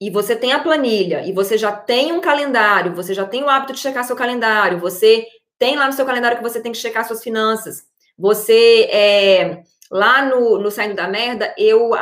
e 0.00 0.10
você 0.10 0.34
tem 0.34 0.52
a 0.52 0.58
planilha 0.58 1.24
e 1.24 1.32
você 1.32 1.56
já 1.56 1.72
tem 1.72 2.12
um 2.12 2.20
calendário, 2.20 2.94
você 2.94 3.14
já 3.14 3.24
tem 3.24 3.42
o 3.42 3.48
hábito 3.48 3.72
de 3.72 3.78
checar 3.78 4.04
seu 4.04 4.16
calendário, 4.16 4.78
você 4.78 5.24
tem 5.58 5.76
lá 5.76 5.86
no 5.86 5.92
seu 5.92 6.04
calendário 6.04 6.38
que 6.38 6.42
você 6.42 6.60
tem 6.60 6.72
que 6.72 6.78
checar 6.78 7.06
suas 7.06 7.22
finanças, 7.22 7.84
você 8.18 8.88
é, 8.90 9.62
Lá 9.90 10.24
no, 10.24 10.58
no 10.58 10.70
Saindo 10.70 10.94
da 10.94 11.08
Merda, 11.08 11.52
eu, 11.58 11.92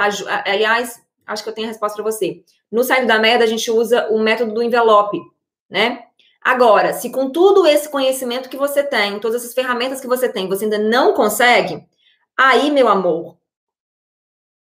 aliás, 0.44 1.02
acho 1.26 1.42
que 1.42 1.48
eu 1.48 1.54
tenho 1.54 1.68
a 1.68 1.70
resposta 1.70 2.00
para 2.00 2.10
você. 2.10 2.42
No 2.70 2.84
Saindo 2.84 3.06
da 3.06 3.18
Merda, 3.18 3.44
a 3.44 3.48
gente 3.48 3.70
usa 3.70 4.08
o 4.10 4.18
método 4.18 4.52
do 4.52 4.62
envelope, 4.62 5.18
né? 5.70 6.04
Agora, 6.40 6.92
se 6.92 7.10
com 7.10 7.30
tudo 7.30 7.66
esse 7.66 7.88
conhecimento 7.88 8.48
que 8.48 8.56
você 8.56 8.82
tem, 8.82 9.18
todas 9.18 9.42
essas 9.42 9.54
ferramentas 9.54 10.00
que 10.00 10.06
você 10.06 10.28
tem, 10.28 10.48
você 10.48 10.64
ainda 10.64 10.78
não 10.78 11.14
consegue, 11.14 11.82
aí, 12.36 12.70
meu 12.70 12.88
amor, 12.88 13.36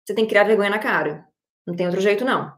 você 0.05 0.15
tem 0.15 0.25
que 0.25 0.31
criar 0.31 0.45
vergonha 0.45 0.71
na 0.71 0.79
cara. 0.79 1.27
Não 1.67 1.75
tem 1.75 1.87
outro 1.87 2.01
jeito, 2.01 2.25
não. 2.25 2.53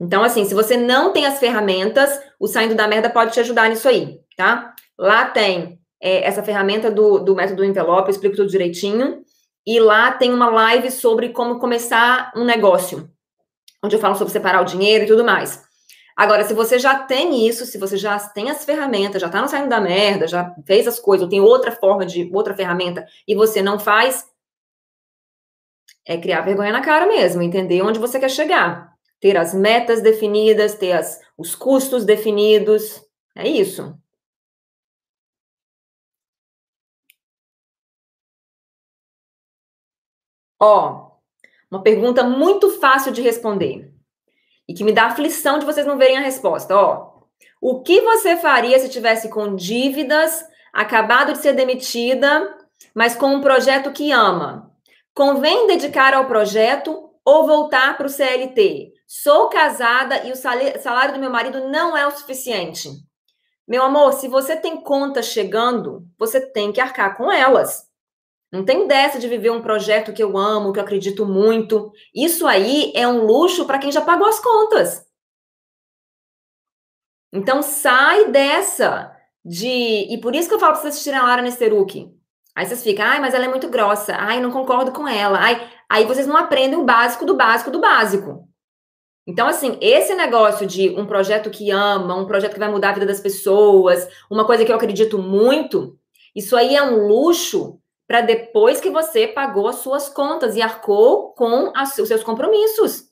Então, 0.00 0.22
assim, 0.22 0.44
se 0.44 0.54
você 0.54 0.76
não 0.76 1.12
tem 1.12 1.26
as 1.26 1.38
ferramentas, 1.38 2.20
o 2.38 2.46
Saindo 2.46 2.74
da 2.74 2.86
Merda 2.86 3.10
pode 3.10 3.32
te 3.32 3.40
ajudar 3.40 3.68
nisso 3.68 3.88
aí, 3.88 4.20
tá? 4.36 4.74
Lá 4.96 5.26
tem 5.26 5.80
é, 6.00 6.26
essa 6.26 6.42
ferramenta 6.42 6.90
do, 6.90 7.18
do 7.18 7.34
método 7.34 7.64
envelope, 7.64 8.08
eu 8.08 8.12
explico 8.12 8.36
tudo 8.36 8.50
direitinho. 8.50 9.24
E 9.66 9.80
lá 9.80 10.12
tem 10.12 10.32
uma 10.32 10.48
live 10.48 10.90
sobre 10.90 11.30
como 11.30 11.58
começar 11.58 12.32
um 12.36 12.44
negócio, 12.44 13.10
onde 13.82 13.96
eu 13.96 14.00
falo 14.00 14.14
sobre 14.14 14.32
separar 14.32 14.62
o 14.62 14.66
dinheiro 14.66 15.04
e 15.04 15.08
tudo 15.08 15.24
mais. 15.24 15.66
Agora, 16.16 16.44
se 16.44 16.54
você 16.54 16.78
já 16.78 17.00
tem 17.00 17.46
isso, 17.46 17.66
se 17.66 17.76
você 17.76 17.96
já 17.96 18.18
tem 18.18 18.48
as 18.48 18.64
ferramentas, 18.64 19.20
já 19.20 19.28
tá 19.28 19.42
no 19.42 19.48
saindo 19.48 19.68
da 19.68 19.80
merda, 19.80 20.26
já 20.26 20.54
fez 20.64 20.86
as 20.86 20.98
coisas, 20.98 21.24
ou 21.24 21.28
tem 21.28 21.40
outra 21.40 21.72
forma 21.72 22.06
de 22.06 22.30
outra 22.32 22.54
ferramenta 22.54 23.04
e 23.28 23.34
você 23.34 23.60
não 23.60 23.78
faz, 23.78 24.24
é 26.06 26.16
criar 26.16 26.42
vergonha 26.42 26.72
na 26.72 26.80
cara 26.80 27.06
mesmo, 27.06 27.42
entender 27.42 27.82
onde 27.82 27.98
você 27.98 28.18
quer 28.20 28.30
chegar. 28.30 28.94
Ter 29.20 29.36
as 29.36 29.52
metas 29.52 30.00
definidas, 30.00 30.74
ter 30.74 30.92
as, 30.92 31.20
os 31.36 31.54
custos 31.54 32.04
definidos. 32.04 33.02
É 33.34 33.48
isso. 33.48 33.94
Ó, 40.60 41.10
uma 41.70 41.82
pergunta 41.82 42.24
muito 42.24 42.78
fácil 42.80 43.12
de 43.12 43.22
responder 43.22 43.92
e 44.68 44.74
que 44.74 44.84
me 44.84 44.92
dá 44.92 45.06
aflição 45.06 45.58
de 45.58 45.66
vocês 45.66 45.86
não 45.86 45.98
verem 45.98 46.16
a 46.16 46.22
resposta. 46.22 46.76
Ó, 46.76 47.16
o 47.60 47.82
que 47.82 48.00
você 48.00 48.36
faria 48.36 48.78
se 48.78 48.88
tivesse 48.88 49.28
com 49.28 49.54
dívidas, 49.54 50.44
acabado 50.72 51.32
de 51.32 51.38
ser 51.38 51.52
demitida, 51.52 52.56
mas 52.94 53.14
com 53.14 53.28
um 53.28 53.40
projeto 53.40 53.92
que 53.92 54.12
ama? 54.12 54.72
Convém 55.14 55.66
dedicar 55.66 56.14
ao 56.14 56.26
projeto 56.26 57.10
ou 57.24 57.46
voltar 57.46 57.96
para 57.96 58.06
o 58.06 58.10
CLT? 58.10 58.92
Sou 59.06 59.48
casada 59.48 60.24
e 60.26 60.32
o 60.32 60.36
salário 60.36 61.14
do 61.14 61.20
meu 61.20 61.30
marido 61.30 61.68
não 61.68 61.96
é 61.96 62.06
o 62.06 62.10
suficiente. 62.10 62.90
Meu 63.66 63.82
amor, 63.82 64.12
se 64.12 64.28
você 64.28 64.56
tem 64.56 64.76
contas 64.76 65.26
chegando, 65.26 66.06
você 66.18 66.40
tem 66.40 66.72
que 66.72 66.80
arcar 66.80 67.16
com 67.16 67.30
elas. 67.30 67.88
Não 68.56 68.64
tem 68.64 68.88
dessa 68.88 69.18
de 69.18 69.28
viver 69.28 69.50
um 69.50 69.60
projeto 69.60 70.14
que 70.14 70.22
eu 70.22 70.38
amo, 70.38 70.72
que 70.72 70.78
eu 70.78 70.82
acredito 70.82 71.26
muito. 71.26 71.92
Isso 72.14 72.46
aí 72.46 72.90
é 72.94 73.06
um 73.06 73.26
luxo 73.26 73.66
para 73.66 73.78
quem 73.78 73.92
já 73.92 74.00
pagou 74.00 74.26
as 74.26 74.40
contas. 74.40 75.06
Então 77.30 77.60
sai 77.60 78.30
dessa 78.30 79.14
de. 79.44 79.68
E 79.68 80.18
por 80.22 80.34
isso 80.34 80.48
que 80.48 80.54
eu 80.54 80.58
falo 80.58 80.72
para 80.72 80.80
vocês 80.80 80.94
assistirem 80.94 81.18
a 81.18 81.24
Lara 81.24 81.42
Nesteruk. 81.42 82.10
Aí 82.54 82.64
vocês 82.64 82.82
ficam, 82.82 83.04
ai, 83.04 83.20
mas 83.20 83.34
ela 83.34 83.44
é 83.44 83.48
muito 83.48 83.68
grossa. 83.68 84.16
Ai, 84.16 84.40
não 84.40 84.50
concordo 84.50 84.90
com 84.90 85.06
ela. 85.06 85.38
Ai, 85.38 85.70
aí 85.86 86.06
vocês 86.06 86.26
não 86.26 86.38
aprendem 86.38 86.78
o 86.78 86.84
básico 86.84 87.26
do 87.26 87.36
básico 87.36 87.70
do 87.70 87.78
básico. 87.78 88.48
Então, 89.26 89.46
assim, 89.46 89.76
esse 89.82 90.14
negócio 90.14 90.66
de 90.66 90.88
um 90.98 91.04
projeto 91.04 91.50
que 91.50 91.70
ama, 91.70 92.14
um 92.14 92.26
projeto 92.26 92.54
que 92.54 92.58
vai 92.58 92.70
mudar 92.70 92.90
a 92.90 92.94
vida 92.94 93.04
das 93.04 93.20
pessoas, 93.20 94.08
uma 94.30 94.46
coisa 94.46 94.64
que 94.64 94.72
eu 94.72 94.76
acredito 94.76 95.18
muito, 95.18 95.98
isso 96.34 96.56
aí 96.56 96.74
é 96.74 96.82
um 96.82 97.06
luxo 97.06 97.78
para 98.06 98.20
depois 98.20 98.80
que 98.80 98.90
você 98.90 99.26
pagou 99.26 99.68
as 99.68 99.76
suas 99.76 100.08
contas 100.08 100.54
e 100.56 100.62
arcou 100.62 101.32
com 101.32 101.72
as, 101.74 101.98
os 101.98 102.08
seus 102.08 102.22
compromissos. 102.22 103.10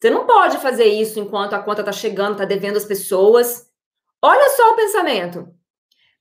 Você 0.00 0.10
não 0.10 0.26
pode 0.26 0.58
fazer 0.58 0.86
isso 0.86 1.20
enquanto 1.20 1.54
a 1.54 1.62
conta 1.62 1.80
está 1.80 1.92
chegando, 1.92 2.32
está 2.32 2.44
devendo 2.44 2.76
as 2.76 2.84
pessoas. 2.84 3.70
Olha 4.20 4.50
só 4.50 4.72
o 4.72 4.76
pensamento. 4.76 5.48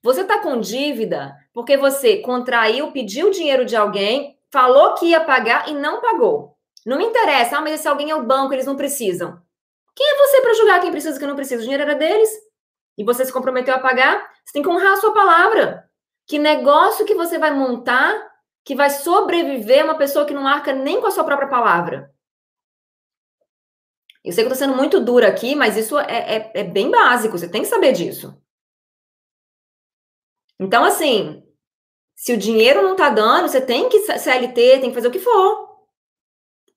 Você 0.03 0.21
está 0.21 0.39
com 0.39 0.59
dívida 0.59 1.35
porque 1.53 1.75
você 1.77 2.17
contraiu, 2.17 2.91
pediu 2.91 3.31
dinheiro 3.31 3.65
de 3.65 3.75
alguém, 3.75 4.37
falou 4.51 4.93
que 4.95 5.07
ia 5.07 5.21
pagar 5.21 5.69
e 5.69 5.73
não 5.73 6.01
pagou. 6.01 6.55
Não 6.85 6.97
me 6.97 7.05
interessa, 7.05 7.57
ah, 7.57 7.61
mas 7.61 7.75
esse 7.75 7.87
alguém 7.87 8.09
é 8.09 8.15
o 8.15 8.23
banco, 8.23 8.53
eles 8.53 8.65
não 8.65 8.75
precisam. 8.75 9.41
Quem 9.95 10.05
é 10.05 10.17
você 10.17 10.41
para 10.41 10.53
julgar 10.53 10.81
quem 10.81 10.91
precisa 10.91 11.15
e 11.15 11.19
quem 11.19 11.27
não 11.27 11.35
precisa? 11.35 11.61
O 11.61 11.63
dinheiro 11.63 11.83
era 11.83 11.95
deles. 11.95 12.29
E 12.97 13.03
você 13.03 13.25
se 13.25 13.33
comprometeu 13.33 13.73
a 13.73 13.79
pagar, 13.79 14.29
você 14.43 14.53
tem 14.53 14.61
que 14.61 14.69
honrar 14.69 14.93
a 14.93 14.97
sua 14.97 15.13
palavra. 15.13 15.89
Que 16.27 16.39
negócio 16.39 17.05
que 17.05 17.15
você 17.15 17.37
vai 17.37 17.53
montar 17.53 18.31
que 18.63 18.75
vai 18.75 18.89
sobreviver 18.89 19.83
uma 19.83 19.97
pessoa 19.97 20.25
que 20.25 20.33
não 20.33 20.47
arca 20.47 20.73
nem 20.73 21.01
com 21.01 21.07
a 21.07 21.11
sua 21.11 21.23
própria 21.23 21.49
palavra? 21.49 22.13
Eu 24.23 24.31
sei 24.31 24.43
que 24.43 24.49
eu 24.49 24.53
estou 24.53 24.67
sendo 24.67 24.77
muito 24.77 25.01
dura 25.01 25.27
aqui, 25.27 25.53
mas 25.53 25.75
isso 25.75 25.99
é, 25.99 26.37
é, 26.37 26.51
é 26.61 26.63
bem 26.63 26.89
básico, 26.89 27.37
você 27.37 27.49
tem 27.49 27.61
que 27.61 27.67
saber 27.67 27.91
disso. 27.91 28.41
Então, 30.57 30.85
assim, 30.85 31.43
se 32.15 32.31
o 32.31 32.37
dinheiro 32.37 32.81
não 32.81 32.93
está 32.93 33.09
dando, 33.09 33.49
você 33.49 33.59
tem 33.59 33.89
que 33.89 33.99
CLT, 33.99 34.79
tem 34.79 34.89
que 34.89 34.93
fazer 34.93 35.09
o 35.09 35.11
que 35.11 35.19
for 35.19 35.73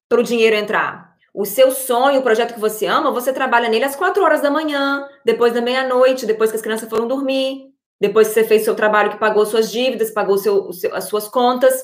para 0.09 0.21
o 0.21 0.25
dinheiro 0.25 0.57
entrar. 0.57 1.15
O 1.33 1.45
seu 1.45 1.71
sonho, 1.71 2.21
o 2.21 2.23
projeto 2.23 2.55
que 2.55 2.61
você 2.61 2.87
ama, 2.87 3.13
você 3.13 3.33
trabalha 3.33 3.69
nele 3.69 3.85
às 3.85 3.95
quatro 3.95 4.25
horas 4.25 4.41
da 4.41 4.51
manhã, 4.51 5.09
depois 5.25 5.53
da 5.53 5.61
meia-noite, 5.61 6.27
depois 6.27 6.51
que 6.51 6.57
as 6.57 6.63
crianças 6.63 6.89
foram 6.89 7.07
dormir. 7.07 7.76
Depois 8.01 8.29
que 8.29 8.35
você 8.35 8.45
fez 8.45 8.63
seu 8.63 8.75
trabalho, 8.75 9.11
que 9.11 9.19
pagou 9.19 9.47
suas 9.47 9.71
dívidas, 9.71 10.11
pagou 10.11 10.37
seu, 10.39 10.73
seu, 10.73 10.95
as 10.95 11.05
suas 11.05 11.29
contas. 11.29 11.83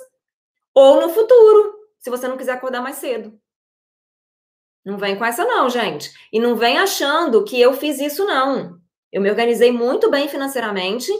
Ou 0.75 1.01
no 1.01 1.09
futuro, 1.09 1.75
se 1.99 2.11
você 2.11 2.29
não 2.29 2.37
quiser 2.37 2.53
acordar 2.53 2.83
mais 2.83 2.97
cedo. 2.97 3.39
Não 4.85 4.99
vem 4.99 5.17
com 5.17 5.25
essa, 5.25 5.45
não, 5.45 5.71
gente. 5.71 6.13
E 6.33 6.41
não 6.41 6.57
vem 6.57 6.79
achando 6.79 7.45
que 7.45 7.61
eu 7.61 7.73
fiz 7.73 8.01
isso, 8.01 8.25
não. 8.25 8.81
Eu 9.11 9.21
me 9.21 9.31
organizei 9.31 9.71
muito 9.71 10.11
bem 10.11 10.29
financeiramente 10.29 11.11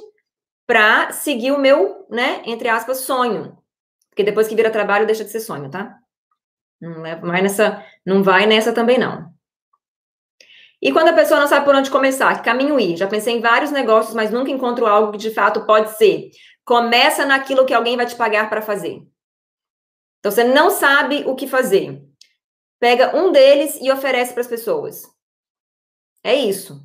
para 0.67 1.13
seguir 1.13 1.53
o 1.53 1.59
meu, 1.59 2.07
né, 2.11 2.43
entre 2.45 2.69
aspas, 2.69 2.99
sonho. 2.99 3.57
Porque 4.09 4.25
depois 4.25 4.49
que 4.49 4.55
vira 4.55 4.71
trabalho, 4.71 5.07
deixa 5.07 5.25
de 5.25 5.31
ser 5.31 5.41
sonho, 5.41 5.71
tá? 5.71 5.99
Não 6.81 7.03
vai 7.03 7.43
nessa, 7.43 7.85
não 8.05 8.23
vai 8.23 8.47
nessa 8.47 8.73
também, 8.73 8.99
não. 8.99 9.32
E 10.83 10.91
quando 10.93 11.09
a 11.09 11.13
pessoa 11.13 11.39
não 11.39 11.47
sabe 11.47 11.65
por 11.65 11.77
onde 11.77 11.93
começar, 11.93 12.37
que 12.37 12.45
caminho 12.45 12.81
ir? 12.81 12.97
Já 12.97 13.07
pensei 13.07 13.37
em 13.37 13.41
vários 13.41 13.71
negócios, 13.71 14.17
mas 14.17 14.33
nunca 14.33 14.51
encontro 14.51 14.85
algo 14.85 15.13
que 15.13 15.19
de 15.19 15.31
fato 15.33 15.65
pode 15.65 15.97
ser. 15.97 16.31
Começa 16.65 17.25
naquilo 17.25 17.65
que 17.65 17.73
alguém 17.73 17.97
vai 17.97 18.05
te 18.05 18.17
pagar 18.17 18.51
para 18.51 18.61
fazer. 18.61 19.01
Então 20.19 20.33
você 20.33 20.43
não 20.43 20.71
sabe 20.71 21.23
o 21.25 21.37
que 21.37 21.47
fazer. 21.47 22.03
Pega 22.81 23.17
um 23.17 23.31
deles 23.31 23.79
e 23.81 23.93
oferece 23.93 24.33
para 24.33 24.41
as 24.41 24.49
pessoas. 24.49 25.05
É 26.25 26.35
isso. 26.35 26.85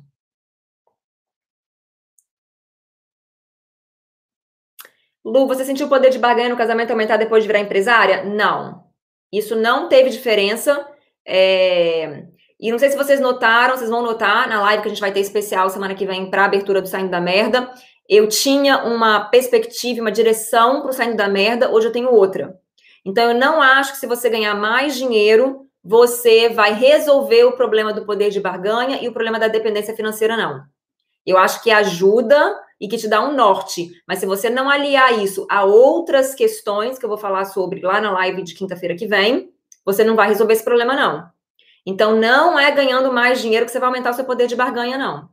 Lu, 5.24 5.48
você 5.48 5.64
sentiu 5.64 5.86
o 5.86 5.88
poder 5.88 6.10
de 6.10 6.20
barganha 6.20 6.48
no 6.48 6.56
casamento 6.56 6.92
aumentar 6.92 7.16
depois 7.16 7.42
de 7.42 7.48
virar 7.48 7.60
empresária? 7.60 8.24
Não. 8.24 8.84
Isso 9.32 9.56
não 9.56 9.88
teve 9.88 10.08
diferença. 10.08 10.88
É... 11.26 12.27
E 12.60 12.72
não 12.72 12.78
sei 12.78 12.90
se 12.90 12.96
vocês 12.96 13.20
notaram, 13.20 13.76
vocês 13.76 13.88
vão 13.88 14.02
notar 14.02 14.48
na 14.48 14.60
live 14.62 14.82
que 14.82 14.88
a 14.88 14.90
gente 14.90 15.00
vai 15.00 15.12
ter 15.12 15.20
especial 15.20 15.70
semana 15.70 15.94
que 15.94 16.06
vem 16.06 16.28
para 16.28 16.44
abertura 16.44 16.82
do 16.82 16.88
Saindo 16.88 17.10
da 17.10 17.20
Merda. 17.20 17.70
Eu 18.08 18.28
tinha 18.28 18.84
uma 18.84 19.20
perspectiva, 19.20 20.00
uma 20.00 20.10
direção 20.10 20.80
para 20.80 20.90
o 20.90 20.92
Saindo 20.92 21.16
da 21.16 21.28
Merda, 21.28 21.70
hoje 21.70 21.86
eu 21.86 21.92
tenho 21.92 22.12
outra. 22.12 22.58
Então, 23.04 23.30
eu 23.30 23.38
não 23.38 23.62
acho 23.62 23.92
que 23.92 23.98
se 23.98 24.06
você 24.06 24.28
ganhar 24.28 24.54
mais 24.54 24.96
dinheiro, 24.96 25.66
você 25.84 26.48
vai 26.48 26.74
resolver 26.74 27.44
o 27.44 27.52
problema 27.52 27.92
do 27.92 28.04
poder 28.04 28.30
de 28.30 28.40
barganha 28.40 28.98
e 29.00 29.08
o 29.08 29.12
problema 29.12 29.38
da 29.38 29.48
dependência 29.48 29.94
financeira, 29.94 30.36
não. 30.36 30.62
Eu 31.24 31.38
acho 31.38 31.62
que 31.62 31.70
ajuda 31.70 32.58
e 32.80 32.88
que 32.88 32.96
te 32.96 33.08
dá 33.08 33.22
um 33.22 33.34
norte. 33.34 33.90
Mas 34.06 34.18
se 34.18 34.26
você 34.26 34.50
não 34.50 34.68
aliar 34.68 35.18
isso 35.22 35.46
a 35.50 35.64
outras 35.64 36.34
questões 36.34 36.98
que 36.98 37.04
eu 37.04 37.08
vou 37.08 37.18
falar 37.18 37.44
sobre 37.44 37.80
lá 37.80 38.00
na 38.00 38.10
live 38.12 38.42
de 38.42 38.54
quinta-feira 38.54 38.96
que 38.96 39.06
vem, 39.06 39.50
você 39.84 40.02
não 40.02 40.16
vai 40.16 40.28
resolver 40.28 40.54
esse 40.54 40.64
problema, 40.64 40.94
não. 40.94 41.37
Então, 41.90 42.16
não 42.16 42.58
é 42.58 42.70
ganhando 42.70 43.10
mais 43.10 43.40
dinheiro 43.40 43.64
que 43.64 43.72
você 43.72 43.78
vai 43.78 43.86
aumentar 43.86 44.10
o 44.10 44.12
seu 44.12 44.26
poder 44.26 44.46
de 44.46 44.54
barganha, 44.54 44.98
não. 44.98 45.30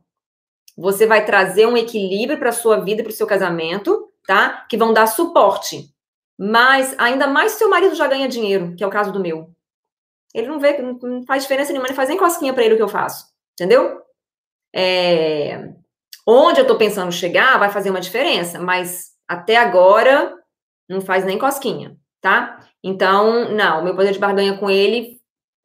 Você 0.74 1.06
vai 1.06 1.22
trazer 1.22 1.66
um 1.66 1.76
equilíbrio 1.76 2.38
para 2.38 2.48
a 2.48 2.52
sua 2.52 2.80
vida 2.80 3.02
e 3.02 3.04
para 3.04 3.10
o 3.10 3.14
seu 3.14 3.26
casamento, 3.26 4.10
tá? 4.26 4.64
Que 4.66 4.78
vão 4.78 4.94
dar 4.94 5.06
suporte. 5.06 5.94
Mas, 6.38 6.94
ainda 6.96 7.26
mais 7.26 7.52
se 7.52 7.58
seu 7.58 7.68
marido 7.68 7.94
já 7.94 8.06
ganha 8.06 8.26
dinheiro, 8.26 8.74
que 8.74 8.82
é 8.82 8.86
o 8.86 8.90
caso 8.90 9.12
do 9.12 9.20
meu. 9.20 9.50
Ele 10.34 10.46
não 10.46 10.58
vê, 10.58 10.78
não 10.80 11.26
faz 11.26 11.42
diferença 11.42 11.72
nenhuma, 11.72 11.88
ele 11.88 11.94
faz 11.94 12.08
nem 12.08 12.16
cosquinha 12.16 12.54
para 12.54 12.64
ele 12.64 12.72
o 12.72 12.76
que 12.78 12.82
eu 12.82 12.88
faço. 12.88 13.26
Entendeu? 13.52 14.00
É, 14.74 15.74
onde 16.26 16.60
eu 16.60 16.62
estou 16.62 16.78
pensando 16.78 17.12
chegar 17.12 17.58
vai 17.58 17.68
fazer 17.68 17.90
uma 17.90 18.00
diferença, 18.00 18.58
mas 18.58 19.10
até 19.28 19.58
agora 19.58 20.34
não 20.88 21.02
faz 21.02 21.22
nem 21.22 21.38
cosquinha, 21.38 21.98
tá? 22.22 22.66
Então, 22.82 23.50
não, 23.50 23.80
o 23.80 23.84
meu 23.84 23.94
poder 23.94 24.12
de 24.12 24.18
barganha 24.18 24.56
com 24.56 24.70
ele 24.70 25.15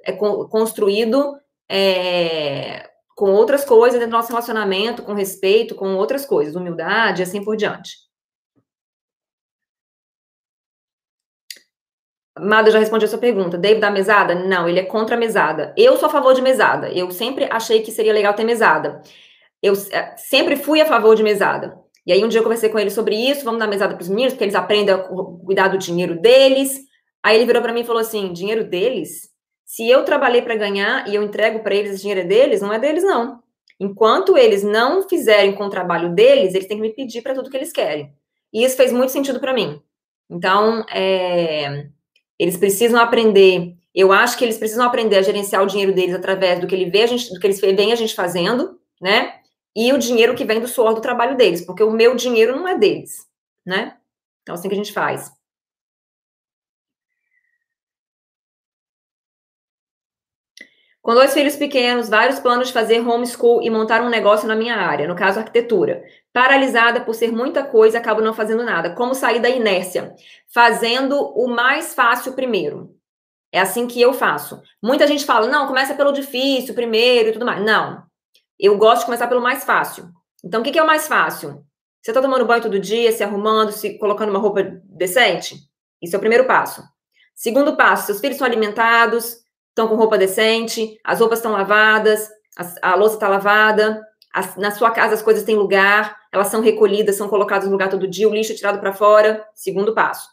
é 0.06 0.12
construído 0.14 1.36
é, 1.70 2.90
com 3.16 3.32
outras 3.32 3.64
coisas 3.64 4.00
dentro 4.00 4.12
do 4.12 4.18
nosso 4.18 4.30
relacionamento, 4.30 5.04
com 5.04 5.14
respeito, 5.14 5.76
com 5.76 5.96
outras 5.96 6.26
coisas, 6.26 6.56
humildade, 6.56 7.24
assim 7.24 7.44
por 7.44 7.56
diante. 7.56 7.92
Mada 12.40 12.72
já 12.72 12.80
respondi 12.80 13.06
a 13.06 13.08
sua 13.08 13.20
pergunta. 13.20 13.58
David 13.58 13.82
da 13.82 13.92
mesada? 13.92 14.34
Não, 14.34 14.68
ele 14.68 14.80
é 14.80 14.86
contra 14.86 15.16
a 15.16 15.20
mesada. 15.20 15.74
Eu 15.78 15.98
sou 15.98 16.08
a 16.08 16.12
favor 16.12 16.34
de 16.34 16.42
mesada. 16.42 16.90
Eu 16.90 17.12
sempre 17.12 17.48
achei 17.52 17.82
que 17.82 17.92
seria 17.92 18.14
legal 18.14 18.34
ter 18.34 18.44
mesada. 18.44 19.02
eu 19.62 19.74
é, 19.92 20.16
sempre 20.18 20.56
fui 20.56 20.82
a 20.82 20.86
favor 20.86 21.16
de 21.16 21.24
mesada. 21.24 21.80
E 22.06 22.12
aí 22.12 22.24
um 22.24 22.28
dia 22.28 22.40
eu 22.40 22.44
conversei 22.44 22.70
com 22.70 22.80
ele 22.80 22.90
sobre 22.90 23.16
isso, 23.16 23.46
vamos 23.46 23.60
dar 23.60 23.68
mesada 23.68 23.94
para 23.96 24.02
os 24.02 24.10
meninos, 24.10 24.34
porque 24.34 24.44
eles 24.44 24.56
aprendem 24.56 24.96
a 24.96 24.98
cuidar 24.98 25.68
do 25.68 25.78
dinheiro 25.78 26.20
deles. 26.20 26.80
Aí 27.24 27.36
ele 27.38 27.46
virou 27.46 27.62
para 27.62 27.74
mim 27.74 27.82
e 27.82 27.86
falou 27.86 28.02
assim: 28.02 28.34
dinheiro 28.34 28.64
deles? 28.64 29.31
Se 29.72 29.90
eu 29.90 30.04
trabalhei 30.04 30.42
para 30.42 30.58
ganhar 30.58 31.08
e 31.08 31.16
eu 31.16 31.24
entrego 31.24 31.60
para 31.60 31.74
eles, 31.74 31.92
esse 31.92 32.02
dinheiro 32.02 32.20
é 32.20 32.26
deles? 32.26 32.60
Não 32.60 32.74
é 32.74 32.78
deles, 32.78 33.06
não. 33.06 33.42
Enquanto 33.80 34.38
eles 34.38 34.64
não 34.64 35.08
fizerem 35.08 35.56
com 35.56 35.64
o 35.64 35.70
trabalho 35.70 36.14
deles, 36.14 36.54
eles 36.54 36.68
têm 36.68 36.76
que 36.76 36.82
me 36.82 36.94
pedir 36.94 37.22
para 37.22 37.34
tudo 37.34 37.50
que 37.50 37.56
eles 37.56 37.72
querem. 37.72 38.14
E 38.52 38.66
isso 38.66 38.76
fez 38.76 38.92
muito 38.92 39.14
sentido 39.14 39.40
para 39.40 39.54
mim. 39.54 39.82
Então, 40.30 40.86
é, 40.90 41.88
eles 42.38 42.58
precisam 42.58 43.00
aprender. 43.00 43.74
Eu 43.96 44.12
acho 44.12 44.38
que 44.38 44.44
eles 44.44 44.58
precisam 44.58 44.86
aprender 44.86 45.16
a 45.16 45.22
gerenciar 45.22 45.64
o 45.64 45.68
dinheiro 45.68 45.94
deles 45.94 46.16
através 46.16 46.60
do 46.60 46.68
que 46.68 46.76
ele 46.76 46.90
vê 46.90 47.08
gente, 47.08 47.34
do 47.34 47.40
que 47.40 47.48
eles 47.48 47.62
veem 47.62 47.94
a 47.94 47.96
gente 47.96 48.14
fazendo, 48.14 48.78
né? 49.02 49.36
E 49.74 49.94
o 49.94 49.98
dinheiro 49.98 50.36
que 50.36 50.44
vem 50.44 50.60
do 50.60 50.68
suor 50.68 50.94
do 50.94 51.00
trabalho 51.00 51.38
deles, 51.38 51.62
porque 51.62 51.82
o 51.82 51.92
meu 51.92 52.14
dinheiro 52.14 52.58
não 52.58 52.68
é 52.68 52.78
deles, 52.78 53.26
né? 53.66 53.96
Então, 54.42 54.54
assim 54.54 54.68
que 54.68 54.76
a 54.76 54.78
gente 54.78 54.92
faz. 54.92 55.32
Com 61.02 61.16
dois 61.16 61.34
filhos 61.34 61.56
pequenos, 61.56 62.10
vários 62.10 62.40
planos 62.40 62.68
de 62.68 62.74
fazer 62.74 63.00
homeschool 63.00 63.64
e 63.64 63.70
montar 63.72 64.02
um 64.02 64.10
negócio 64.10 64.48
na 64.48 64.56
minha 64.56 64.76
área, 64.76 65.08
no 65.08 65.16
caso 65.16 65.40
arquitetura. 65.40 66.04
Paralisada 66.32 67.02
por 67.02 67.16
ser 67.16 67.32
muita 67.32 67.64
coisa, 67.64 67.98
acabo 67.98 68.22
não 68.22 68.34
fazendo 68.34 68.64
nada. 68.64 68.94
Como 68.94 69.16
sair 69.16 69.40
da 69.40 69.50
inércia? 69.50 70.14
Fazendo 70.54 71.20
o 71.20 71.48
mais 71.48 71.96
fácil 71.96 72.34
primeiro. 72.34 72.96
É 73.52 73.60
assim 73.60 73.88
que 73.88 74.00
eu 74.00 74.14
faço. 74.14 74.62
Muita 74.82 75.08
gente 75.08 75.26
fala, 75.26 75.48
não, 75.48 75.68
começa 75.68 75.96
pelo 75.96 76.12
difícil 76.12 76.76
primeiro 76.76 77.30
e 77.30 77.34
tudo 77.34 77.46
mais. 77.46 77.64
Não. 77.66 78.04
Eu 78.60 78.78
gosto 78.78 79.00
de 79.00 79.06
começar 79.06 79.28
pelo 79.28 79.42
mais 79.42 79.64
fácil. 79.64 80.08
Então, 80.44 80.62
o 80.62 80.64
que 80.64 80.78
é 80.78 80.84
o 80.84 80.88
mais 80.88 81.08
fácil? 81.08 81.66
Você 82.02 82.12
está 82.12 82.22
tomando 82.22 82.46
banho 82.46 82.62
todo 82.62 82.80
dia, 82.80 83.12
se 83.12 83.24
arrumando, 83.24 83.72
se 83.72 83.98
colocando 83.98 84.30
uma 84.30 84.40
roupa 84.40 84.64
decente? 84.86 85.56
Isso 86.02 86.16
é 86.16 86.18
o 86.18 86.22
primeiro 86.22 86.46
passo. 86.46 86.84
Segundo 87.36 87.76
passo, 87.76 88.06
seus 88.06 88.20
filhos 88.20 88.38
são 88.38 88.46
alimentados, 88.46 89.41
estão 89.72 89.88
com 89.88 89.96
roupa 89.96 90.18
decente, 90.18 91.00
as 91.04 91.20
roupas 91.20 91.40
estão 91.40 91.52
lavadas, 91.54 92.30
a, 92.58 92.92
a 92.92 92.96
louça 92.96 93.16
está 93.16 93.28
lavada, 93.28 94.02
na 94.58 94.72
sua 94.72 94.92
casa 94.92 95.14
as 95.14 95.22
coisas 95.22 95.44
têm 95.44 95.56
lugar, 95.56 96.18
elas 96.32 96.48
são 96.48 96.62
recolhidas, 96.62 97.16
são 97.16 97.28
colocadas 97.28 97.66
no 97.66 97.72
lugar 97.72 97.90
todo 97.90 98.08
dia, 98.08 98.30
o 98.30 98.34
lixo 98.34 98.54
é 98.54 98.56
tirado 98.56 98.80
para 98.80 98.94
fora. 98.94 99.46
Segundo 99.54 99.94
passo. 99.94 100.30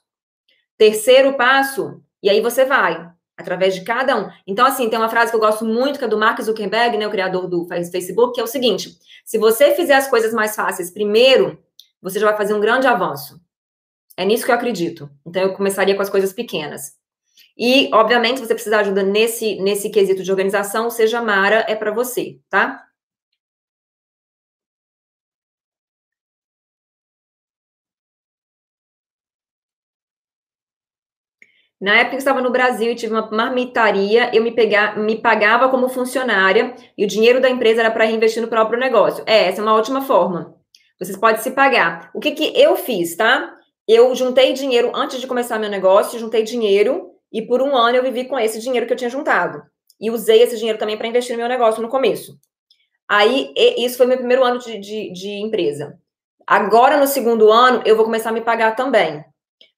Terceiro 0.76 1.34
passo, 1.36 2.00
e 2.22 2.30
aí 2.30 2.40
você 2.40 2.64
vai, 2.64 3.10
através 3.36 3.74
de 3.74 3.82
cada 3.82 4.16
um. 4.16 4.30
Então, 4.46 4.64
assim, 4.64 4.88
tem 4.88 4.98
uma 4.98 5.08
frase 5.08 5.30
que 5.30 5.36
eu 5.36 5.40
gosto 5.40 5.64
muito, 5.64 5.98
que 5.98 6.04
é 6.04 6.08
do 6.08 6.18
Mark 6.18 6.40
Zuckerberg, 6.40 6.96
né, 6.96 7.06
o 7.06 7.10
criador 7.10 7.48
do 7.48 7.66
Facebook, 7.66 8.34
que 8.34 8.40
é 8.40 8.44
o 8.44 8.48
seguinte: 8.48 8.96
se 9.24 9.38
você 9.38 9.74
fizer 9.74 9.94
as 9.94 10.08
coisas 10.08 10.32
mais 10.32 10.54
fáceis 10.54 10.90
primeiro, 10.90 11.58
você 12.00 12.20
já 12.20 12.28
vai 12.28 12.36
fazer 12.36 12.54
um 12.54 12.60
grande 12.60 12.86
avanço. 12.86 13.40
É 14.16 14.24
nisso 14.24 14.44
que 14.44 14.50
eu 14.50 14.54
acredito. 14.54 15.10
Então, 15.26 15.42
eu 15.42 15.54
começaria 15.54 15.94
com 15.94 16.02
as 16.02 16.10
coisas 16.10 16.32
pequenas. 16.32 16.97
E, 17.56 17.90
obviamente, 17.92 18.38
se 18.40 18.46
você 18.46 18.54
precisar 18.54 18.82
de 18.82 18.88
ajuda 18.88 19.02
nesse, 19.02 19.56
nesse 19.56 19.90
quesito 19.90 20.22
de 20.22 20.30
organização, 20.30 20.90
seja 20.90 21.20
Mara, 21.22 21.64
é 21.68 21.74
para 21.74 21.90
você, 21.90 22.38
tá? 22.48 22.84
Na 31.80 31.94
época 31.94 32.10
que 32.10 32.14
eu 32.16 32.18
estava 32.18 32.40
no 32.42 32.50
Brasil 32.50 32.90
e 32.90 32.94
tive 32.96 33.12
uma 33.12 33.30
marmitaria, 33.30 34.34
eu 34.34 34.42
me, 34.42 34.50
pegar, 34.50 34.98
me 34.98 35.16
pagava 35.16 35.68
como 35.68 35.88
funcionária 35.88 36.74
e 36.96 37.04
o 37.04 37.08
dinheiro 37.08 37.40
da 37.40 37.48
empresa 37.48 37.80
era 37.82 37.90
para 37.90 38.04
reinvestir 38.04 38.42
no 38.42 38.48
próprio 38.48 38.78
negócio. 38.80 39.22
É, 39.26 39.46
essa 39.48 39.60
é 39.60 39.62
uma 39.62 39.74
ótima 39.74 40.02
forma. 40.02 40.56
Vocês 40.98 41.16
podem 41.16 41.40
se 41.40 41.52
pagar. 41.52 42.10
O 42.12 42.18
que, 42.18 42.32
que 42.32 42.52
eu 42.60 42.74
fiz, 42.76 43.16
tá? 43.16 43.54
Eu 43.86 44.12
juntei 44.14 44.52
dinheiro 44.52 44.90
antes 44.92 45.20
de 45.20 45.26
começar 45.28 45.58
meu 45.58 45.70
negócio, 45.70 46.18
juntei 46.18 46.42
dinheiro 46.42 47.12
e 47.32 47.42
por 47.42 47.62
um 47.62 47.76
ano 47.76 47.96
eu 47.96 48.02
vivi 48.02 48.24
com 48.24 48.38
esse 48.38 48.60
dinheiro 48.60 48.86
que 48.86 48.92
eu 48.92 48.96
tinha 48.96 49.10
juntado. 49.10 49.62
E 50.00 50.10
usei 50.10 50.42
esse 50.42 50.56
dinheiro 50.56 50.78
também 50.78 50.96
para 50.96 51.08
investir 51.08 51.32
no 51.32 51.38
meu 51.38 51.48
negócio 51.48 51.82
no 51.82 51.88
começo. 51.88 52.38
Aí, 53.08 53.52
isso 53.78 53.96
foi 53.96 54.06
meu 54.06 54.18
primeiro 54.18 54.44
ano 54.44 54.58
de, 54.58 54.78
de, 54.78 55.12
de, 55.12 55.30
empresa. 55.40 55.98
Agora, 56.46 56.98
no 56.98 57.06
segundo 57.06 57.50
ano, 57.50 57.82
eu 57.86 57.96
vou 57.96 58.04
começar 58.04 58.30
a 58.30 58.32
me 58.32 58.42
pagar 58.42 58.76
também. 58.76 59.24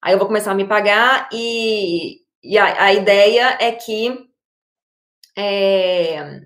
Aí 0.02 0.12
eu 0.14 0.18
vou 0.18 0.26
começar 0.26 0.52
a 0.52 0.54
me 0.54 0.66
pagar 0.66 1.28
e, 1.32 2.20
e 2.42 2.58
a, 2.58 2.84
a 2.84 2.92
ideia 2.92 3.56
é 3.60 3.72
que 3.72 4.28
é, 5.36 6.40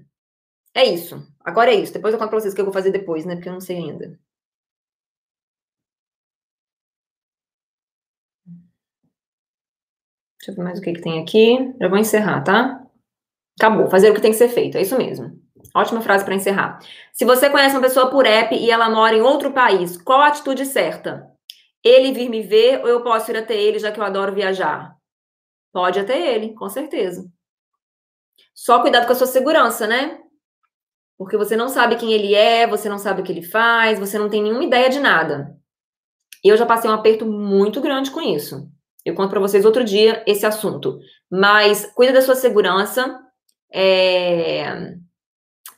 é 0.75 0.85
isso. 0.85 1.27
Agora 1.41 1.73
é 1.73 1.75
isso. 1.75 1.93
Depois 1.93 2.13
eu 2.13 2.19
conto 2.19 2.31
para 2.31 2.41
vocês 2.41 2.53
o 2.53 2.57
que 2.57 2.61
eu 2.61 2.67
vou 2.67 2.75
fazer 2.75 2.91
depois, 2.91 3.25
né? 3.25 3.35
Porque 3.35 3.49
eu 3.49 3.53
não 3.53 3.61
sei 3.61 3.77
ainda. 3.77 4.19
Deixa 10.45 10.51
eu 10.53 10.57
ver 10.57 10.63
mais 10.63 10.79
o 10.79 10.83
que, 10.83 10.93
que 10.93 11.01
tem 11.01 11.23
aqui. 11.23 11.75
Já 11.81 11.89
vou 11.89 11.97
encerrar, 11.97 12.43
tá? 12.43 12.79
Acabou. 13.59 13.89
Fazer 13.89 14.11
o 14.11 14.15
que 14.15 14.21
tem 14.21 14.31
que 14.31 14.37
ser 14.37 14.49
feito. 14.49 14.77
É 14.77 14.83
isso 14.83 14.99
mesmo. 14.99 15.41
Ótima 15.75 16.03
frase 16.03 16.23
para 16.23 16.35
encerrar. 16.35 16.81
Se 17.15 17.25
você 17.25 17.49
conhece 17.49 17.75
uma 17.75 17.81
pessoa 17.81 18.11
por 18.11 18.27
app 18.27 18.55
e 18.55 18.71
ela 18.71 18.91
mora 18.91 19.17
em 19.17 19.23
outro 19.23 19.55
país, 19.55 19.97
qual 19.97 20.21
a 20.21 20.29
atitude 20.29 20.67
certa? 20.67 21.27
Ele 21.83 22.13
vir 22.13 22.29
me 22.29 22.43
ver 22.43 22.83
ou 22.83 22.89
eu 22.89 23.03
posso 23.03 23.31
ir 23.31 23.39
até 23.39 23.55
ele, 23.55 23.79
já 23.79 23.91
que 23.91 23.99
eu 23.99 24.05
adoro 24.05 24.35
viajar? 24.35 24.95
Pode 25.73 25.99
até 25.99 26.35
ele, 26.35 26.53
com 26.53 26.69
certeza. 26.69 27.27
Só 28.55 28.83
cuidado 28.83 29.07
com 29.07 29.13
a 29.13 29.17
sua 29.17 29.27
segurança, 29.27 29.87
né? 29.87 30.21
Porque 31.17 31.39
você 31.39 31.57
não 31.57 31.71
sabe 31.71 31.97
quem 31.97 32.13
ele 32.13 32.35
é, 32.35 32.67
você 32.67 32.87
não 32.87 32.99
sabe 32.99 33.23
o 33.23 33.25
que 33.25 33.33
ele 33.33 33.43
faz, 33.43 33.99
você 33.99 34.19
não 34.19 34.29
tem 34.29 34.43
nenhuma 34.43 34.65
ideia 34.65 34.91
de 34.91 35.01
nada. 35.01 35.57
Eu 36.45 36.55
já 36.55 36.67
passei 36.67 36.91
um 36.91 36.95
aperto 36.95 37.25
muito 37.25 37.81
grande 37.81 38.11
com 38.11 38.21
isso. 38.21 38.69
Eu 39.05 39.15
conto 39.15 39.31
para 39.31 39.41
vocês 39.41 39.65
outro 39.65 39.85
dia 39.85 40.23
esse 40.27 40.47
assunto. 40.47 40.99
Mas 41.31 41.87
cuida 41.95 42.13
da 42.13 42.23
sua 42.23 42.35
segurança. 42.35 43.21
É... 43.73 44.95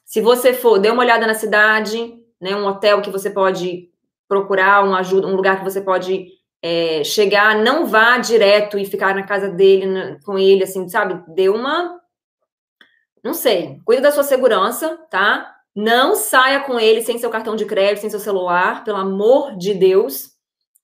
Se 0.04 0.20
você 0.20 0.54
for, 0.54 0.78
dê 0.78 0.90
uma 0.90 1.02
olhada 1.02 1.26
na 1.26 1.34
cidade, 1.34 2.14
né? 2.40 2.54
Um 2.54 2.66
hotel 2.66 3.02
que 3.02 3.10
você 3.10 3.28
pode 3.28 3.90
procurar, 4.28 4.84
um 4.84 4.94
ajuda, 4.94 5.26
um 5.26 5.34
lugar 5.34 5.58
que 5.58 5.64
você 5.64 5.80
pode 5.80 6.28
é, 6.62 7.02
chegar. 7.02 7.56
Não 7.56 7.86
vá 7.86 8.18
direto 8.18 8.78
e 8.78 8.84
ficar 8.84 9.14
na 9.14 9.24
casa 9.24 9.48
dele, 9.48 9.86
na, 9.86 10.18
com 10.24 10.38
ele, 10.38 10.62
assim, 10.62 10.88
sabe? 10.88 11.20
Dê 11.34 11.48
uma. 11.48 12.00
Não 13.22 13.34
sei. 13.34 13.80
Cuida 13.84 14.02
da 14.02 14.12
sua 14.12 14.22
segurança, 14.22 14.96
tá? 15.10 15.52
Não 15.74 16.14
saia 16.14 16.60
com 16.60 16.78
ele 16.78 17.02
sem 17.02 17.18
seu 17.18 17.28
cartão 17.28 17.56
de 17.56 17.66
crédito, 17.66 18.00
sem 18.00 18.10
seu 18.10 18.20
celular, 18.20 18.84
pelo 18.84 18.98
amor 18.98 19.56
de 19.56 19.74
Deus. 19.74 20.30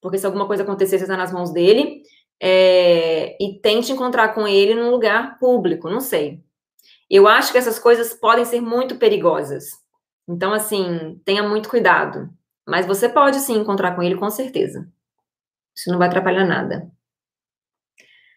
Porque 0.01 0.17
se 0.17 0.25
alguma 0.25 0.45
coisa 0.45 0.63
acontecer, 0.63 0.97
você 0.97 1.05
está 1.05 1.15
nas 1.15 1.31
mãos 1.31 1.51
dele 1.51 2.03
é, 2.41 3.37
e 3.41 3.59
tente 3.61 3.91
encontrar 3.91 4.33
com 4.33 4.47
ele 4.47 4.75
num 4.75 4.89
lugar 4.89 5.39
público, 5.39 5.89
não 5.89 5.99
sei. 5.99 6.43
Eu 7.09 7.27
acho 7.27 7.51
que 7.51 7.57
essas 7.57 7.79
coisas 7.79 8.13
podem 8.13 8.45
ser 8.45 8.61
muito 8.61 8.97
perigosas. 8.97 9.65
Então, 10.27 10.53
assim, 10.53 11.21
tenha 11.25 11.43
muito 11.43 11.69
cuidado. 11.69 12.29
Mas 12.67 12.85
você 12.85 13.09
pode 13.09 13.39
sim 13.39 13.57
encontrar 13.57 13.95
com 13.95 14.01
ele, 14.01 14.15
com 14.15 14.29
certeza. 14.29 14.87
Isso 15.75 15.89
não 15.91 15.97
vai 15.97 16.07
atrapalhar 16.07 16.45
nada. 16.45 16.89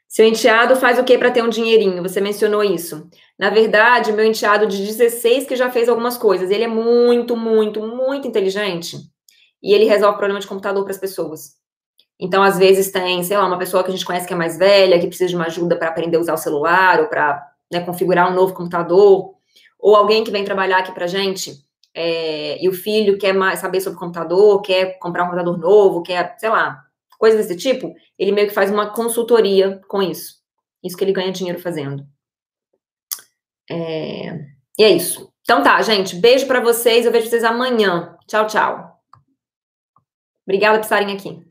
Seu 0.09 0.27
enteado 0.27 0.77
faz 0.77 0.99
o 0.99 1.05
que 1.05 1.19
para 1.19 1.31
ter 1.31 1.43
um 1.43 1.49
dinheirinho? 1.49 2.03
Você 2.03 2.21
mencionou 2.21 2.63
isso. 2.65 3.09
Na 3.39 3.51
verdade, 3.51 4.13
meu 4.13 4.25
enteado 4.25 4.67
de 4.67 4.79
16 4.79 5.47
que 5.47 5.57
já 5.57 5.71
fez 5.71 5.89
algumas 5.89 6.17
coisas. 6.17 6.51
Ele 6.51 6.65
é 6.65 6.69
muito, 6.69 7.37
muito, 7.37 7.83
muito 7.83 8.27
inteligente. 8.27 8.97
E 9.63 9.75
ele 9.75 9.85
resolve 9.85 10.17
problema 10.17 10.41
de 10.41 10.47
computador 10.47 10.85
para 10.85 10.93
as 10.93 10.99
pessoas. 10.99 11.56
Então, 12.19 12.43
às 12.43 12.59
vezes, 12.59 12.91
tem, 12.91 13.23
sei 13.23 13.37
lá, 13.37 13.47
uma 13.47 13.59
pessoa 13.59 13.83
que 13.85 13.91
a 13.91 13.93
gente 13.93 14.05
conhece 14.05 14.27
que 14.27 14.33
é 14.33 14.37
mais 14.37 14.59
velha, 14.59 14.99
que 14.99 15.07
precisa 15.07 15.29
de 15.29 15.37
uma 15.37 15.47
ajuda 15.47 15.77
para 15.77 15.89
aprender 15.89 16.17
a 16.17 16.21
usar 16.21 16.35
o 16.35 16.39
celular 16.39 17.01
ou 17.01 17.09
para 17.09 17.47
né, 17.71 17.81
configurar 17.81 18.31
um 18.31 18.35
novo 18.35 18.55
computador, 18.55 19.35
ou 19.79 19.95
alguém 19.95 20.25
que 20.25 20.31
vem 20.31 20.45
trabalhar 20.45 20.79
aqui 20.79 20.93
para 20.93 21.07
gente 21.07 21.67
é, 21.95 22.63
e 22.63 22.69
o 22.69 22.73
filho 22.73 23.17
quer 23.17 23.33
mais 23.33 23.59
saber 23.59 23.81
sobre 23.81 23.99
computador, 23.99 24.61
quer 24.61 24.99
comprar 24.99 25.25
um 25.25 25.27
computador 25.27 25.59
novo, 25.59 26.03
quer, 26.03 26.37
sei 26.39 26.51
lá, 26.51 26.85
coisas 27.19 27.47
desse 27.47 27.59
tipo, 27.59 27.95
ele 28.19 28.33
meio 28.33 28.49
que 28.49 28.55
faz 28.55 28.71
uma 28.71 28.91
consultoria 28.91 29.81
com 29.89 30.03
isso. 30.03 30.37
Isso 30.85 30.95
que 30.95 31.03
ele 31.03 31.13
ganha 31.13 31.33
dinheiro 31.33 31.59
fazendo. 31.59 32.07
É, 33.71 34.39
e 34.79 34.85
é 34.85 34.91
isso. 34.91 35.33
Então 35.43 35.63
tá, 35.63 35.81
gente. 35.81 36.17
Beijo 36.17 36.47
para 36.47 36.61
vocês. 36.61 37.07
Eu 37.07 37.13
vejo 37.13 37.29
vocês 37.29 37.43
amanhã. 37.43 38.17
Tchau, 38.29 38.47
tchau. 38.47 39.01
Obrigada 40.47 40.79
por 40.79 40.85
estarem 40.85 41.17
aqui. 41.17 41.45